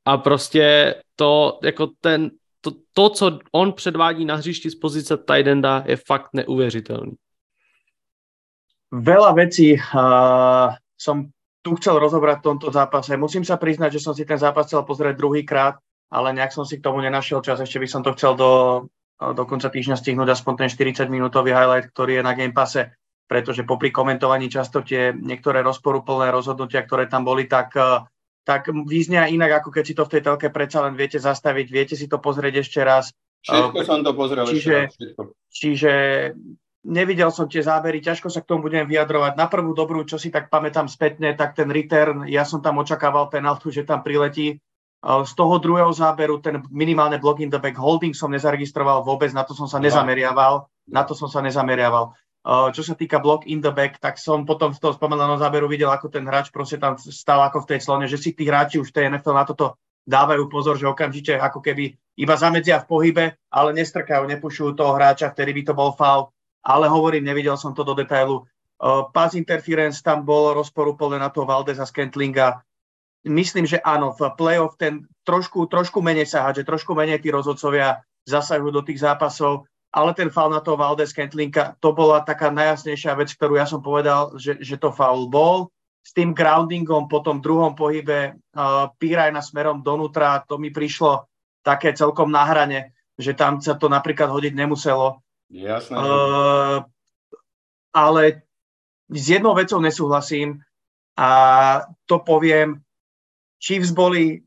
a 0.04 0.16
prostě 0.18 0.94
to, 1.16 1.58
jako 1.62 1.90
ten, 2.00 2.30
to, 2.60 2.70
to, 2.92 3.08
co 3.08 3.38
on 3.52 3.72
předvádí 3.72 4.24
na 4.24 4.34
hřišti 4.34 4.70
z 4.70 4.74
pozice 4.74 5.16
Tidenda 5.16 5.84
je 5.86 5.96
fakt 5.96 6.28
neuvěřitelný. 6.32 7.12
Veľa 8.94 9.34
vecí 9.34 9.74
uh, 9.74 10.70
som 10.94 11.34
tu 11.64 11.72
chcel 11.80 11.96
rozobrať 11.96 12.44
v 12.44 12.46
tomto 12.52 12.68
zápase. 12.68 13.16
Musím 13.16 13.40
sa 13.40 13.56
priznať, 13.56 13.96
že 13.96 14.04
som 14.04 14.12
si 14.12 14.28
ten 14.28 14.36
zápas 14.36 14.68
chcel 14.68 14.84
pozrieť 14.84 15.16
druhýkrát, 15.16 15.80
ale 16.12 16.36
nejak 16.36 16.52
som 16.52 16.68
si 16.68 16.76
k 16.76 16.84
tomu 16.84 17.00
nenašiel 17.00 17.40
čas. 17.40 17.64
Ešte 17.64 17.80
by 17.80 17.88
som 17.88 18.04
to 18.04 18.12
chcel 18.12 18.36
do, 18.36 18.52
do 19.16 19.42
konca 19.48 19.72
týždňa 19.72 19.96
stihnúť 19.96 20.28
aspoň 20.36 20.54
ten 20.60 20.68
40-minútový 20.68 21.56
highlight, 21.56 21.88
ktorý 21.88 22.20
je 22.20 22.22
na 22.22 22.36
Game 22.36 22.52
Passe, 22.52 22.92
pretože 23.24 23.64
popri 23.64 23.88
komentovaní 23.88 24.52
často 24.52 24.84
tie 24.84 25.16
niektoré 25.16 25.64
rozporuplné 25.64 26.28
rozhodnutia, 26.28 26.84
ktoré 26.84 27.08
tam 27.08 27.24
boli, 27.24 27.48
tak 27.48 27.72
tak 28.44 28.68
význia 28.68 29.24
inak, 29.24 29.64
ako 29.64 29.72
keď 29.72 29.84
si 29.88 29.96
to 29.96 30.04
v 30.04 30.12
tej 30.12 30.22
telke 30.28 30.52
predsa 30.52 30.84
len 30.84 30.94
viete 30.94 31.16
zastaviť, 31.16 31.66
viete 31.72 31.96
si 31.96 32.04
to 32.06 32.20
pozrieť 32.20 32.60
ešte 32.60 32.84
raz. 32.84 33.08
Všetko 33.40 33.80
uh, 33.80 33.88
som 33.88 34.04
to 34.04 34.12
pozrel 34.12 34.44
čiže, 34.44 34.92
ešte 34.92 35.04
raz. 35.16 35.28
Čiže 35.48 35.92
nevidel 36.84 37.32
som 37.32 37.48
tie 37.48 37.64
zábery, 37.64 38.04
ťažko 38.04 38.28
sa 38.28 38.44
k 38.44 38.48
tomu 38.52 38.68
budem 38.68 38.84
vyjadrovať. 38.84 39.40
Na 39.40 39.48
prvú 39.48 39.72
dobrú, 39.72 40.04
čo 40.04 40.20
si 40.20 40.28
tak 40.28 40.52
pamätám 40.52 40.86
spätne, 40.86 41.32
tak 41.32 41.56
ten 41.56 41.72
return, 41.72 42.28
ja 42.28 42.44
som 42.44 42.60
tam 42.60 42.78
očakával 42.78 43.32
penaltu, 43.32 43.72
že 43.72 43.88
tam 43.88 44.04
priletí. 44.04 44.60
Z 45.04 45.32
toho 45.36 45.60
druhého 45.60 45.92
záberu, 45.92 46.40
ten 46.40 46.64
minimálne 46.72 47.20
block 47.20 47.44
in 47.44 47.52
the 47.52 47.60
back 47.60 47.76
holding 47.76 48.16
som 48.16 48.32
nezaregistroval 48.32 49.04
vôbec, 49.04 49.32
na 49.36 49.44
to 49.44 49.52
som 49.52 49.68
sa 49.68 49.76
nezameriaval. 49.76 50.64
Na 50.88 51.04
to 51.04 51.12
som 51.12 51.28
sa 51.28 51.44
nezameriaval. 51.44 52.16
Čo 52.44 52.84
sa 52.84 52.92
týka 52.92 53.20
block 53.24 53.48
in 53.48 53.64
the 53.64 53.72
back, 53.72 53.96
tak 54.00 54.20
som 54.20 54.44
potom 54.44 54.72
v 54.72 54.80
toho 54.80 54.92
spomenanom 54.92 55.40
záberu 55.40 55.64
videl, 55.64 55.88
ako 55.88 56.12
ten 56.12 56.28
hráč 56.28 56.52
proste 56.52 56.76
tam 56.76 56.96
stal 57.00 57.40
ako 57.40 57.64
v 57.64 57.68
tej 57.72 57.80
slone, 57.80 58.04
že 58.04 58.20
si 58.20 58.36
tí 58.36 58.44
hráči 58.44 58.76
už 58.76 58.92
v 58.92 58.96
tej 59.00 59.04
NFL 59.12 59.36
na 59.36 59.48
toto 59.48 59.80
dávajú 60.04 60.52
pozor, 60.52 60.76
že 60.76 60.84
okamžite 60.84 61.40
ako 61.40 61.64
keby 61.64 61.96
iba 62.20 62.34
zamedzia 62.36 62.84
v 62.84 62.88
pohybe, 62.88 63.24
ale 63.48 63.72
nestrkajú, 63.72 64.28
nepušujú 64.28 64.76
toho 64.76 64.92
hráča, 64.92 65.32
vtedy 65.32 65.56
by 65.56 65.62
to 65.64 65.72
bol 65.72 65.96
foul. 65.96 66.33
Ale 66.64 66.88
hovorím, 66.88 67.28
nevidel 67.28 67.60
som 67.60 67.76
to 67.76 67.84
do 67.84 67.92
detailu. 67.92 68.48
Pass 69.12 69.36
interference 69.36 70.00
tam 70.00 70.24
bolo 70.24 70.56
rozporúplné 70.56 71.20
na 71.20 71.28
toho 71.28 71.44
Valdeza 71.44 71.84
Scantlinga. 71.84 72.64
Myslím, 73.24 73.64
že 73.64 73.80
áno, 73.80 74.12
v 74.12 74.32
playoff 74.36 74.76
ten 74.76 75.08
trošku, 75.24 75.68
trošku 75.68 76.00
menej 76.04 76.28
sa 76.28 76.44
hádže, 76.48 76.68
trošku 76.68 76.92
menej 76.92 77.20
tí 77.24 77.32
rozhodcovia 77.32 78.04
zasahujú 78.28 78.72
do 78.72 78.82
tých 78.84 79.00
zápasov 79.00 79.64
ale 79.94 80.10
ten 80.10 80.26
faul 80.26 80.50
na 80.50 80.58
toho 80.58 80.74
Valdez 80.74 81.14
Kentlinka, 81.14 81.78
to 81.78 81.94
bola 81.94 82.26
taká 82.26 82.50
najjasnejšia 82.50 83.14
vec, 83.14 83.30
ktorú 83.38 83.54
ja 83.54 83.62
som 83.62 83.78
povedal, 83.78 84.34
že, 84.34 84.58
že 84.58 84.74
to 84.74 84.90
faul 84.90 85.30
bol. 85.30 85.70
S 86.04 86.10
tým 86.12 86.34
groundingom 86.34 87.06
po 87.06 87.22
tom 87.22 87.38
druhom 87.38 87.72
pohybe 87.78 88.34
uh, 88.34 88.90
Pírajna 88.98 89.40
smerom 89.40 89.80
donútra, 89.80 90.42
to 90.44 90.58
mi 90.58 90.74
prišlo 90.74 91.30
také 91.64 91.94
celkom 91.94 92.28
na 92.28 92.44
hrane, 92.44 92.92
že 93.16 93.32
tam 93.38 93.62
sa 93.62 93.78
to 93.78 93.86
napríklad 93.86 94.28
hodiť 94.28 94.52
nemuselo. 94.52 95.23
Jasné. 95.54 95.94
Uh, 95.94 96.82
ale 97.94 98.42
s 99.06 99.24
jednou 99.30 99.54
vecou 99.54 99.78
nesúhlasím 99.78 100.58
a 101.14 101.30
to 102.10 102.18
poviem, 102.18 102.82
Chiefs 103.62 103.94
boli, 103.94 104.42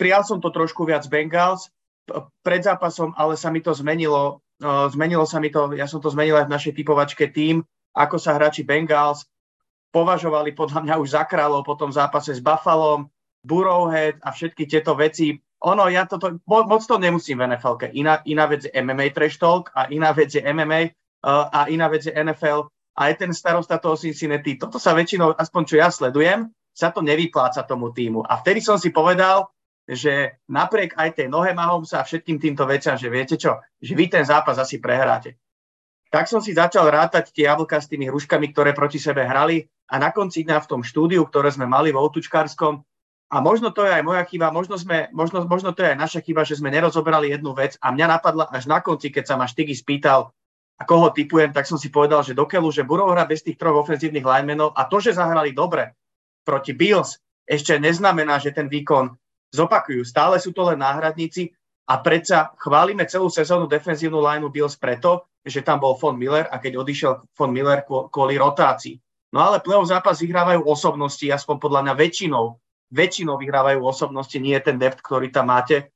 prijal 0.00 0.24
som 0.24 0.40
to 0.40 0.48
trošku 0.48 0.88
viac 0.88 1.04
Bengals, 1.12 1.68
pred 2.40 2.64
zápasom, 2.64 3.12
ale 3.20 3.36
sa 3.36 3.52
mi 3.52 3.60
to 3.60 3.76
zmenilo 3.76 4.44
zmenilo 4.90 5.26
sa 5.26 5.42
mi 5.42 5.50
to, 5.50 5.74
ja 5.74 5.90
som 5.90 5.98
to 5.98 6.12
zmenil 6.12 6.38
aj 6.38 6.46
v 6.46 6.54
našej 6.54 6.72
typovačke 6.78 7.24
tým, 7.34 7.64
ako 7.94 8.16
sa 8.18 8.36
hráči 8.38 8.62
Bengals 8.62 9.26
považovali 9.94 10.54
podľa 10.54 10.82
mňa 10.82 10.94
už 10.98 11.08
za 11.14 11.22
kráľov 11.26 11.62
po 11.62 11.78
tom 11.78 11.94
zápase 11.94 12.34
s 12.34 12.42
Buffalom, 12.42 13.06
Burrowhead 13.46 14.18
a 14.26 14.34
všetky 14.34 14.66
tieto 14.66 14.98
veci. 14.98 15.38
Ono, 15.64 15.88
ja 15.88 16.04
toto, 16.04 16.36
mo, 16.44 16.68
moc 16.68 16.84
to 16.84 17.00
nemusím 17.00 17.40
v 17.40 17.56
nfl. 17.56 17.80
Iná, 17.96 18.20
iná 18.28 18.44
vec 18.44 18.68
je 18.68 18.72
MMA 18.76 19.16
trash 19.16 19.40
talk 19.40 19.72
a 19.72 19.88
iná 19.88 20.12
vec 20.12 20.28
je 20.36 20.44
MMA 20.44 20.92
uh, 21.24 21.48
a 21.48 21.72
iná 21.72 21.88
vec 21.88 22.04
je 22.04 22.12
NFL 22.12 22.68
a 22.94 23.00
je 23.08 23.14
ten 23.16 23.32
starosta 23.32 23.80
toho 23.80 23.96
Cincinnati. 23.96 24.60
Toto 24.60 24.76
sa 24.76 24.92
väčšinou, 24.92 25.34
aspoň 25.34 25.62
čo 25.64 25.74
ja 25.80 25.88
sledujem, 25.88 26.52
sa 26.74 26.92
to 26.92 27.00
nevypláca 27.00 27.64
tomu 27.64 27.90
týmu. 27.96 28.22
A 28.22 28.44
vtedy 28.44 28.60
som 28.60 28.76
si 28.76 28.92
povedal, 28.92 29.48
že 29.88 30.40
napriek 30.48 30.96
aj 30.96 31.22
tej 31.22 31.28
nohe 31.28 31.52
Mahomesa 31.52 32.00
a 32.00 32.06
všetkým 32.06 32.40
týmto 32.40 32.64
veciam, 32.64 32.96
že 32.96 33.12
viete 33.12 33.36
čo, 33.36 33.60
že 33.80 33.92
vy 33.92 34.08
ten 34.08 34.24
zápas 34.24 34.56
asi 34.56 34.80
prehráte. 34.80 35.36
Tak 36.08 36.30
som 36.30 36.38
si 36.38 36.54
začal 36.54 36.88
rátať 36.88 37.34
tie 37.34 37.50
jablka 37.50 37.82
s 37.82 37.90
tými 37.90 38.06
hruškami, 38.08 38.54
ktoré 38.54 38.70
proti 38.70 39.02
sebe 39.02 39.26
hrali 39.26 39.66
a 39.90 39.98
na 39.98 40.14
konci 40.14 40.46
dňa 40.46 40.62
v 40.62 40.70
tom 40.70 40.80
štúdiu, 40.86 41.26
ktoré 41.26 41.50
sme 41.50 41.66
mali 41.66 41.90
v 41.90 41.98
Outučkárskom, 41.98 42.80
a 43.32 43.36
možno 43.40 43.72
to 43.72 43.84
je 43.84 43.92
aj 43.92 44.04
moja 44.04 44.22
chyba, 44.28 44.52
možno, 44.52 44.76
sme, 44.76 45.08
možno, 45.10 45.44
možno 45.48 45.72
to 45.72 45.82
je 45.82 45.96
aj 45.96 45.98
naša 45.98 46.20
chyba, 46.20 46.44
že 46.44 46.60
sme 46.60 46.68
nerozoberali 46.70 47.32
jednu 47.32 47.56
vec 47.56 47.80
a 47.80 47.90
mňa 47.90 48.06
napadla 48.20 48.44
až 48.52 48.68
na 48.68 48.84
konci, 48.84 49.08
keď 49.08 49.24
sa 49.24 49.34
ma 49.40 49.48
Štigy 49.48 49.74
spýtal, 49.74 50.30
a 50.74 50.82
koho 50.82 51.14
typujem, 51.14 51.54
tak 51.54 51.70
som 51.70 51.78
si 51.78 51.86
povedal, 51.86 52.26
že 52.26 52.34
dokeľu, 52.34 52.68
že 52.74 52.82
budú 52.82 53.06
hrať 53.06 53.26
bez 53.30 53.40
tých 53.46 53.58
troch 53.58 53.78
ofenzívnych 53.78 54.26
linemenov 54.26 54.74
a 54.74 54.90
to, 54.90 54.98
že 54.98 55.14
zahrali 55.14 55.54
dobre 55.54 55.94
proti 56.42 56.74
Bills, 56.74 57.22
ešte 57.46 57.78
neznamená, 57.78 58.42
že 58.42 58.50
ten 58.50 58.66
výkon 58.66 59.14
zopakujú, 59.54 60.02
stále 60.02 60.42
sú 60.42 60.50
to 60.50 60.66
len 60.66 60.82
náhradníci 60.82 61.54
a 61.86 62.02
predsa 62.02 62.50
chválime 62.58 63.06
celú 63.06 63.30
sezónu 63.30 63.70
defenzívnu 63.70 64.18
lineu 64.18 64.50
Bills 64.50 64.74
preto, 64.74 65.30
že 65.44 65.62
tam 65.62 65.78
bol 65.78 65.94
Von 65.94 66.18
Miller 66.18 66.48
a 66.50 66.58
keď 66.58 66.80
odišiel 66.80 67.12
Von 67.36 67.52
Miller 67.52 67.84
kvôli 67.86 68.34
rotácii. 68.34 68.96
No 69.36 69.44
ale 69.44 69.60
playoff 69.60 69.92
zápas 69.92 70.24
vyhrávajú 70.24 70.64
osobnosti, 70.64 71.26
aspoň 71.26 71.56
podľa 71.60 71.80
mňa 71.86 71.94
väčšinou, 71.94 72.44
väčšinou 72.92 73.40
vyhrávajú 73.40 73.80
osobnosti, 73.80 74.36
nie 74.36 74.56
ten 74.60 74.76
depth, 74.76 75.00
ktorý 75.00 75.32
tam 75.32 75.52
máte. 75.54 75.92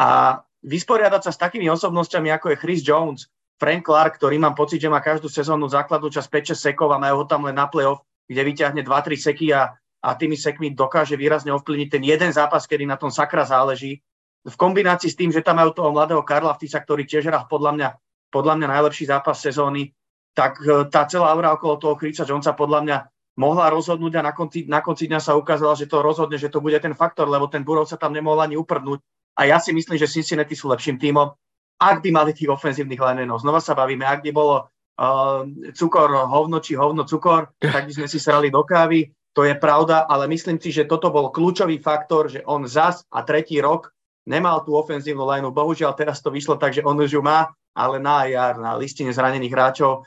A 0.00 0.40
vysporiadať 0.64 1.28
sa 1.28 1.32
s 1.34 1.38
takými 1.38 1.68
osobnosťami, 1.70 2.32
ako 2.34 2.54
je 2.54 2.60
Chris 2.60 2.80
Jones, 2.82 3.28
Frank 3.60 3.86
Clark, 3.86 4.18
ktorý 4.18 4.42
mám 4.42 4.58
pocit, 4.58 4.82
že 4.82 4.90
má 4.90 4.98
každú 4.98 5.30
sezónnu 5.30 5.70
základnú 5.70 6.10
čas 6.10 6.26
5-6 6.26 6.74
sekov 6.74 6.90
a 6.90 6.98
majú 6.98 7.22
ho 7.22 7.26
tam 7.30 7.46
len 7.46 7.54
na 7.54 7.70
playoff, 7.70 8.02
kde 8.26 8.42
vyťahne 8.42 8.82
2-3 8.82 9.14
seky 9.14 9.54
a 9.54 9.70
a 10.02 10.18
tými 10.18 10.34
sekmi 10.34 10.74
dokáže 10.74 11.14
výrazne 11.14 11.54
ovplyvniť 11.54 11.88
ten 11.88 12.02
jeden 12.02 12.30
zápas, 12.34 12.66
kedy 12.66 12.82
na 12.82 12.98
tom 12.98 13.14
sakra 13.14 13.46
záleží. 13.46 14.02
V 14.42 14.56
kombinácii 14.58 15.06
s 15.06 15.14
tým, 15.14 15.30
že 15.30 15.46
tam 15.46 15.62
majú 15.62 15.70
toho 15.70 15.94
mladého 15.94 16.26
Karla 16.26 16.58
Vtisa, 16.58 16.82
ktorý 16.82 17.06
tiež 17.06 17.30
hrá 17.30 17.46
podľa 17.46 17.70
mňa, 17.78 17.88
podľa 18.34 18.54
mňa 18.58 18.66
najlepší 18.66 19.06
zápas 19.06 19.38
sezóny, 19.38 19.94
tak 20.34 20.58
e, 20.58 20.90
tá 20.90 21.06
celá 21.06 21.30
aura 21.30 21.54
okolo 21.54 21.78
toho 21.78 21.94
Chrisa 21.94 22.26
Jonesa 22.26 22.50
podľa 22.50 22.80
mňa 22.82 22.96
mohla 23.38 23.72
rozhodnúť 23.72 24.20
a 24.20 24.22
na 24.28 24.32
konci, 24.36 24.68
na 24.68 24.84
konci 24.84 25.08
dňa 25.08 25.20
sa 25.20 25.32
ukázala, 25.38 25.72
že 25.78 25.88
to 25.88 26.04
rozhodne, 26.04 26.36
že 26.36 26.52
to 26.52 26.60
bude 26.60 26.76
ten 26.80 26.92
faktor, 26.92 27.28
lebo 27.28 27.48
ten 27.48 27.64
Burov 27.64 27.88
sa 27.88 27.96
tam 27.96 28.12
nemohol 28.12 28.44
ani 28.44 28.56
uprdnúť. 28.60 29.00
A 29.40 29.48
ja 29.48 29.56
si 29.56 29.72
myslím, 29.72 29.96
že 29.96 30.10
Cincinnati 30.10 30.52
sú 30.52 30.68
lepším 30.68 31.00
tímom, 31.00 31.32
ak 31.80 32.04
by 32.04 32.10
mali 32.12 32.36
tých 32.36 32.52
ofenzívnych 32.52 33.00
linemenov. 33.00 33.40
Znova 33.40 33.64
sa 33.64 33.72
bavíme, 33.72 34.04
ak 34.04 34.20
by 34.20 34.30
bolo 34.30 34.68
uh, 34.68 35.48
cukor 35.72 36.12
hovno 36.12 36.60
či 36.60 36.76
hovno 36.76 37.08
cukor, 37.08 37.56
tak 37.56 37.88
by 37.88 37.92
sme 37.96 38.06
si 38.06 38.20
srali 38.20 38.52
do 38.52 38.60
kávy 38.60 39.08
to 39.32 39.48
je 39.48 39.56
pravda, 39.56 40.04
ale 40.04 40.28
myslím 40.28 40.60
si, 40.60 40.68
že 40.68 40.84
toto 40.84 41.08
bol 41.08 41.32
kľúčový 41.32 41.80
faktor, 41.80 42.28
že 42.28 42.44
on 42.44 42.68
zas 42.68 43.00
a 43.08 43.24
tretí 43.24 43.56
rok 43.64 43.88
nemal 44.28 44.60
tú 44.60 44.76
ofenzívnu 44.76 45.24
lineu. 45.24 45.48
Bohužiaľ 45.48 45.96
teraz 45.96 46.20
to 46.20 46.28
vyšlo 46.28 46.60
tak, 46.60 46.76
že 46.76 46.84
on 46.84 47.00
už 47.00 47.16
ju 47.16 47.24
má, 47.24 47.48
ale 47.72 47.96
na 47.96 48.28
jar, 48.28 48.60
na 48.60 48.76
listine 48.76 49.08
zranených 49.08 49.52
hráčov. 49.52 50.04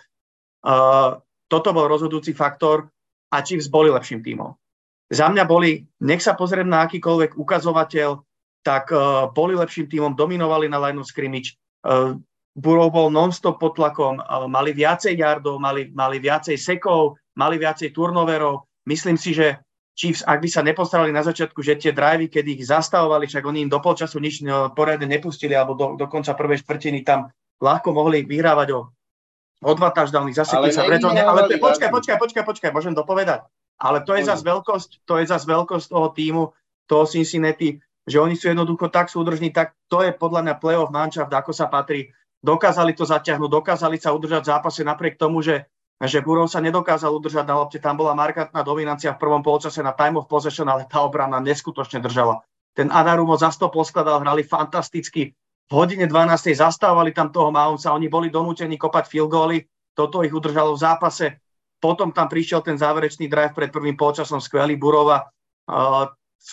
Uh, 0.61 1.17
toto 1.49 1.73
bol 1.73 1.89
rozhodujúci 1.89 2.37
faktor 2.37 2.89
a 3.31 3.41
Chiefs 3.41 3.71
boli 3.71 3.89
lepším 3.89 4.21
tímom. 4.21 4.53
Za 5.09 5.29
mňa 5.29 5.43
boli, 5.45 5.85
nech 6.01 6.21
sa 6.21 6.33
pozriem 6.33 6.65
na 6.65 6.85
akýkoľvek 6.85 7.37
ukazovateľ, 7.37 8.09
tak 8.65 8.89
uh, 8.89 9.29
boli 9.29 9.53
lepším 9.53 9.85
tímom, 9.85 10.17
dominovali 10.17 10.65
na 10.65 10.81
line 10.81 10.97
of 10.97 11.05
scrimmage. 11.05 11.53
Uh, 11.85 12.17
Burov 12.57 12.89
bol 12.89 13.13
non-stop 13.13 13.61
pod 13.61 13.77
tlakom, 13.77 14.17
uh, 14.17 14.49
mali 14.49 14.73
viacej 14.73 15.13
yardov, 15.13 15.61
mali, 15.61 15.93
mali 15.93 16.17
viacej 16.17 16.57
sekov, 16.57 17.21
mali 17.37 17.61
viacej 17.61 17.93
turnoverov, 17.93 18.65
myslím 18.89 19.19
si, 19.19 19.37
že 19.37 19.61
Chiefs, 19.95 20.27
ak 20.27 20.43
by 20.43 20.49
sa 20.51 20.59
nepostarali 20.59 21.15
na 21.15 21.23
začiatku, 21.23 21.63
že 21.63 21.79
tie 21.79 21.95
drivey, 21.95 22.27
kedy 22.27 22.59
ich 22.59 22.67
zastavovali, 22.67 23.31
však 23.31 23.47
oni 23.47 23.63
im 23.63 23.71
do 23.71 23.79
polčasu 23.79 24.19
nič 24.19 24.43
poriadne 24.75 25.07
nepustili, 25.07 25.55
alebo 25.55 25.71
do, 25.71 25.95
do 25.95 26.11
konca 26.11 26.35
prvej 26.35 26.59
štvrtiny 26.67 27.07
tam 27.07 27.31
ľahko 27.63 27.95
mohli 27.95 28.27
vyhrávať 28.27 28.75
o, 28.75 28.91
o 29.63 29.71
dva 29.75 29.89
touchdowny, 29.91 30.35
zasekli 30.35 30.71
sa 30.73 30.83
v 30.83 30.99
ale 30.99 31.47
to, 31.47 31.55
počkaj, 31.59 31.89
počkaj, 31.91 32.17
počkaj, 32.19 32.43
počkaj, 32.43 32.71
môžem 32.75 32.95
dopovedať. 32.95 33.47
Ale 33.79 34.03
to 34.07 34.15
je 34.15 34.23
zase 34.27 34.43
veľkosť, 34.43 35.03
to 35.03 35.19
je 35.19 35.25
zase 35.27 35.45
veľkosť 35.47 35.87
toho 35.91 36.07
týmu, 36.15 36.43
toho 36.87 37.03
Cincinnati, 37.07 37.81
že 38.05 38.21
oni 38.21 38.37
sú 38.37 38.51
jednoducho 38.51 38.87
tak 38.93 39.09
súdržní, 39.09 39.51
tak 39.51 39.73
to 39.89 40.05
je 40.05 40.13
podľa 40.13 40.45
mňa 40.45 40.55
playoff 40.61 40.93
manšaft, 40.93 41.33
ako 41.33 41.51
sa 41.51 41.67
patrí. 41.67 42.13
Dokázali 42.45 42.93
to 42.93 43.03
zaťahnuť, 43.09 43.49
dokázali 43.49 43.97
sa 43.97 44.13
udržať 44.13 44.45
v 44.45 44.51
zápase 44.53 44.81
napriek 44.85 45.17
tomu, 45.17 45.41
že 45.41 45.65
že 46.03 46.19
Burov 46.19 46.51
sa 46.51 46.59
nedokázal 46.59 47.07
udržať 47.07 47.47
na 47.47 47.55
lopte, 47.55 47.79
tam 47.79 47.95
bola 47.95 48.11
markantná 48.11 48.59
dominancia 48.67 49.15
v 49.15 49.21
prvom 49.23 49.39
polčase 49.39 49.79
na 49.79 49.95
time 49.95 50.19
of 50.19 50.27
possession, 50.27 50.67
ale 50.67 50.83
tá 50.91 50.99
obrana 50.99 51.39
neskutočne 51.39 52.03
držala. 52.03 52.43
Ten 52.75 52.91
Anarumo 52.91 53.39
za 53.39 53.47
100 53.47 53.71
poskladal, 53.71 54.19
hrali 54.19 54.43
fantasticky. 54.43 55.31
V 55.65 55.73
hodine 55.73 56.05
12. 56.05 56.53
zastávali 56.53 57.09
tam 57.09 57.33
toho 57.33 57.49
Mahomca, 57.49 57.89
oni 57.89 58.05
boli 58.05 58.29
donútení 58.29 58.77
kopať 58.77 59.09
field 59.09 59.33
goally, 59.33 59.65
toto 59.97 60.21
ich 60.21 60.29
udržalo 60.29 60.77
v 60.77 60.83
zápase. 60.83 61.41
Potom 61.81 62.13
tam 62.13 62.29
prišiel 62.29 62.61
ten 62.61 62.77
záverečný 62.77 63.25
drive 63.25 63.57
pred 63.57 63.73
prvým 63.73 63.97
polčasom, 63.97 64.37
skvelý 64.37 64.77
Burova. 64.77 65.25
Uh, 65.65 66.05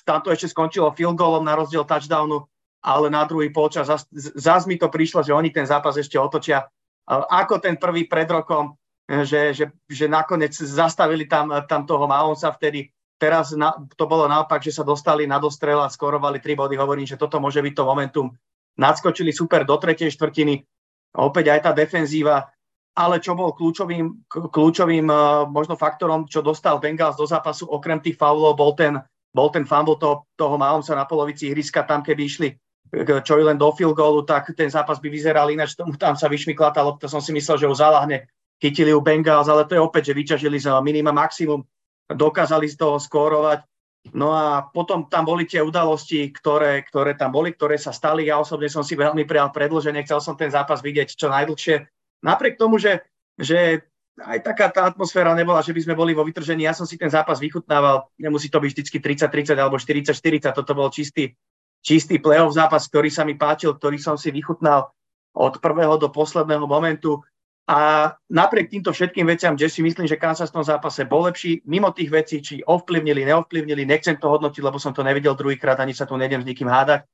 tam 0.09 0.25
to 0.25 0.33
ešte 0.33 0.49
skončilo 0.49 0.97
field 0.97 1.21
goalom 1.21 1.45
na 1.45 1.53
rozdiel 1.53 1.85
touchdownu, 1.85 2.49
ale 2.81 3.13
na 3.13 3.29
druhý 3.29 3.53
polčas 3.53 3.93
zas 4.15 4.65
mi 4.65 4.81
to 4.81 4.89
prišlo, 4.89 5.21
že 5.21 5.37
oni 5.37 5.53
ten 5.53 5.69
zápas 5.69 5.93
ešte 6.01 6.17
otočia. 6.17 6.65
Uh, 7.05 7.29
ako 7.29 7.61
ten 7.61 7.77
prvý 7.77 8.09
pred 8.09 8.25
rokom, 8.33 8.81
že, 9.05 9.53
že, 9.53 9.65
že 9.93 10.07
nakoniec 10.09 10.57
zastavili 10.57 11.29
tam, 11.29 11.53
tam 11.69 11.85
toho 11.85 12.09
Mahonsa 12.09 12.49
vtedy. 12.49 12.89
Teraz 13.21 13.53
na, 13.53 13.77
to 13.95 14.09
bolo 14.09 14.25
naopak, 14.25 14.65
že 14.65 14.73
sa 14.73 14.83
dostali 14.83 15.29
na 15.29 15.37
dostrel 15.37 15.79
a 15.79 15.93
skorovali 15.93 16.41
tri 16.41 16.57
body. 16.57 16.75
Hovorím, 16.81 17.07
že 17.07 17.21
toto 17.21 17.39
môže 17.39 17.61
byť 17.61 17.75
to 17.77 17.85
momentum. 17.85 18.27
Nadskočili 18.79 19.33
super 19.35 19.67
do 19.69 19.77
tretej 19.77 20.13
štvrtiny. 20.15 20.65
Opäť 21.19 21.53
aj 21.53 21.61
tá 21.69 21.71
defenzíva. 21.77 22.49
Ale 22.93 23.25
čo 23.25 23.33
bol 23.33 23.57
kľúčovým, 23.57 24.29
kľúčovým 24.29 25.09
uh, 25.09 25.49
možno 25.49 25.81
faktorom, 25.81 26.29
čo 26.29 26.45
dostal 26.45 26.77
Bengals 26.77 27.17
do 27.17 27.25
zápasu, 27.25 27.65
okrem 27.65 28.05
tých 28.05 28.21
faulov, 28.21 28.53
bol 28.53 28.77
ten, 28.77 29.01
bol 29.33 29.49
ten 29.49 29.65
fumble 29.65 29.97
toho, 29.97 30.29
toho 30.37 30.61
Mahomsa 30.61 30.93
na 30.93 31.09
polovici 31.09 31.49
ihriska, 31.49 31.89
tam 31.89 32.05
keby 32.05 32.23
išli 32.29 32.49
čo 33.25 33.41
len 33.41 33.57
do 33.57 33.73
field 33.73 33.97
goalu, 33.97 34.21
tak 34.29 34.53
ten 34.53 34.69
zápas 34.69 35.01
by 35.01 35.09
vyzeral 35.09 35.49
ináč, 35.49 35.73
tam 35.97 36.13
sa 36.13 36.29
vyšmykla 36.29 36.77
tá 36.77 36.85
lopta, 36.85 37.09
som 37.09 37.25
si 37.25 37.33
myslel, 37.33 37.57
že 37.57 37.65
ho 37.65 37.73
zalahne 37.73 38.29
chytili 38.61 38.93
u 38.93 39.01
Bengals, 39.01 39.49
ale 39.49 39.65
to 39.65 39.75
je 39.75 39.81
opäť, 39.81 40.13
že 40.13 40.19
vyťažili 40.21 40.61
za 40.61 40.77
minima 40.85 41.09
maximum, 41.09 41.65
dokázali 42.13 42.69
z 42.69 42.77
toho 42.77 43.01
skórovať. 43.01 43.65
No 44.11 44.35
a 44.35 44.67
potom 44.67 45.07
tam 45.07 45.23
boli 45.23 45.47
tie 45.47 45.63
udalosti, 45.63 46.35
ktoré, 46.35 46.83
ktoré 46.83 47.15
tam 47.15 47.31
boli, 47.31 47.55
ktoré 47.55 47.79
sa 47.79 47.95
stali. 47.95 48.27
Ja 48.27 48.43
osobne 48.43 48.67
som 48.67 48.83
si 48.83 48.99
veľmi 48.99 49.23
prijal 49.23 49.55
predlženie, 49.55 50.03
chcel 50.03 50.19
som 50.19 50.35
ten 50.35 50.51
zápas 50.51 50.83
vidieť 50.83 51.15
čo 51.15 51.31
najdlhšie. 51.31 51.87
Napriek 52.27 52.59
tomu, 52.59 52.83
že, 52.83 53.07
že 53.39 53.87
aj 54.19 54.43
taká 54.45 54.69
tá 54.75 54.91
atmosféra 54.91 55.33
nebola, 55.33 55.65
že 55.65 55.71
by 55.71 55.81
sme 55.87 55.95
boli 55.95 56.13
vo 56.13 56.27
vytržení. 56.27 56.67
Ja 56.67 56.75
som 56.75 56.85
si 56.85 56.99
ten 56.99 57.09
zápas 57.09 57.39
vychutnával. 57.39 58.11
Nemusí 58.19 58.51
to 58.51 58.59
byť 58.59 58.71
vždy 58.75 58.99
30-30 59.01 59.57
alebo 59.57 59.79
40-40. 59.79 60.51
Toto 60.53 60.73
bol 60.75 60.91
čistý, 60.91 61.33
čistý 61.81 62.19
playoff 62.19 62.53
zápas, 62.53 62.85
ktorý 62.91 63.09
sa 63.09 63.23
mi 63.23 63.39
páčil, 63.39 63.79
ktorý 63.79 63.97
som 63.97 64.21
si 64.21 64.35
vychutnal 64.35 64.93
od 65.33 65.55
prvého 65.65 65.97
do 65.97 66.13
posledného 66.13 66.69
momentu. 66.69 67.25
A 67.71 68.11
napriek 68.27 68.75
týmto 68.75 68.91
všetkým 68.91 69.23
veciam, 69.23 69.55
že 69.55 69.71
si 69.71 69.87
myslím, 69.87 70.11
že 70.11 70.19
Kansas 70.19 70.51
v 70.51 70.59
tom 70.59 70.67
zápase 70.67 71.07
bol 71.07 71.31
lepší, 71.31 71.63
mimo 71.63 71.95
tých 71.95 72.11
vecí, 72.11 72.43
či 72.43 72.59
ovplyvnili, 72.67 73.23
neovplyvnili, 73.23 73.87
nechcem 73.87 74.19
to 74.19 74.27
hodnotiť, 74.27 74.63
lebo 74.67 74.83
som 74.83 74.91
to 74.91 75.07
nevidel 75.07 75.39
druhýkrát, 75.39 75.79
ani 75.79 75.95
sa 75.95 76.03
tu 76.03 76.19
nejdem 76.19 76.43
s 76.43 76.49
nikým 76.51 76.67
hádať, 76.67 77.07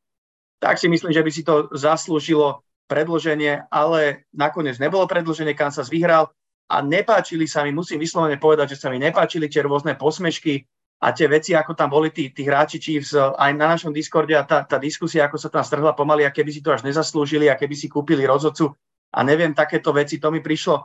tak 0.56 0.80
si 0.80 0.88
myslím, 0.88 1.12
že 1.12 1.20
by 1.20 1.30
si 1.30 1.42
to 1.44 1.68
zaslúžilo 1.76 2.64
predloženie, 2.88 3.68
ale 3.68 4.24
nakoniec 4.32 4.80
nebolo 4.80 5.04
predloženie, 5.04 5.52
Kansas 5.52 5.92
vyhral 5.92 6.32
a 6.72 6.80
nepáčili 6.80 7.44
sa 7.44 7.60
mi, 7.60 7.76
musím 7.76 8.00
vyslovene 8.00 8.40
povedať, 8.40 8.72
že 8.72 8.80
sa 8.80 8.88
mi 8.88 8.96
nepáčili 8.96 9.52
tie 9.52 9.60
rôzne 9.60 10.00
posmešky 10.00 10.64
a 11.04 11.12
tie 11.12 11.28
veci, 11.28 11.52
ako 11.52 11.76
tam 11.76 11.92
boli 11.92 12.08
tí, 12.08 12.32
tí 12.32 12.42
hráči 12.48 12.80
Chiefs 12.80 13.12
aj 13.14 13.52
na 13.52 13.76
našom 13.76 13.92
Discorde 13.92 14.32
a 14.32 14.42
tá, 14.48 14.64
tá 14.64 14.80
diskusia, 14.80 15.28
ako 15.28 15.36
sa 15.36 15.52
tam 15.52 15.62
strhla 15.62 15.92
pomaly, 15.92 16.24
a 16.24 16.32
keby 16.32 16.50
si 16.50 16.64
to 16.64 16.72
až 16.72 16.82
nezaslúžili 16.82 17.46
a 17.52 17.54
keby 17.54 17.76
si 17.76 17.86
kúpili 17.86 18.24
rozhodcu, 18.24 18.72
a 19.09 19.18
neviem, 19.24 19.56
takéto 19.56 19.93
veci, 19.93 20.20
to 20.20 20.28
mi 20.28 20.44
prišlo, 20.44 20.85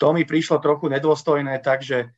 to 0.00 0.08
mi 0.16 0.24
prišlo 0.24 0.62
trochu 0.62 0.88
nedôstojné, 0.88 1.60
takže, 1.60 2.08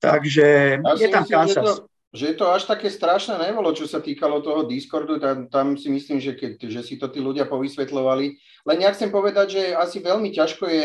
takže 0.00 0.46
ja 0.80 0.94
je 0.96 1.08
tam 1.12 1.24
myslím, 1.24 1.36
Kansas. 1.36 1.56
Že 1.56 1.66
to, 1.66 1.74
že 2.16 2.28
to 2.40 2.48
až 2.48 2.64
také 2.64 2.88
strašné 2.88 3.36
nebolo, 3.36 3.76
čo 3.76 3.84
sa 3.84 4.00
týkalo 4.00 4.40
toho 4.40 4.64
Discordu, 4.64 5.20
tam, 5.20 5.52
tam 5.52 5.76
si 5.76 5.92
myslím, 5.92 6.16
že, 6.16 6.32
keď, 6.32 6.64
že 6.72 6.80
si 6.80 6.96
to 6.96 7.12
tí 7.12 7.20
ľudia 7.20 7.44
povysvetľovali. 7.44 8.26
Len 8.66 8.78
ja 8.80 8.90
chcem 8.96 9.12
povedať, 9.12 9.46
že 9.52 9.62
asi 9.76 10.00
veľmi 10.00 10.32
ťažko 10.32 10.64
je 10.64 10.84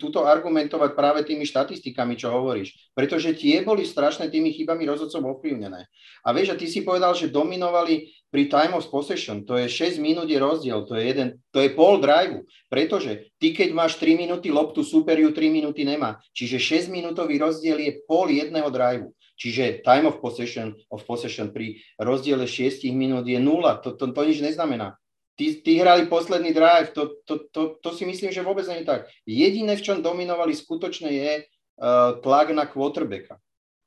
túto 0.00 0.24
argumentovať 0.24 0.96
práve 0.96 1.20
tými 1.28 1.44
štatistikami, 1.44 2.16
čo 2.16 2.32
hovoríš, 2.32 2.72
pretože 2.96 3.36
tie 3.36 3.60
boli 3.60 3.84
strašné 3.84 4.32
tými 4.32 4.56
chybami 4.56 4.88
rozhodcov 4.88 5.38
ovplyvnené. 5.38 5.84
A 6.24 6.28
vieš, 6.32 6.56
a 6.56 6.58
ty 6.58 6.64
si 6.64 6.80
povedal, 6.80 7.12
že 7.12 7.28
dominovali 7.28 8.08
pri 8.34 8.50
time 8.50 8.74
of 8.74 8.90
possession, 8.90 9.46
to 9.46 9.54
je 9.54 9.70
6 9.70 10.02
minút 10.02 10.26
je 10.26 10.42
rozdiel, 10.42 10.82
to 10.90 10.98
je, 10.98 11.06
jeden, 11.06 11.28
to 11.54 11.62
je 11.62 11.70
pol 11.70 12.02
drive, 12.02 12.42
pretože 12.66 13.30
ty 13.38 13.54
keď 13.54 13.70
máš 13.70 13.94
3 14.02 14.18
minúty 14.18 14.50
loptu, 14.50 14.82
super 14.82 15.14
ju 15.14 15.30
3 15.30 15.54
minúty 15.54 15.86
nemá, 15.86 16.18
čiže 16.34 16.58
6 16.58 16.90
minútový 16.90 17.38
rozdiel 17.38 17.78
je 17.78 18.02
pol 18.10 18.34
jedného 18.34 18.66
drive. 18.74 19.06
Čiže 19.38 19.86
time 19.86 20.10
of 20.10 20.18
possession, 20.18 20.74
of 20.90 21.06
possession 21.06 21.54
pri 21.54 21.78
rozdiele 21.98 22.46
6 22.46 22.82
minút 22.90 23.26
je 23.26 23.38
nula. 23.38 23.82
To, 23.82 23.94
to, 23.94 24.10
to 24.10 24.20
nič 24.26 24.38
neznamená. 24.42 24.94
Tí, 25.34 25.58
tí 25.58 25.78
hrali 25.82 26.06
posledný 26.06 26.54
drive, 26.54 26.94
to, 26.94 27.18
to, 27.26 27.50
to, 27.50 27.62
to 27.82 27.90
si 27.90 28.06
myslím, 28.06 28.30
že 28.30 28.46
vôbec 28.46 28.62
nie 28.70 28.82
je 28.82 28.90
tak. 28.90 29.10
Jediné, 29.26 29.74
v 29.74 29.82
čom 29.82 30.06
dominovali 30.06 30.54
skutočne 30.54 31.10
je 31.10 31.32
uh, 31.42 32.18
tlak 32.22 32.54
na 32.54 32.70
quarterbacka. 32.70 33.42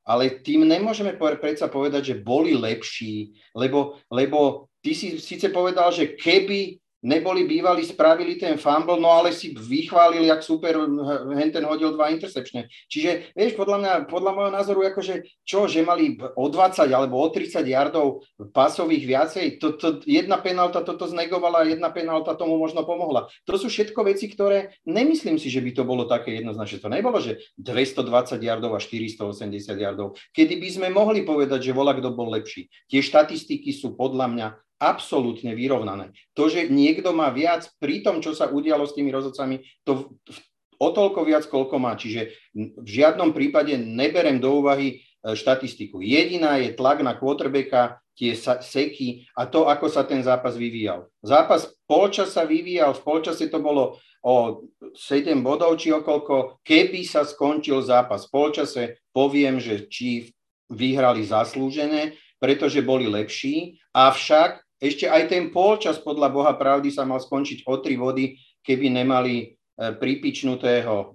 Ale 0.07 0.39
tým 0.39 0.63
nemôžeme 0.63 1.19
predsa 1.19 1.67
povedať, 1.67 2.15
že 2.15 2.23
boli 2.23 2.55
lepší, 2.55 3.35
lebo, 3.51 3.99
lebo 4.07 4.71
ty 4.79 4.95
si 4.95 5.19
síce 5.19 5.51
povedal, 5.51 5.91
že 5.91 6.15
keby 6.15 6.79
neboli 7.07 7.47
bývali, 7.47 7.87
spravili 7.87 8.35
ten 8.35 8.59
fumble, 8.59 8.99
no 8.99 9.07
ale 9.07 9.31
si 9.31 9.55
vychválili, 9.55 10.27
jak 10.27 10.43
super 10.43 10.75
Henten 11.31 11.63
hodil 11.63 11.95
dva 11.95 12.11
intercepčné. 12.11 12.67
Čiže, 12.91 13.31
vieš, 13.31 13.55
podľa 13.55 13.77
mňa, 13.79 13.93
podľa 14.11 14.31
môjho 14.35 14.51
názoru, 14.51 14.83
akože 14.91 15.23
čo, 15.47 15.71
že 15.71 15.87
mali 15.87 16.19
o 16.35 16.51
20 16.51 16.91
alebo 16.91 17.15
o 17.23 17.27
30 17.31 17.63
yardov 17.63 18.27
pasových 18.51 19.03
viacej, 19.07 19.45
to, 19.63 19.79
to, 19.79 19.87
jedna 20.03 20.35
penálta 20.43 20.83
toto 20.83 21.07
znegovala, 21.07 21.63
jedna 21.63 21.87
penálta 21.87 22.35
tomu 22.35 22.59
možno 22.59 22.83
pomohla. 22.83 23.31
To 23.47 23.55
sú 23.55 23.71
všetko 23.71 24.03
veci, 24.03 24.27
ktoré 24.27 24.75
nemyslím 24.83 25.39
si, 25.39 25.47
že 25.47 25.63
by 25.63 25.71
to 25.71 25.83
bolo 25.87 26.03
také 26.03 26.43
jednoznačné. 26.43 26.83
To 26.83 26.91
nebolo, 26.91 27.23
že 27.23 27.39
220 27.55 28.35
yardov 28.43 28.75
a 28.75 28.83
480 28.83 29.47
yardov. 29.79 30.19
Kedy 30.35 30.59
by 30.59 30.69
sme 30.69 30.87
mohli 30.91 31.23
povedať, 31.23 31.71
že 31.71 31.77
vola 31.77 31.95
kto 31.95 32.11
bol 32.11 32.27
lepší. 32.35 32.67
Tie 32.91 32.99
štatistiky 32.99 33.71
sú 33.71 33.95
podľa 33.95 34.27
mňa 34.27 34.47
absolútne 34.77 35.57
vyrovnané. 35.57 36.13
To, 36.37 36.49
že 36.49 36.69
niekto 36.69 37.13
má 37.13 37.33
viac 37.33 37.69
pri 37.81 38.05
tom, 38.05 38.21
čo 38.21 38.37
sa 38.37 38.49
udialo 38.49 38.85
s 38.85 38.93
tými 38.93 39.09
rozhodcami, 39.09 39.65
to 39.81 40.13
o 40.77 40.89
toľko 40.93 41.25
viac, 41.25 41.43
koľko 41.49 41.81
má. 41.81 41.97
Čiže 41.97 42.33
v 42.53 42.87
žiadnom 42.87 43.33
prípade 43.33 43.73
neberem 43.77 44.37
do 44.37 44.61
úvahy 44.61 44.87
e, 44.93 45.33
štatistiku. 45.33 46.01
Jediná 46.01 46.61
je 46.61 46.77
tlak 46.77 47.01
na 47.01 47.17
quarterbacka, 47.17 47.97
tie 48.17 48.33
seky 48.37 49.29
a 49.37 49.45
to, 49.45 49.69
ako 49.69 49.93
sa 49.93 50.01
ten 50.01 50.25
zápas 50.25 50.57
vyvíjal. 50.57 51.05
Zápas 51.21 51.69
polčas 51.85 52.33
sa 52.33 52.49
vyvíjal, 52.49 52.97
v 52.97 53.05
polčase 53.05 53.45
to 53.45 53.61
bolo 53.61 54.01
o 54.25 54.65
7 54.97 55.37
bodov 55.45 55.77
či 55.77 55.93
okolko. 55.93 56.57
Keby 56.65 57.05
sa 57.05 57.21
skončil 57.21 57.85
zápas 57.85 58.25
v 58.25 58.33
polčase, 58.33 58.83
poviem, 59.13 59.61
že 59.61 59.85
či 59.85 60.33
vyhrali 60.73 61.21
zaslúžené, 61.23 62.17
pretože 62.41 62.81
boli 62.81 63.05
lepší, 63.05 63.77
avšak 63.93 64.66
ešte 64.77 65.09
aj 65.09 65.33
ten 65.33 65.49
polčas 65.49 65.97
podľa 65.97 66.29
Boha 66.29 66.53
pravdy 66.53 66.93
sa 66.93 67.01
mal 67.03 67.17
skončiť 67.17 67.65
o 67.65 67.81
tri 67.81 67.97
vody, 67.97 68.37
keby 68.61 68.93
nemali 68.93 69.35
e, 69.41 69.45
pripičnutého 69.97 70.95
e, 70.95 71.07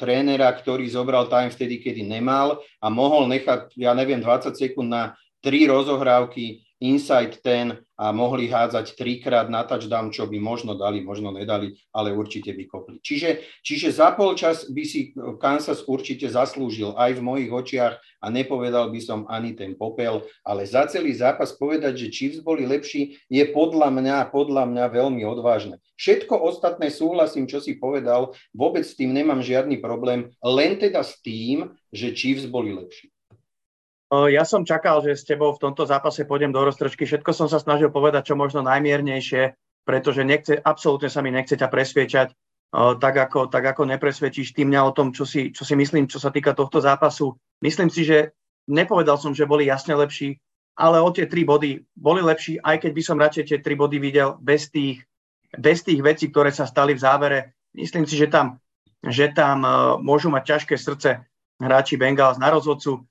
trénera, 0.00 0.48
ktorý 0.48 0.88
zobral 0.88 1.28
time 1.28 1.52
vtedy, 1.52 1.84
kedy 1.84 2.08
nemal 2.08 2.64
a 2.80 2.86
mohol 2.88 3.28
nechať, 3.28 3.76
ja 3.76 3.92
neviem, 3.92 4.24
20 4.24 4.56
sekúnd 4.56 4.88
na 4.88 5.12
tri 5.44 5.68
rozohrávky 5.68 6.64
inside 6.80 7.40
ten 7.44 7.80
a 7.94 8.10
mohli 8.10 8.50
hádzať 8.50 8.98
trikrát 8.98 9.46
na 9.48 9.62
touchdown, 9.64 10.10
čo 10.10 10.26
by 10.26 10.36
možno 10.36 10.74
dali, 10.74 11.00
možno 11.00 11.30
nedali, 11.30 11.72
ale 11.94 12.10
určite 12.12 12.50
by 12.52 12.64
kopli. 12.66 12.96
Čiže, 13.00 13.62
čiže 13.62 13.94
za 13.94 14.12
polčas 14.12 14.66
by 14.68 14.84
si 14.84 15.14
Kansas 15.40 15.86
určite 15.86 16.26
zaslúžil 16.26 16.92
aj 16.98 17.16
v 17.16 17.24
mojich 17.24 17.50
očiach 17.52 17.94
a 18.24 18.32
nepovedal 18.32 18.88
by 18.88 19.00
som 19.04 19.28
ani 19.28 19.52
ten 19.52 19.76
popel, 19.76 20.24
ale 20.40 20.64
za 20.64 20.88
celý 20.88 21.12
zápas 21.12 21.52
povedať, 21.52 21.92
že 22.00 22.08
Chiefs 22.08 22.40
boli 22.40 22.64
lepší, 22.64 23.20
je 23.28 23.44
podľa 23.52 23.92
mňa, 23.92 24.16
podľa 24.32 24.64
mňa 24.64 24.84
veľmi 24.88 25.20
odvážne. 25.28 25.76
Všetko 26.00 26.40
ostatné 26.40 26.88
súhlasím, 26.88 27.44
čo 27.44 27.60
si 27.60 27.76
povedal, 27.76 28.32
vôbec 28.56 28.88
s 28.88 28.96
tým 28.96 29.12
nemám 29.12 29.44
žiadny 29.44 29.84
problém, 29.84 30.32
len 30.40 30.80
teda 30.80 31.04
s 31.04 31.20
tým, 31.20 31.76
že 31.92 32.16
Chiefs 32.16 32.48
boli 32.48 32.72
lepší. 32.72 33.12
Ja 34.14 34.46
som 34.46 34.62
čakal, 34.62 35.02
že 35.02 35.18
s 35.18 35.26
tebou 35.26 35.50
v 35.52 35.58
tomto 35.58 35.90
zápase 35.90 36.22
pôjdem 36.22 36.54
do 36.54 36.62
roztržky. 36.62 37.02
Všetko 37.02 37.34
som 37.34 37.50
sa 37.50 37.58
snažil 37.58 37.90
povedať 37.90 38.30
čo 38.30 38.38
možno 38.38 38.62
najmiernejšie, 38.62 39.58
pretože 39.82 40.22
nechce, 40.22 40.54
absolútne 40.54 41.10
sa 41.10 41.18
mi 41.18 41.34
nechce 41.34 41.58
ťa 41.58 41.66
presviečať, 41.66 42.28
tak 42.74 43.14
ako, 43.14 43.50
tak 43.50 43.74
ako 43.74 43.86
nepresvedčíš 43.90 44.54
ty 44.54 44.62
mňa 44.66 44.80
o 44.86 44.94
tom, 44.94 45.10
čo 45.10 45.26
si, 45.26 45.50
čo 45.50 45.66
si 45.66 45.74
myslím, 45.74 46.06
čo 46.06 46.22
sa 46.22 46.30
týka 46.30 46.54
tohto 46.54 46.78
zápasu. 46.78 47.34
Myslím 47.64 47.88
si, 47.88 48.04
že 48.04 48.36
nepovedal 48.68 49.16
som, 49.16 49.32
že 49.32 49.48
boli 49.48 49.72
jasne 49.72 49.96
lepší, 49.96 50.36
ale 50.76 51.00
o 51.00 51.08
tie 51.08 51.24
tri 51.24 51.48
body 51.48 51.80
boli 51.96 52.20
lepší, 52.20 52.60
aj 52.60 52.84
keď 52.84 52.90
by 52.92 53.02
som 53.02 53.16
radšej 53.16 53.44
tie 53.48 53.58
tri 53.64 53.72
body 53.72 53.96
videl 53.96 54.36
bez 54.36 54.68
tých, 54.68 55.00
bez 55.56 55.80
tých 55.80 56.04
vecí, 56.04 56.28
ktoré 56.28 56.52
sa 56.52 56.68
stali 56.68 56.92
v 56.92 57.00
závere. 57.00 57.38
Myslím 57.72 58.04
si, 58.04 58.20
že 58.20 58.28
tam, 58.28 58.60
že 59.00 59.32
tam 59.32 59.64
môžu 60.04 60.28
mať 60.28 60.44
ťažké 60.44 60.76
srdce 60.76 61.24
hráči 61.56 61.96
Bengals 61.96 62.36
na 62.36 62.52
rozhodcu 62.52 63.06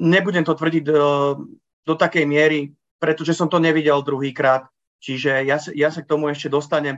Nebudem 0.00 0.40
to 0.40 0.56
tvrdiť 0.56 0.82
do, 0.88 1.36
do 1.84 1.94
takej 1.94 2.24
miery, 2.24 2.72
pretože 2.96 3.36
som 3.36 3.48
to 3.52 3.60
nevidel 3.60 4.00
druhýkrát. 4.00 4.64
Čiže 5.02 5.44
ja, 5.44 5.60
ja 5.60 5.88
sa 5.92 6.00
k 6.00 6.08
tomu 6.08 6.32
ešte 6.32 6.48
dostanem. 6.48 6.96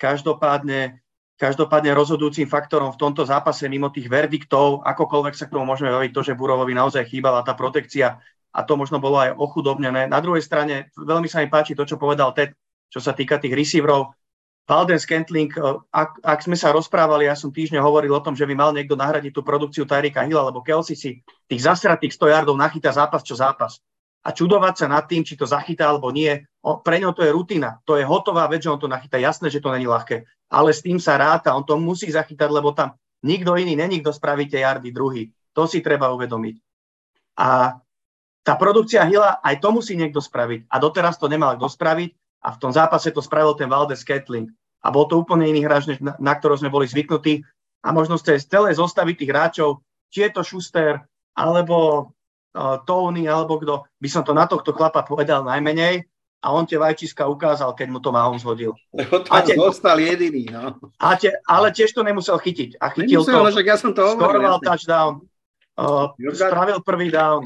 Každopádne, 0.00 1.04
každopádne 1.40 1.96
rozhodujúcim 1.96 2.44
faktorom 2.44 2.92
v 2.92 3.00
tomto 3.00 3.24
zápase 3.24 3.64
mimo 3.64 3.88
tých 3.88 4.12
verdiktov, 4.12 4.84
akokoľvek 4.84 5.32
sa 5.32 5.48
k 5.48 5.56
tomu 5.56 5.64
môžeme 5.64 5.88
baviť, 5.88 6.12
to, 6.12 6.20
že 6.20 6.36
Burovovi 6.36 6.76
naozaj 6.76 7.08
chýbala 7.08 7.40
tá 7.40 7.56
protekcia 7.56 8.20
a 8.52 8.60
to 8.60 8.76
možno 8.76 9.00
bolo 9.00 9.16
aj 9.16 9.32
ochudobnené. 9.40 10.04
Na 10.04 10.20
druhej 10.20 10.44
strane 10.44 10.92
veľmi 11.00 11.32
sa 11.32 11.40
mi 11.40 11.48
páči 11.48 11.72
to, 11.72 11.88
čo 11.88 11.96
povedal 11.96 12.36
Ted, 12.36 12.52
čo 12.92 13.00
sa 13.00 13.16
týka 13.16 13.40
tých 13.40 13.56
receiverov. 13.56 14.12
Valden 14.68 15.00
Scantling, 15.00 15.48
eh, 15.56 15.80
ak, 15.88 16.20
ak 16.20 16.44
sme 16.44 16.60
sa 16.60 16.76
rozprávali, 16.76 17.24
ja 17.24 17.32
som 17.32 17.48
týždňa 17.48 17.80
hovoril 17.80 18.12
o 18.12 18.20
tom, 18.20 18.36
že 18.36 18.44
by 18.44 18.52
mal 18.52 18.70
niekto 18.76 18.92
nahradiť 18.92 19.32
tú 19.32 19.40
produkciu 19.40 19.88
Tyrika 19.88 20.28
Hilla, 20.28 20.44
lebo 20.44 20.60
Kelsey 20.60 20.94
si 20.94 21.24
tých 21.48 21.64
zasratých 21.64 22.20
100 22.20 22.36
yardov 22.36 22.60
nachytá 22.60 22.92
zápas 22.92 23.24
čo 23.24 23.32
zápas. 23.32 23.80
A 24.20 24.36
čudovať 24.36 24.84
sa 24.84 24.86
nad 24.92 25.08
tým, 25.08 25.24
či 25.24 25.32
to 25.32 25.48
zachytá 25.48 25.88
alebo 25.88 26.12
nie, 26.12 26.44
pre 26.84 27.00
ňo 27.00 27.16
to 27.16 27.24
je 27.24 27.32
rutina, 27.32 27.80
to 27.88 27.96
je 27.96 28.04
hotová 28.04 28.44
vec, 28.52 28.60
že 28.60 28.68
on 28.68 28.76
to 28.76 28.84
nachytá. 28.84 29.16
Jasné, 29.16 29.48
že 29.48 29.64
to 29.64 29.72
není 29.72 29.88
ľahké, 29.88 30.28
ale 30.50 30.74
s 30.74 30.82
tým 30.82 30.98
sa 30.98 31.14
ráta, 31.14 31.54
on 31.54 31.62
to 31.62 31.78
musí 31.78 32.10
zachytať, 32.10 32.50
lebo 32.50 32.74
tam 32.74 32.98
nikto 33.22 33.54
iný 33.54 33.78
není, 33.78 34.02
kto 34.02 34.10
spraví 34.10 34.50
tie 34.50 34.66
yardy 34.66 34.90
druhý. 34.90 35.30
To 35.54 35.70
si 35.70 35.78
treba 35.78 36.10
uvedomiť. 36.10 36.56
A 37.38 37.78
tá 38.42 38.52
produkcia 38.58 39.06
Hilla, 39.06 39.38
aj 39.38 39.62
to 39.62 39.68
musí 39.70 39.94
niekto 39.94 40.18
spraviť. 40.18 40.66
A 40.66 40.76
doteraz 40.82 41.16
to 41.16 41.30
nemal 41.30 41.54
kto 41.54 41.70
spraviť 41.70 42.10
a 42.42 42.48
v 42.56 42.60
tom 42.60 42.72
zápase 42.74 43.14
to 43.14 43.22
spravil 43.22 43.54
ten 43.54 43.70
Valdez 43.70 44.02
Ketling 44.02 44.50
a 44.80 44.88
bol 44.88 45.04
to 45.06 45.20
úplne 45.20 45.44
iný 45.46 45.62
hráč, 45.68 45.92
na, 46.00 46.16
na 46.16 46.32
ktorého 46.34 46.58
sme 46.58 46.72
boli 46.72 46.88
zvyknutí 46.88 47.44
a 47.84 47.88
možno 47.92 48.16
z 48.16 48.40
celé 48.40 48.72
zostaviť 48.72 49.14
tých 49.16 49.32
hráčov, 49.32 49.84
či 50.08 50.24
je 50.26 50.30
to 50.32 50.42
Schuster, 50.42 51.04
alebo 51.36 52.10
uh, 52.56 52.80
Tony, 52.88 53.28
alebo 53.28 53.60
kto, 53.60 53.84
by 54.00 54.08
som 54.08 54.24
to 54.24 54.32
na 54.32 54.48
tohto 54.48 54.72
chlapa 54.72 55.04
povedal 55.04 55.44
najmenej 55.44 56.08
a 56.40 56.56
on 56.56 56.64
tie 56.64 56.80
vajčiska 56.80 57.28
ukázal, 57.28 57.76
keď 57.76 57.88
mu 57.92 58.00
to 58.00 58.08
Mahomes 58.08 58.40
hodil. 58.48 58.72
Lebo 58.96 59.20
tam 59.20 59.44
te, 59.44 59.52
zostal 59.52 60.00
jediný, 60.00 60.48
no. 60.48 60.80
A 60.96 61.12
te, 61.20 61.36
ale 61.44 61.68
tiež 61.68 61.92
to 61.92 62.00
nemusel 62.00 62.40
chytiť. 62.40 62.80
A 62.80 62.96
chytil 62.96 63.20
nemusel, 63.20 63.60
to, 63.60 63.68
ja 63.68 63.76
som 63.76 63.92
to 63.92 64.00
hovoril, 64.00 64.56
touchdown, 64.64 65.20
uh, 65.76 66.08
spravil 66.32 66.80
prvý 66.80 67.12
down, 67.12 67.44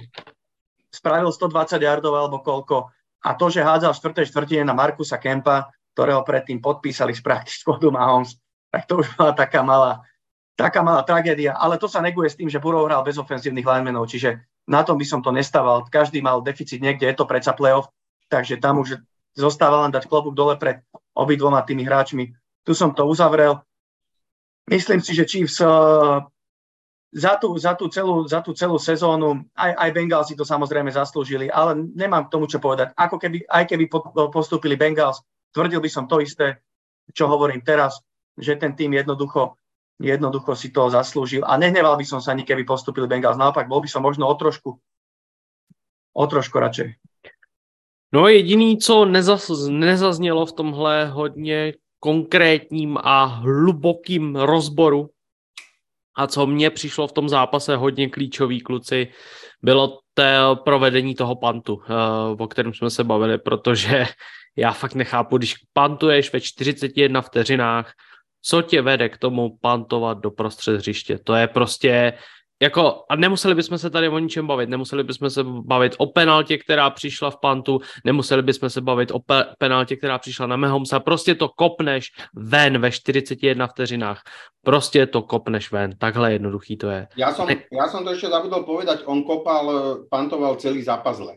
spravil 0.94 1.34
120 1.34 1.82
yardov 1.82 2.14
alebo 2.14 2.38
koľko. 2.38 2.94
A 3.26 3.34
to, 3.34 3.50
že 3.50 3.66
hádzal 3.66 3.98
v 3.98 4.00
4. 4.22 4.30
štvrtine 4.30 4.62
na 4.62 4.78
Markusa 4.78 5.18
Kempa, 5.18 5.74
ktorého 5.98 6.22
predtým 6.22 6.62
podpísali 6.62 7.18
z 7.18 7.22
practice 7.24 7.66
squadu 7.66 7.90
Mahomes, 7.90 8.38
tak 8.70 8.86
to 8.86 9.02
už 9.02 9.10
bola 9.18 9.34
taká 9.34 9.66
malá, 9.66 10.06
taká 10.54 10.86
malá 10.86 11.02
tragédia. 11.02 11.58
Ale 11.58 11.82
to 11.82 11.90
sa 11.90 11.98
neguje 11.98 12.30
s 12.30 12.38
tým, 12.38 12.46
že 12.46 12.62
Burrow 12.62 12.86
hral 12.86 13.02
bez 13.02 13.18
ofenzívnych 13.18 13.66
linemenov, 13.66 14.06
čiže 14.06 14.38
na 14.70 14.86
tom 14.86 14.94
by 15.02 15.06
som 15.06 15.18
to 15.18 15.34
nestával. 15.34 15.82
Každý 15.90 16.22
mal 16.22 16.46
deficit 16.46 16.78
niekde, 16.78 17.10
je 17.10 17.16
to 17.18 17.26
predsa 17.26 17.56
playoff, 17.56 17.90
takže 18.35 18.59
tam 18.59 18.82
už 18.82 18.98
zostáva 19.39 19.86
len 19.86 19.94
dať 19.94 20.11
klobúk 20.11 20.35
dole 20.35 20.59
pred 20.59 20.82
obidvoma 21.15 21.62
tými 21.62 21.86
hráčmi. 21.86 22.35
Tu 22.66 22.73
som 22.74 22.90
to 22.90 23.06
uzavrel. 23.06 23.62
Myslím 24.66 24.98
si, 24.98 25.15
že 25.15 25.28
Chiefs 25.28 25.62
uh, 25.62 26.24
za 27.15 27.32
tú, 27.39 27.55
za, 27.55 27.78
tú 27.78 27.86
celú, 27.86 28.27
za 28.27 28.43
tú 28.43 28.51
celú 28.59 28.81
sezónu, 28.82 29.47
aj, 29.55 29.70
aj 29.78 29.90
Bengals 29.94 30.27
si 30.32 30.35
to 30.35 30.43
samozrejme 30.43 30.90
zaslúžili, 30.90 31.47
ale 31.47 31.78
nemám 31.94 32.27
k 32.27 32.32
tomu 32.35 32.51
čo 32.51 32.59
povedať. 32.59 32.90
Ako 32.98 33.23
keby, 33.23 33.47
aj 33.47 33.65
keby 33.70 33.86
postúpili 34.32 34.74
Bengals, 34.74 35.23
Tvrdil 35.55 35.78
by 35.78 35.90
som 35.90 36.11
to 36.11 36.19
isté, 36.19 36.59
čo 37.15 37.31
hovorím 37.31 37.62
teraz, 37.62 38.02
že 38.35 38.59
ten 38.59 38.74
tým 38.74 38.98
jednoducho, 38.98 39.55
jednoducho 40.02 40.59
si 40.59 40.74
to 40.74 40.90
zaslúžil. 40.90 41.47
A 41.47 41.55
nehneval 41.55 41.94
by 41.94 42.02
som 42.02 42.19
sa 42.19 42.35
ani 42.35 42.43
keby 42.43 42.66
postupil 42.66 43.06
Bengals. 43.06 43.39
Naopak, 43.39 43.70
bol 43.70 43.78
by 43.78 43.86
som 43.86 44.02
možno 44.02 44.27
o 44.27 44.35
trošku, 44.35 44.74
o 46.11 46.24
trošku 46.27 46.59
radšej. 46.59 46.98
No 48.14 48.28
jediný, 48.28 48.78
co 48.78 49.04
nezaz, 49.04 49.50
nezaznělo 49.68 50.46
v 50.46 50.52
tomhle 50.52 51.06
hodně 51.06 51.72
konkrétním 52.00 52.98
a 53.00 53.24
hlubokým 53.24 54.36
rozboru 54.36 55.10
a 56.16 56.26
co 56.26 56.46
mně 56.46 56.70
přišlo 56.70 57.08
v 57.08 57.12
tom 57.12 57.28
zápase 57.28 57.76
hodně 57.76 58.08
klíčový 58.08 58.60
kluci, 58.60 59.08
bylo 59.62 59.98
to 60.14 60.56
provedení 60.64 61.14
toho 61.14 61.36
pantu, 61.36 61.82
eh, 61.82 62.42
o 62.42 62.46
kterém 62.46 62.74
jsme 62.74 62.90
se 62.90 63.04
bavili, 63.04 63.38
protože 63.38 64.06
já 64.56 64.72
fakt 64.72 64.94
nechápu, 64.94 65.38
když 65.38 65.54
pantuješ 65.72 66.32
ve 66.32 66.40
41 66.40 67.20
vteřinách, 67.20 67.92
co 68.42 68.62
tě 68.62 68.82
vede 68.82 69.08
k 69.08 69.18
tomu 69.18 69.58
pantovat 69.60 70.18
do 70.18 70.30
prostřed 70.30 70.76
hřiště. 70.76 71.18
To 71.18 71.34
je 71.34 71.48
prostě 71.48 72.12
jako, 72.62 73.05
a 73.10 73.16
nemuseli 73.16 73.55
bychom 73.55 73.78
se 73.78 73.90
tady 73.90 74.09
o 74.09 74.18
ničem 74.18 74.47
bavit, 74.47 74.68
nemuseli 74.68 75.05
bychom 75.05 75.31
se 75.31 75.44
bavit 75.44 75.94
o 75.98 76.06
penaltě, 76.06 76.59
která 76.59 76.90
přišla 76.90 77.31
v 77.31 77.40
pantu, 77.40 77.81
nemuseli 78.05 78.43
bychom 78.43 78.70
se 78.70 78.81
bavit 78.81 79.10
o 79.10 79.18
pe- 79.18 79.47
penaltě, 79.59 79.97
která 79.97 80.18
přišla 80.18 80.47
na 80.47 80.56
Mehomsa, 80.56 81.01
prostě 81.01 81.35
to 81.35 81.48
kopneš 81.48 82.12
ven 82.35 82.78
ve 82.78 82.90
41 82.90 83.66
vteřinách, 83.66 84.22
prostě 84.64 85.06
to 85.06 85.22
kopneš 85.22 85.72
ven, 85.72 85.97
takhle 85.98 86.32
jednoduchý 86.32 86.76
to 86.76 86.90
je. 86.90 87.06
Já 87.16 87.32
jsem, 87.32 87.47
já 87.72 87.89
jsem 87.89 88.05
to 88.05 88.10
ještě 88.10 88.28
zabudol 88.28 88.62
povedať, 88.62 89.01
on 89.05 89.22
kopal, 89.22 89.98
pantoval 90.10 90.56
celý 90.56 90.82
zápas 90.82 91.16
zle. 91.16 91.36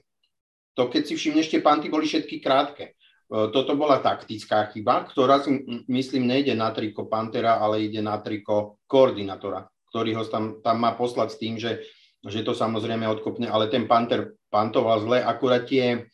To 0.77 0.94
keď 0.94 1.10
si 1.10 1.14
všimneš, 1.18 1.49
tie 1.49 1.61
panty 1.65 1.89
boli 1.89 2.06
všetky 2.06 2.38
krátke. 2.38 2.85
E, 2.85 2.94
toto 3.49 3.73
bola 3.73 3.98
taktická 3.98 4.69
chyba, 4.69 5.10
ktorá 5.10 5.41
si 5.41 5.65
myslím 5.89 6.30
nejde 6.30 6.53
na 6.53 6.69
triko 6.69 7.10
Pantera, 7.10 7.57
ale 7.57 7.89
ide 7.89 7.98
na 7.98 8.22
triko 8.22 8.77
koordinátora, 8.85 9.65
ktorý 9.89 10.18
ho 10.18 10.23
tam, 10.27 10.59
tam 10.61 10.77
má 10.84 10.93
poslať 10.93 11.27
s 11.34 11.39
tým, 11.39 11.55
že, 11.55 11.84
že 12.26 12.43
to 12.43 12.51
samozrejme 12.51 13.07
odkopne, 13.07 13.47
ale 13.47 13.72
ten 13.72 13.88
Panther 13.88 14.35
pantoval 14.51 15.03
zle, 15.03 15.19
akurát 15.23 15.68
tie, 15.68 16.07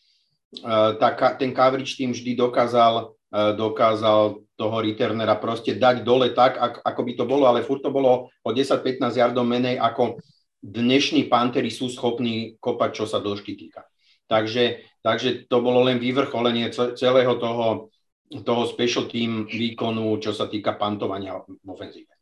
e, 0.57 0.65
tá, 0.97 1.09
ten 1.37 1.51
coverage 1.51 1.97
tým 1.97 2.13
vždy 2.13 2.37
dokázal, 2.37 3.13
e, 3.33 3.57
dokázal 3.57 4.43
toho 4.53 4.77
returnera 4.79 5.35
proste 5.35 5.75
dať 5.75 6.05
dole 6.05 6.31
tak, 6.31 6.57
ako 6.61 7.01
by 7.01 7.11
to 7.17 7.25
bolo, 7.25 7.49
ale 7.49 7.65
furt 7.65 7.81
to 7.81 7.89
bolo 7.89 8.29
o 8.29 8.49
10-15 8.53 9.13
yardov 9.17 9.45
menej, 9.45 9.81
ako 9.81 10.21
dnešní 10.63 11.27
Pantery 11.27 11.67
sú 11.67 11.91
schopní 11.91 12.55
kopať, 12.61 13.03
čo 13.03 13.05
sa 13.09 13.19
dĺžky 13.19 13.59
týka. 13.59 13.83
Takže, 14.31 14.87
takže 15.03 15.51
to 15.51 15.59
bolo 15.59 15.83
len 15.83 15.99
vyvrcholenie 15.99 16.71
celého 16.71 17.35
toho, 17.35 17.91
toho 18.31 18.63
special 18.65 19.11
team 19.11 19.45
výkonu, 19.45 20.15
čo 20.23 20.31
sa 20.31 20.47
týka 20.47 20.79
pantovania 20.79 21.43
v 21.43 21.67
ofenzíve. 21.67 22.12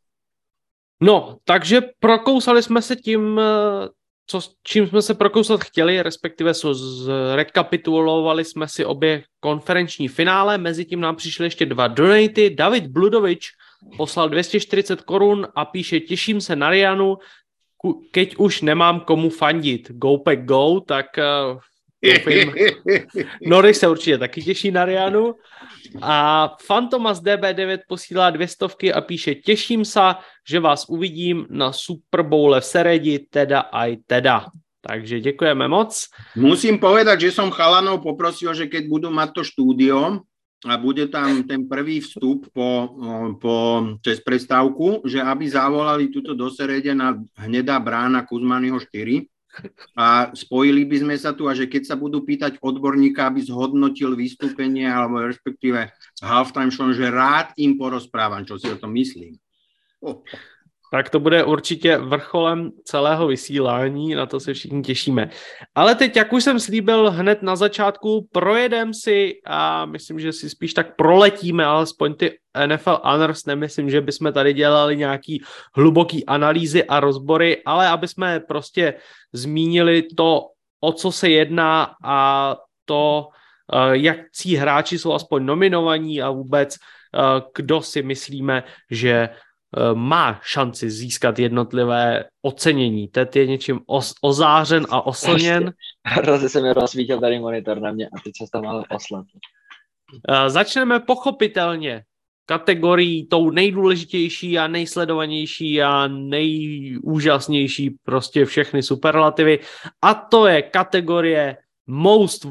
No, 1.02 1.36
takže 1.44 1.80
prokousali 2.00 2.62
jsme 2.62 2.82
se 2.82 2.96
tím, 2.96 3.40
co, 4.26 4.40
čím 4.62 4.86
jsme 4.86 5.02
se 5.02 5.14
prokousat 5.14 5.64
chtěli, 5.64 6.02
respektive 6.02 6.52
zrekapitulovali 6.72 8.44
jsme 8.44 8.68
si 8.68 8.84
obě 8.84 9.22
konferenční 9.40 10.08
finále, 10.08 10.58
mezi 10.58 10.84
tím 10.84 11.00
nám 11.00 11.16
přišly 11.16 11.46
ještě 11.46 11.66
dva 11.66 11.88
donaty. 11.88 12.50
David 12.50 12.86
Bludovič 12.86 13.48
poslal 13.96 14.28
240 14.28 15.02
korun 15.02 15.48
a 15.54 15.64
píše, 15.64 16.00
těším 16.00 16.40
se 16.40 16.56
na 16.56 16.70
Rianu, 16.70 17.16
keď 18.10 18.36
už 18.36 18.62
nemám 18.62 19.00
komu 19.00 19.30
fandit. 19.30 19.90
Go 19.90 20.18
pack 20.18 20.40
go, 20.40 20.80
tak 20.80 21.06
Doufím. 22.04 22.54
Norris 23.46 23.78
se 23.78 23.88
určitě 23.88 24.18
taky 24.18 24.42
těší 24.42 24.70
na 24.70 24.84
Rianu. 24.84 25.34
A 26.00 26.48
Fantomas 26.62 27.22
DB9 27.22 27.78
posílá 27.88 28.30
dvě 28.30 28.48
stovky 28.48 28.92
a 28.92 29.00
píše 29.00 29.34
Těším 29.34 29.84
se, 29.84 30.00
že 30.48 30.60
vás 30.60 30.88
uvidím 30.88 31.46
na 31.50 31.72
Super 31.72 32.22
Bowle 32.22 32.60
v 32.60 32.64
Seredi, 32.64 33.18
teda 33.18 33.60
aj 33.60 33.96
teda. 34.06 34.44
Takže 34.82 35.20
děkujeme 35.20 35.68
moc. 35.68 36.08
Musím 36.36 36.78
povedať, 36.78 37.20
že 37.20 37.38
som 37.38 37.54
chalanov 37.54 38.02
poprosil, 38.02 38.50
že 38.50 38.66
keď 38.66 38.90
budú 38.90 39.08
mať 39.14 39.30
to 39.30 39.42
štúdio 39.46 40.26
a 40.66 40.74
bude 40.74 41.06
tam 41.06 41.46
ten 41.46 41.70
prvý 41.70 42.02
vstup 42.02 42.50
po, 42.50 42.90
po 43.38 43.54
cez 44.02 44.18
prestávku, 44.18 45.06
že 45.06 45.22
aby 45.22 45.46
zavolali 45.46 46.10
túto 46.10 46.34
do 46.34 46.50
Serede 46.50 46.94
na 46.98 47.14
hnedá 47.38 47.78
brána 47.78 48.26
Kuzmanyho 48.26 48.82
4 48.82 49.22
a 49.92 50.32
spojili 50.32 50.88
by 50.88 50.96
sme 51.04 51.16
sa 51.20 51.36
tu 51.36 51.48
a 51.48 51.52
že 51.52 51.68
keď 51.68 51.92
sa 51.92 51.96
budú 51.96 52.24
pýtať 52.24 52.60
odborníka, 52.60 53.28
aby 53.28 53.44
zhodnotil 53.44 54.16
vystúpenie 54.16 54.88
alebo 54.88 55.20
respektíve 55.24 55.92
halftime 56.24 56.72
show, 56.72 56.88
že 56.90 57.12
rád 57.12 57.52
im 57.60 57.76
porozprávam, 57.76 58.44
čo 58.48 58.56
si 58.56 58.68
o 58.72 58.76
tom 58.80 58.96
myslím. 58.96 59.36
Oh 60.02 60.24
tak 60.92 61.10
to 61.10 61.20
bude 61.20 61.44
určitě 61.44 61.96
vrcholem 61.96 62.70
celého 62.84 63.26
vysílání, 63.26 64.14
na 64.14 64.26
to 64.26 64.40
se 64.40 64.54
všichni 64.54 64.82
těšíme. 64.82 65.30
Ale 65.74 65.94
teď, 65.94 66.16
jak 66.16 66.32
už 66.32 66.44
jsem 66.44 66.60
slíbil 66.60 67.10
hned 67.10 67.42
na 67.42 67.56
začátku, 67.56 68.28
projedem 68.32 68.94
si 68.94 69.40
a 69.46 69.86
myslím, 69.86 70.20
že 70.20 70.32
si 70.32 70.50
spíš 70.50 70.74
tak 70.74 70.96
proletíme 70.96 71.64
alespoň 71.64 72.14
ty 72.14 72.38
NFL 72.66 73.00
Honors, 73.04 73.46
nemyslím, 73.46 73.90
že 73.90 74.00
bychom 74.00 74.32
tady 74.32 74.52
dělali 74.52 74.96
nějaký 74.96 75.42
hluboký 75.74 76.26
analýzy 76.26 76.84
a 76.84 77.00
rozbory, 77.00 77.62
ale 77.64 77.88
aby 77.88 78.08
jsme 78.08 78.40
prostě 78.40 78.94
zmínili 79.32 80.02
to, 80.02 80.52
o 80.80 80.92
co 80.92 81.12
se 81.12 81.30
jedná 81.30 81.96
a 82.04 82.56
to, 82.84 83.28
eh, 83.72 83.96
jak 83.96 84.18
cí 84.32 84.56
hráči 84.56 84.98
jsou 84.98 85.12
aspoň 85.12 85.44
nominovaní 85.44 86.22
a 86.22 86.30
vůbec 86.30 86.76
eh, 86.76 87.42
kdo 87.56 87.82
si 87.82 88.02
myslíme, 88.02 88.64
že 88.90 89.28
má 89.94 90.40
šanci 90.42 90.90
získat 90.90 91.38
jednotlivé 91.38 92.24
ocenění. 92.42 93.08
Ted 93.08 93.36
je 93.36 93.46
něčím 93.46 93.80
os, 93.86 94.14
ozářen 94.20 94.86
a 94.90 95.06
oslněn. 95.06 95.72
Hrozně 96.06 96.48
se 96.48 96.60
mi 96.60 96.72
rozsvítil 96.72 97.20
tady 97.20 97.38
monitor 97.38 97.80
na 97.80 97.92
mě 97.92 98.06
a 98.06 98.20
teď 98.24 98.32
se 98.36 98.44
tam 98.52 98.66
ale 98.66 98.84
poslat. 98.90 99.24
Eh, 100.28 100.50
začneme 100.50 101.00
pochopitelně 101.00 102.02
kategorií 102.46 103.26
tou 103.26 103.50
nejdůležitější 103.50 104.58
a 104.58 104.66
nejsledovanější 104.66 105.82
a 105.82 106.08
nejúžasnější 106.08 107.96
prostě 108.04 108.44
všechny 108.44 108.82
superlativy 108.82 109.58
a 110.02 110.14
to 110.14 110.46
je 110.46 110.62
kategorie 110.62 111.56
Most 111.86 112.44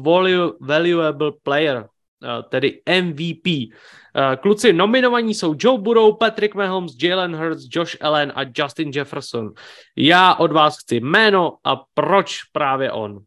Valuable 0.60 1.32
Player, 1.42 1.86
eh, 1.86 2.42
tedy 2.48 2.82
MVP. 2.86 3.72
Eh, 4.16 4.36
kluci 4.36 4.72
nominovaní 4.72 5.34
jsou 5.34 5.54
Joe 5.58 5.80
Burrow, 5.80 6.18
Patrick 6.18 6.54
Mahomes, 6.54 6.92
Jalen 7.02 7.36
Hurts, 7.36 7.68
Josh 7.70 7.96
Allen 8.00 8.32
a 8.34 8.40
Justin 8.56 8.90
Jefferson. 8.94 9.52
Já 9.96 10.34
od 10.34 10.52
vás 10.52 10.78
chci 10.78 11.00
jméno 11.00 11.56
a 11.64 11.76
proč 11.94 12.44
právě 12.52 12.92
on. 12.92 13.18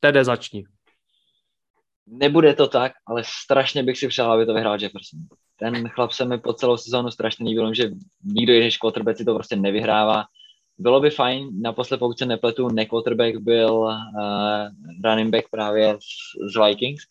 Tedy 0.00 0.24
začni. 0.24 0.64
Nebude 2.06 2.54
to 2.54 2.68
tak, 2.68 2.92
ale 3.06 3.22
strašně 3.42 3.82
bych 3.82 3.98
si 3.98 4.08
přál, 4.08 4.32
aby 4.32 4.46
to 4.46 4.54
vyhrál 4.54 4.82
Jefferson. 4.82 5.20
Ten 5.58 5.88
chlap 5.88 6.12
se 6.12 6.24
mi 6.24 6.38
po 6.38 6.52
celou 6.52 6.76
sezónu 6.76 7.10
strašně 7.10 7.48
líbil, 7.48 7.74
že 7.74 7.90
nikdo 8.24 8.52
jiný 8.52 8.70
quarterback 8.80 9.18
si 9.18 9.24
to 9.24 9.34
prostě 9.34 9.56
nevyhrává. 9.56 10.24
Bylo 10.78 11.00
by 11.00 11.10
fajn, 11.10 11.62
naposled 11.62 11.98
pokud 11.98 12.18
se 12.18 12.26
nepletu, 12.26 12.68
ne 12.68 12.86
quarterback 12.86 13.36
byl 13.36 13.74
uh, 13.74 13.94
running 15.04 15.30
back 15.30 15.48
právě 15.50 15.94
z, 15.94 16.52
z 16.54 16.66
Vikings. 16.66 17.04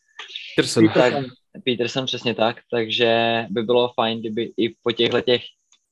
Peterson. 0.56 0.90
Tak, 0.90 1.14
Peterson 1.64 2.06
přesně 2.06 2.36
tak, 2.36 2.58
takže 2.72 3.46
by 3.50 3.64
bylo 3.64 3.94
fajn, 3.96 4.20
kdyby 4.20 4.54
i 4.58 4.76
po 4.84 4.92
těchto 4.92 5.22
těch 5.22 5.44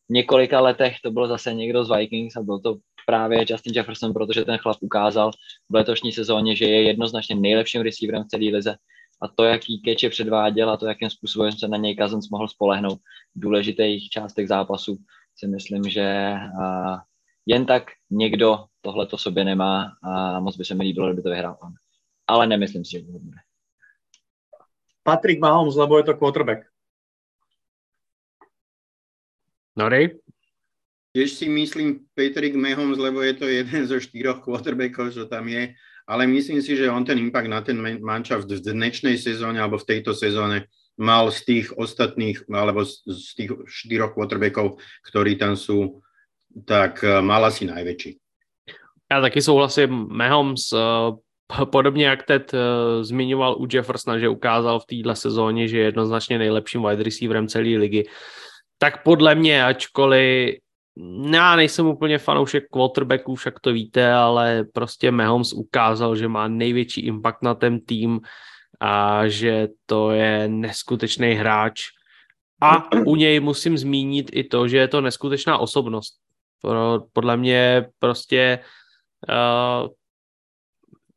několika 0.09 0.59
letech 0.61 0.95
to 1.03 1.11
bylo 1.11 1.27
zase 1.27 1.53
někdo 1.53 1.83
z 1.83 1.97
Vikings 1.97 2.35
a 2.35 2.41
byl 2.41 2.59
to 2.59 2.77
právě 3.05 3.45
Justin 3.49 3.73
Jefferson, 3.75 4.13
protože 4.13 4.45
ten 4.45 4.57
chlap 4.57 4.77
ukázal 4.79 5.31
v 5.69 5.75
letošní 5.75 6.11
sezóně, 6.11 6.55
že 6.55 6.65
je 6.65 6.83
jednoznačně 6.83 7.35
nejlepším 7.35 7.81
receiverem 7.81 8.23
v 8.23 8.27
celé 8.27 8.45
lize 8.45 8.75
a 9.21 9.27
to, 9.27 9.43
jaký 9.43 9.81
keče 9.81 10.09
předváděl 10.09 10.69
a 10.69 10.77
to, 10.77 10.87
jakým 10.87 11.09
způsobem 11.09 11.51
se 11.51 11.67
na 11.67 11.77
něj 11.77 11.95
Cousins 11.95 12.29
mohl 12.29 12.47
spolehnout 12.47 12.99
v 13.35 13.39
důležitých 13.39 14.09
částech 14.09 14.47
zápasu, 14.47 14.97
si 15.35 15.47
myslím, 15.47 15.83
že 15.83 16.33
jen 17.45 17.65
tak 17.65 17.83
někdo 18.09 18.65
tohle 18.81 19.07
to 19.07 19.17
sobě 19.17 19.43
nemá 19.43 19.91
a 20.03 20.39
moc 20.39 20.57
by 20.57 20.65
se 20.65 20.75
mi 20.75 20.83
líbilo, 20.83 21.07
kdyby 21.07 21.21
to 21.21 21.29
vyhrál 21.29 21.57
on. 21.63 21.73
Ale 22.27 22.47
nemyslím 22.47 22.85
si, 22.85 22.91
že 22.91 23.05
to 23.05 23.11
bude. 23.11 23.37
Patrick 25.05 25.37
Mahomes, 25.37 25.77
lebo 25.77 26.01
je 26.01 26.09
to 26.09 26.17
quarterback. 26.17 26.65
Nori? 29.77 30.17
Tiež 31.13 31.37
si 31.37 31.45
myslím 31.45 32.09
Patrick 32.17 32.57
Mahomes, 32.57 32.97
lebo 32.97 33.21
je 33.21 33.33
to 33.37 33.45
jeden 33.45 33.85
zo 33.85 34.01
štyroch 34.01 34.41
quarterbackov, 34.41 35.13
čo 35.13 35.29
tam 35.29 35.45
je, 35.47 35.77
ale 36.09 36.27
myslím 36.27 36.59
si, 36.59 36.73
že 36.73 36.89
on 36.89 37.05
ten 37.05 37.21
impact 37.21 37.47
na 37.47 37.61
ten 37.61 37.77
manšaft 38.01 38.49
v 38.49 38.59
dnešnej 38.59 39.15
sezóne 39.21 39.61
alebo 39.61 39.77
v 39.77 39.95
tejto 39.95 40.17
sezóne 40.17 40.67
mal 40.97 41.27
z 41.31 41.39
tých 41.43 41.67
ostatných, 41.75 42.47
alebo 42.47 42.83
z 42.87 43.29
tých 43.35 43.51
štyroch 43.67 44.15
quarterbackov, 44.15 44.79
ktorí 45.07 45.35
tam 45.35 45.53
sú, 45.59 46.01
tak 46.63 47.03
eh, 47.03 47.21
mal 47.21 47.45
asi 47.45 47.67
najväčší. 47.67 48.19
Já 49.11 49.21
taky 49.21 49.41
souhlasím. 49.41 50.07
Mahomes 50.09 50.73
uh, 50.73 50.79
Podobně 51.71 52.05
jak 52.05 52.23
Ted 52.23 52.53
uh, 52.53 52.59
zmiňoval 53.03 53.55
u 53.59 53.67
Jeffersona, 53.73 54.19
že 54.19 54.29
ukázal 54.29 54.79
v 54.79 54.85
této 54.85 55.15
sezóně, 55.15 55.67
že 55.67 55.77
je 55.77 55.83
jednoznačně 55.83 56.37
nejlepším 56.37 56.83
wide 56.83 57.03
receiverem 57.03 57.47
celé 57.47 57.77
ligy, 57.77 58.03
tak 58.77 59.03
podle 59.03 59.35
mě, 59.35 59.65
ačkoliv 59.65 60.55
já 61.31 61.55
nejsem 61.55 61.87
úplně 61.87 62.17
fanoušek 62.17 62.63
quarterbacků, 62.71 63.35
však 63.35 63.59
to 63.59 63.73
víte, 63.73 64.13
ale 64.13 64.65
prostě 64.73 65.11
Mahomes 65.11 65.53
ukázal, 65.53 66.15
že 66.15 66.27
má 66.27 66.47
největší 66.47 67.01
impact 67.01 67.43
na 67.43 67.55
ten 67.55 67.79
tým 67.79 68.19
a 68.79 69.27
že 69.27 69.67
to 69.85 70.11
je 70.11 70.47
neskutečný 70.47 71.33
hráč. 71.33 71.81
A 72.61 72.91
u 73.05 73.15
něj 73.15 73.39
musím 73.39 73.77
zmínit 73.77 74.29
i 74.33 74.43
to, 74.43 74.67
že 74.67 74.77
je 74.77 74.87
to 74.87 75.01
neskutečná 75.01 75.57
osobnost. 75.57 76.15
Podle 77.13 77.37
mě 77.37 77.85
prostě 77.99 78.59
uh, 79.29 79.89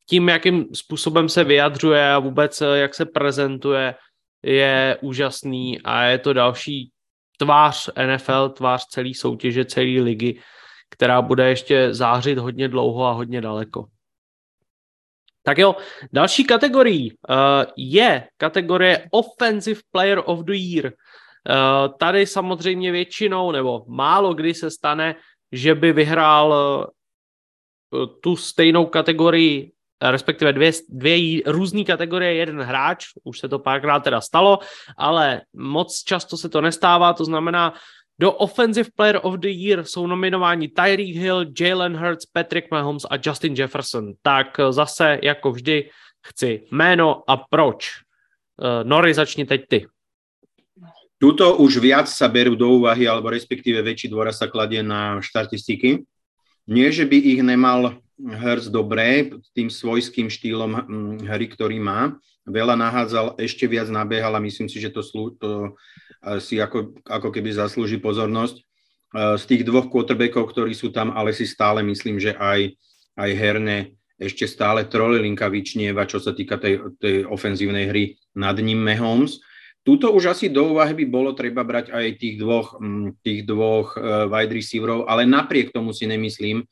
tím, 0.09 0.28
jakým 0.28 0.66
způsobem 0.74 1.28
se 1.28 1.44
vyjadřuje 1.44 2.12
a 2.12 2.18
vůbec 2.18 2.60
eh, 2.60 2.78
jak 2.78 2.94
se 2.94 3.06
prezentuje, 3.06 3.94
je 4.43 4.98
úžasný 5.01 5.80
a 5.82 6.02
je 6.02 6.18
to 6.18 6.32
další 6.32 6.90
tvář 7.39 7.90
NFL, 8.06 8.48
tvář 8.48 8.86
celé 8.86 9.14
soutěže, 9.14 9.64
celé 9.64 10.02
ligy, 10.02 10.40
která 10.90 11.22
bude 11.22 11.48
ještě 11.48 11.94
zářit 11.94 12.39
hodně 12.39 12.68
dlouho 12.68 13.05
a 13.05 13.12
hodně 13.12 13.40
daleko. 13.40 13.85
Tak 15.43 15.59
jo, 15.59 15.76
další 16.12 16.44
kategorií 16.44 17.12
uh, 17.12 17.36
je 17.76 18.28
kategorie 18.36 19.09
Offensive 19.10 19.80
Player 19.90 20.22
of 20.24 20.44
the 20.44 20.55
Year. 20.55 20.86
Uh, 20.86 21.94
tady 21.98 22.26
samozřejmě 22.26 22.93
většinou 22.93 23.52
nebo 23.52 23.85
málo 23.89 24.35
kdy 24.35 24.55
se 24.55 24.70
stane, 24.70 25.14
že 25.52 25.74
by 25.74 25.93
vyhrál 25.93 26.52
uh, 27.93 28.06
tu 28.22 28.36
stejnou 28.36 28.86
kategorii 28.86 29.72
respektive 30.03 30.53
dvě, 30.53 30.73
dvě 30.89 31.43
různé 31.47 31.85
kategorie, 31.85 32.35
jeden 32.35 32.62
hráč, 32.62 33.07
už 33.25 33.39
se 33.39 33.49
to 33.49 33.59
párkrát 33.59 34.01
teda 34.01 34.20
stalo, 34.20 34.59
ale 34.97 35.41
moc 35.57 36.03
často 36.03 36.37
se 36.37 36.49
to 36.49 36.61
nestává, 36.61 37.12
to 37.12 37.25
znamená, 37.25 37.75
do 38.19 38.33
Offensive 38.33 38.91
Player 38.97 39.20
of 39.23 39.35
the 39.35 39.49
Year 39.49 39.85
jsou 39.85 40.07
nominováni 40.07 40.69
Tyreek 40.69 41.16
Hill, 41.16 41.45
Jalen 41.61 41.97
Hurts, 41.97 42.27
Patrick 42.27 42.70
Mahomes 42.70 43.07
a 43.11 43.15
Justin 43.27 43.55
Jefferson. 43.55 44.12
Tak 44.23 44.61
zase, 44.70 45.19
jako 45.23 45.53
vždy, 45.53 45.91
chci 46.27 46.62
jméno 46.70 47.23
a 47.31 47.37
proč. 47.37 47.91
Uh, 48.57 48.89
Nori, 48.89 49.15
začni 49.15 49.45
teď 49.45 49.62
ty. 49.69 49.87
Tuto 51.19 51.59
už 51.59 51.83
viac 51.83 52.07
sa 52.07 52.31
berú 52.31 52.55
do 52.55 52.79
úvahy, 52.79 53.03
alebo 53.11 53.35
respektíve 53.35 53.83
väčší 53.83 54.07
dôraz 54.07 54.39
sa 54.39 54.47
kladie 54.47 54.87
na 54.87 55.19
štatistiky. 55.19 56.07
Nie, 56.69 56.93
že 56.93 57.09
by 57.09 57.16
ich 57.16 57.40
nemal 57.40 57.97
Hertz 58.20 58.69
dobre, 58.69 59.32
tým 59.57 59.73
svojským 59.73 60.28
štýlom 60.28 60.73
hm, 60.77 61.16
hry, 61.24 61.47
ktorý 61.49 61.81
má. 61.81 62.20
Veľa 62.45 62.77
nahádzal, 62.77 63.40
ešte 63.40 63.65
viac 63.69 63.89
nabiehal 63.89 64.36
a 64.36 64.45
myslím 64.45 64.69
si, 64.69 64.81
že 64.81 64.93
to, 64.93 65.05
slú, 65.05 65.36
to 65.36 65.77
si 66.40 66.57
ako, 66.57 66.97
ako 67.05 67.28
keby 67.28 67.53
zaslúži 67.53 68.01
pozornosť. 68.01 68.65
Z 69.12 69.45
tých 69.49 69.65
dvoch 69.65 69.89
quarterbackov, 69.89 70.53
ktorí 70.53 70.73
sú 70.73 70.93
tam, 70.93 71.12
ale 71.12 71.32
si 71.32 71.49
stále 71.49 71.81
myslím, 71.85 72.20
že 72.20 72.36
aj, 72.36 72.73
aj 73.16 73.31
herne 73.36 73.78
ešte 74.19 74.51
stále 74.51 74.85
trolilinka 74.85 75.47
vyčnieva, 75.47 76.05
čo 76.05 76.19
sa 76.19 76.35
týka 76.35 76.59
tej, 76.59 76.99
tej 76.99 77.23
ofenzívnej 77.24 77.86
hry 77.89 78.05
nad 78.35 78.59
ním 78.59 78.82
Mahomes. 78.82 79.39
Tuto 79.86 80.12
už 80.12 80.36
asi 80.36 80.52
do 80.52 80.76
úvahy 80.76 80.92
by 80.92 81.05
bolo 81.09 81.30
treba 81.32 81.64
brať 81.64 81.94
aj 81.94 82.06
tých 82.20 82.36
dvoch, 82.36 82.76
hm, 82.76 83.18
tých 83.24 83.48
dvoch 83.48 83.96
uh, 83.96 84.28
wide 84.28 84.52
receiverov, 84.52 85.09
ale 85.09 85.24
napriek 85.24 85.72
tomu 85.72 85.96
si 85.96 86.05
nemyslím, 86.05 86.64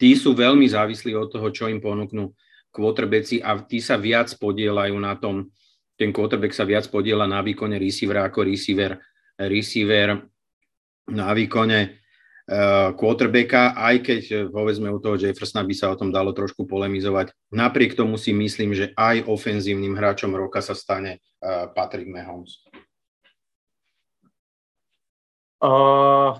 tí 0.00 0.16
sú 0.16 0.32
veľmi 0.32 0.64
závislí 0.64 1.12
od 1.12 1.28
toho, 1.28 1.48
čo 1.52 1.68
im 1.68 1.78
ponúknú 1.82 2.32
quarterbacki 2.74 3.38
a 3.38 3.54
tí 3.62 3.78
sa 3.78 3.94
viac 3.94 4.32
podielajú 4.34 4.96
na 4.98 5.14
tom, 5.14 5.46
ten 5.94 6.10
quarterback 6.10 6.50
sa 6.50 6.66
viac 6.66 6.90
podiela 6.90 7.24
na 7.30 7.38
výkone 7.38 7.78
receivera 7.78 8.26
ako 8.26 8.42
receiver, 8.50 8.98
receiver 9.38 10.26
na 11.14 11.30
výkone 11.30 12.03
quarterbacka, 12.92 13.72
aj 13.72 13.96
keď 14.04 14.22
uh, 14.28 14.38
povedzme 14.52 14.92
u 14.92 15.00
toho 15.00 15.16
Jeffersona 15.16 15.64
by 15.64 15.74
sa 15.74 15.88
o 15.88 15.96
tom 15.96 16.12
dalo 16.12 16.36
trošku 16.36 16.68
polemizovať. 16.68 17.32
Napriek 17.48 17.96
tomu 17.96 18.20
si 18.20 18.36
myslím, 18.36 18.76
že 18.76 18.92
aj 18.92 19.24
ofenzívnym 19.24 19.96
hráčom 19.96 20.36
roka 20.36 20.60
sa 20.60 20.76
stane 20.76 21.24
uh, 21.40 21.72
Patrick 21.72 22.04
Mahomes. 22.04 22.60
Uh, 25.64 26.36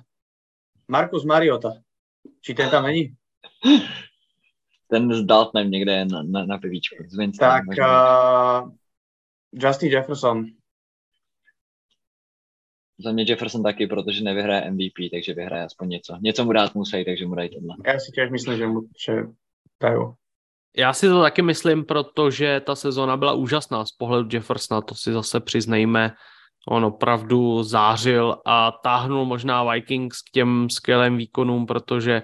Markus 0.84 1.24
Mariota. 1.24 1.80
Či 2.44 2.52
ten 2.52 2.68
tam 2.68 2.84
není? 2.84 3.16
Ten 4.84 5.08
s 5.08 5.24
Daltonem 5.24 5.70
někde 5.70 6.04
na, 6.04 6.22
na, 6.22 6.44
na 6.44 6.58
pivíčku. 6.58 6.96
Tak 7.40 7.64
uh, 7.66 8.70
Justin 9.52 9.90
Jefferson. 9.90 10.46
Za 12.98 13.12
mě 13.12 13.24
Jefferson 13.28 13.62
taky, 13.62 13.86
protože 13.86 14.24
nevyhraje 14.24 14.70
MVP, 14.70 15.10
takže 15.10 15.34
vyhraje 15.34 15.64
aspoň 15.64 15.88
něco. 15.88 16.16
Něco 16.20 16.44
mu 16.44 16.52
dát 16.52 16.74
musí, 16.74 17.04
takže 17.04 17.26
mu 17.26 17.34
dají 17.34 17.50
tohle. 17.50 17.76
Já 17.86 17.98
si 17.98 18.12
těž 18.12 18.30
myslím, 18.30 18.56
že 18.58 18.66
mu 18.66 18.80
že 19.06 19.22
dajú. 19.82 20.14
Já 20.76 20.92
si 20.92 21.08
to 21.08 21.22
taky 21.22 21.42
myslím, 21.42 21.84
protože 21.84 22.60
ta 22.60 22.74
sezóna 22.74 23.16
byla 23.16 23.32
úžasná 23.32 23.84
z 23.84 23.92
pohledu 23.92 24.28
Jeffersona, 24.32 24.80
to 24.80 24.94
si 24.94 25.12
zase 25.12 25.40
přiznejme. 25.40 26.12
On 26.68 26.84
opravdu 26.84 27.62
zářil 27.62 28.36
a 28.46 28.72
táhnul 28.72 29.24
možná 29.24 29.72
Vikings 29.72 30.22
k 30.22 30.30
těm 30.32 30.70
skvělým 30.70 31.16
výkonům, 31.16 31.66
protože 31.66 32.22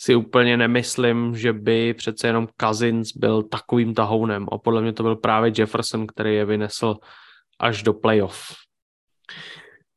si 0.00 0.14
úplně 0.14 0.56
nemyslím, 0.56 1.36
že 1.36 1.52
by 1.52 1.94
přece 1.94 2.26
jenom 2.26 2.48
Cousins 2.60 3.16
byl 3.16 3.42
takovým 3.42 3.94
tahounem. 3.94 4.46
A 4.52 4.58
podle 4.58 4.82
mě 4.82 4.92
to 4.92 5.02
byl 5.02 5.16
právě 5.16 5.52
Jefferson, 5.58 6.06
který 6.06 6.34
je 6.34 6.44
vynesl 6.44 6.94
až 7.58 7.82
do 7.82 7.94
playoff. 7.94 8.65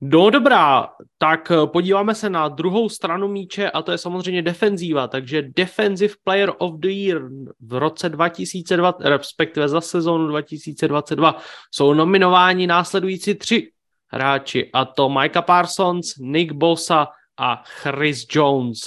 No 0.02 0.30
dobrá, 0.30 0.90
tak 1.18 1.52
podíváme 1.66 2.16
se 2.16 2.30
na 2.30 2.48
druhou 2.48 2.90
stranu 2.90 3.28
míče 3.28 3.72
a 3.72 3.82
to 3.82 3.92
je 3.92 3.98
samozřejmě 3.98 4.42
defenzíva, 4.42 5.08
takže 5.08 5.42
Defensive 5.42 6.14
Player 6.24 6.54
of 6.58 6.74
the 6.80 6.88
Year 6.88 7.22
v 7.60 7.74
roce 7.74 8.10
2020, 8.10 8.98
respektive 9.02 9.70
za 9.70 9.82
sezónu 9.82 10.28
2022 10.28 11.42
jsou 11.72 11.94
nominováni 11.94 12.68
následující 12.68 13.36
tři 13.36 13.72
hráči 14.08 14.70
a 14.74 14.86
to 14.86 15.10
Micah 15.10 15.46
Parsons, 15.46 16.16
Nick 16.20 16.52
Bosa 16.52 17.08
a 17.38 17.64
Chris 17.66 18.26
Jones. 18.32 18.80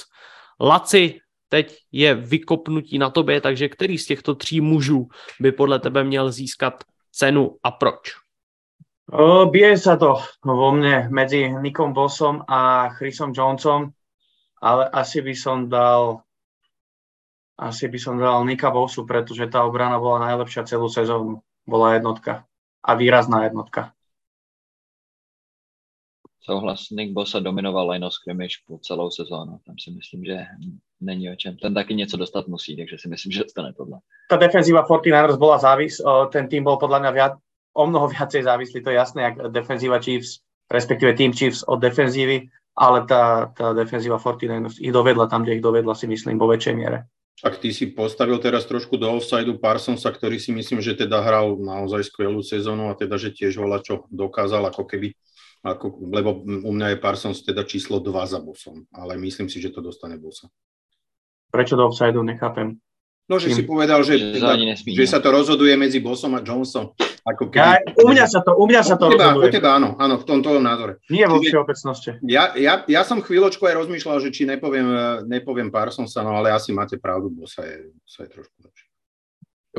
Laci, 0.61 1.19
teď 1.49 1.77
je 1.91 2.15
vykopnutí 2.15 2.97
na 2.97 3.09
tobě, 3.09 3.41
takže 3.41 3.69
který 3.69 3.97
z 3.97 4.05
těchto 4.05 4.35
tří 4.35 4.61
mužů 4.61 5.07
by 5.39 5.51
podle 5.51 5.79
tebe 5.79 6.03
měl 6.03 6.31
získat 6.31 6.83
cenu 7.11 7.57
a 7.63 7.71
proč? 7.71 8.22
Bije 9.51 9.75
sa 9.75 9.99
to 9.99 10.23
vo 10.43 10.69
mne 10.71 11.11
medzi 11.11 11.51
Nickom 11.51 11.91
Bossom 11.91 12.47
a 12.47 12.87
Chrisom 12.95 13.35
Jonesom, 13.35 13.91
ale 14.63 14.87
asi 14.87 15.19
by 15.19 15.35
som 15.35 15.67
dal 15.67 16.23
asi 17.53 17.85
by 17.85 17.99
som 18.01 18.17
dal 18.17 18.41
Nika 18.49 18.73
Bossu, 18.73 19.05
pretože 19.05 19.45
tá 19.45 19.61
obrana 19.61 20.01
bola 20.01 20.25
najlepšia 20.25 20.65
celú 20.65 20.89
sezónu. 20.89 21.45
Bola 21.69 21.93
jednotka. 21.93 22.49
A 22.81 22.97
výrazná 22.97 23.45
jednotka. 23.45 23.93
Souhlas, 26.43 26.89
Nick 26.91 27.13
Bosa 27.13 27.39
dominoval 27.39 27.93
line 27.93 28.03
of 28.03 28.11
scrimmage 28.11 28.65
po 28.67 28.81
celou 28.83 29.07
sezónu. 29.13 29.61
Tam 29.63 29.79
si 29.79 29.91
myslím, 29.91 30.25
že 30.25 30.37
není 30.99 31.29
o 31.31 31.35
čem. 31.35 31.55
Ten 31.57 31.73
taky 31.73 31.95
něco 31.95 32.17
dostat 32.17 32.47
musí, 32.47 32.77
takže 32.77 32.97
si 32.97 33.07
myslím, 33.07 33.31
že 33.31 33.43
dostane 33.43 33.73
tohle. 33.73 33.99
Tá 34.27 34.35
defenzíva 34.35 34.83
49ers 34.83 35.37
bola 35.37 35.61
závis, 35.61 36.01
ten 36.33 36.49
tým 36.49 36.65
bol 36.65 36.75
podľa 36.75 36.99
mňa 36.99 37.11
viac, 37.11 37.33
o 37.73 37.83
mnoho 37.89 38.07
viacej 38.07 38.45
závislý, 38.45 38.81
to 38.81 38.89
je 38.93 38.97
jasné, 38.97 39.19
jak 39.23 39.35
defenzíva 39.49 39.99
Chiefs, 39.99 40.45
respektíve 40.69 41.13
Team 41.13 41.33
Chiefs 41.33 41.65
od 41.65 41.81
defenzívy, 41.81 42.49
ale 42.73 43.05
tá, 43.05 43.53
tá 43.53 43.73
defenzíva 43.73 44.17
49ers 44.17 44.81
ich 44.81 44.93
dovedla 44.93 45.29
tam, 45.29 45.45
kde 45.45 45.61
ich 45.61 45.65
dovedla, 45.65 45.93
si 45.93 46.09
myslím, 46.09 46.37
vo 46.37 46.49
väčšej 46.49 46.73
miere. 46.73 47.05
Ak 47.43 47.59
ty 47.59 47.73
si 47.73 47.91
postavil 47.91 48.39
teraz 48.39 48.63
trošku 48.69 48.95
do 48.95 49.09
offsideu 49.09 49.57
Parsonsa, 49.59 50.13
ktorý 50.13 50.39
si 50.39 50.53
myslím, 50.53 50.79
že 50.79 50.95
teda 50.95 51.19
hral 51.19 51.59
naozaj 51.59 52.07
skvelú 52.07 52.39
sezónu 52.39 52.87
a 52.87 52.95
teda, 52.95 53.19
že 53.19 53.35
tiež 53.35 53.59
voľa 53.59 53.83
čo 53.83 54.05
dokázal, 54.07 54.63
ako 54.69 54.85
keby 54.85 55.17
ako, 55.63 56.11
lebo 56.11 56.43
u 56.43 56.71
mňa 56.75 56.95
je 56.95 56.97
Parsons 56.99 57.39
teda 57.39 57.63
číslo 57.63 58.03
2 58.03 58.11
za 58.27 58.43
bosom, 58.43 58.83
ale 58.91 59.15
myslím 59.15 59.47
si, 59.47 59.63
že 59.63 59.71
to 59.71 59.79
dostane 59.79 60.19
bosa. 60.19 60.51
Prečo 61.47 61.79
do 61.79 61.87
offsideu, 61.87 62.19
nechápem. 62.19 62.75
No, 63.29 63.39
že 63.39 63.55
si 63.55 63.63
povedal, 63.63 64.03
že, 64.03 64.19
Že 64.19 64.25
teda, 64.35 64.53
že 64.83 65.05
no. 65.07 65.11
sa 65.11 65.19
to 65.23 65.29
rozhoduje 65.31 65.73
medzi 65.79 66.03
Bossom 66.03 66.35
a 66.35 66.43
Jonesom. 66.43 66.91
Ako 67.23 67.47
Ja, 67.55 67.79
keby, 67.79 68.03
u 68.03 68.07
mňa 68.11 68.25
sa 68.27 68.39
to, 68.43 68.51
u 68.59 68.65
mňa 68.67 68.81
sa 68.83 68.95
to 68.99 69.07
u 69.07 69.11
teba, 69.15 69.31
u 69.31 69.39
rozhoduje. 69.39 69.51
teba, 69.55 69.69
áno, 69.79 69.95
áno, 69.95 70.19
v 70.19 70.25
tomto 70.27 70.59
názore. 70.59 70.99
Nie 71.07 71.31
vo 71.31 71.39
všeobecnosti. 71.39 72.19
Ja, 72.27 72.51
ja, 72.59 72.83
ja 72.83 73.01
som 73.07 73.23
chvíľočku 73.23 73.63
aj 73.63 73.79
rozmýšľal, 73.79 74.19
že 74.19 74.29
či 74.35 74.43
nepoviem, 74.43 74.87
eh, 74.91 74.99
nepoviem 75.23 75.71
Parsonsa, 75.71 76.19
no 76.19 76.35
ale 76.35 76.51
asi 76.51 76.75
máte 76.75 76.99
pravdu, 76.99 77.31
Bosa 77.31 77.63
je, 77.63 77.95
Bosa 77.95 78.27
je 78.27 78.29
trošku 78.29 78.55
lepší. 78.59 78.85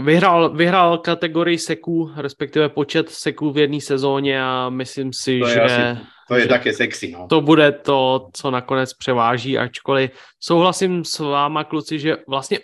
Vyhrál, 0.01 0.57
vyhrál 0.57 0.99
kategorii 0.99 1.59
seků, 1.59 2.11
respektive 2.16 2.69
počet 2.69 3.11
seků 3.11 3.51
v 3.53 3.59
jedné 3.59 3.81
sezóně 3.81 4.43
a 4.43 4.69
myslím 4.73 5.12
si, 5.12 5.41
To 5.41 5.47
že 5.47 5.61
asi- 5.61 6.01
To 6.29 6.35
je 6.35 6.41
že 6.43 6.49
také 6.49 6.73
sexy, 6.73 7.12
no. 7.12 7.27
to 7.29 7.41
bude 7.41 7.73
to, 7.73 8.29
co 8.33 8.51
nakonec 8.51 8.95
převáží, 8.95 9.59
ačkoliv 9.59 10.11
souhlasím 10.41 11.05
s 11.05 11.19
váma, 11.19 11.65
kluci, 11.65 11.99
že 11.99 12.16
vlastně 12.29 12.59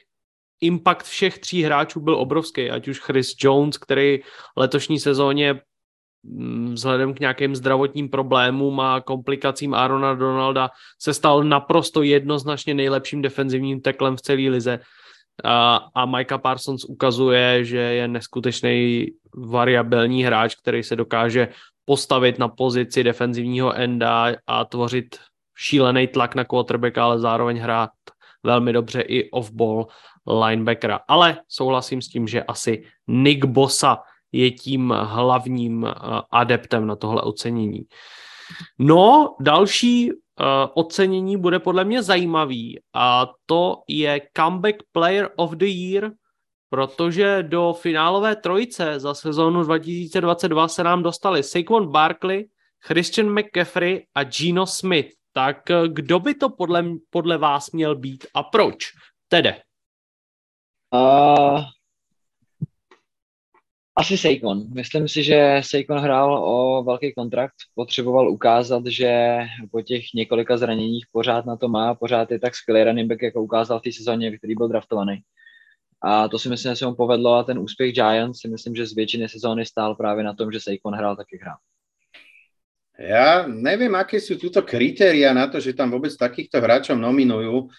impact 0.61 1.07
všech 1.07 1.39
tří 1.39 1.63
hráčů 1.63 2.01
byl 2.01 2.15
obrovský, 2.15 2.71
ať 2.71 2.89
už 2.89 3.01
Chris 3.01 3.35
Jones, 3.41 3.79
který 3.79 4.21
letošní 4.57 5.01
sezóně 5.01 5.61
mm, 6.23 6.75
vzhledem 6.75 7.15
k 7.15 7.21
nějakým 7.21 7.57
zdravotním 7.57 8.09
problémům 8.09 8.81
a 8.81 9.01
komplikacím 9.01 9.75
Arona 9.75 10.15
Donalda 10.15 10.71
se 10.99 11.15
stal 11.15 11.45
naprosto 11.45 12.03
jednoznačně 12.03 12.75
nejlepším 12.75 13.23
defenzivním 13.23 13.81
teklem 13.81 14.17
v 14.17 14.23
celé 14.23 14.49
lize. 14.51 14.81
A, 15.45 15.77
a 15.95 16.07
Micah 16.07 16.41
Parsons 16.41 16.85
ukazuje, 16.85 17.65
že 17.65 17.79
je 17.79 18.09
neskutečný 18.09 19.07
variabilní 19.37 20.25
hráč, 20.25 20.55
který 20.55 20.83
se 20.83 20.97
dokáže 20.97 21.49
postavit 21.85 22.39
na 22.39 22.49
pozici 22.49 23.05
defenzivního 23.05 23.75
enda 23.75 24.37
a 24.47 24.65
tvořit 24.65 25.19
šílený 25.57 26.07
tlak 26.07 26.35
na 26.35 26.45
quarterbacka, 26.45 27.05
ale 27.05 27.19
zároveň 27.19 27.59
hrát 27.59 27.91
velmi 28.43 28.73
dobře 28.73 29.01
i 29.01 29.31
off-ball 29.31 29.87
linebackera. 30.39 31.01
Ale 31.09 31.39
souhlasím 31.49 32.03
s 32.03 32.09
tím, 32.09 32.29
že 32.29 32.43
asi 32.43 32.85
Nick 33.09 33.45
Bosa 33.45 33.99
je 34.33 34.51
tím 34.51 34.91
hlavním 34.91 35.87
eh, 35.87 35.93
adeptem 36.31 36.87
na 36.87 36.97
tohle 36.97 37.23
ocenění. 37.23 37.81
No, 38.79 39.35
další 39.41 40.11
uh, 40.13 40.17
ocenění 40.75 41.37
bude 41.37 41.59
podle 41.59 41.85
mě 41.85 42.03
zajímavý 42.03 42.81
a 42.95 43.27
to 43.47 43.77
je 43.89 44.21
Comeback 44.37 44.77
Player 44.93 45.31
of 45.37 45.51
the 45.51 45.67
Year, 45.67 46.11
protože 46.71 47.43
do 47.43 47.75
finálové 47.81 48.37
trojice 48.37 49.01
za 49.01 49.15
sezónu 49.15 49.63
2022 49.63 50.69
se 50.69 50.85
nám 50.85 51.03
dostali 51.03 51.43
Saquon 51.43 51.93
Barkley, 51.93 52.49
Christian 52.81 53.39
McCaffrey 53.39 54.07
a 54.15 54.25
Gino 54.25 54.67
Smith. 54.67 55.09
Tak 55.33 55.71
eh, 55.71 55.89
kdo 55.89 56.21
by 56.21 56.35
to 56.35 56.49
podle, 56.49 56.85
podle 57.11 57.39
vás 57.39 57.71
měl 57.71 57.97
být 57.97 58.27
a 58.35 58.43
proč? 58.43 58.87
Tede. 59.29 59.63
Uh, 60.91 61.63
asi 63.99 64.19
Seikon. 64.19 64.67
Myslím 64.75 65.09
si, 65.09 65.23
že 65.23 65.61
Seikon 65.65 65.99
hrál 65.99 66.35
o 66.45 66.83
velký 66.83 67.15
kontrakt, 67.15 67.55
potřeboval 67.75 68.31
ukázat, 68.31 68.87
že 68.87 69.39
po 69.71 69.83
těch 69.83 70.05
několika 70.15 70.57
zraněních 70.57 71.07
pořád 71.13 71.47
na 71.47 71.57
to 71.57 71.69
má, 71.69 71.95
pořád 71.95 72.31
je 72.31 72.39
tak 72.39 72.55
skvělý 72.55 72.85
running 72.85 73.09
back, 73.09 73.23
jako 73.23 73.43
ukázal 73.43 73.79
v 73.79 73.83
té 73.83 73.93
sezóně, 73.93 74.39
který 74.39 74.55
byl 74.55 74.69
draftovaný. 74.69 75.21
A 76.03 76.29
to 76.29 76.39
si 76.39 76.49
myslím, 76.49 76.73
že 76.73 76.77
se 76.77 76.87
mu 76.87 76.95
povedlo 76.95 77.35
a 77.35 77.45
ten 77.45 77.59
úspěch 77.59 77.95
Giants 77.95 78.41
si 78.41 78.49
myslím, 78.49 78.75
že 78.75 78.87
z 78.87 78.95
většiny 78.95 79.29
sezóny 79.29 79.67
stál 79.67 79.95
právě 79.95 80.25
na 80.25 80.35
tom, 80.35 80.53
že 80.53 80.61
Seikon 80.61 80.95
hrál 80.95 81.17
taky 81.17 81.39
hrál. 81.43 81.57
Ja 83.01 83.49
neviem, 83.49 83.97
aké 83.97 84.21
sú 84.21 84.37
túto 84.37 84.61
kritéria 84.61 85.33
na 85.33 85.49
to, 85.49 85.57
že 85.57 85.73
tam 85.73 85.89
vôbec 85.89 86.13
takýchto 86.13 86.61
hráčov 86.61 87.01
nominujú, 87.01 87.73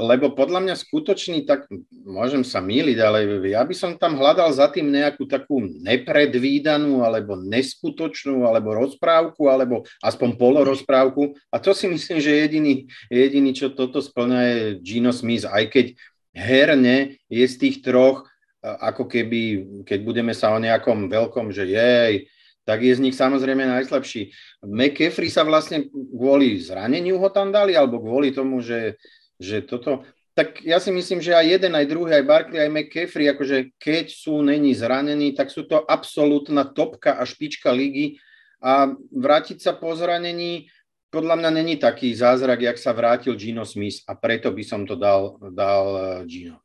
lebo 0.00 0.32
podľa 0.32 0.64
mňa 0.64 0.74
skutočný, 0.88 1.44
tak 1.44 1.68
môžem 1.92 2.40
sa 2.40 2.64
míliť, 2.64 2.96
ale 2.96 3.28
ja 3.52 3.60
by 3.60 3.74
som 3.76 3.92
tam 4.00 4.16
hľadal 4.16 4.48
za 4.56 4.72
tým 4.72 4.88
nejakú 4.88 5.28
takú 5.28 5.60
nepredvídanú, 5.84 7.04
alebo 7.04 7.36
neskutočnú, 7.36 8.48
alebo 8.48 8.72
rozprávku, 8.72 9.52
alebo 9.52 9.84
aspoň 10.00 10.40
polorozprávku. 10.40 11.36
A 11.52 11.60
to 11.60 11.76
si 11.76 11.92
myslím, 11.92 12.24
že 12.24 12.40
jediný, 12.40 12.88
jediný 13.12 13.52
čo 13.52 13.68
toto 13.68 14.00
splňa 14.00 14.40
je 14.48 14.58
Gino 14.80 15.12
Smith, 15.12 15.44
aj 15.44 15.68
keď 15.68 15.86
herne 16.32 17.20
je 17.28 17.44
z 17.44 17.54
tých 17.60 17.76
troch, 17.84 18.24
eh, 18.64 18.76
ako 18.80 19.12
keby, 19.12 19.40
keď 19.84 19.98
budeme 20.00 20.32
sa 20.32 20.56
o 20.56 20.62
nejakom 20.62 21.12
veľkom, 21.12 21.52
že 21.52 21.68
jej, 21.68 22.32
tak 22.64 22.80
je 22.80 22.96
z 22.96 23.02
nich 23.02 23.16
samozrejme 23.16 23.60
najslabší. 23.66 24.32
McCaffrey 24.64 25.28
sa 25.28 25.44
vlastne 25.44 25.84
kvôli 25.90 26.56
zraneniu 26.60 27.20
ho 27.20 27.28
tam 27.28 27.52
dali, 27.52 27.76
alebo 27.76 28.00
kvôli 28.00 28.32
tomu, 28.32 28.64
že, 28.64 28.96
že 29.40 29.64
toto... 29.64 30.04
Tak 30.30 30.62
ja 30.62 30.78
si 30.78 30.94
myslím, 30.94 31.18
že 31.18 31.34
aj 31.34 31.58
jeden, 31.58 31.74
aj 31.74 31.90
druhý, 31.90 32.22
aj 32.22 32.24
Barkley, 32.24 32.62
aj 32.62 32.70
McCaffrey, 32.70 33.26
akože 33.34 33.74
keď 33.82 34.06
sú 34.14 34.40
není 34.46 34.72
zranení, 34.78 35.34
tak 35.34 35.50
sú 35.50 35.66
to 35.66 35.82
absolútna 35.82 36.70
topka 36.70 37.18
a 37.18 37.26
špička 37.26 37.74
ligy 37.74 38.22
a 38.62 38.94
vrátiť 39.10 39.58
sa 39.58 39.74
po 39.74 39.90
zranení, 39.98 40.70
podľa 41.10 41.34
mňa 41.42 41.50
není 41.50 41.74
taký 41.76 42.14
zázrak, 42.14 42.62
jak 42.62 42.78
sa 42.78 42.94
vrátil 42.94 43.34
Gino 43.34 43.66
Smith 43.66 44.06
a 44.06 44.14
preto 44.14 44.54
by 44.54 44.62
som 44.62 44.86
to 44.86 44.94
dal, 44.94 45.34
dal 45.50 45.84
eh, 45.98 46.30
Gino. 46.30 46.62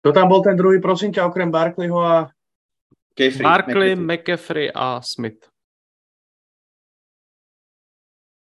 Kto 0.00 0.14
tam 0.14 0.30
bol 0.30 0.40
ten 0.40 0.56
druhý, 0.56 0.78
prosím 0.78 1.10
ťa, 1.12 1.26
okrem 1.26 1.50
Barkleyho 1.50 2.00
a... 2.00 2.30
Kefri, 3.12 3.42
Barkley, 3.44 3.92
McCaffrey 3.98 4.70
a 4.72 5.02
Smith. 5.02 5.50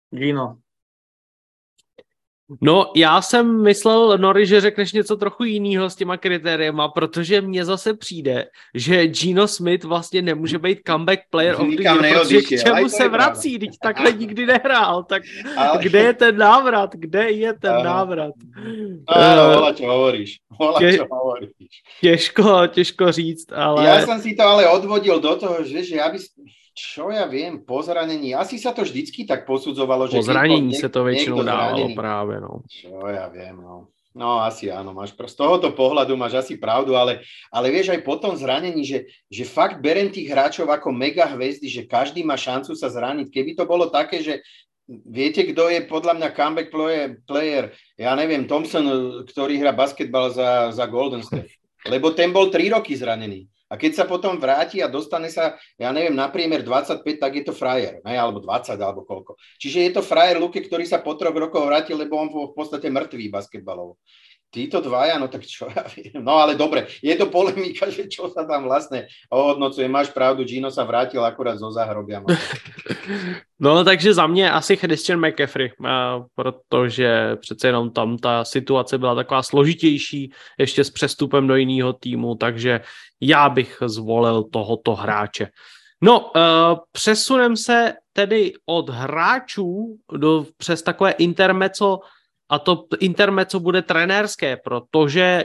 Gino. 0.10 0.63
No, 2.62 2.92
já 2.96 3.22
jsem 3.22 3.64
myslel, 3.64 4.18
Nori, 4.18 4.46
že 4.46 4.62
řekneš 4.62 4.94
něco 4.94 5.18
trochu 5.18 5.44
jiného 5.44 5.90
s 5.90 5.96
těma 5.96 6.18
kritériema, 6.18 6.88
protože 6.88 7.42
mně 7.42 7.66
zase 7.66 7.94
přijde, 7.94 8.46
že 8.74 9.08
Gino 9.08 9.48
Smith 9.48 9.84
vlastně 9.84 10.22
nemůže 10.22 10.60
být 10.60 10.80
comeback 10.88 11.20
player 11.30 11.56
of 11.62 11.68
the 11.68 11.84
year, 11.84 12.20
protože 12.20 12.42
k 12.42 12.48
čemu 12.64 12.90
se 12.90 13.08
vrací, 13.10 13.60
teď 13.60 13.70
takhle 13.84 14.12
nikdy 14.12 14.46
nehrál, 14.46 15.04
tak 15.04 15.24
Ale... 15.58 15.84
kde 15.84 16.00
je 16.00 16.14
ten 16.14 16.38
návrat, 16.38 16.90
kde 16.94 17.32
je 17.32 17.54
ten 17.54 17.72
ano. 17.72 17.84
návrat? 17.84 18.34
Áno, 19.08 19.44
vola, 19.56 19.74
čo 19.74 19.84
hovoríš. 19.84 20.40
Vola, 20.60 20.80
Tě, 20.80 20.98
čo 20.98 21.06
hovoríš. 21.12 21.50
Těžko, 22.02 22.68
těžko 22.68 23.12
říct, 23.12 23.52
ale... 23.52 23.86
Já 23.86 24.06
jsem 24.06 24.22
si 24.22 24.36
to 24.36 24.44
ale 24.44 24.70
odvodil 24.70 25.20
do 25.20 25.36
toho, 25.36 25.64
že, 25.64 25.84
že 25.84 25.96
ja 25.96 26.10
by 26.10 26.18
čo 26.74 27.14
ja 27.14 27.30
viem, 27.30 27.62
po 27.62 27.86
zranení, 27.86 28.34
asi 28.34 28.58
sa 28.58 28.74
to 28.74 28.82
vždycky 28.82 29.30
tak 29.30 29.46
posudzovalo, 29.46 30.10
že... 30.10 30.20
Po 30.20 30.26
zranení 30.26 30.74
sa 30.74 30.90
to 30.90 31.06
väčšinou 31.06 31.46
dávalo 31.46 31.94
práve, 31.94 32.42
no. 32.42 32.66
Čo 32.66 33.06
ja 33.14 33.30
viem, 33.30 33.62
no. 33.62 33.94
No 34.14 34.46
asi 34.46 34.70
áno, 34.70 34.94
máš 34.94 35.18
z 35.18 35.34
tohoto 35.34 35.74
pohľadu 35.74 36.14
máš 36.14 36.46
asi 36.46 36.54
pravdu, 36.54 36.94
ale, 36.94 37.26
ale 37.50 37.74
vieš 37.74 37.98
aj 37.98 38.06
po 38.06 38.22
tom 38.22 38.38
zranení, 38.38 38.86
že, 38.86 39.10
že 39.26 39.42
fakt 39.42 39.82
berem 39.82 40.14
tých 40.14 40.30
hráčov 40.30 40.70
ako 40.70 40.94
mega 40.94 41.26
hvezdy, 41.26 41.66
že 41.66 41.90
každý 41.90 42.22
má 42.22 42.38
šancu 42.38 42.78
sa 42.78 42.94
zraniť. 42.94 43.34
Keby 43.34 43.58
to 43.58 43.66
bolo 43.66 43.90
také, 43.90 44.22
že 44.22 44.46
viete, 44.86 45.42
kto 45.50 45.66
je 45.66 45.82
podľa 45.90 46.14
mňa 46.22 46.30
comeback 46.38 46.70
player, 47.26 47.74
ja 47.98 48.14
neviem, 48.14 48.46
Thompson, 48.46 48.86
ktorý 49.26 49.58
hrá 49.58 49.74
basketbal 49.74 50.30
za, 50.30 50.70
za 50.70 50.86
Golden 50.86 51.26
State, 51.26 51.58
lebo 51.90 52.14
ten 52.14 52.30
bol 52.30 52.54
3 52.54 52.70
roky 52.70 52.94
zranený. 52.94 53.50
A 53.74 53.82
keď 53.82 53.92
sa 53.98 54.06
potom 54.06 54.38
vráti 54.38 54.86
a 54.86 54.88
dostane 54.88 55.34
sa, 55.34 55.58
ja 55.82 55.90
neviem, 55.90 56.14
na 56.14 56.30
priemer 56.30 56.62
25, 56.62 57.02
tak 57.18 57.34
je 57.34 57.44
to 57.50 57.58
frajer, 57.58 58.06
ne? 58.06 58.14
alebo 58.14 58.38
20, 58.38 58.78
alebo 58.78 59.02
koľko. 59.02 59.34
Čiže 59.58 59.90
je 59.90 59.92
to 59.98 60.06
frajer 60.06 60.38
Luke, 60.38 60.62
ktorý 60.62 60.86
sa 60.86 61.02
po 61.02 61.18
troch 61.18 61.34
rokoch 61.34 61.66
vrátil, 61.66 61.98
lebo 61.98 62.22
on 62.22 62.30
bol 62.30 62.54
v 62.54 62.62
podstate 62.62 62.94
mŕtvý 62.94 63.34
basketbalov 63.34 63.98
títo 64.54 64.86
dvaja, 64.86 65.18
no 65.18 65.26
tak 65.26 65.42
čo 65.42 65.66
ja 65.74 65.82
viem. 65.90 66.22
No 66.22 66.38
ale 66.38 66.54
dobre, 66.54 66.86
je 67.02 67.18
to 67.18 67.34
polemika, 67.34 67.90
že 67.96 68.06
čo 68.06 68.30
sa 68.30 68.46
tam 68.46 68.70
vlastne 68.70 69.10
ohodnocuje. 69.34 69.90
Máš 69.90 70.14
pravdu, 70.14 70.46
Gino 70.46 70.70
sa 70.70 70.86
vrátil 70.86 71.26
akurát 71.26 71.58
zo 71.58 71.74
záhrobia. 71.74 72.22
No 73.64 73.84
takže 73.84 74.14
za 74.14 74.28
mě 74.28 74.52
asi 74.52 74.76
Christian 74.76 75.20
McCaffrey, 75.20 75.72
protože 76.36 77.36
přece 77.36 77.68
jenom 77.68 77.92
tam 77.92 78.18
ta 78.18 78.46
situace 78.46 78.98
byla 78.98 79.16
taková 79.16 79.44
složitější, 79.44 80.32
ještě 80.60 80.84
s 80.84 80.90
přestupem 80.90 81.48
do 81.48 81.56
jiného 81.56 81.94
týmu, 81.94 82.36
takže 82.36 82.82
já 83.22 83.50
bych 83.50 83.78
zvolil 83.86 84.44
tohoto 84.44 84.96
hráče. 84.96 85.48
No, 86.02 86.20
uh, 86.20 86.32
přesunem 86.92 87.58
se 87.58 87.94
tedy 88.14 88.54
od 88.66 88.90
hráčů 88.90 89.96
do, 90.12 90.46
přes 90.58 90.82
takové 90.82 91.12
intermeco 91.12 92.00
a 92.50 92.60
to 92.60 92.86
intermeco 93.00 93.60
bude 93.60 93.82
trenérské, 93.82 94.58
protože 94.58 95.44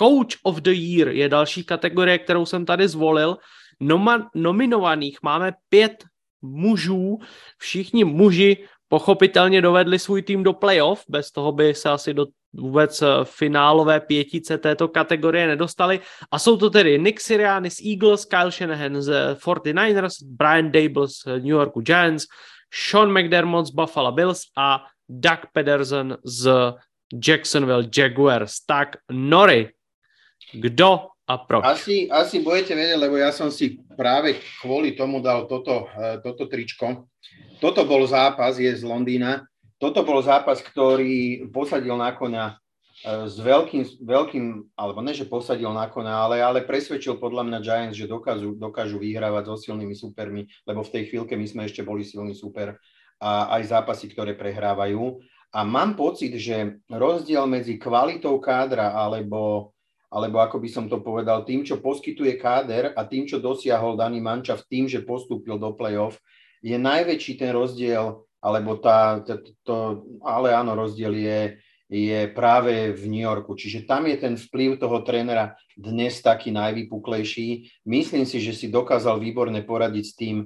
Coach 0.00 0.36
of 0.42 0.56
the 0.56 0.70
Year 0.70 1.08
je 1.08 1.28
další 1.28 1.64
kategorie, 1.64 2.18
kterou 2.18 2.46
jsem 2.46 2.66
tady 2.66 2.88
zvolil. 2.88 3.36
Noma, 3.80 4.30
nominovaných 4.34 5.18
máme 5.22 5.52
pět 5.68 6.04
mužů, 6.42 7.18
všichni 7.58 8.04
muži 8.04 8.56
pochopitelně 8.88 9.62
dovedli 9.62 9.98
svůj 9.98 10.22
tým 10.22 10.42
do 10.42 10.52
playoff, 10.52 11.04
bez 11.08 11.30
toho 11.30 11.52
by 11.52 11.74
se 11.74 11.90
asi 11.90 12.14
do 12.14 12.26
vůbec 12.52 13.02
finálové 13.24 14.00
pětice 14.00 14.58
této 14.58 14.88
kategorie 14.88 15.46
nedostali. 15.46 16.00
A 16.30 16.38
jsou 16.38 16.56
to 16.56 16.70
tedy 16.70 16.98
Nick 16.98 17.20
Sirianni 17.20 17.70
z 17.70 17.80
Eagles, 17.86 18.24
Kyle 18.24 18.50
Shanahan 18.50 19.02
z 19.02 19.34
49ers, 19.34 20.14
Brian 20.24 20.72
Dable 20.72 21.08
z 21.08 21.24
New 21.26 21.58
Yorku 21.58 21.80
Giants, 21.80 22.26
Sean 22.90 23.12
McDermott 23.12 23.66
z 23.66 23.70
Buffalo 23.70 24.12
Bills 24.12 24.40
a 24.56 24.84
Doug 25.08 25.48
Pedersen 25.56 26.20
z 26.22 26.76
Jacksonville 27.08 27.88
Jaguars. 27.88 28.60
Tak 28.68 29.00
Nori, 29.08 29.72
kdo 30.52 31.10
a 31.28 31.34
proč? 31.38 31.64
Asi, 31.64 32.08
asi 32.08 32.40
budete 32.40 32.72
vedieť, 32.72 33.00
lebo 33.00 33.20
ja 33.20 33.28
som 33.32 33.52
si 33.52 33.80
práve 33.96 34.40
kvôli 34.64 34.96
tomu 34.96 35.20
dal 35.20 35.44
toto, 35.44 35.88
eh, 35.92 36.20
toto 36.24 36.48
tričko. 36.48 37.08
Toto 37.60 37.84
bol 37.84 38.08
zápas, 38.08 38.56
je 38.56 38.72
z 38.72 38.84
Londýna. 38.84 39.44
Toto 39.76 40.00
bol 40.02 40.24
zápas, 40.24 40.64
ktorý 40.64 41.48
posadil 41.52 42.00
na 42.00 42.16
koňa 42.16 42.56
eh, 42.56 43.28
s 43.28 43.36
veľkým, 43.36 44.00
veľkým, 44.00 44.44
alebo 44.72 45.04
ne, 45.04 45.12
že 45.12 45.28
posadil 45.28 45.68
na 45.68 45.92
koňa, 45.92 46.14
ale, 46.16 46.36
ale 46.40 46.64
presvedčil 46.64 47.20
podľa 47.20 47.44
mňa 47.44 47.58
Giants, 47.60 47.96
že 48.00 48.08
dokážu, 48.08 48.56
dokážu 48.56 48.96
vyhrávať 48.96 49.52
so 49.52 49.56
silnými 49.68 49.92
supermi, 49.92 50.48
lebo 50.64 50.80
v 50.80 50.92
tej 50.96 51.12
chvíľke 51.12 51.36
my 51.36 51.44
sme 51.44 51.62
ešte 51.68 51.84
boli 51.84 52.08
silný 52.08 52.32
super 52.32 52.80
a 53.18 53.58
aj 53.58 53.74
zápasy, 53.74 54.06
ktoré 54.10 54.34
prehrávajú. 54.38 55.18
A 55.50 55.64
mám 55.64 55.98
pocit, 55.98 56.34
že 56.38 56.78
rozdiel 56.86 57.48
medzi 57.50 57.80
kvalitou 57.80 58.38
kádra 58.38 58.94
alebo, 58.94 59.72
alebo 60.12 60.38
ako 60.38 60.60
by 60.60 60.68
som 60.68 60.86
to 60.86 61.02
povedal, 61.02 61.42
tým, 61.42 61.64
čo 61.66 61.82
poskytuje 61.82 62.38
káder 62.38 62.92
a 62.94 63.02
tým, 63.02 63.26
čo 63.26 63.42
dosiahol 63.42 63.98
daný 63.98 64.22
v 64.22 64.64
tým, 64.68 64.84
že 64.86 65.02
postúpil 65.02 65.56
do 65.56 65.72
play-off, 65.72 66.20
je 66.62 66.74
najväčší 66.74 67.38
ten 67.38 67.54
rozdiel, 67.54 68.26
alebo 68.38 68.78
tá, 68.78 69.22
to, 69.22 69.42
to, 69.66 69.76
ale 70.22 70.54
áno, 70.54 70.78
rozdiel 70.78 71.14
je, 71.14 71.40
je 71.90 72.20
práve 72.30 72.92
v 72.94 73.02
New 73.08 73.24
Yorku. 73.24 73.56
Čiže 73.56 73.88
tam 73.88 74.06
je 74.06 74.20
ten 74.20 74.34
vplyv 74.36 74.78
toho 74.78 75.00
trénera 75.02 75.56
dnes 75.74 76.20
taký 76.20 76.52
najvypuklejší. 76.54 77.82
Myslím 77.88 78.28
si, 78.28 78.38
že 78.38 78.52
si 78.54 78.68
dokázal 78.68 79.18
výborne 79.18 79.58
poradiť 79.64 80.04
s 80.04 80.14
tým 80.14 80.36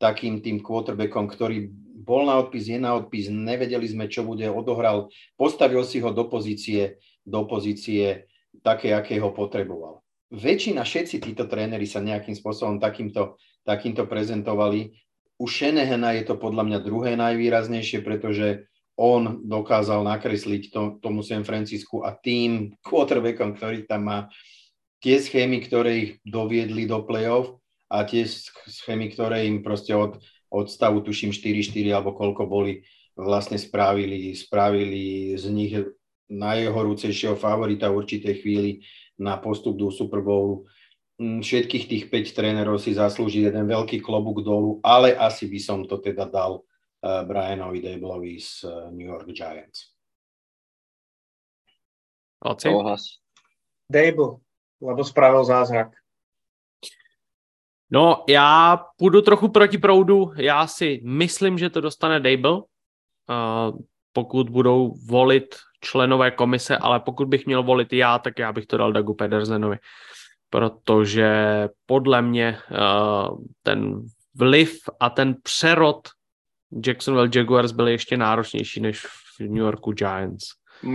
takým 0.00 0.40
tým 0.40 0.64
quarterbackom, 0.64 1.28
ktorý 1.28 1.68
bol 2.10 2.26
na 2.26 2.42
odpis, 2.42 2.66
je 2.66 2.82
na 2.82 2.98
odpis, 2.98 3.30
nevedeli 3.30 3.86
sme, 3.86 4.10
čo 4.10 4.26
bude, 4.26 4.50
odohral, 4.50 5.06
postavil 5.38 5.86
si 5.86 6.02
ho 6.02 6.10
do 6.10 6.26
pozície, 6.26 6.98
do 7.22 7.46
pozície 7.46 8.26
také, 8.66 8.90
aké 8.90 9.22
ho 9.22 9.30
potreboval. 9.30 10.02
Väčšina, 10.34 10.82
všetci 10.82 11.22
títo 11.22 11.46
tréneri 11.46 11.86
sa 11.86 12.02
nejakým 12.02 12.34
spôsobom 12.34 12.82
takýmto, 12.82 13.38
takýmto 13.62 14.10
prezentovali. 14.10 14.90
U 15.38 15.46
Shanahana 15.46 16.18
je 16.18 16.26
to 16.26 16.34
podľa 16.34 16.66
mňa 16.66 16.78
druhé 16.82 17.14
najvýraznejšie, 17.14 18.02
pretože 18.02 18.66
on 18.98 19.46
dokázal 19.46 20.02
nakresliť 20.02 20.62
to, 20.74 20.82
tomu 20.98 21.22
San 21.22 21.46
Francisku 21.46 22.02
a 22.02 22.12
tým 22.12 22.74
quarterbackom, 22.84 23.54
ktorý 23.54 23.86
tam 23.86 24.02
má 24.10 24.18
tie 25.00 25.16
schémy, 25.16 25.64
ktoré 25.64 25.90
ich 25.96 26.10
doviedli 26.26 26.84
do 26.84 27.00
play-off 27.06 27.56
a 27.88 28.04
tie 28.04 28.28
schémy, 28.68 29.08
ktoré 29.10 29.48
im 29.48 29.64
proste 29.64 29.96
od, 29.96 30.20
odstavu, 30.50 31.00
tuším 31.06 31.30
4-4 31.30 31.94
alebo 31.94 32.12
koľko 32.12 32.44
boli, 32.44 32.82
vlastne 33.14 33.56
spravili, 33.56 34.34
spravili 34.34 35.34
z 35.38 35.44
nich 35.50 35.74
najhorúcejšieho 36.30 37.34
favorita 37.34 37.90
v 37.90 37.98
určitej 38.02 38.34
chvíli 38.42 38.86
na 39.18 39.38
postup 39.38 39.78
do 39.78 39.90
Super 39.90 40.22
Bowlu. 40.22 40.66
Mm, 41.20 41.44
všetkých 41.44 41.84
tých 41.86 42.04
5 42.08 42.36
trénerov 42.38 42.80
si 42.80 42.96
zaslúži 42.96 43.44
jeden 43.44 43.66
veľký 43.68 44.00
klobúk 44.00 44.40
dolu, 44.40 44.80
ale 44.80 45.12
asi 45.12 45.50
by 45.50 45.60
som 45.60 45.78
to 45.84 46.00
teda 46.00 46.24
dal 46.24 46.64
uh, 46.64 47.22
Brianovi 47.28 47.84
Dablovi 47.84 48.40
z 48.40 48.64
uh, 48.64 48.88
New 48.88 49.04
York 49.04 49.28
Giants. 49.36 49.92
Oci? 52.40 52.72
Dable, 53.84 54.40
lebo 54.80 55.02
spravil 55.04 55.44
zázrak. 55.44 55.92
No, 57.90 58.24
já 58.28 58.80
půjdu 58.96 59.22
trochu 59.22 59.48
proti 59.48 59.78
proudu. 59.78 60.32
Já 60.36 60.66
si 60.66 61.00
myslím, 61.04 61.58
že 61.58 61.70
to 61.70 61.80
dostane 61.80 62.20
Dable, 62.20 62.52
uh, 62.52 62.62
pokud 64.12 64.50
budou 64.50 64.94
volit 65.06 65.54
členové 65.80 66.30
komise, 66.30 66.76
ale 66.76 67.00
pokud 67.00 67.28
bych 67.28 67.46
měl 67.46 67.62
volit 67.62 67.92
já, 67.92 68.18
tak 68.18 68.38
já 68.38 68.52
bych 68.52 68.66
to 68.66 68.76
dal 68.76 68.92
Dagu 68.92 69.14
Pedersenovi, 69.14 69.76
protože 70.50 71.68
podle 71.86 72.22
mě 72.22 72.58
uh, 72.70 73.38
ten 73.62 74.02
vliv 74.34 74.78
a 75.00 75.10
ten 75.10 75.36
přerod 75.42 76.08
Jacksonville 76.86 77.30
Jaguars 77.34 77.72
byl 77.72 77.88
ještě 77.88 78.16
náročnější 78.16 78.80
než 78.80 79.06
v 79.06 79.40
New 79.40 79.56
Yorku 79.56 79.92
Giants. 79.92 80.44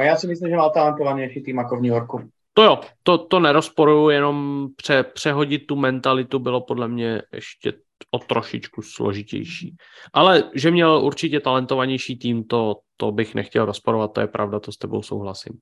Já 0.03 0.15
si 0.15 0.27
myslím, 0.27 0.49
že 0.49 0.55
mal 0.55 0.69
talentovanější 0.69 1.43
tým 1.43 1.57
jako 1.57 1.76
v 1.76 1.81
New 1.81 1.91
Yorku. 1.91 2.30
To 2.57 2.64
jo, 2.64 2.80
to, 3.03 3.18
to 3.18 3.40
nerozporuju, 3.40 4.10
jenom 4.10 4.68
pře, 4.76 5.03
přehodit 5.03 5.68
tu 5.68 5.76
mentalitu 5.76 6.40
bylo 6.40 6.61
podle 6.61 6.88
mě 6.88 7.22
ještě 7.34 7.73
o 8.11 8.19
trošičku 8.19 8.82
složitější. 8.82 9.76
Ale 10.14 10.44
že 10.53 10.72
měl 10.72 10.99
určitě 11.03 11.40
talentovanější 11.40 12.18
tým, 12.18 12.44
to, 12.44 12.76
to 12.98 13.11
bych 13.11 13.36
nechtěl 13.36 13.65
rozporovat, 13.65 14.14
to 14.14 14.22
je 14.22 14.27
pravda, 14.27 14.60
to 14.60 14.72
s 14.72 14.77
tebou 14.77 15.02
souhlasím. 15.03 15.53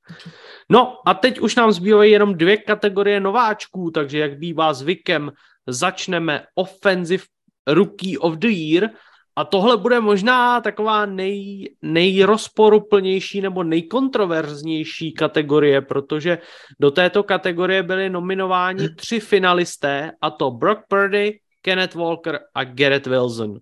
No 0.70 0.98
a 1.06 1.14
teď 1.14 1.40
už 1.40 1.56
nám 1.56 1.72
zbývají 1.72 2.12
jenom 2.12 2.38
dvě 2.38 2.58
kategorie 2.58 3.20
nováčků, 3.20 3.92
takže 3.92 4.20
jak 4.20 4.40
bývá 4.40 4.74
zvykem, 4.74 5.32
začneme 5.68 6.46
Offensive 6.56 7.24
Rookie 7.68 8.20
of 8.20 8.34
the 8.34 8.48
Year 8.48 8.90
a 9.36 9.44
tohle 9.44 9.78
bude 9.78 10.00
možná 10.00 10.62
taková 10.62 11.06
nej, 11.06 11.70
nejrozporuplnější 11.82 13.42
nebo 13.42 13.64
nejkontroverznější 13.64 15.14
kategorie, 15.14 15.82
protože 15.82 16.38
do 16.80 16.92
této 16.92 17.24
kategorie 17.24 17.84
byli 17.84 18.10
nominováni 18.10 18.90
tři 18.90 19.20
finalisté, 19.20 20.12
a 20.22 20.30
to 20.30 20.52
Brock 20.52 20.80
Purdy, 20.88 21.40
Kenneth 21.62 21.96
Walker 21.96 22.40
a 22.56 22.64
Garrett 22.64 23.08
Wilson. 23.08 23.60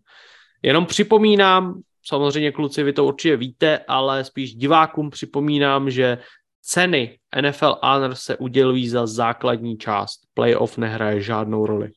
Jenom 0.63 0.85
připomínám, 0.85 1.81
samozřejmě 2.05 2.51
kluci, 2.51 2.83
vy 2.83 2.93
to 2.93 3.05
určitě 3.05 3.37
víte, 3.37 3.79
ale 3.87 4.23
spíš 4.23 4.55
divákům 4.55 5.09
připomínám, 5.09 5.89
že 5.89 6.17
ceny 6.61 7.19
NFL 7.41 7.75
Honor 7.83 8.15
se 8.15 8.37
udělují 8.37 8.89
za 8.89 9.07
základní 9.07 9.77
část. 9.77 10.21
Playoff 10.33 10.77
nehraje 10.77 11.21
žádnou 11.21 11.65
roli. 11.65 11.91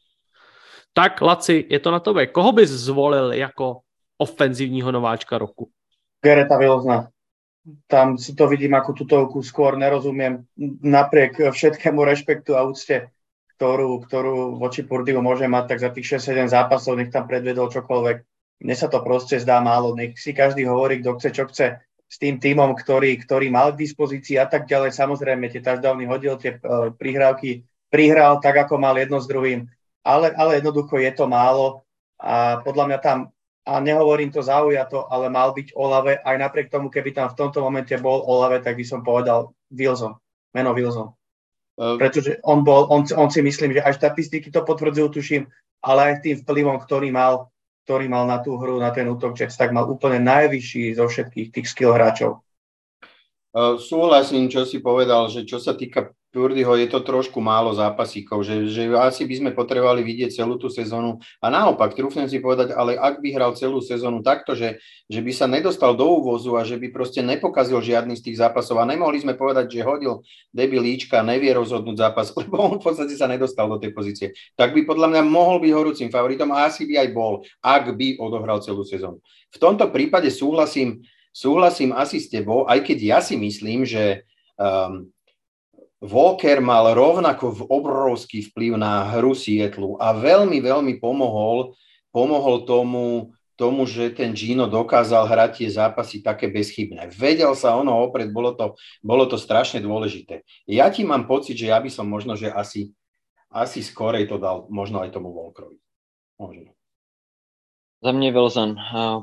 Tak, 0.94 1.20
Laci, 1.20 1.66
je 1.70 1.78
to 1.78 1.90
na 1.90 2.00
tobě. 2.00 2.26
Koho 2.26 2.52
bys 2.52 2.70
zvolil 2.70 3.32
jako 3.32 3.80
ofenzívního 4.18 4.92
nováčka 4.92 5.38
roku? 5.38 5.70
Gereta 6.24 6.58
Wilsona. 6.58 7.08
Tam 7.86 8.18
si 8.18 8.34
to 8.34 8.44
vidím 8.48 8.76
ako 8.76 8.92
tutovku, 8.92 9.40
skôr 9.40 9.80
nerozumiem 9.80 10.44
napriek 10.84 11.48
všetkému 11.48 12.04
rešpektu 12.04 12.52
a 12.52 12.62
úcte, 12.68 13.08
ktorú, 13.56 14.04
ktorú 14.04 14.60
voči 14.60 14.84
Purdiu 14.84 15.24
môže 15.24 15.48
mať, 15.48 15.64
tak 15.72 15.78
za 15.80 15.88
tých 15.88 16.20
6-7 16.20 16.52
zápasov 16.52 17.00
nech 17.00 17.08
tam 17.08 17.24
predvedol 17.24 17.72
čokoľvek. 17.72 18.16
Mne 18.68 18.74
sa 18.76 18.92
to 18.92 19.00
proste 19.00 19.40
zdá 19.40 19.64
málo. 19.64 19.96
Nech 19.96 20.20
si 20.20 20.36
každý 20.36 20.68
hovorí, 20.68 21.00
kto 21.00 21.16
chce, 21.16 21.28
čo 21.32 21.44
chce 21.48 21.80
s 22.04 22.16
tým 22.20 22.36
týmom, 22.36 22.76
ktorý, 22.76 23.16
ktorý 23.24 23.48
mal 23.48 23.72
k 23.72 23.80
dispozícii 23.88 24.36
a 24.36 24.44
tak 24.44 24.68
ďalej. 24.68 24.92
Samozrejme, 24.92 25.48
tie 25.48 25.64
touchdowny 25.64 26.04
hodil, 26.04 26.36
tie 26.36 26.60
uh, 26.60 26.92
prihrávky 26.92 27.64
prihral 27.88 28.44
tak, 28.44 28.68
ako 28.68 28.76
mal 28.76 28.94
jedno 29.00 29.24
s 29.24 29.26
druhým 29.26 29.64
ale, 30.04 30.36
ale 30.36 30.60
jednoducho 30.60 31.00
je 31.00 31.12
to 31.16 31.24
málo 31.24 31.82
a 32.20 32.60
podľa 32.60 32.84
mňa 32.86 32.98
tam, 33.00 33.18
a 33.64 33.80
nehovorím 33.80 34.28
to 34.28 34.44
zaujato, 34.44 35.08
ale 35.08 35.32
mal 35.32 35.56
byť 35.56 35.72
Olave, 35.72 36.20
aj 36.20 36.36
napriek 36.36 36.68
tomu, 36.68 36.92
keby 36.92 37.16
tam 37.16 37.32
v 37.32 37.38
tomto 37.40 37.64
momente 37.64 37.96
bol 37.96 38.20
Olave, 38.28 38.60
tak 38.60 38.76
by 38.76 38.84
som 38.84 39.00
povedal 39.00 39.56
Wilson, 39.72 40.20
meno 40.52 40.76
Wilson. 40.76 41.08
Uh, 41.74 41.98
Pretože 41.98 42.38
on, 42.44 42.62
bol, 42.62 42.86
on, 42.92 43.02
on 43.16 43.28
si 43.32 43.42
myslím, 43.42 43.74
že 43.74 43.82
aj 43.82 43.98
štatistiky 43.98 44.52
to 44.52 44.62
potvrdzujú, 44.62 45.08
tuším, 45.10 45.42
ale 45.82 46.00
aj 46.12 46.14
tým 46.22 46.36
vplyvom, 46.44 46.76
ktorý 46.78 47.10
mal, 47.10 47.50
ktorý 47.88 48.06
mal 48.06 48.28
na 48.28 48.38
tú 48.44 48.54
hru, 48.60 48.78
na 48.78 48.94
ten 48.94 49.08
útok 49.10 49.34
Jets, 49.34 49.58
tak 49.58 49.74
mal 49.74 49.88
úplne 49.88 50.22
najvyšší 50.22 50.94
zo 51.00 51.08
všetkých 51.08 51.48
tých 51.50 51.66
skill 51.66 51.96
hráčov. 51.96 52.44
Uh, 53.56 53.80
súhlasím, 53.80 54.52
čo 54.52 54.68
si 54.68 54.78
povedal, 54.84 55.26
že 55.32 55.48
čo 55.48 55.58
sa 55.58 55.74
týka 55.74 56.12
Purdyho 56.34 56.74
je 56.74 56.90
to 56.90 56.98
trošku 56.98 57.38
málo 57.38 57.70
zápasíkov, 57.78 58.42
že, 58.42 58.66
že 58.66 58.90
asi 58.98 59.22
by 59.22 59.34
sme 59.38 59.50
potrebovali 59.54 60.02
vidieť 60.02 60.42
celú 60.42 60.58
tú 60.58 60.66
sezónu. 60.66 61.22
A 61.38 61.46
naopak, 61.46 61.94
trúfnem 61.94 62.26
si 62.26 62.42
povedať, 62.42 62.74
ale 62.74 62.98
ak 62.98 63.22
by 63.22 63.30
hral 63.30 63.54
celú 63.54 63.78
sezónu 63.78 64.18
takto, 64.18 64.58
že, 64.58 64.82
že 65.06 65.22
by 65.22 65.30
sa 65.30 65.46
nedostal 65.46 65.94
do 65.94 66.02
úvozu 66.02 66.58
a 66.58 66.66
že 66.66 66.74
by 66.74 66.90
proste 66.90 67.22
nepokazil 67.22 67.78
žiadny 67.78 68.18
z 68.18 68.26
tých 68.26 68.42
zápasov 68.42 68.82
a 68.82 68.90
nemohli 68.90 69.22
sme 69.22 69.38
povedať, 69.38 69.78
že 69.78 69.86
hodil 69.86 70.26
debilíčka, 70.50 71.22
nevie 71.22 71.54
rozhodnúť 71.54 72.02
zápas, 72.02 72.34
lebo 72.42 72.58
on 72.58 72.82
v 72.82 72.90
podstate 72.90 73.14
sa 73.14 73.30
nedostal 73.30 73.70
do 73.70 73.78
tej 73.78 73.94
pozície, 73.94 74.34
tak 74.58 74.74
by 74.74 74.82
podľa 74.82 75.14
mňa 75.14 75.22
mohol 75.22 75.62
byť 75.62 75.70
horúcim 75.70 76.10
favoritom 76.10 76.50
a 76.50 76.66
asi 76.66 76.82
by 76.82 76.98
aj 76.98 77.08
bol, 77.14 77.46
ak 77.62 77.94
by 77.94 78.18
odohral 78.18 78.58
celú 78.58 78.82
sezónu. 78.82 79.22
V 79.54 79.62
tomto 79.62 79.86
prípade 79.94 80.34
súhlasím, 80.34 80.98
súhlasím 81.30 81.94
asi 81.94 82.18
s 82.18 82.26
tebou, 82.26 82.66
aj 82.66 82.82
keď 82.82 82.98
ja 82.98 83.18
si 83.22 83.38
myslím, 83.38 83.86
že 83.86 84.26
um, 84.58 85.13
Walker 86.04 86.60
mal 86.60 86.92
rovnako 86.92 87.64
obrovský 87.64 88.44
vplyv 88.52 88.76
na 88.76 89.08
hru 89.16 89.32
Sietlu 89.32 89.96
a 89.96 90.12
veľmi, 90.12 90.60
veľmi 90.60 91.00
pomohol, 91.00 91.72
pomohol 92.12 92.68
tomu, 92.68 93.32
tomu, 93.56 93.88
že 93.88 94.12
ten 94.12 94.36
Gino 94.36 94.68
dokázal 94.68 95.24
hrať 95.24 95.50
tie 95.64 95.68
zápasy 95.72 96.20
také 96.20 96.52
bezchybné. 96.52 97.08
Vedel 97.08 97.56
sa 97.56 97.72
ono 97.78 98.04
opred, 98.04 98.28
bolo 98.28 98.52
to, 98.52 98.76
bolo 99.00 99.24
to 99.24 99.40
strašne 99.40 99.80
dôležité. 99.80 100.44
Ja 100.68 100.92
ti 100.92 101.08
mám 101.08 101.24
pocit, 101.24 101.56
že 101.56 101.72
ja 101.72 101.80
by 101.80 101.88
som 101.88 102.04
možno, 102.04 102.36
že 102.36 102.52
asi, 102.52 102.92
asi 103.48 103.80
skorej 103.80 104.28
to 104.28 104.36
dal 104.36 104.68
možno 104.68 105.00
aj 105.00 105.14
tomu 105.14 105.32
Walkerovi. 105.32 105.80
Možno. 106.36 106.74
Za 108.04 108.12
mě 108.12 108.32
Wilson, 108.32 108.76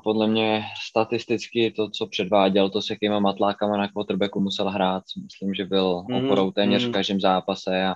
podle 0.03 0.27
mě 0.27 0.63
statisticky 0.87 1.71
to, 1.71 1.89
co 1.89 2.07
předváděl, 2.07 2.69
to 2.69 2.81
s 2.81 2.89
jakýma 2.89 3.19
matlákama 3.19 3.77
na 3.77 3.87
quarterbacku 3.87 4.39
musel 4.39 4.69
hrát, 4.69 5.03
myslím, 5.23 5.53
že 5.53 5.65
byl 5.65 6.03
mm, 6.07 6.15
oporou 6.15 6.51
téměř 6.51 6.83
mm. 6.83 6.89
v 6.89 6.93
každém 6.93 7.21
zápase 7.21 7.83
a 7.85 7.95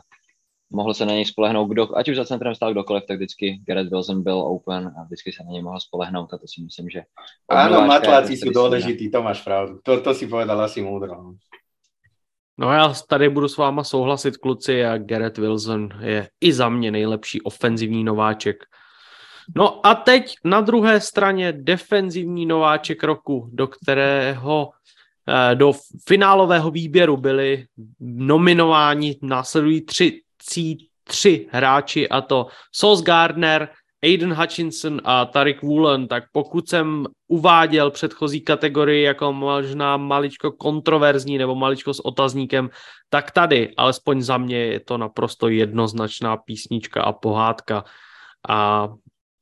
mohl 0.70 0.94
se 0.94 1.06
na 1.06 1.14
něj 1.14 1.26
spolehnout, 1.26 1.70
kdo, 1.70 1.98
ať 1.98 2.10
už 2.10 2.16
za 2.16 2.26
centrem 2.26 2.56
stál 2.56 2.72
kdokoliv, 2.72 3.04
tak 3.08 3.18
vždycky 3.18 3.62
Garrett 3.68 3.90
Wilson 3.90 4.24
byl 4.24 4.38
open 4.38 4.94
a 5.00 5.04
vždycky 5.04 5.32
se 5.32 5.44
na 5.44 5.52
něj 5.52 5.62
mohl 5.62 5.80
spolehnout 5.80 6.34
a 6.34 6.38
to 6.38 6.48
si 6.48 6.62
myslím, 6.62 6.90
že... 6.90 7.02
Áno, 7.50 7.82
matláci 7.90 8.38
sú 8.38 8.54
dôležití, 8.54 9.10
to 9.10 9.26
máš 9.26 9.42
pravdu. 9.42 9.82
To, 9.82 10.02
to 10.06 10.14
si 10.14 10.30
povedal 10.30 10.62
asi 10.62 10.82
múdro. 10.86 11.18
No. 11.18 11.34
no 12.58 12.72
já 12.72 12.94
tady 13.10 13.30
budu 13.30 13.48
s 13.48 13.58
váma 13.58 13.84
souhlasit, 13.84 14.38
kluci, 14.38 14.86
a 14.86 14.98
Garrett 14.98 15.38
Wilson 15.38 15.90
je 16.02 16.30
i 16.42 16.54
za 16.54 16.70
mě 16.70 16.92
nejlepší 16.92 17.42
ofenzivní 17.42 18.04
nováček 18.04 18.64
No 19.56 19.86
a 19.86 19.96
teď 19.96 20.36
na 20.44 20.62
druhé 20.62 21.02
straně 21.02 21.52
defenzivní 21.52 22.46
nováček 22.46 23.04
roku, 23.04 23.50
do 23.54 23.68
kterého 23.68 24.70
eh, 25.28 25.56
do 25.56 25.74
finálového 26.08 26.72
výběru 26.72 27.18
byli 27.18 27.66
nominováni 28.00 29.18
následují 29.22 29.82
tři, 29.82 30.22
tři 31.04 31.48
hráči 31.52 32.10
a 32.10 32.22
to 32.22 32.48
Sos 32.72 33.02
Gardner, 33.02 33.70
Aiden 34.04 34.34
Hutchinson 34.34 35.02
a 35.04 35.26
Tarik 35.26 35.62
Woolen, 35.62 36.08
tak 36.08 36.24
pokud 36.32 36.70
jsem 36.70 37.06
uváděl 37.28 37.92
předchozí 37.92 38.42
kategorii 38.42 39.04
jako 39.04 39.34
možná 39.34 39.98
maličko 39.98 40.52
kontroverzní 40.52 41.38
nebo 41.38 41.56
maličko 41.56 41.94
s 41.94 42.06
otazníkem, 42.06 42.70
tak 43.10 43.32
tady, 43.32 43.74
alespoň 43.78 44.22
za 44.22 44.38
mě, 44.38 44.58
je 44.58 44.80
to 44.80 44.98
naprosto 44.98 45.50
jednoznačná 45.50 46.38
písnička 46.38 47.02
a 47.02 47.14
pohádka. 47.14 47.84
A 48.50 48.90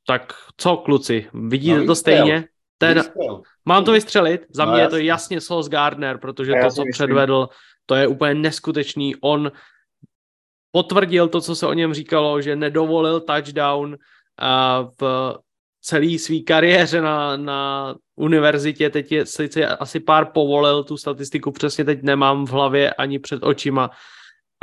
tak 0.07 0.33
co, 0.57 0.77
kluci, 0.77 1.29
vidíte 1.33 1.77
no, 1.77 1.85
to 1.85 1.95
stejně? 1.95 2.45
Ten, 2.77 3.03
mám 3.65 3.85
to 3.85 3.91
vystřelit, 3.91 4.45
za 4.49 4.65
no, 4.65 4.71
mě 4.71 4.81
jasně. 4.81 4.97
je 4.97 4.99
to 4.99 5.05
jasně 5.05 5.41
Sos 5.41 5.69
Gardner, 5.69 6.17
protože 6.17 6.51
to, 6.51 6.69
co 6.69 6.81
myslím. 6.81 6.91
předvedl, 6.91 7.49
to 7.85 7.95
je 7.95 8.07
úplně 8.07 8.33
neskutečný. 8.33 9.15
On 9.15 9.51
potvrdil 10.71 11.27
to, 11.27 11.41
co 11.41 11.55
se 11.55 11.67
o 11.67 11.73
něm 11.73 11.93
říkalo, 11.93 12.41
že 12.41 12.55
nedovolil 12.55 13.19
touchdown 13.19 13.97
v 15.01 15.33
celé 15.81 16.19
své 16.19 16.39
kariéře 16.39 17.01
na, 17.01 17.37
na 17.37 17.95
univerzitě. 18.15 18.89
Teď 18.89 19.11
je 19.11 19.25
sice 19.25 19.67
asi 19.67 19.99
pár 19.99 20.25
povolil, 20.25 20.83
tu 20.83 20.97
statistiku 20.97 21.51
přesně 21.51 21.83
teď 21.83 22.03
nemám 22.03 22.45
v 22.45 22.49
hlavě 22.49 22.93
ani 22.93 23.19
před 23.19 23.43
očima, 23.43 23.89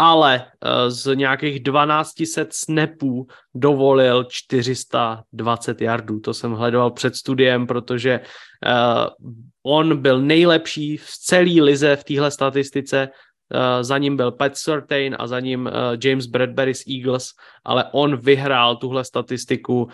ale 0.00 0.44
eh, 0.44 0.90
z 0.90 1.14
nějakých 1.14 1.62
1200 1.62 2.46
snapů 2.50 3.26
dovolil 3.54 4.24
420 4.24 5.80
yardů. 5.80 6.20
To 6.20 6.34
jsem 6.34 6.52
hledoval 6.52 6.90
před 6.90 7.16
studiem, 7.16 7.66
protože 7.66 8.20
uh, 8.20 9.28
on 9.62 9.96
byl 9.96 10.20
nejlepší 10.20 10.96
v 10.96 11.06
celé 11.06 11.62
lize 11.62 11.96
v 11.96 12.04
téhle 12.04 12.30
statistice. 12.30 13.08
Uh, 13.08 13.82
za 13.82 13.98
ním 13.98 14.16
byl 14.16 14.32
Pat 14.32 14.56
Surtain 14.56 15.16
a 15.18 15.26
za 15.26 15.40
ním 15.40 15.70
James 16.04 16.26
Bradbury 16.26 16.74
z 16.74 16.84
Eagles, 16.96 17.28
ale 17.64 17.84
on 17.92 18.16
vyhrál 18.16 18.76
tuhle 18.76 19.04
statistiku 19.04 19.88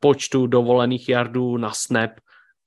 počtu 0.00 0.46
dovolených 0.46 1.08
yardů 1.08 1.56
na 1.56 1.70
snap 1.70 2.10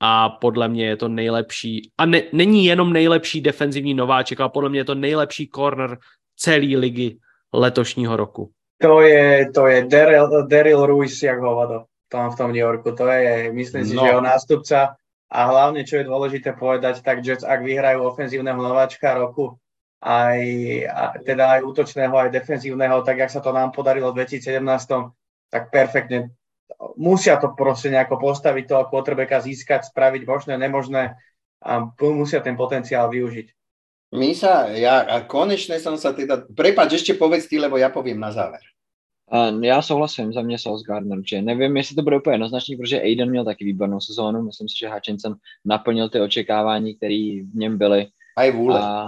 a 0.00 0.28
podle 0.28 0.68
mě 0.68 0.86
je 0.86 0.96
to 0.96 1.08
nejlepší, 1.08 1.90
a 1.98 2.06
ne, 2.06 2.22
není 2.32 2.64
jenom 2.64 2.92
nejlepší 2.92 3.40
defenzivní 3.40 3.94
nováček, 3.94 4.40
ale 4.40 4.50
podle 4.50 4.68
mě 4.70 4.80
je 4.80 4.84
to 4.84 4.94
nejlepší 4.94 5.48
corner 5.54 5.98
celý 6.36 6.76
ligy 6.76 7.18
letošního 7.52 8.16
roku. 8.16 8.50
To 8.82 9.00
je, 9.00 9.50
to 9.54 9.66
je 9.66 9.86
Daryl, 9.86 10.46
Daryl 10.46 10.86
Ruiz, 10.86 11.22
jak 11.22 11.38
hovado 11.38 11.84
tam 12.08 12.30
v 12.30 12.36
tom 12.36 12.48
New 12.52 12.62
Yorku. 12.62 12.92
To 12.92 13.08
je, 13.08 13.52
myslím 13.52 13.84
si, 13.86 13.94
no. 13.94 14.02
že 14.02 14.08
jeho 14.08 14.20
nástupca 14.20 14.94
a 15.30 15.40
hlavne, 15.50 15.82
čo 15.82 15.98
je 15.98 16.06
dôležité 16.06 16.54
povedať, 16.54 17.02
tak 17.02 17.26
Jets, 17.26 17.42
ak 17.42 17.66
vyhrajú 17.66 18.06
ofenzívneho 18.06 18.54
nováčka 18.54 19.18
roku, 19.18 19.58
aj, 20.04 20.40
a, 20.86 21.04
teda 21.18 21.58
aj 21.58 21.60
útočného, 21.64 22.14
aj 22.14 22.30
defenzívneho, 22.30 23.02
tak 23.02 23.18
jak 23.18 23.30
sa 23.32 23.40
to 23.40 23.50
nám 23.50 23.72
podarilo 23.72 24.12
v 24.12 24.22
2017, 24.22 24.62
tak 25.50 25.72
perfektne 25.72 26.30
musia 26.94 27.40
to 27.40 27.50
proste 27.56 27.90
nejako 27.90 28.20
postaviť 28.20 28.64
toho 28.68 28.84
quarterbacka, 28.86 29.42
získať, 29.42 29.88
spraviť 29.88 30.22
možné, 30.28 30.54
nemožné 30.60 31.16
a 31.64 31.72
musia 31.98 32.44
ten 32.44 32.54
potenciál 32.54 33.08
využiť. 33.08 33.46
My 34.14 34.30
sa, 34.30 34.70
ja 34.70 35.02
a 35.02 35.26
konečne 35.26 35.82
som 35.82 35.98
sa 35.98 36.14
teda, 36.14 36.46
prepač, 36.54 37.02
ešte 37.02 37.18
povedz 37.18 37.50
ty, 37.50 37.58
lebo 37.58 37.74
ja 37.74 37.90
poviem 37.90 38.22
na 38.22 38.30
záver. 38.30 38.62
Uh, 39.26 39.64
já 39.64 39.82
souhlasím, 39.82 40.32
za 40.32 40.42
mě 40.42 40.58
Sauce 40.58 40.84
Gardner, 40.86 41.18
že 41.26 41.42
nevím, 41.42 41.76
jestli 41.76 41.96
to 41.96 42.02
bude 42.02 42.16
úplně 42.16 42.34
jednoznačný, 42.34 42.76
protože 42.76 43.00
Aiden 43.00 43.30
měl 43.30 43.44
taky 43.44 43.64
výbornou 43.64 44.00
sezónu, 44.00 44.42
myslím 44.42 44.68
si, 44.68 44.78
že 44.78 44.88
Hutchinson 44.88 45.34
naplnil 45.64 46.08
ty 46.08 46.20
očekávání, 46.20 46.94
které 46.94 47.42
v 47.42 47.54
něm 47.54 47.78
byly. 47.78 48.06
A 48.36 48.50
vůle. 48.50 48.80
A, 48.80 49.06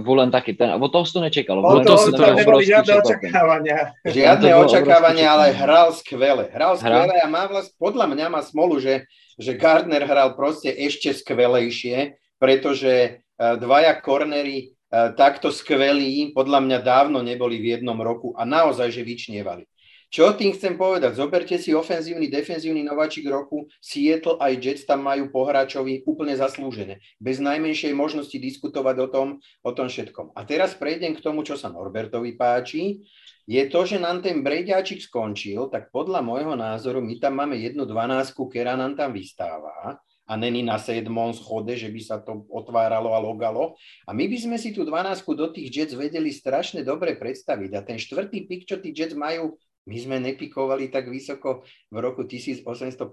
Vulen 0.00 0.30
taky, 0.30 0.56
ten, 0.56 0.82
od 0.82 0.88
toho 0.88 1.06
si 1.06 1.12
to 1.12 1.20
nečekal. 1.20 1.60
Od 1.60 1.84
to 1.84 1.84
toho 1.84 1.98
si 1.98 2.10
to 2.10 2.16
to 2.16 2.34
neboli 2.34 2.64
žiadne 2.64 3.04
očakávania. 3.04 3.92
Žiadne 4.00 4.50
očakávania, 4.56 5.28
ale 5.28 5.52
hral 5.52 5.92
skvele. 5.92 6.48
Hral 6.48 6.80
Hral? 6.80 7.04
skvele 7.04 7.20
a 7.20 7.28
má 7.28 7.44
vlast, 7.44 7.76
podľa 7.76 8.08
mňa 8.08 8.26
má 8.32 8.40
smolu, 8.40 8.80
že, 8.80 9.04
že 9.36 9.60
Gardner 9.60 10.08
hral 10.08 10.32
proste 10.40 10.72
ešte 10.72 11.12
skvelejšie, 11.12 12.16
pretože 12.40 13.23
dvaja 13.38 13.98
kornery 13.98 14.70
eh, 14.70 15.10
takto 15.18 15.50
skvelí 15.50 16.30
podľa 16.30 16.60
mňa 16.62 16.78
dávno 16.82 17.22
neboli 17.22 17.58
v 17.58 17.78
jednom 17.78 17.98
roku 17.98 18.34
a 18.38 18.46
naozaj, 18.46 18.94
že 18.94 19.02
vyčnievali. 19.02 19.66
Čo 20.14 20.30
tým 20.38 20.54
chcem 20.54 20.78
povedať? 20.78 21.18
Zoberte 21.18 21.58
si 21.58 21.74
ofenzívny, 21.74 22.30
defenzívny 22.30 22.86
nováčik 22.86 23.26
roku. 23.26 23.66
Seattle 23.82 24.38
aj 24.38 24.52
Jets 24.62 24.86
tam 24.86 25.02
majú 25.02 25.26
po 25.26 25.42
hráčovi 25.42 26.06
úplne 26.06 26.38
zaslúžené. 26.38 27.02
Bez 27.18 27.42
najmenšej 27.42 27.90
možnosti 27.98 28.38
diskutovať 28.38 28.96
o 29.02 29.06
tom, 29.10 29.28
o 29.66 29.70
tom 29.74 29.90
všetkom. 29.90 30.30
A 30.38 30.46
teraz 30.46 30.78
prejdem 30.78 31.18
k 31.18 31.24
tomu, 31.24 31.42
čo 31.42 31.58
sa 31.58 31.66
Norbertovi 31.66 32.38
páči. 32.38 33.02
Je 33.50 33.58
to, 33.66 33.82
že 33.82 33.98
nám 33.98 34.22
ten 34.22 34.46
Brejďáčik 34.46 35.02
skončil, 35.02 35.66
tak 35.66 35.90
podľa 35.90 36.22
môjho 36.22 36.54
názoru 36.54 37.02
my 37.02 37.18
tam 37.18 37.42
máme 37.42 37.58
jednu 37.58 37.82
dvanásku, 37.82 38.38
ktorá 38.38 38.78
nám 38.78 38.94
tam 38.94 39.18
vystáva 39.18 39.98
a 40.24 40.32
není 40.40 40.64
na 40.64 40.80
sedmom 40.80 41.36
schode, 41.36 41.76
že 41.76 41.92
by 41.92 42.00
sa 42.00 42.16
to 42.16 42.48
otváralo 42.48 43.12
a 43.12 43.20
logalo. 43.20 43.76
A 44.08 44.16
my 44.16 44.24
by 44.24 44.38
sme 44.40 44.56
si 44.56 44.72
tú 44.72 44.82
dvanásku 44.88 45.28
do 45.36 45.52
tých 45.52 45.68
Jets 45.68 45.94
vedeli 45.94 46.32
strašne 46.32 46.80
dobre 46.80 47.16
predstaviť. 47.20 47.70
A 47.76 47.84
ten 47.84 48.00
štvrtý 48.00 48.48
pik, 48.48 48.64
čo 48.64 48.80
tí 48.80 48.96
Jets 48.96 49.12
majú, 49.12 49.60
my 49.84 49.96
sme 50.00 50.16
nepikovali 50.16 50.88
tak 50.88 51.12
vysoko 51.12 51.60
v 51.92 51.96
roku 52.00 52.24
1857 52.24 53.04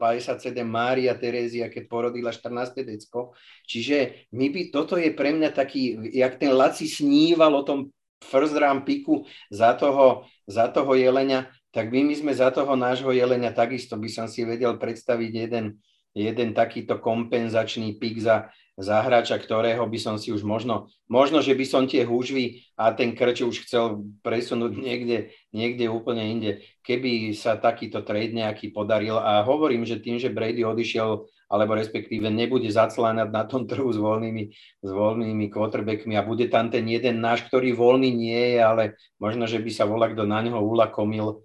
Mária 0.63 1.11
Terézia, 1.19 1.67
keď 1.67 1.83
porodila 1.91 2.31
14. 2.31 2.87
decko. 2.87 3.35
Čiže 3.67 4.31
my 4.31 4.47
by, 4.47 4.61
toto 4.71 4.95
je 4.95 5.11
pre 5.11 5.35
mňa 5.35 5.51
taký, 5.51 6.15
jak 6.15 6.39
ten 6.39 6.55
Laci 6.55 6.87
sníval 6.87 7.51
o 7.59 7.67
tom 7.67 7.91
first 8.23 8.55
round 8.55 8.87
piku 8.87 9.27
za 9.51 9.75
toho, 9.75 10.23
za 10.47 10.71
toho 10.71 10.95
jelenia, 10.95 11.51
tak 11.75 11.91
my, 11.91 12.07
my 12.07 12.15
sme 12.15 12.31
za 12.31 12.47
toho 12.55 12.79
nášho 12.79 13.11
jelenia 13.11 13.51
takisto 13.51 13.99
by 13.99 14.07
som 14.07 14.31
si 14.31 14.47
vedel 14.47 14.79
predstaviť 14.79 15.31
jeden, 15.31 15.75
jeden 16.11 16.51
takýto 16.51 16.99
kompenzačný 16.99 17.95
pik 17.95 18.19
za, 18.19 18.51
za 18.75 18.99
ktorého 19.39 19.83
by 19.87 19.99
som 19.99 20.15
si 20.19 20.31
už 20.35 20.43
možno, 20.43 20.91
možno, 21.07 21.39
že 21.39 21.55
by 21.55 21.65
som 21.67 21.83
tie 21.87 22.03
húžvy 22.03 22.67
a 22.75 22.91
ten 22.91 23.15
krč 23.15 23.47
už 23.47 23.63
chcel 23.63 24.03
presunúť 24.19 24.75
niekde, 24.87 25.31
niekde 25.55 25.87
úplne 25.87 26.27
inde. 26.27 26.51
Keby 26.83 27.31
sa 27.31 27.55
takýto 27.55 28.03
trade 28.03 28.35
nejaký 28.35 28.75
podaril 28.75 29.15
a 29.15 29.45
hovorím, 29.45 29.87
že 29.87 30.03
tým, 30.03 30.19
že 30.19 30.33
Brady 30.33 30.67
odišiel, 30.67 31.27
alebo 31.51 31.75
respektíve 31.75 32.31
nebude 32.31 32.71
zaclánať 32.71 33.27
na 33.27 33.43
tom 33.43 33.67
trhu 33.67 33.91
s 33.91 33.99
voľnými, 33.99 34.43
s 34.83 34.89
voľnými 34.89 35.51
quarterbackmi 35.51 36.15
a 36.15 36.23
bude 36.23 36.47
tam 36.47 36.71
ten 36.71 36.87
jeden 36.87 37.19
náš, 37.19 37.47
ktorý 37.51 37.75
voľný 37.75 38.11
nie 38.11 38.55
je, 38.55 38.59
ale 38.59 38.83
možno, 39.19 39.47
že 39.47 39.59
by 39.59 39.71
sa 39.71 39.83
volá 39.83 40.07
kto 40.11 40.23
na 40.23 40.39
neho 40.39 40.59
ulakomil, 40.59 41.43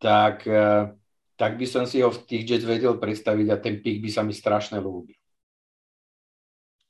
tak, 0.00 0.48
eh, 0.48 0.88
tak 1.42 1.58
by 1.58 1.66
som 1.66 1.82
si 1.90 1.98
ho 1.98 2.06
v 2.06 2.22
tých 2.22 2.46
Jets 2.46 2.62
vedel 2.62 2.94
predstaviť 3.02 3.46
a 3.50 3.58
ten 3.58 3.82
pick 3.82 3.98
by 3.98 4.10
sa 4.14 4.22
mi 4.22 4.30
strašne 4.30 4.78
ľúbil. 4.78 5.18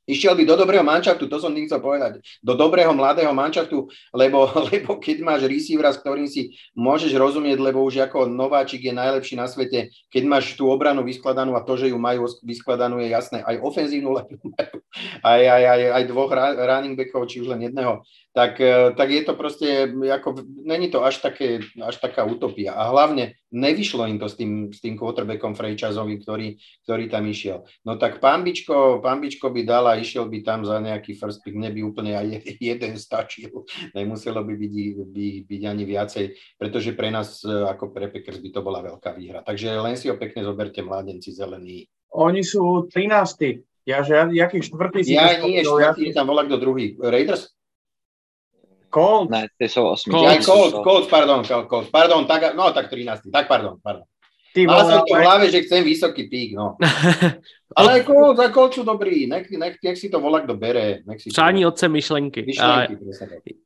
Išiel 0.03 0.35
by 0.35 0.43
do 0.43 0.59
dobrého 0.59 0.83
manšaftu, 0.83 1.31
to 1.31 1.39
som 1.39 1.55
tým 1.55 1.70
chcel 1.70 1.79
povedať, 1.79 2.19
do 2.43 2.59
dobrého 2.59 2.91
mladého 2.91 3.31
manšaftu, 3.31 3.87
lebo, 4.12 4.51
lebo 4.69 4.99
keď 5.01 5.23
máš 5.23 5.49
receivera, 5.49 5.95
s 5.95 6.03
ktorým 6.03 6.29
si 6.29 6.53
môžeš 6.74 7.15
rozumieť, 7.16 7.57
lebo 7.62 7.81
už 7.87 8.11
ako 8.11 8.27
nováčik 8.29 8.83
je 8.83 8.93
najlepší 8.93 9.39
na 9.39 9.47
svete, 9.49 9.95
keď 10.12 10.23
máš 10.27 10.59
tú 10.59 10.69
obranu 10.69 11.07
vyskladanú 11.07 11.57
a 11.57 11.65
to, 11.65 11.79
že 11.79 11.95
ju 11.95 11.97
majú 12.03 12.27
vyskladanú 12.45 12.99
je 12.99 13.15
jasné, 13.15 13.47
aj 13.47 13.62
ofenzívnu, 13.62 14.11
lebo 14.20 14.37
majú 14.43 14.77
aj, 15.23 15.43
aj, 15.49 15.62
aj, 15.65 15.81
aj 15.97 16.03
dvoch 16.11 16.33
running 16.61 16.99
backov, 16.99 17.31
či 17.31 17.41
už 17.41 17.55
len 17.55 17.70
jedného, 17.70 18.03
tak, 18.33 18.61
eh, 18.61 18.97
tak 18.97 19.09
je 19.13 19.23
to 19.23 19.33
proste, 19.37 19.69
ako, 19.93 20.41
není 20.65 20.89
to 20.89 21.05
až, 21.05 21.21
také, 21.21 21.61
až 21.77 21.97
taká 22.01 22.25
utopia. 22.25 22.73
A 22.73 22.89
hlavne 22.89 23.37
nevyšlo 23.53 24.09
im 24.09 24.17
to 24.17 24.27
s 24.27 24.41
tým, 24.41 24.73
s 24.73 24.81
tým 24.81 24.97
quarterbackom 24.97 25.53
franchiseovým, 25.53 26.25
ktorý, 26.25 26.57
ktorý 26.89 27.05
tam 27.13 27.29
išiel. 27.29 27.69
No 27.85 28.01
tak 28.01 28.25
pán 28.25 28.41
Bičko, 28.41 29.05
pán 29.05 29.21
Bičko 29.21 29.53
by 29.53 29.63
dal 29.69 29.85
a 29.85 30.01
išiel 30.01 30.33
by 30.33 30.41
tam 30.41 30.65
za 30.65 30.81
nejaký 30.81 31.13
first 31.13 31.45
pick, 31.45 31.53
mne 31.53 31.77
by 31.77 31.81
úplne 31.85 32.13
aj 32.17 32.27
jeden 32.73 32.97
stačil. 32.97 33.53
Nemuselo 33.93 34.41
by 34.41 34.55
byť, 34.57 34.75
by, 35.13 35.27
byť 35.45 35.63
ani 35.69 35.85
viacej, 35.85 36.25
pretože 36.57 36.97
pre 36.97 37.13
nás 37.13 37.45
eh, 37.45 37.53
ako 37.53 37.93
pre 37.93 38.09
Packers 38.09 38.41
by 38.41 38.51
to 38.51 38.61
bola 38.65 38.81
veľká 38.81 39.13
výhra. 39.13 39.45
Takže 39.45 39.77
len 39.77 39.95
si 40.01 40.09
ho 40.09 40.17
pekne 40.17 40.41
zoberte, 40.41 40.81
mladenci 40.81 41.37
zelení. 41.37 41.85
Oni 42.17 42.41
sú 42.45 42.89
13. 42.89 43.65
Ja, 43.83 44.05
že 44.07 44.15
jaký 44.31 44.63
štvrtý 44.63 45.01
si 45.03 45.19
Ja 45.19 45.43
nie, 45.43 45.65
štvrtý, 45.67 46.15
tam 46.15 46.31
volá 46.31 46.47
kto 46.47 46.57
druhý. 46.61 46.95
Raiders? 47.03 47.51
Colts. 48.94 49.31
Ne, 49.31 49.47
ty 49.59 49.69
jsou 49.69 49.86
osmi. 49.86 50.10
Colts. 50.12 50.35
Ja, 50.35 50.43
Colts, 50.43 50.77
Colts, 50.85 51.09
pardon, 51.09 51.44
Colts, 51.44 51.90
pardon, 51.90 52.24
tak, 52.24 52.55
no 52.55 52.73
tak 52.73 52.89
13, 52.90 53.20
tak 53.32 53.48
pardon, 53.48 53.77
pardon. 53.82 54.02
Ty 54.55 54.66
Mal 54.69 54.85
som 54.85 55.01
to 55.01 55.09
v 55.09 55.16
ale- 55.16 55.24
hlave, 55.24 55.51
že 55.51 55.64
chcem 55.64 55.81
vysoký 55.85 56.28
pík, 56.28 56.52
no. 56.56 56.77
Ale 57.77 58.05
aj 58.05 58.52
Colts 58.52 58.77
sú 58.77 58.85
dobrý, 58.85 59.24
nech, 59.24 59.48
nech, 59.48 59.81
nech 59.81 59.97
si 59.97 60.12
to 60.12 60.20
volá, 60.20 60.44
kdo 60.44 60.60
bere. 60.60 61.01
Nech 61.09 61.24
si 61.24 61.31
to- 61.31 61.32
Přání 61.32 61.66
otce 61.66 61.89
myšlenky. 61.89 62.44
Myšlenky. 62.44 62.97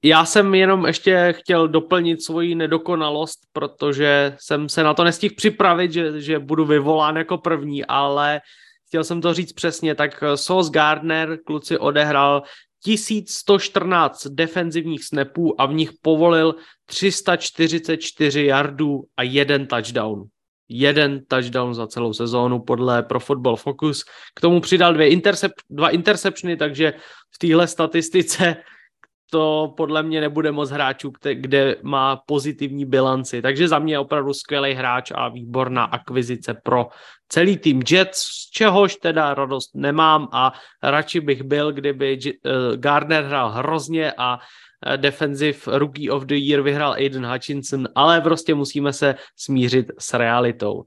Já 0.04 0.24
jsem 0.24 0.54
jenom 0.54 0.86
ještě 0.86 1.34
chtěl 1.38 1.68
doplnit 1.68 2.22
svoji 2.22 2.54
nedokonalost, 2.54 3.38
protože 3.52 4.36
jsem 4.38 4.68
se 4.68 4.82
na 4.82 4.94
to 4.94 5.04
nestihl 5.04 5.34
připravit, 5.34 5.92
že, 5.92 6.20
že 6.20 6.38
budu 6.38 6.64
vyvolán 6.64 7.16
jako 7.16 7.38
první, 7.38 7.84
ale 7.84 8.40
chtěl 8.86 9.04
jsem 9.04 9.20
to 9.20 9.34
říct 9.34 9.52
přesně, 9.52 9.94
tak 9.94 10.24
Sos 10.34 10.70
Gardner 10.70 11.38
kluci 11.46 11.78
odehrál 11.78 12.42
1114 12.86 14.26
defenzivních 14.26 15.04
snapů 15.04 15.60
a 15.60 15.66
v 15.66 15.74
nich 15.74 15.90
povolil 16.02 16.54
344 16.84 18.44
yardů 18.44 19.04
a 19.16 19.22
jeden 19.22 19.66
touchdown. 19.66 20.24
Jeden 20.68 21.24
touchdown 21.28 21.74
za 21.74 21.86
celou 21.86 22.12
sezónu 22.12 22.58
podle 22.58 23.02
Pro 23.02 23.20
Football 23.20 23.56
Focus. 23.56 24.04
K 24.34 24.40
tomu 24.40 24.60
přidal 24.60 24.94
dvě 24.94 25.08
intercep, 25.08 25.52
dva 25.70 25.88
interceptiony, 25.88 26.56
takže 26.56 26.92
v 27.34 27.38
téhle 27.38 27.66
statistice 27.66 28.56
to 29.30 29.74
podle 29.76 30.02
mě 30.02 30.20
nebude 30.20 30.52
moc 30.52 30.70
hráčů, 30.70 31.12
kde, 31.32 31.76
má 31.82 32.16
pozitivní 32.26 32.84
bilanci. 32.84 33.42
Takže 33.42 33.68
za 33.68 33.78
mě 33.78 33.98
opravdu 33.98 34.34
skvělý 34.34 34.74
hráč 34.74 35.12
a 35.14 35.28
výborná 35.28 35.84
akvizice 35.84 36.54
pro 36.54 36.88
celý 37.28 37.58
tým 37.58 37.82
Jets, 37.90 38.18
z 38.18 38.50
čehož 38.50 38.96
teda 38.96 39.34
radost 39.34 39.70
nemám 39.74 40.28
a 40.32 40.52
radši 40.82 41.20
bych 41.20 41.42
byl, 41.42 41.72
kdyby 41.72 42.18
uh, 42.18 42.76
Gardner 42.76 43.24
hrál 43.24 43.50
hrozně 43.50 44.12
a 44.12 44.38
eh, 44.86 44.96
Defensive 44.96 45.58
Rookie 45.66 46.10
of 46.10 46.24
the 46.24 46.34
Year 46.34 46.62
vyhrál 46.62 46.92
Aiden 46.92 47.26
Hutchinson, 47.26 47.88
ale 47.94 48.20
prostě 48.20 48.54
musíme 48.54 48.92
se 48.92 49.14
smířit 49.36 49.86
s 49.98 50.14
realitou. 50.14 50.84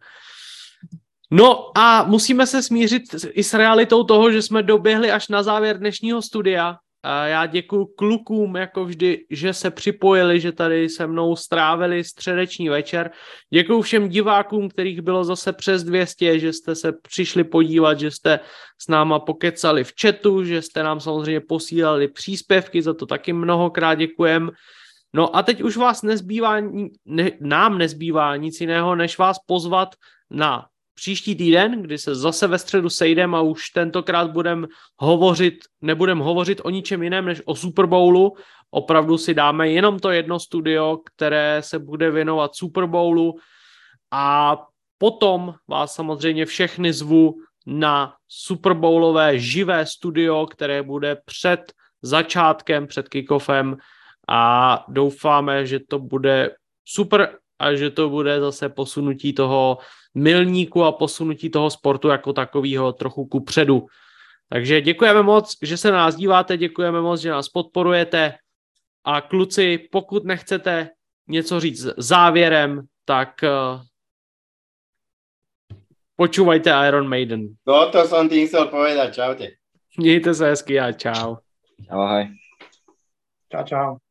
No 1.31 1.77
a 1.77 2.03
musíme 2.03 2.47
se 2.47 2.63
smířit 2.63 3.03
i 3.31 3.43
s 3.43 3.53
realitou 3.53 4.03
toho, 4.03 4.31
že 4.31 4.41
jsme 4.41 4.63
doběhli 4.63 5.11
až 5.11 5.27
na 5.27 5.43
závěr 5.43 5.77
dnešního 5.77 6.21
studia. 6.21 6.77
A 7.03 7.25
já 7.25 7.45
děkuji 7.45 7.85
klukům, 7.85 8.55
jako 8.55 8.85
vždy, 8.85 9.25
že 9.29 9.53
se 9.53 9.71
připojili, 9.71 10.39
že 10.39 10.51
tady 10.51 10.89
se 10.89 11.07
mnou 11.07 11.35
strávili 11.35 12.03
středeční 12.03 12.69
večer. 12.69 13.11
Děkuji 13.53 13.81
všem 13.81 14.09
divákům, 14.09 14.69
kterých 14.69 15.01
bylo 15.01 15.23
zase 15.23 15.53
přes 15.53 15.83
200, 15.83 16.39
že 16.39 16.53
jste 16.53 16.75
se 16.75 16.91
přišli 16.91 17.43
podívat, 17.43 17.99
že 17.99 18.11
jste 18.11 18.39
s 18.81 18.87
náma 18.87 19.19
pokecali 19.19 19.83
v 19.83 19.93
chatu, 20.01 20.43
že 20.43 20.61
jste 20.61 20.83
nám 20.83 20.99
samozřejmě 20.99 21.41
posílali 21.41 22.07
příspěvky, 22.07 22.81
za 22.81 22.93
to 22.93 23.05
taky 23.05 23.33
mnohokrát 23.33 23.95
děkujem. 23.95 24.51
No 25.13 25.35
a 25.35 25.43
teď 25.43 25.61
už 25.61 25.77
vás 25.77 26.01
nezbývá, 26.01 26.59
ne, 27.05 27.31
nám 27.39 27.77
nezbývá 27.77 28.35
nic 28.35 28.61
jiného, 28.61 28.95
než 28.95 29.17
vás 29.17 29.37
pozvat 29.45 29.95
na 30.29 30.65
příští 30.99 31.35
týden, 31.35 31.81
kdy 31.81 31.97
se 31.97 32.15
zase 32.15 32.47
ve 32.47 32.59
středu 32.59 32.89
sejdeme 32.89 33.37
a 33.37 33.41
už 33.41 33.69
tentokrát 33.69 34.31
budeme 34.31 34.67
hovořit, 34.97 35.55
nebudem 35.81 36.19
hovořit 36.19 36.61
o 36.63 36.69
ničem 36.69 37.03
jiném 37.03 37.25
než 37.25 37.41
o 37.45 37.55
Super 37.55 37.85
Bowlu. 37.85 38.35
Opravdu 38.71 39.17
si 39.17 39.33
dáme 39.33 39.69
jenom 39.69 39.99
to 39.99 40.11
jedno 40.11 40.39
studio, 40.39 40.97
které 41.05 41.61
se 41.63 41.79
bude 41.79 42.11
věnovat 42.11 42.55
Super 42.55 42.85
Bowlu 42.85 43.35
a 44.11 44.57
potom 44.97 45.55
vás 45.67 45.95
samozřejmě 45.95 46.45
všechny 46.45 46.93
zvu 46.93 47.35
na 47.65 48.13
Super 48.27 48.73
Bowlové 48.73 49.39
živé 49.39 49.85
studio, 49.85 50.47
které 50.47 50.83
bude 50.83 51.17
před 51.25 51.73
začátkem, 52.01 52.87
před 52.87 53.09
kickoffem 53.09 53.77
a 54.27 54.85
doufáme, 54.87 55.65
že 55.65 55.79
to 55.79 55.99
bude 55.99 56.55
super 56.85 57.37
a 57.59 57.73
že 57.75 57.89
to 57.89 58.09
bude 58.09 58.39
zase 58.39 58.69
posunutí 58.69 59.33
toho 59.33 59.77
milníku 60.15 60.83
a 60.83 60.91
posunutí 60.91 61.49
toho 61.49 61.69
sportu 61.69 62.07
jako 62.07 62.33
takového 62.33 62.93
trochu 62.93 63.25
ku 63.25 63.39
předu. 63.43 63.87
Takže 64.49 64.81
děkujeme 64.81 65.23
moc, 65.23 65.57
že 65.61 65.77
se 65.77 65.91
na 65.91 65.97
nás 65.97 66.15
díváte, 66.15 66.57
děkujeme 66.57 67.01
moc, 67.01 67.21
že 67.21 67.29
nás 67.29 67.49
podporujete 67.49 68.33
a 69.03 69.21
kluci, 69.21 69.77
pokud 69.91 70.23
nechcete 70.23 70.89
něco 71.27 71.59
říct 71.59 71.87
závěrem, 71.97 72.81
tak 73.05 73.29
uh, 73.43 73.81
počúvajte 76.15 76.73
Iron 76.87 77.07
Maiden. 77.07 77.55
Toto 77.63 78.03
som 78.07 78.29
tým 78.29 78.47
chcel 78.47 78.67
povedať, 78.67 79.13
čaute. 79.15 79.47
Mějte 79.97 80.33
se 80.33 80.45
hezky 80.45 80.79
a 80.79 80.91
čau. 80.91 81.37
Ahoj. 81.89 82.27
Čau, 83.51 83.63
čau. 83.63 84.08